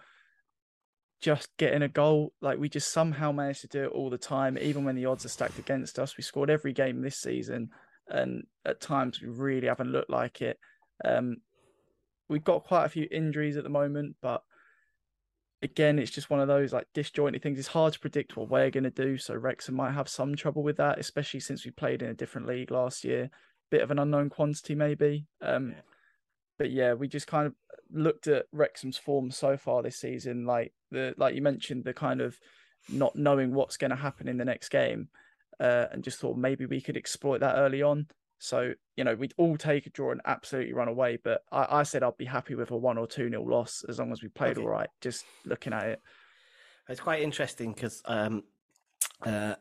just 1.21 1.49
getting 1.57 1.83
a 1.83 1.89
goal. 1.89 2.33
Like 2.41 2.59
we 2.59 2.69
just 2.69 2.93
somehow 2.93 3.33
manage 3.33 3.61
to 3.61 3.69
do 3.69 3.85
it 3.85 3.93
all 3.93 4.11
the 4.11 4.19
time, 4.19 4.59
even 4.59 4.85
when 4.85 4.97
the 4.97 5.07
odds 5.07 5.25
are 5.25 5.31
stacked 5.31 5.59
against 5.59 5.99
us. 5.99 6.17
We 6.17 6.23
scored 6.23 6.51
every 6.51 6.73
game 6.73 7.01
this 7.01 7.19
season, 7.19 7.71
and 8.09 8.45
at 8.65 8.81
times 8.81 9.21
we 9.21 9.29
really 9.29 9.69
haven't 9.69 9.93
looked 9.93 10.11
like 10.11 10.43
it. 10.43 10.59
Um, 11.05 11.39
we've 12.29 12.45
got 12.45 12.65
quite 12.65 12.85
a 12.85 12.91
few 12.91 13.09
injuries 13.11 13.57
at 13.57 13.65
the 13.65 13.71
moment, 13.71 14.17
but 14.21 14.43
again, 15.63 15.99
it's 15.99 16.11
just 16.11 16.31
one 16.31 16.41
of 16.41 16.49
those 16.49 16.73
like 16.73 16.87
disjointed 16.95 17.43
things. 17.43 17.59
It's 17.59 17.69
hard 17.69 17.93
to 17.93 18.01
predict 18.01 18.37
what 18.37 18.51
we're 18.51 18.71
going 18.71 18.85
to 18.85 18.91
do. 18.91 19.17
So 19.19 19.35
Wrexham 19.35 19.75
might 19.75 19.93
have 19.93 20.09
some 20.09 20.37
trouble 20.37 20.63
with 20.63 20.77
that, 20.77 20.99
especially 20.99 21.41
since 21.41 21.65
we 21.65 21.71
played 21.71 22.03
in 22.03 22.11
a 22.11 22.15
different 22.15 22.47
league 22.47 22.71
last 22.71 23.05
year. 23.05 23.31
Bit 23.71 23.83
of 23.83 23.91
an 23.91 23.99
unknown 23.99 24.31
quantity, 24.31 24.75
maybe. 24.75 25.27
Um, 25.41 25.71
Yeah. 25.71 25.81
But 26.59 26.71
yeah, 26.71 26.95
we 26.95 27.09
just 27.09 27.27
kind 27.27 27.47
of 27.47 27.55
looked 27.91 28.29
at 28.29 28.47
Wrexham's 28.53 28.97
form 28.97 29.31
so 29.31 29.57
far 29.57 29.83
this 29.83 30.01
season, 30.01 30.47
like 30.47 30.73
the 30.91 31.15
like 31.17 31.35
you 31.35 31.43
mentioned, 31.43 31.85
the 31.85 31.95
kind 31.95 32.21
of 32.21 32.39
not 32.89 33.17
knowing 33.17 33.53
what's 33.53 33.77
going 33.77 33.91
to 33.91 33.97
happen 33.97 34.29
in 34.29 34.37
the 34.37 34.45
next 34.45 34.69
game, 34.69 35.09
uh, 35.61 35.87
and 35.93 36.05
just 36.05 36.19
thought 36.19 36.37
maybe 36.37 36.67
we 36.67 36.81
could 36.81 36.97
exploit 36.97 37.41
that 37.41 37.57
early 37.57 37.83
on. 37.83 38.07
So, 38.39 38.75
you 38.97 39.05
know, 39.05 39.15
we'd 39.15 39.35
all 39.39 39.57
take 39.57 39.87
a 39.87 39.91
draw 39.91 40.13
and 40.13 40.21
absolutely 40.27 40.75
run 40.75 40.89
away. 40.89 41.19
But 41.23 41.43
I, 41.51 41.67
I 41.71 41.83
said 41.85 42.03
I'd 42.03 42.17
be 42.19 42.27
happy 42.27 42.55
with 42.55 42.71
a 42.71 42.77
one 42.77 42.99
or 42.99 43.07
two 43.07 43.31
nil 43.31 43.49
loss 43.49 43.85
as 43.89 43.99
long 43.99 44.13
as 44.13 44.23
we 44.23 44.29
played 44.29 44.53
Okay. 44.53 44.63
all 44.63 44.69
right, 44.69 44.91
just 45.01 45.25
looking 45.45 45.73
at 45.73 45.87
it. 45.87 46.03
It's 46.89 47.01
quite 47.01 47.23
interesting 47.23 47.73
because 47.73 48.03
um, 48.05 48.45
uh, 49.25 49.55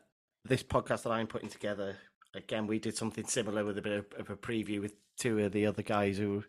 this 0.44 0.62
podcast 0.62 1.02
that 1.02 1.10
I'm 1.10 1.26
putting 1.26 1.48
together, 1.48 1.96
again, 2.34 2.66
we 2.66 2.78
did 2.78 2.96
something 2.96 3.26
similar 3.26 3.64
with 3.64 3.78
a 3.78 3.82
bit 3.82 3.92
of, 3.92 4.06
of 4.18 4.30
a 4.30 4.36
preview 4.36 4.80
with 4.80 4.92
two 5.16 5.40
of 5.40 5.52
the 5.52 5.66
other 5.66 5.82
guys 5.82 6.18
who 6.18 6.44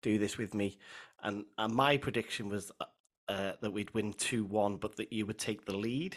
do 0.00 0.18
this 0.18 0.38
with 0.38 0.54
me, 0.54 0.78
and 1.22 1.44
and 1.58 1.74
my 1.74 1.96
prediction 1.96 2.48
was 2.48 2.70
uh, 3.28 3.52
that 3.60 3.72
we'd 3.72 3.92
win 3.94 4.12
two 4.12 4.44
one, 4.44 4.76
but 4.76 4.96
that 4.96 5.12
you 5.12 5.26
would 5.26 5.38
take 5.38 5.64
the 5.64 5.76
lead. 5.76 6.16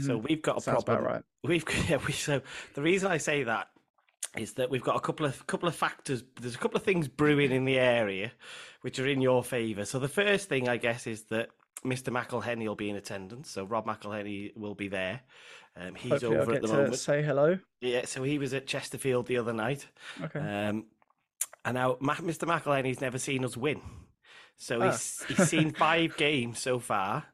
So 0.00 0.18
Mhm. 0.20 0.28
we've 0.28 0.42
got 0.42 0.58
a 0.58 0.60
Sounds 0.60 0.84
problem. 0.84 1.04
about 1.04 1.14
right. 1.14 1.24
We've 1.44 1.64
yeah, 1.90 1.98
we, 2.06 2.12
so 2.12 2.40
the 2.74 2.82
reason 2.82 3.10
I 3.10 3.16
say 3.18 3.42
that 3.44 3.68
is 4.38 4.52
that 4.54 4.70
we've 4.70 4.82
got 4.84 4.94
a 4.96 5.00
couple 5.00 5.26
of 5.26 5.44
couple 5.48 5.68
of 5.68 5.74
factors. 5.74 6.22
There's 6.40 6.54
a 6.54 6.58
couple 6.58 6.76
of 6.76 6.84
things 6.84 7.08
brewing 7.08 7.50
in 7.50 7.64
the 7.64 7.78
area, 7.78 8.30
which 8.82 8.98
are 9.00 9.06
in 9.08 9.20
your 9.20 9.42
favour. 9.42 9.84
So 9.84 9.98
the 9.98 10.06
first 10.08 10.48
thing, 10.48 10.68
I 10.68 10.76
guess, 10.76 11.06
is 11.08 11.24
that 11.24 11.48
Mr. 11.84 12.10
McElhenney 12.12 12.68
will 12.68 12.76
be 12.76 12.88
in 12.90 12.94
attendance. 12.96 13.50
So 13.50 13.64
Rob 13.64 13.86
McElhenney 13.86 14.56
will 14.56 14.74
be 14.76 14.86
there. 14.88 15.22
Um, 15.76 15.94
he's 15.96 16.10
Hopefully, 16.12 16.36
over 16.36 16.54
at 16.54 16.62
the 16.62 16.68
to 16.68 16.74
moment. 16.74 16.96
say 16.96 17.22
hello. 17.22 17.58
Yeah, 17.80 18.04
so 18.04 18.22
he 18.22 18.38
was 18.38 18.52
at 18.54 18.66
Chesterfield 18.68 19.26
the 19.26 19.38
other 19.38 19.52
night. 19.52 19.86
Okay. 20.22 20.38
Um, 20.38 20.86
and 21.64 21.74
now 21.74 21.94
Mr. 22.00 22.46
McElhenney's 22.46 23.00
never 23.00 23.18
seen 23.18 23.44
us 23.44 23.56
win. 23.56 23.80
So 24.62 24.80
Ah. 24.82 24.90
he's, 24.90 25.22
he's 25.26 25.48
seen 25.48 25.72
five 25.72 26.16
games 26.18 26.58
so 26.58 26.78
far. 26.78 27.24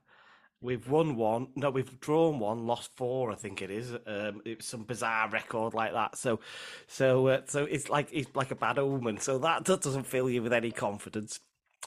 We've 0.61 0.89
won 0.89 1.17
one. 1.17 1.49
No, 1.57 1.71
we've 1.71 1.99
drawn 2.01 2.39
one, 2.39 2.67
lost 2.67 2.91
four. 2.97 3.33
I 3.33 3.35
think 3.35 3.61
it 3.63 3.71
is. 3.71 3.93
Um, 4.07 4.41
it's 4.45 4.67
some 4.67 4.85
bizarre 4.85 5.29
record 5.29 5.75
like 5.75 5.93
that. 5.93 6.17
So, 6.17 6.39
so, 6.87 7.27
uh, 7.27 7.41
so 7.47 7.65
it's 7.65 7.91
like 7.91 8.09
it's 8.13 8.35
like 8.35 8.53
a 8.53 8.55
bad 8.55 8.79
omen. 8.79 9.19
So 9.19 9.39
that, 9.39 9.65
that 9.65 9.83
doesn't 9.83 10.07
fill 10.07 10.31
you 10.31 10.43
with 10.43 10.53
any 10.53 10.71
confidence. 10.71 11.41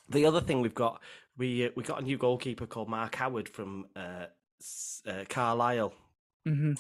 The 0.10 0.26
other 0.26 0.42
thing 0.42 0.62
we've 0.62 0.76
got, 0.76 1.02
we 1.38 1.68
uh, 1.68 1.70
we 1.76 1.84
got 1.84 2.02
a 2.02 2.04
new 2.06 2.18
goalkeeper 2.18 2.68
called 2.68 2.90
Mark 2.90 3.16
Howard 3.16 3.48
from 3.50 3.86
uh, 3.96 4.26
uh, 5.08 5.24
Carlisle. 5.30 5.94
hmm 6.46 6.74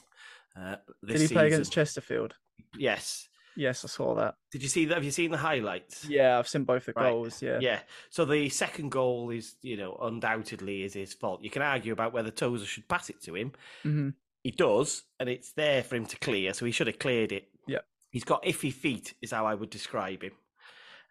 Uh, 0.55 0.75
Did 1.05 1.21
he 1.21 1.27
play 1.29 1.47
against. 1.47 1.71
Chesterfield? 1.71 2.35
Yes. 2.77 3.28
Yes, 3.59 3.83
I 3.83 3.89
saw 3.89 4.15
that. 4.15 4.35
Did 4.51 4.63
you 4.63 4.69
see 4.69 4.85
that? 4.85 4.93
Have 4.95 5.03
you 5.03 5.11
seen 5.11 5.31
the 5.31 5.37
highlights? 5.37 6.05
Yeah, 6.05 6.39
I've 6.39 6.47
seen 6.47 6.63
both 6.63 6.85
the 6.85 6.93
Right. 6.93 7.09
goals. 7.11 7.41
Yeah. 7.41 7.59
Yeah. 7.59 7.81
So 8.09 8.23
the 8.23 8.47
second 8.47 8.89
goal 8.89 9.31
is, 9.31 9.55
you 9.61 9.75
know, 9.75 9.97
undoubtedly 10.01 10.83
is 10.83 10.93
his 10.93 11.13
fault. 11.13 11.43
You 11.43 11.49
can 11.49 11.61
argue 11.61 11.91
about 11.91 12.13
whether 12.13 12.31
Tozer 12.31 12.65
should 12.65 12.87
pass 12.87 13.09
it 13.09 13.21
to 13.23 13.35
him. 13.35 13.51
hmm 13.83 14.09
He 14.43 14.51
does, 14.51 15.03
and 15.19 15.27
it's 15.27 15.51
there 15.51 15.83
for 15.83 15.97
him 15.97 16.05
to 16.05 16.17
clear, 16.19 16.53
so 16.53 16.65
he 16.65 16.71
should 16.71 16.87
have 16.87 16.99
cleared 16.99 17.33
it. 17.33 17.49
Yeah. 17.67 17.81
He's 18.11 18.23
got 18.23 18.43
iffy 18.43 18.71
feet, 18.71 19.13
is 19.21 19.31
how 19.31 19.45
I 19.45 19.55
would 19.55 19.69
describe 19.69 20.23
him. 20.23 20.31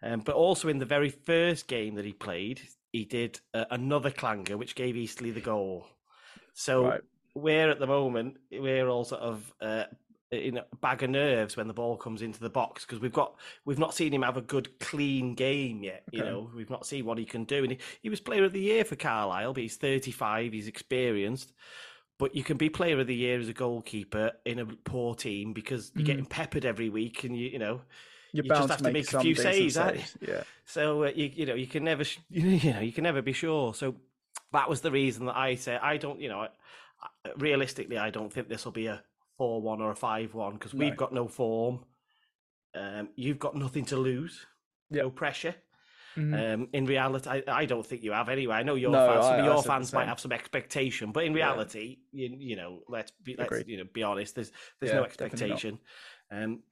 Um, 0.01 0.21
but 0.21 0.33
also 0.33 0.69
in 0.69 0.79
the 0.79 0.85
very 0.85 1.09
first 1.11 1.67
game 1.67 1.93
that 1.95 2.05
he 2.05 2.13
played, 2.13 2.61
he 2.91 3.05
did 3.05 3.39
uh, 3.53 3.65
another 3.69 4.09
clanger, 4.09 4.57
which 4.57 4.73
gave 4.73 4.97
Eastleigh 4.97 5.29
the 5.33 5.39
goal. 5.41 5.85
So 6.55 6.85
Right. 6.87 7.01
we're 7.35 7.69
at 7.69 7.77
the 7.79 7.85
moment, 7.85 8.37
we're 8.51 8.87
all 8.87 9.05
sort 9.05 9.21
of 9.21 9.53
uh, 9.61 9.83
in 10.31 10.57
a 10.57 10.65
bag 10.81 11.01
of 11.03 11.09
nerves 11.09 11.57
when 11.57 11.67
the 11.67 11.73
ball 11.73 11.97
comes 11.97 12.21
into 12.21 12.39
the 12.39 12.49
box 12.49 12.85
because 12.85 12.99
we've 12.99 13.13
got 13.13 13.35
we've 13.65 13.79
not 13.79 13.95
seen 13.95 14.13
him 14.13 14.21
have 14.21 14.37
a 14.37 14.41
good 14.41 14.79
clean 14.79 15.33
game 15.35 15.83
yet. 15.83 16.03
You 16.11 16.23
know, 16.23 16.49
we've 16.55 16.69
not 16.69 16.85
seen 16.85 17.05
what 17.05 17.17
he 17.17 17.25
can 17.25 17.45
do, 17.45 17.63
and 17.63 17.71
he, 17.73 17.77
he 18.01 18.09
was 18.09 18.19
Player 18.19 18.43
of 18.43 18.53
the 18.53 18.59
Year 18.61 18.85
for 18.85 18.95
Carlisle, 18.95 19.53
but 19.53 19.63
he's 19.63 19.77
thirty 19.77 20.11
five, 20.11 20.53
he's 20.53 20.67
experienced. 20.67 21.53
But 22.19 22.35
you 22.35 22.43
can 22.43 22.57
be 22.57 22.69
Player 22.69 22.99
of 22.99 23.07
the 23.07 23.15
Year 23.15 23.39
as 23.39 23.47
a 23.47 23.53
goalkeeper 23.53 24.33
in 24.45 24.59
a 24.59 24.65
poor 24.65 25.15
team 25.15 25.53
because 25.53 25.91
you're 25.95 26.03
Mhm. 26.03 26.05
getting 26.07 26.25
peppered 26.25 26.65
every 26.65 26.89
week, 26.89 27.23
and 27.23 27.35
you 27.37 27.49
you 27.49 27.59
know. 27.59 27.81
You're 28.31 28.45
You 28.45 28.49
just 28.51 28.69
have 28.69 28.77
to 28.77 28.83
to 28.83 28.91
make, 28.91 29.11
make 29.11 29.13
a 29.13 29.21
few 29.21 29.33
saves, 29.33 29.73
saves. 29.73 30.15
Yeah. 30.21 30.43
So 30.65 31.05
uh, 31.05 31.11
you 31.15 31.31
you 31.33 31.45
know 31.47 31.55
you 31.55 31.65
can 31.65 31.83
never 31.83 32.03
sh- 32.03 32.19
you 32.29 32.71
know 32.73 32.79
you 32.81 32.91
can 32.91 33.03
never 33.03 33.23
be 33.23 33.33
sure. 33.33 33.73
So 33.73 33.95
that 34.51 34.69
was 34.69 34.81
the 34.81 34.91
reason 34.91 35.25
that 35.25 35.35
I 35.35 35.55
say 35.55 35.75
I 35.81 35.97
don't 35.97 36.21
you 36.21 36.29
know 36.29 36.41
I- 36.41 37.29
realistically 37.37 37.97
I 37.97 38.11
don't 38.11 38.31
think 38.31 38.47
this 38.47 38.65
will 38.65 38.71
be 38.71 38.85
a 38.85 39.01
four 39.39 39.61
one 39.61 39.79
or 39.81 39.89
a 39.91 39.95
five 39.95 40.33
one 40.33 40.53
because 40.53 40.73
we've 40.73 40.97
got 40.97 41.13
no 41.13 41.27
form. 41.27 41.79
Um, 42.75 43.09
you've 43.15 43.39
got 43.39 43.55
nothing 43.55 43.85
to 43.85 43.95
lose, 43.97 44.45
no 44.91 45.05
Yep. 45.05 45.15
pressure. 45.15 45.55
Mhm. 46.17 46.53
Um, 46.53 46.69
in 46.73 46.85
reality, 46.85 47.29
I, 47.29 47.43
I 47.47 47.65
don't 47.65 47.85
think 47.85 48.03
you 48.03 48.11
have 48.11 48.27
anyway. 48.29 48.55
I 48.55 48.63
know 48.63 48.75
your 48.75 48.91
No, 48.91 49.07
fans, 49.07 49.25
I- 49.25 49.37
of 49.37 49.43
I 49.43 49.45
your 49.45 49.63
fans 49.63 49.93
might 49.93 50.07
have 50.09 50.19
some 50.19 50.33
expectation, 50.33 51.11
but 51.13 51.23
in 51.23 51.31
Yeah. 51.31 51.45
reality, 51.51 51.99
you, 52.11 52.35
you 52.37 52.55
know, 52.57 52.83
let's 52.89 53.11
be 53.23 53.35
let's 53.37 53.51
Agreed. 53.51 53.67
you 53.69 53.77
know 53.77 53.85
be 53.93 54.03
honest. 54.03 54.35
There's 54.35 54.51
there's 54.79 54.91
Yeah, 54.91 54.97
no 54.99 55.03
expectation. 55.05 55.79
Um, 56.29 56.63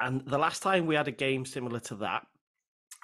and 0.00 0.24
the 0.26 0.38
last 0.38 0.62
time 0.62 0.86
we 0.86 0.94
had 0.94 1.06
a 1.08 1.12
game 1.12 1.44
similar 1.44 1.80
to 1.80 1.96
that, 1.96 2.26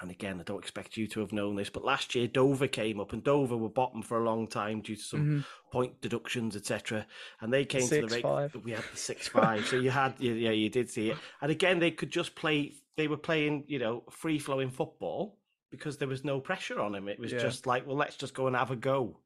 and 0.00 0.10
again, 0.10 0.40
I 0.40 0.42
don't 0.42 0.58
expect 0.62 0.96
you 0.96 1.06
to 1.08 1.20
have 1.20 1.32
known 1.32 1.56
this, 1.56 1.70
but 1.70 1.84
last 1.84 2.14
year 2.14 2.26
Dover 2.26 2.68
came 2.68 3.00
up, 3.00 3.12
and 3.12 3.24
Dover 3.24 3.56
were 3.56 3.68
bottom 3.68 4.02
for 4.02 4.18
a 4.18 4.24
long 4.24 4.46
time 4.46 4.80
due 4.82 4.96
to 4.96 5.02
some 5.02 5.20
Mhm. 5.20 5.44
point 5.72 6.00
deductions, 6.00 6.54
etc. 6.56 7.06
And 7.40 7.52
they 7.52 7.64
came 7.64 7.88
to 7.88 8.00
the 8.02 8.08
rate. 8.08 8.22
five. 8.22 8.54
We 8.64 8.72
had 8.72 8.84
the 8.90 8.96
six 8.96 9.28
five, 9.28 9.66
so 9.66 9.76
you 9.76 9.90
had 9.90 10.14
yeah, 10.18 10.32
yeah, 10.32 10.50
you 10.50 10.68
did 10.68 10.90
see 10.90 11.10
it. 11.10 11.18
And 11.40 11.50
again, 11.50 11.78
they 11.78 11.90
could 11.90 12.10
just 12.10 12.34
play. 12.34 12.74
They 12.96 13.08
were 13.08 13.16
playing, 13.16 13.64
you 13.68 13.78
know, 13.78 14.04
free 14.10 14.38
flowing 14.38 14.70
football 14.70 15.38
because 15.70 15.98
there 15.98 16.08
was 16.08 16.24
no 16.24 16.40
pressure 16.40 16.80
on 16.80 16.94
him. 16.94 17.08
It 17.08 17.18
was 17.18 17.32
Yeah. 17.32 17.38
just 17.38 17.66
like, 17.66 17.86
well, 17.86 17.96
let's 17.96 18.16
just 18.16 18.34
go 18.34 18.46
and 18.46 18.56
have 18.56 18.70
a 18.70 18.76
go. 18.76 19.20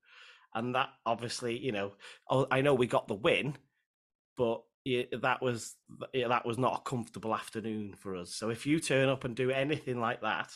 And 0.55 0.75
that 0.75 0.89
obviously, 1.07 1.57
you 1.59 1.71
know, 1.73 1.93
oh, 2.29 2.47
I 2.51 2.61
know 2.61 2.75
we 2.75 2.87
got 2.89 3.07
the 3.07 3.15
win, 3.15 3.57
but 4.37 4.63
yeah, 4.85 5.03
that 5.23 5.43
was 5.43 5.77
yeah, 6.13 6.29
that 6.29 6.47
was 6.47 6.59
not 6.59 6.81
a 6.81 6.89
comfortable 6.89 7.35
afternoon 7.35 7.95
for 7.95 8.17
us. 8.17 8.35
So 8.35 8.51
if 8.51 8.67
you 8.67 8.81
turn 8.81 9.09
up 9.09 9.25
and 9.25 9.37
do 9.37 9.51
anything 9.51 10.01
like 10.01 10.23
that, 10.23 10.53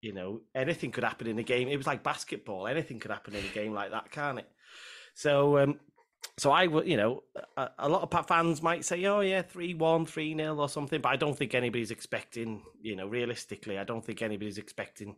you 0.00 0.12
know, 0.12 0.42
anything 0.54 0.90
could 0.92 1.04
happen 1.04 1.26
in 1.26 1.38
a 1.38 1.42
game. 1.42 1.68
It 1.68 1.76
was 1.76 1.86
like 1.86 2.02
basketball; 2.02 2.66
anything 2.68 3.00
could 3.00 3.10
happen 3.10 3.34
in 3.34 3.44
a 3.44 3.48
game 3.48 3.72
like 3.72 3.90
that, 3.92 4.10
can't 4.10 4.38
it? 4.38 4.48
So, 5.14 5.58
um, 5.58 5.80
so 6.38 6.52
I 6.52 6.66
would, 6.66 6.86
you 6.86 6.96
know, 6.96 7.24
a, 7.56 7.70
a 7.78 7.88
lot 7.88 8.02
of 8.12 8.26
fans 8.26 8.62
might 8.62 8.84
say, 8.84 9.04
"Oh 9.06 9.20
yeah, 9.20 9.42
three 9.42 9.74
one, 9.74 10.06
three 10.06 10.34
0 10.36 10.58
or 10.58 10.68
something," 10.68 11.00
but 11.00 11.10
I 11.10 11.16
don't 11.16 11.36
think 11.36 11.54
anybody's 11.54 11.90
expecting, 11.90 12.64
you 12.80 12.96
know, 12.96 13.08
realistically, 13.08 13.78
I 13.78 13.84
don't 13.84 14.04
think 14.04 14.22
anybody's 14.22 14.58
expecting 14.58 15.16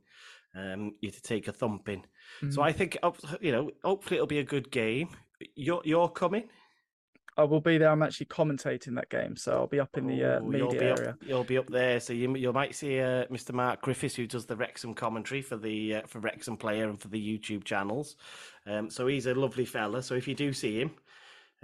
um, 0.54 0.96
you 1.00 1.10
to 1.10 1.22
take 1.22 1.48
a 1.48 1.52
thumping. 1.52 2.06
So 2.48 2.62
Mhm. 2.62 2.64
I 2.64 2.72
think, 2.72 2.96
you 3.40 3.52
know, 3.52 3.70
hopefully 3.84 4.16
it'll 4.16 4.26
be 4.26 4.38
a 4.38 4.44
good 4.44 4.70
game. 4.70 5.10
You're 5.56 5.82
you're 5.84 6.08
coming. 6.08 6.48
I 7.36 7.44
will 7.44 7.60
be 7.60 7.78
there. 7.78 7.90
I'm 7.90 8.02
actually 8.02 8.26
commentating 8.26 8.94
that 8.96 9.08
game, 9.08 9.36
so 9.36 9.52
I'll 9.52 9.66
be 9.66 9.80
up 9.80 9.96
in 9.96 10.06
the 10.06 10.24
uh, 10.24 10.40
Oh, 10.40 10.50
you'll 10.50 10.70
media 10.72 10.82
area. 10.96 11.10
Up, 11.10 11.16
you'll 11.26 11.44
be 11.44 11.58
up 11.58 11.68
there, 11.68 12.00
so 12.00 12.12
you 12.12 12.34
you 12.36 12.52
might 12.52 12.74
see 12.74 13.00
uh, 13.00 13.24
Mr. 13.26 13.52
Mark 13.52 13.80
Griffiths, 13.82 14.14
who 14.14 14.26
does 14.26 14.46
the 14.46 14.56
Wrexham 14.56 14.94
commentary 14.94 15.42
for 15.42 15.56
the 15.56 15.96
uh, 15.96 16.02
for 16.06 16.18
Wrexham 16.20 16.56
Player 16.56 16.88
and 16.88 17.00
for 17.00 17.08
the 17.08 17.38
YouTube 17.38 17.64
channels. 17.64 18.16
Um, 18.66 18.90
so 18.90 19.06
he's 19.06 19.26
a 19.26 19.34
lovely 19.34 19.64
fella. 19.64 20.02
So 20.02 20.14
if 20.14 20.28
you 20.28 20.34
do 20.34 20.52
see 20.52 20.80
him, 20.80 20.90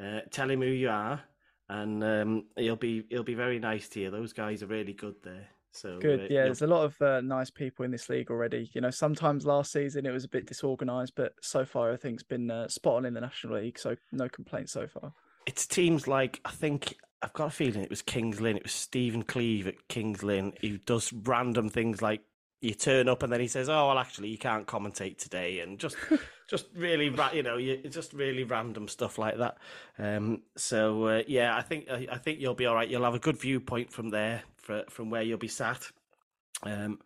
uh, 0.02 0.20
tell 0.30 0.50
him 0.50 0.60
who 0.62 0.68
you 0.68 0.88
are, 0.88 1.20
and 1.68 2.02
um, 2.02 2.44
he'll 2.56 2.76
be 2.76 3.04
he'll 3.10 3.22
be 3.22 3.34
very 3.34 3.58
nice 3.58 3.88
to 3.90 4.00
you. 4.00 4.10
Those 4.10 4.32
guys 4.32 4.62
are 4.62 4.66
really 4.68 4.92
good 4.94 5.16
there. 5.22 5.48
So 5.72 5.98
Good. 5.98 6.20
uh, 6.20 6.22
Yeah, 6.22 6.28
you'll- 6.28 6.44
there's 6.46 6.62
a 6.62 6.66
lot 6.66 6.84
of 6.84 7.02
uh, 7.02 7.20
nice 7.20 7.50
people 7.50 7.84
in 7.84 7.90
this 7.90 8.08
league 8.08 8.30
already. 8.30 8.70
You 8.72 8.80
know, 8.80 8.90
sometimes 8.90 9.44
last 9.44 9.72
season 9.72 10.06
it 10.06 10.10
was 10.10 10.24
a 10.24 10.28
bit 10.28 10.46
disorganized, 10.46 11.12
but 11.16 11.34
so 11.42 11.66
far 11.66 11.92
I 11.92 11.96
think 11.96 12.14
it's 12.14 12.22
been 12.22 12.50
uh, 12.50 12.68
spot 12.68 12.94
on 12.94 13.04
in 13.04 13.12
the 13.12 13.20
National 13.20 13.58
League. 13.58 13.78
So 13.78 13.94
no 14.10 14.26
complaints 14.28 14.72
so 14.72 14.86
far. 14.86 15.12
It's 15.46 15.66
teams 15.66 16.06
like 16.06 16.40
I 16.44 16.50
think 16.50 16.96
I've 17.22 17.32
got 17.32 17.46
a 17.46 17.50
feeling 17.50 17.82
it 17.82 17.90
was 17.90 18.02
Kings 18.02 18.40
Lynn. 18.40 18.56
It 18.56 18.62
was 18.64 18.72
Stephen 18.72 19.22
Cleve 19.22 19.66
at 19.66 19.88
Kings 19.88 20.22
Lynn 20.22 20.52
who 20.60 20.78
does 20.78 21.12
random 21.12 21.68
things 21.68 22.02
like 22.02 22.22
you 22.60 22.74
turn 22.74 23.08
up 23.08 23.22
and 23.22 23.32
then 23.32 23.40
he 23.40 23.48
says, 23.48 23.68
"Oh 23.68 23.88
well, 23.88 23.98
actually 23.98 24.28
you 24.28 24.38
can't 24.38 24.66
commentate 24.66 25.18
today," 25.18 25.60
and 25.60 25.78
just 25.78 25.96
just 26.48 26.66
really 26.74 27.10
ra- 27.10 27.32
you 27.32 27.42
know 27.42 27.56
you 27.56 27.76
just 27.88 28.12
really 28.12 28.44
random 28.44 28.88
stuff 28.88 29.18
like 29.18 29.38
that. 29.38 29.58
Um, 29.98 30.42
so 30.56 31.04
uh, 31.06 31.22
yeah, 31.26 31.56
I 31.56 31.62
think 31.62 31.88
I, 31.90 32.06
I 32.10 32.18
think 32.18 32.40
you'll 32.40 32.54
be 32.54 32.66
all 32.66 32.74
right. 32.74 32.88
You'll 32.88 33.04
have 33.04 33.14
a 33.14 33.20
good 33.20 33.38
viewpoint 33.38 33.92
from 33.92 34.10
there 34.10 34.42
for, 34.56 34.84
from 34.88 35.10
where 35.10 35.22
you'll 35.22 35.38
be 35.38 35.48
sat. 35.48 35.86
Um, 36.62 36.98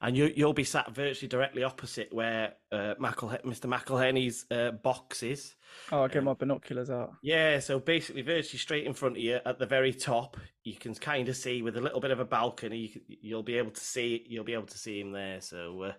and 0.00 0.16
you, 0.16 0.32
you'll 0.36 0.52
be 0.52 0.64
sat 0.64 0.94
virtually 0.94 1.28
directly 1.28 1.64
opposite 1.64 2.12
where 2.12 2.54
uh, 2.70 2.94
Mr. 3.00 3.64
McElhenney's 3.66 4.46
uh, 4.50 4.70
box 4.70 5.22
is. 5.22 5.54
Oh, 5.90 6.02
I'll 6.02 6.08
get 6.08 6.18
Um, 6.18 6.24
my 6.26 6.34
binoculars 6.34 6.88
out. 6.88 7.14
Yeah, 7.22 7.58
so 7.58 7.78
basically, 7.80 8.22
virtually 8.22 8.58
straight 8.58 8.86
in 8.86 8.94
front 8.94 9.16
of 9.16 9.22
you 9.22 9.40
at 9.44 9.58
the 9.58 9.66
very 9.66 9.92
top, 9.92 10.36
you 10.64 10.74
can 10.76 10.94
kind 10.94 11.28
of 11.28 11.36
see 11.36 11.62
with 11.62 11.76
a 11.76 11.80
little 11.80 12.00
bit 12.00 12.10
of 12.10 12.20
a 12.20 12.24
balcony. 12.24 12.92
you, 13.08 13.16
you'll 13.20 13.42
be 13.42 13.58
able 13.58 13.72
to 13.72 13.80
see. 13.80 14.24
You'll 14.28 14.44
be 14.44 14.54
able 14.54 14.66
to 14.66 14.78
see 14.78 15.00
him 15.00 15.12
there. 15.12 15.40
So 15.40 15.82
uh, 15.82 15.92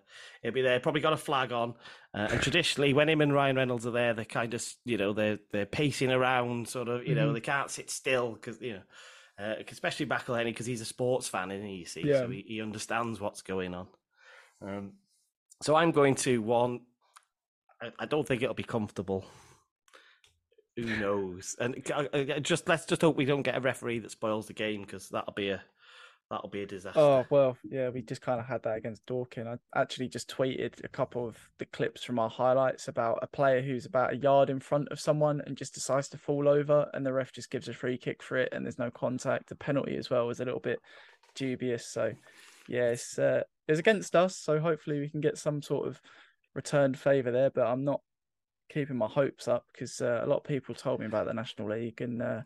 he'll 0.43 0.53
be 0.53 0.61
there. 0.61 0.79
Probably 0.79 1.01
got 1.01 1.13
a 1.13 1.17
flag 1.17 1.51
on. 1.51 1.73
Uh, 2.13 2.27
and 2.31 2.41
traditionally, 2.41 2.93
when 2.93 3.09
him 3.09 3.21
and 3.21 3.33
Ryan 3.33 3.57
Reynolds 3.57 3.85
are 3.85 3.91
there, 3.91 4.13
they're 4.13 4.25
kind 4.25 4.53
of 4.53 4.65
you 4.85 4.97
know 4.97 5.13
they're 5.13 5.39
they're 5.51 5.65
pacing 5.65 6.11
around, 6.11 6.67
sort 6.69 6.87
of 6.87 7.05
you 7.05 7.15
know 7.15 7.29
Mhm. 7.29 7.33
they 7.33 7.41
can't 7.41 7.69
sit 7.69 7.89
still 7.91 8.31
because 8.33 8.61
you 8.61 8.73
know. 8.73 8.81
Uh, 9.39 9.55
especially 9.69 10.05
McElhenney 10.05 10.45
because 10.45 10.65
he's 10.65 10.81
a 10.81 10.85
sports 10.85 11.29
fan, 11.29 11.49
and 11.51 11.65
he 11.65 11.75
you 11.75 11.85
see, 11.85 12.01
Yeah. 12.05 12.19
so 12.19 12.29
he, 12.29 12.43
he 12.45 12.61
understands 12.61 13.21
what's 13.21 13.41
going 13.41 13.73
on. 13.73 13.87
Um, 14.61 14.93
so 15.61 15.75
I'm 15.75 15.91
going 15.91 16.15
to 16.15 16.41
one. 16.41 16.81
I, 17.81 17.91
I 17.99 18.05
don't 18.05 18.27
think 18.27 18.41
it'll 18.41 18.53
be 18.53 18.63
comfortable. 18.63 19.25
Who 20.75 20.83
knows? 20.97 21.55
And 21.59 21.81
I- 21.95 22.09
I- 22.13 22.39
just 22.39 22.67
let's 22.67 22.85
just 22.85 23.01
hope 23.01 23.15
we 23.15 23.25
don't 23.25 23.41
get 23.43 23.55
a 23.55 23.61
referee 23.61 23.99
that 23.99 24.11
spoils 24.11 24.47
the 24.47 24.53
game 24.53 24.81
because 24.81 25.07
that'll 25.09 25.33
be 25.33 25.49
a 25.49 25.63
that'll 26.29 26.49
be 26.49 26.63
a 26.63 26.65
disaster. 26.65 26.99
Oh 26.99 27.25
well, 27.29 27.57
yeah, 27.63 27.89
we 27.89 28.01
just 28.01 28.21
kind 28.21 28.39
of 28.39 28.45
had 28.45 28.63
that 28.63 28.77
against 28.77 29.05
Dorking. 29.05 29.47
I 29.47 29.57
actually 29.75 30.07
just 30.07 30.29
tweeted 30.29 30.83
a 30.83 30.87
couple 30.87 31.27
of 31.27 31.37
the 31.57 31.65
clips 31.65 32.03
from 32.03 32.19
our 32.19 32.29
highlights 32.29 32.87
about 32.87 33.19
a 33.21 33.27
player 33.27 33.61
who's 33.61 33.85
about 33.85 34.13
a 34.13 34.17
yard 34.17 34.49
in 34.49 34.59
front 34.59 34.87
of 34.89 34.99
someone 34.99 35.41
and 35.45 35.57
just 35.57 35.73
decides 35.73 36.09
to 36.09 36.17
fall 36.17 36.47
over, 36.47 36.89
and 36.93 37.05
the 37.05 37.13
ref 37.13 37.31
just 37.31 37.49
gives 37.49 37.67
a 37.67 37.73
free 37.73 37.97
kick 37.97 38.21
for 38.21 38.37
it, 38.37 38.49
and 38.51 38.65
there's 38.65 38.79
no 38.79 38.91
contact. 38.91 39.49
The 39.49 39.55
penalty 39.55 39.97
as 39.97 40.09
well 40.09 40.27
was 40.27 40.39
a 40.39 40.45
little 40.45 40.59
bit 40.59 40.79
dubious. 41.35 41.85
So, 41.85 42.13
yeah, 42.67 42.89
it's 42.89 43.17
uh, 43.17 43.43
it's 43.67 43.79
against 43.79 44.15
us. 44.15 44.35
So 44.35 44.59
hopefully 44.59 44.99
we 44.99 45.09
can 45.09 45.21
get 45.21 45.37
some 45.37 45.61
sort 45.61 45.87
of 45.87 46.01
returned 46.53 46.97
favour 46.97 47.31
there. 47.31 47.49
But 47.49 47.67
I'm 47.67 47.83
not 47.83 48.01
keeping 48.71 48.97
my 48.97 49.07
hopes 49.07 49.47
up 49.47 49.65
because 49.73 49.99
uh, 49.99 50.21
a 50.23 50.27
lot 50.27 50.37
of 50.37 50.43
people 50.43 50.75
told 50.75 50.99
me 50.99 51.07
about 51.07 51.25
the 51.25 51.33
National 51.33 51.69
League 51.69 52.01
and. 52.01 52.21
Uh, 52.21 52.41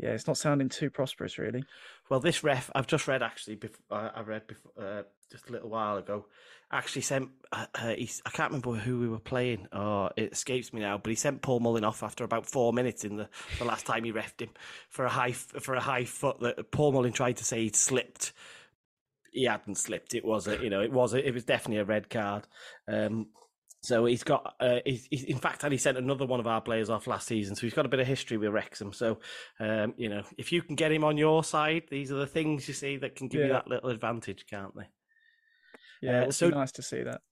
yeah, 0.00 0.10
it's 0.10 0.26
not 0.26 0.38
sounding 0.38 0.70
too 0.70 0.88
prosperous, 0.88 1.38
really. 1.38 1.62
Well, 2.08 2.20
this 2.20 2.42
ref, 2.42 2.70
I've 2.74 2.86
just 2.86 3.06
read 3.06 3.22
actually. 3.22 3.56
Before, 3.56 3.80
I 3.90 4.22
read 4.22 4.46
before, 4.46 4.72
uh, 4.80 5.02
just 5.30 5.48
a 5.48 5.52
little 5.52 5.68
while 5.68 5.98
ago. 5.98 6.26
Actually, 6.72 7.02
sent. 7.02 7.28
Uh, 7.52 7.66
uh, 7.74 7.88
I 7.88 8.30
can't 8.32 8.50
remember 8.50 8.72
who 8.72 8.98
we 8.98 9.08
were 9.08 9.18
playing. 9.18 9.66
Oh, 9.72 10.08
it 10.16 10.32
escapes 10.32 10.72
me 10.72 10.80
now. 10.80 10.96
But 10.96 11.10
he 11.10 11.16
sent 11.16 11.42
Paul 11.42 11.60
Mullin 11.60 11.84
off 11.84 12.02
after 12.02 12.24
about 12.24 12.46
four 12.46 12.72
minutes 12.72 13.04
in 13.04 13.16
the, 13.16 13.28
the 13.58 13.64
last 13.64 13.84
time 13.84 14.04
he 14.04 14.12
refed 14.12 14.40
him 14.40 14.50
for 14.88 15.04
a 15.04 15.10
high 15.10 15.32
for 15.32 15.74
a 15.74 15.80
high 15.80 16.04
foot 16.04 16.40
that 16.40 16.70
Paul 16.70 16.92
Mullin 16.92 17.12
tried 17.12 17.36
to 17.38 17.44
say 17.44 17.62
he'd 17.64 17.76
slipped. 17.76 18.32
He 19.32 19.44
hadn't 19.44 19.76
slipped. 19.76 20.14
It 20.14 20.24
was 20.24 20.48
a, 20.48 20.62
you 20.62 20.70
know, 20.70 20.80
it 20.80 20.92
was 20.92 21.12
a, 21.12 21.26
it 21.26 21.34
was 21.34 21.44
definitely 21.44 21.82
a 21.82 21.84
red 21.84 22.08
card. 22.08 22.46
Um, 22.88 23.26
so 23.82 24.04
he's 24.04 24.22
got, 24.22 24.54
uh, 24.60 24.80
he's, 24.84 25.06
he's, 25.10 25.24
in 25.24 25.38
fact, 25.38 25.64
and 25.64 25.72
he 25.72 25.78
sent 25.78 25.96
another 25.96 26.26
one 26.26 26.40
of 26.40 26.46
our 26.46 26.60
players 26.60 26.90
off 26.90 27.06
last 27.06 27.26
season. 27.26 27.56
So 27.56 27.62
he's 27.62 27.74
got 27.74 27.86
a 27.86 27.88
bit 27.88 28.00
of 28.00 28.06
history 28.06 28.36
with 28.36 28.52
Wrexham. 28.52 28.92
So, 28.92 29.18
um, 29.58 29.94
you 29.96 30.08
know, 30.08 30.22
if 30.36 30.52
you 30.52 30.60
can 30.62 30.76
get 30.76 30.92
him 30.92 31.04
on 31.04 31.16
your 31.16 31.42
side, 31.42 31.84
these 31.90 32.12
are 32.12 32.16
the 32.16 32.26
things 32.26 32.68
you 32.68 32.74
see 32.74 32.98
that 32.98 33.16
can 33.16 33.28
give 33.28 33.40
yeah. 33.40 33.46
you 33.46 33.52
that 33.54 33.68
little 33.68 33.90
advantage, 33.90 34.44
can't 34.48 34.76
they? 34.76 34.88
Yeah, 36.02 36.24
uh, 36.24 36.30
so 36.30 36.48
nice 36.48 36.72
to 36.72 36.82
see 36.82 37.02
that. 37.02 37.22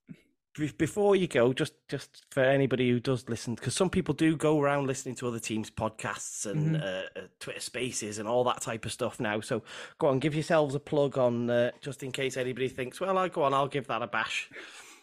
Before 0.77 1.15
you 1.15 1.27
go, 1.27 1.53
just 1.53 1.73
just 1.87 2.25
for 2.31 2.43
anybody 2.43 2.89
who 2.89 2.99
does 2.99 3.29
listen, 3.29 3.55
because 3.55 3.75
some 3.75 3.89
people 3.89 4.13
do 4.13 4.35
go 4.35 4.59
around 4.59 4.87
listening 4.87 5.15
to 5.15 5.27
other 5.27 5.39
teams' 5.39 5.69
podcasts 5.69 6.45
and 6.45 6.75
mm-hmm. 6.75 6.83
uh, 6.83 7.21
uh, 7.21 7.27
Twitter 7.39 7.61
Spaces 7.61 8.17
and 8.17 8.27
all 8.27 8.43
that 8.43 8.59
type 8.59 8.83
of 8.83 8.91
stuff 8.91 9.19
now. 9.19 9.39
So 9.39 9.63
go 9.99 10.07
on, 10.07 10.19
give 10.19 10.33
yourselves 10.33 10.75
a 10.75 10.79
plug 10.79 11.17
on, 11.17 11.49
uh, 11.49 11.71
just 11.81 12.03
in 12.03 12.11
case 12.11 12.35
anybody 12.35 12.67
thinks, 12.67 12.99
well, 12.99 13.17
I 13.17 13.29
go 13.29 13.43
on, 13.43 13.53
I'll 13.53 13.67
give 13.67 13.87
that 13.87 14.01
a 14.01 14.07
bash. 14.07 14.49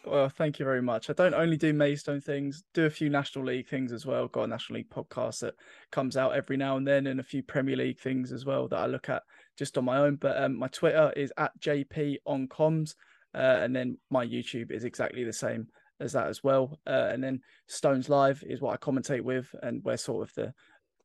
Well, 0.05 0.29
thank 0.29 0.57
you 0.57 0.65
very 0.65 0.81
much. 0.81 1.09
I 1.09 1.13
don't 1.13 1.33
only 1.33 1.57
do 1.57 1.73
Maidstone 1.73 2.21
things, 2.21 2.63
do 2.73 2.85
a 2.85 2.89
few 2.89 3.09
National 3.09 3.45
League 3.45 3.67
things 3.67 3.91
as 3.91 4.05
well. 4.05 4.27
Got 4.27 4.43
a 4.43 4.47
National 4.47 4.77
League 4.77 4.89
podcast 4.89 5.39
that 5.39 5.55
comes 5.91 6.15
out 6.15 6.35
every 6.35 6.55
now 6.55 6.77
and 6.77 6.87
then, 6.87 7.07
and 7.07 7.19
a 7.19 7.23
few 7.23 7.43
Premier 7.43 7.75
League 7.75 7.99
things 7.99 8.31
as 8.31 8.45
well 8.45 8.67
that 8.69 8.79
I 8.79 8.85
look 8.85 9.09
at 9.09 9.23
just 9.57 9.77
on 9.77 9.85
my 9.85 9.97
own. 9.97 10.15
But 10.15 10.41
um, 10.41 10.57
my 10.57 10.69
Twitter 10.69 11.11
is 11.15 11.33
at 11.37 11.59
JP 11.59 12.17
on 12.25 12.47
comms, 12.47 12.95
uh, 13.35 13.59
and 13.61 13.75
then 13.75 13.97
my 14.09 14.25
YouTube 14.25 14.71
is 14.71 14.85
exactly 14.85 15.23
the 15.25 15.33
same 15.33 15.67
as 15.99 16.13
that 16.13 16.27
as 16.27 16.43
well. 16.43 16.79
Uh, 16.87 17.09
and 17.11 17.23
then 17.23 17.41
Stones 17.67 18.07
Live 18.07 18.43
is 18.47 18.61
what 18.61 18.73
I 18.73 18.77
commentate 18.77 19.21
with, 19.21 19.53
and 19.61 19.83
we're 19.83 19.97
sort 19.97 20.27
of 20.27 20.33
the 20.35 20.53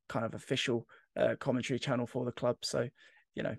kind 0.09 0.25
of 0.25 0.35
official 0.35 0.87
uh, 1.17 1.35
commentary 1.41 1.79
channel 1.79 2.07
for 2.07 2.25
the 2.25 2.33
club. 2.33 2.59
So, 2.63 2.89
you 3.35 3.43
know, 3.43 3.57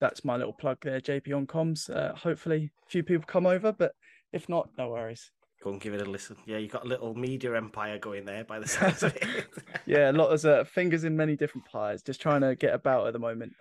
that's 0.00 0.24
my 0.24 0.36
little 0.36 0.52
plug 0.52 0.78
there, 0.82 1.00
JP 1.00 1.34
on 1.36 1.46
comms. 1.46 1.88
Uh, 1.88 2.14
hopefully, 2.14 2.70
a 2.86 2.90
few 2.90 3.02
people 3.02 3.24
come 3.26 3.46
over, 3.46 3.72
but 3.72 3.92
if 4.32 4.48
not, 4.48 4.70
no 4.76 4.90
worries. 4.90 5.30
Go 5.62 5.70
and 5.70 5.80
give 5.80 5.92
it 5.92 6.00
a 6.00 6.08
listen. 6.08 6.36
Yeah, 6.46 6.58
you've 6.58 6.70
got 6.70 6.84
a 6.84 6.88
little 6.88 7.14
media 7.14 7.56
empire 7.56 7.98
going 7.98 8.24
there 8.24 8.44
by 8.44 8.60
the 8.60 8.68
sounds 8.68 9.02
of 9.02 9.16
it. 9.16 9.46
yeah, 9.86 10.10
a 10.10 10.12
lot 10.12 10.32
of 10.32 10.44
uh, 10.44 10.64
fingers 10.64 11.02
in 11.02 11.16
many 11.16 11.34
different 11.34 11.66
pies. 11.66 12.02
Just 12.02 12.20
trying 12.20 12.42
to 12.42 12.54
get 12.54 12.74
about 12.74 13.08
at 13.08 13.12
the 13.12 13.18
moment. 13.18 13.54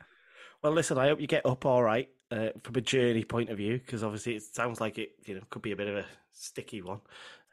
Well, 0.62 0.74
listen, 0.74 0.98
I 0.98 1.08
hope 1.08 1.20
you 1.20 1.28
get 1.28 1.46
up 1.46 1.66
all 1.66 1.82
right 1.82 2.10
uh, 2.32 2.50
from 2.64 2.76
a 2.76 2.82
journey 2.82 3.24
point 3.24 3.50
of 3.50 3.58
view, 3.58 3.80
because 3.80 4.04
obviously 4.04 4.36
it 4.36 4.44
sounds 4.44 4.80
like 4.80 5.00
it, 5.00 5.12
you 5.26 5.36
know, 5.36 5.42
could 5.50 5.64
be 5.64 5.72
a 5.72 5.76
bit 5.76 5.88
of 5.88 5.96
a 5.96 6.06
sticky 6.34 6.82
one. 6.84 7.02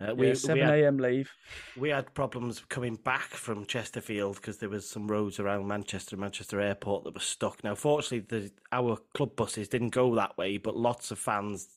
Uh, 0.01 0.15
we, 0.15 0.29
yeah, 0.29 0.35
seven 0.35 0.69
a.m. 0.69 0.99
leave. 0.99 1.31
We 1.77 1.91
had 1.91 2.13
problems 2.15 2.61
coming 2.69 2.97
back 2.97 3.31
from 3.31 3.65
Chesterfield 3.65 4.37
because 4.37 4.59
there 4.59 4.69
was 4.69 4.89
some 4.89 5.07
roads 5.07 5.39
around 5.39 5.69
Manchester, 5.69 6.17
Manchester 6.17 6.61
Airport 6.61 7.05
that 7.05 7.15
were 7.15 7.21
stuck. 7.21 7.63
Now, 7.63 7.77
fortunately, 7.77 8.27
the, 8.29 8.51
our 8.73 8.99
club 9.15 9.37
buses 9.37 9.69
didn't 9.69 9.91
go 9.91 10.15
that 10.17 10.37
way, 10.37 10.59
but 10.59 10.77
lots 10.77 11.11
of 11.13 11.19
fans 11.19 11.69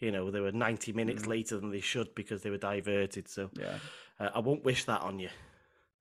you 0.00 0.10
know, 0.10 0.30
they 0.30 0.40
were 0.40 0.52
90 0.52 0.92
minutes 0.92 1.22
mm. 1.22 1.28
later 1.28 1.58
than 1.58 1.70
they 1.70 1.80
should 1.80 2.14
because 2.14 2.42
they 2.42 2.50
were 2.50 2.58
diverted. 2.58 3.28
So 3.28 3.50
yeah, 3.58 3.78
uh, 4.20 4.30
I 4.34 4.38
won't 4.40 4.64
wish 4.64 4.84
that 4.84 5.02
on 5.02 5.18
you. 5.18 5.30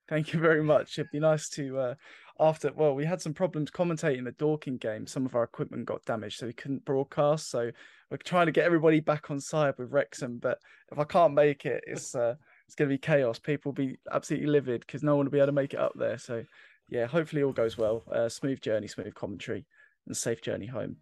Thank 0.08 0.34
you 0.34 0.40
very 0.40 0.64
much. 0.64 1.00
It'd 1.00 1.12
be 1.12 1.20
nice 1.20 1.50
to, 1.50 1.80
uh, 1.80 1.96
after, 2.40 2.72
well, 2.74 2.94
we 2.94 3.06
had 3.06 3.22
some 3.22 3.34
problems 3.34 3.72
commentating 3.72 4.26
the 4.26 4.34
Dorking 4.34 4.78
game. 4.78 5.08
Some 5.08 5.26
of 5.26 5.34
our 5.34 5.44
equipment 5.44 5.88
got 5.88 6.06
damaged, 6.06 6.38
so 6.38 6.46
we 6.46 6.54
couldn't 6.54 6.86
broadcast. 6.86 7.50
So 7.50 7.72
we're 8.12 8.18
trying 8.18 8.46
to 8.46 8.52
get 8.52 8.66
everybody 8.66 9.00
back 9.00 9.32
on 9.32 9.40
side 9.40 9.74
with 9.80 9.92
Wrexham. 9.92 10.38
But 10.38 10.60
if 10.92 11.00
I 11.00 11.06
can't 11.06 11.34
make 11.34 11.66
it, 11.66 11.84
it's, 11.88 12.14
uh, 12.14 12.36
it's 12.68 12.76
going 12.76 12.90
to 12.90 12.94
be 12.94 13.00
chaos. 13.00 13.40
People 13.40 13.72
will 13.72 13.86
be 13.86 13.98
absolutely 14.12 14.48
livid 14.48 14.82
because 14.82 15.02
no 15.02 15.16
one 15.16 15.26
will 15.26 15.32
be 15.32 15.40
able 15.40 15.48
to 15.48 15.54
make 15.54 15.74
it 15.74 15.80
up 15.80 15.94
there. 15.96 16.20
So, 16.20 16.44
yeah, 16.90 17.08
hopefully 17.08 17.42
all 17.42 17.52
goes 17.52 17.76
well. 17.76 18.04
Uh, 18.12 18.30
smooth 18.30 18.62
journey, 18.62 18.88
smooth 18.88 19.16
commentary, 19.16 19.66
and 20.06 20.16
safe 20.16 20.42
journey 20.42 20.68
home. 20.68 20.98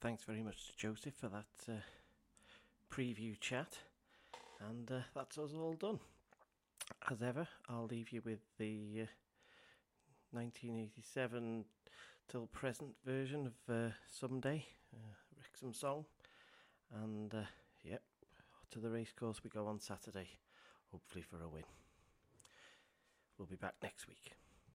Thanks 0.00 0.24
very 0.24 0.42
much 0.42 0.66
to 0.66 0.76
Joseph 0.76 1.14
for 1.14 1.28
that 1.28 1.72
uh, 1.72 1.80
preview 2.92 3.38
chat, 3.40 3.78
and 4.68 4.90
uh, 4.90 5.00
that's 5.14 5.38
us 5.38 5.50
all 5.54 5.74
done. 5.74 5.98
As 7.10 7.22
ever, 7.22 7.46
I'll 7.68 7.86
leave 7.86 8.12
you 8.12 8.22
with 8.24 8.40
the 8.58 9.02
uh, 9.02 9.06
1987 10.32 11.64
till 12.28 12.46
present 12.46 12.90
version 13.04 13.46
of 13.46 13.74
uh, 13.74 13.90
Someday, 14.06 14.64
uh, 14.94 15.14
Wrexham 15.36 15.72
song, 15.72 16.04
and 17.02 17.34
uh, 17.34 17.42
yep, 17.82 18.02
to 18.70 18.78
the 18.78 18.90
racecourse 18.90 19.42
we 19.42 19.50
go 19.50 19.66
on 19.66 19.80
Saturday, 19.80 20.28
hopefully 20.92 21.24
for 21.28 21.42
a 21.42 21.48
win. 21.48 21.64
We'll 23.36 23.46
be 23.46 23.56
back 23.56 23.74
next 23.82 24.08
week. 24.08 24.32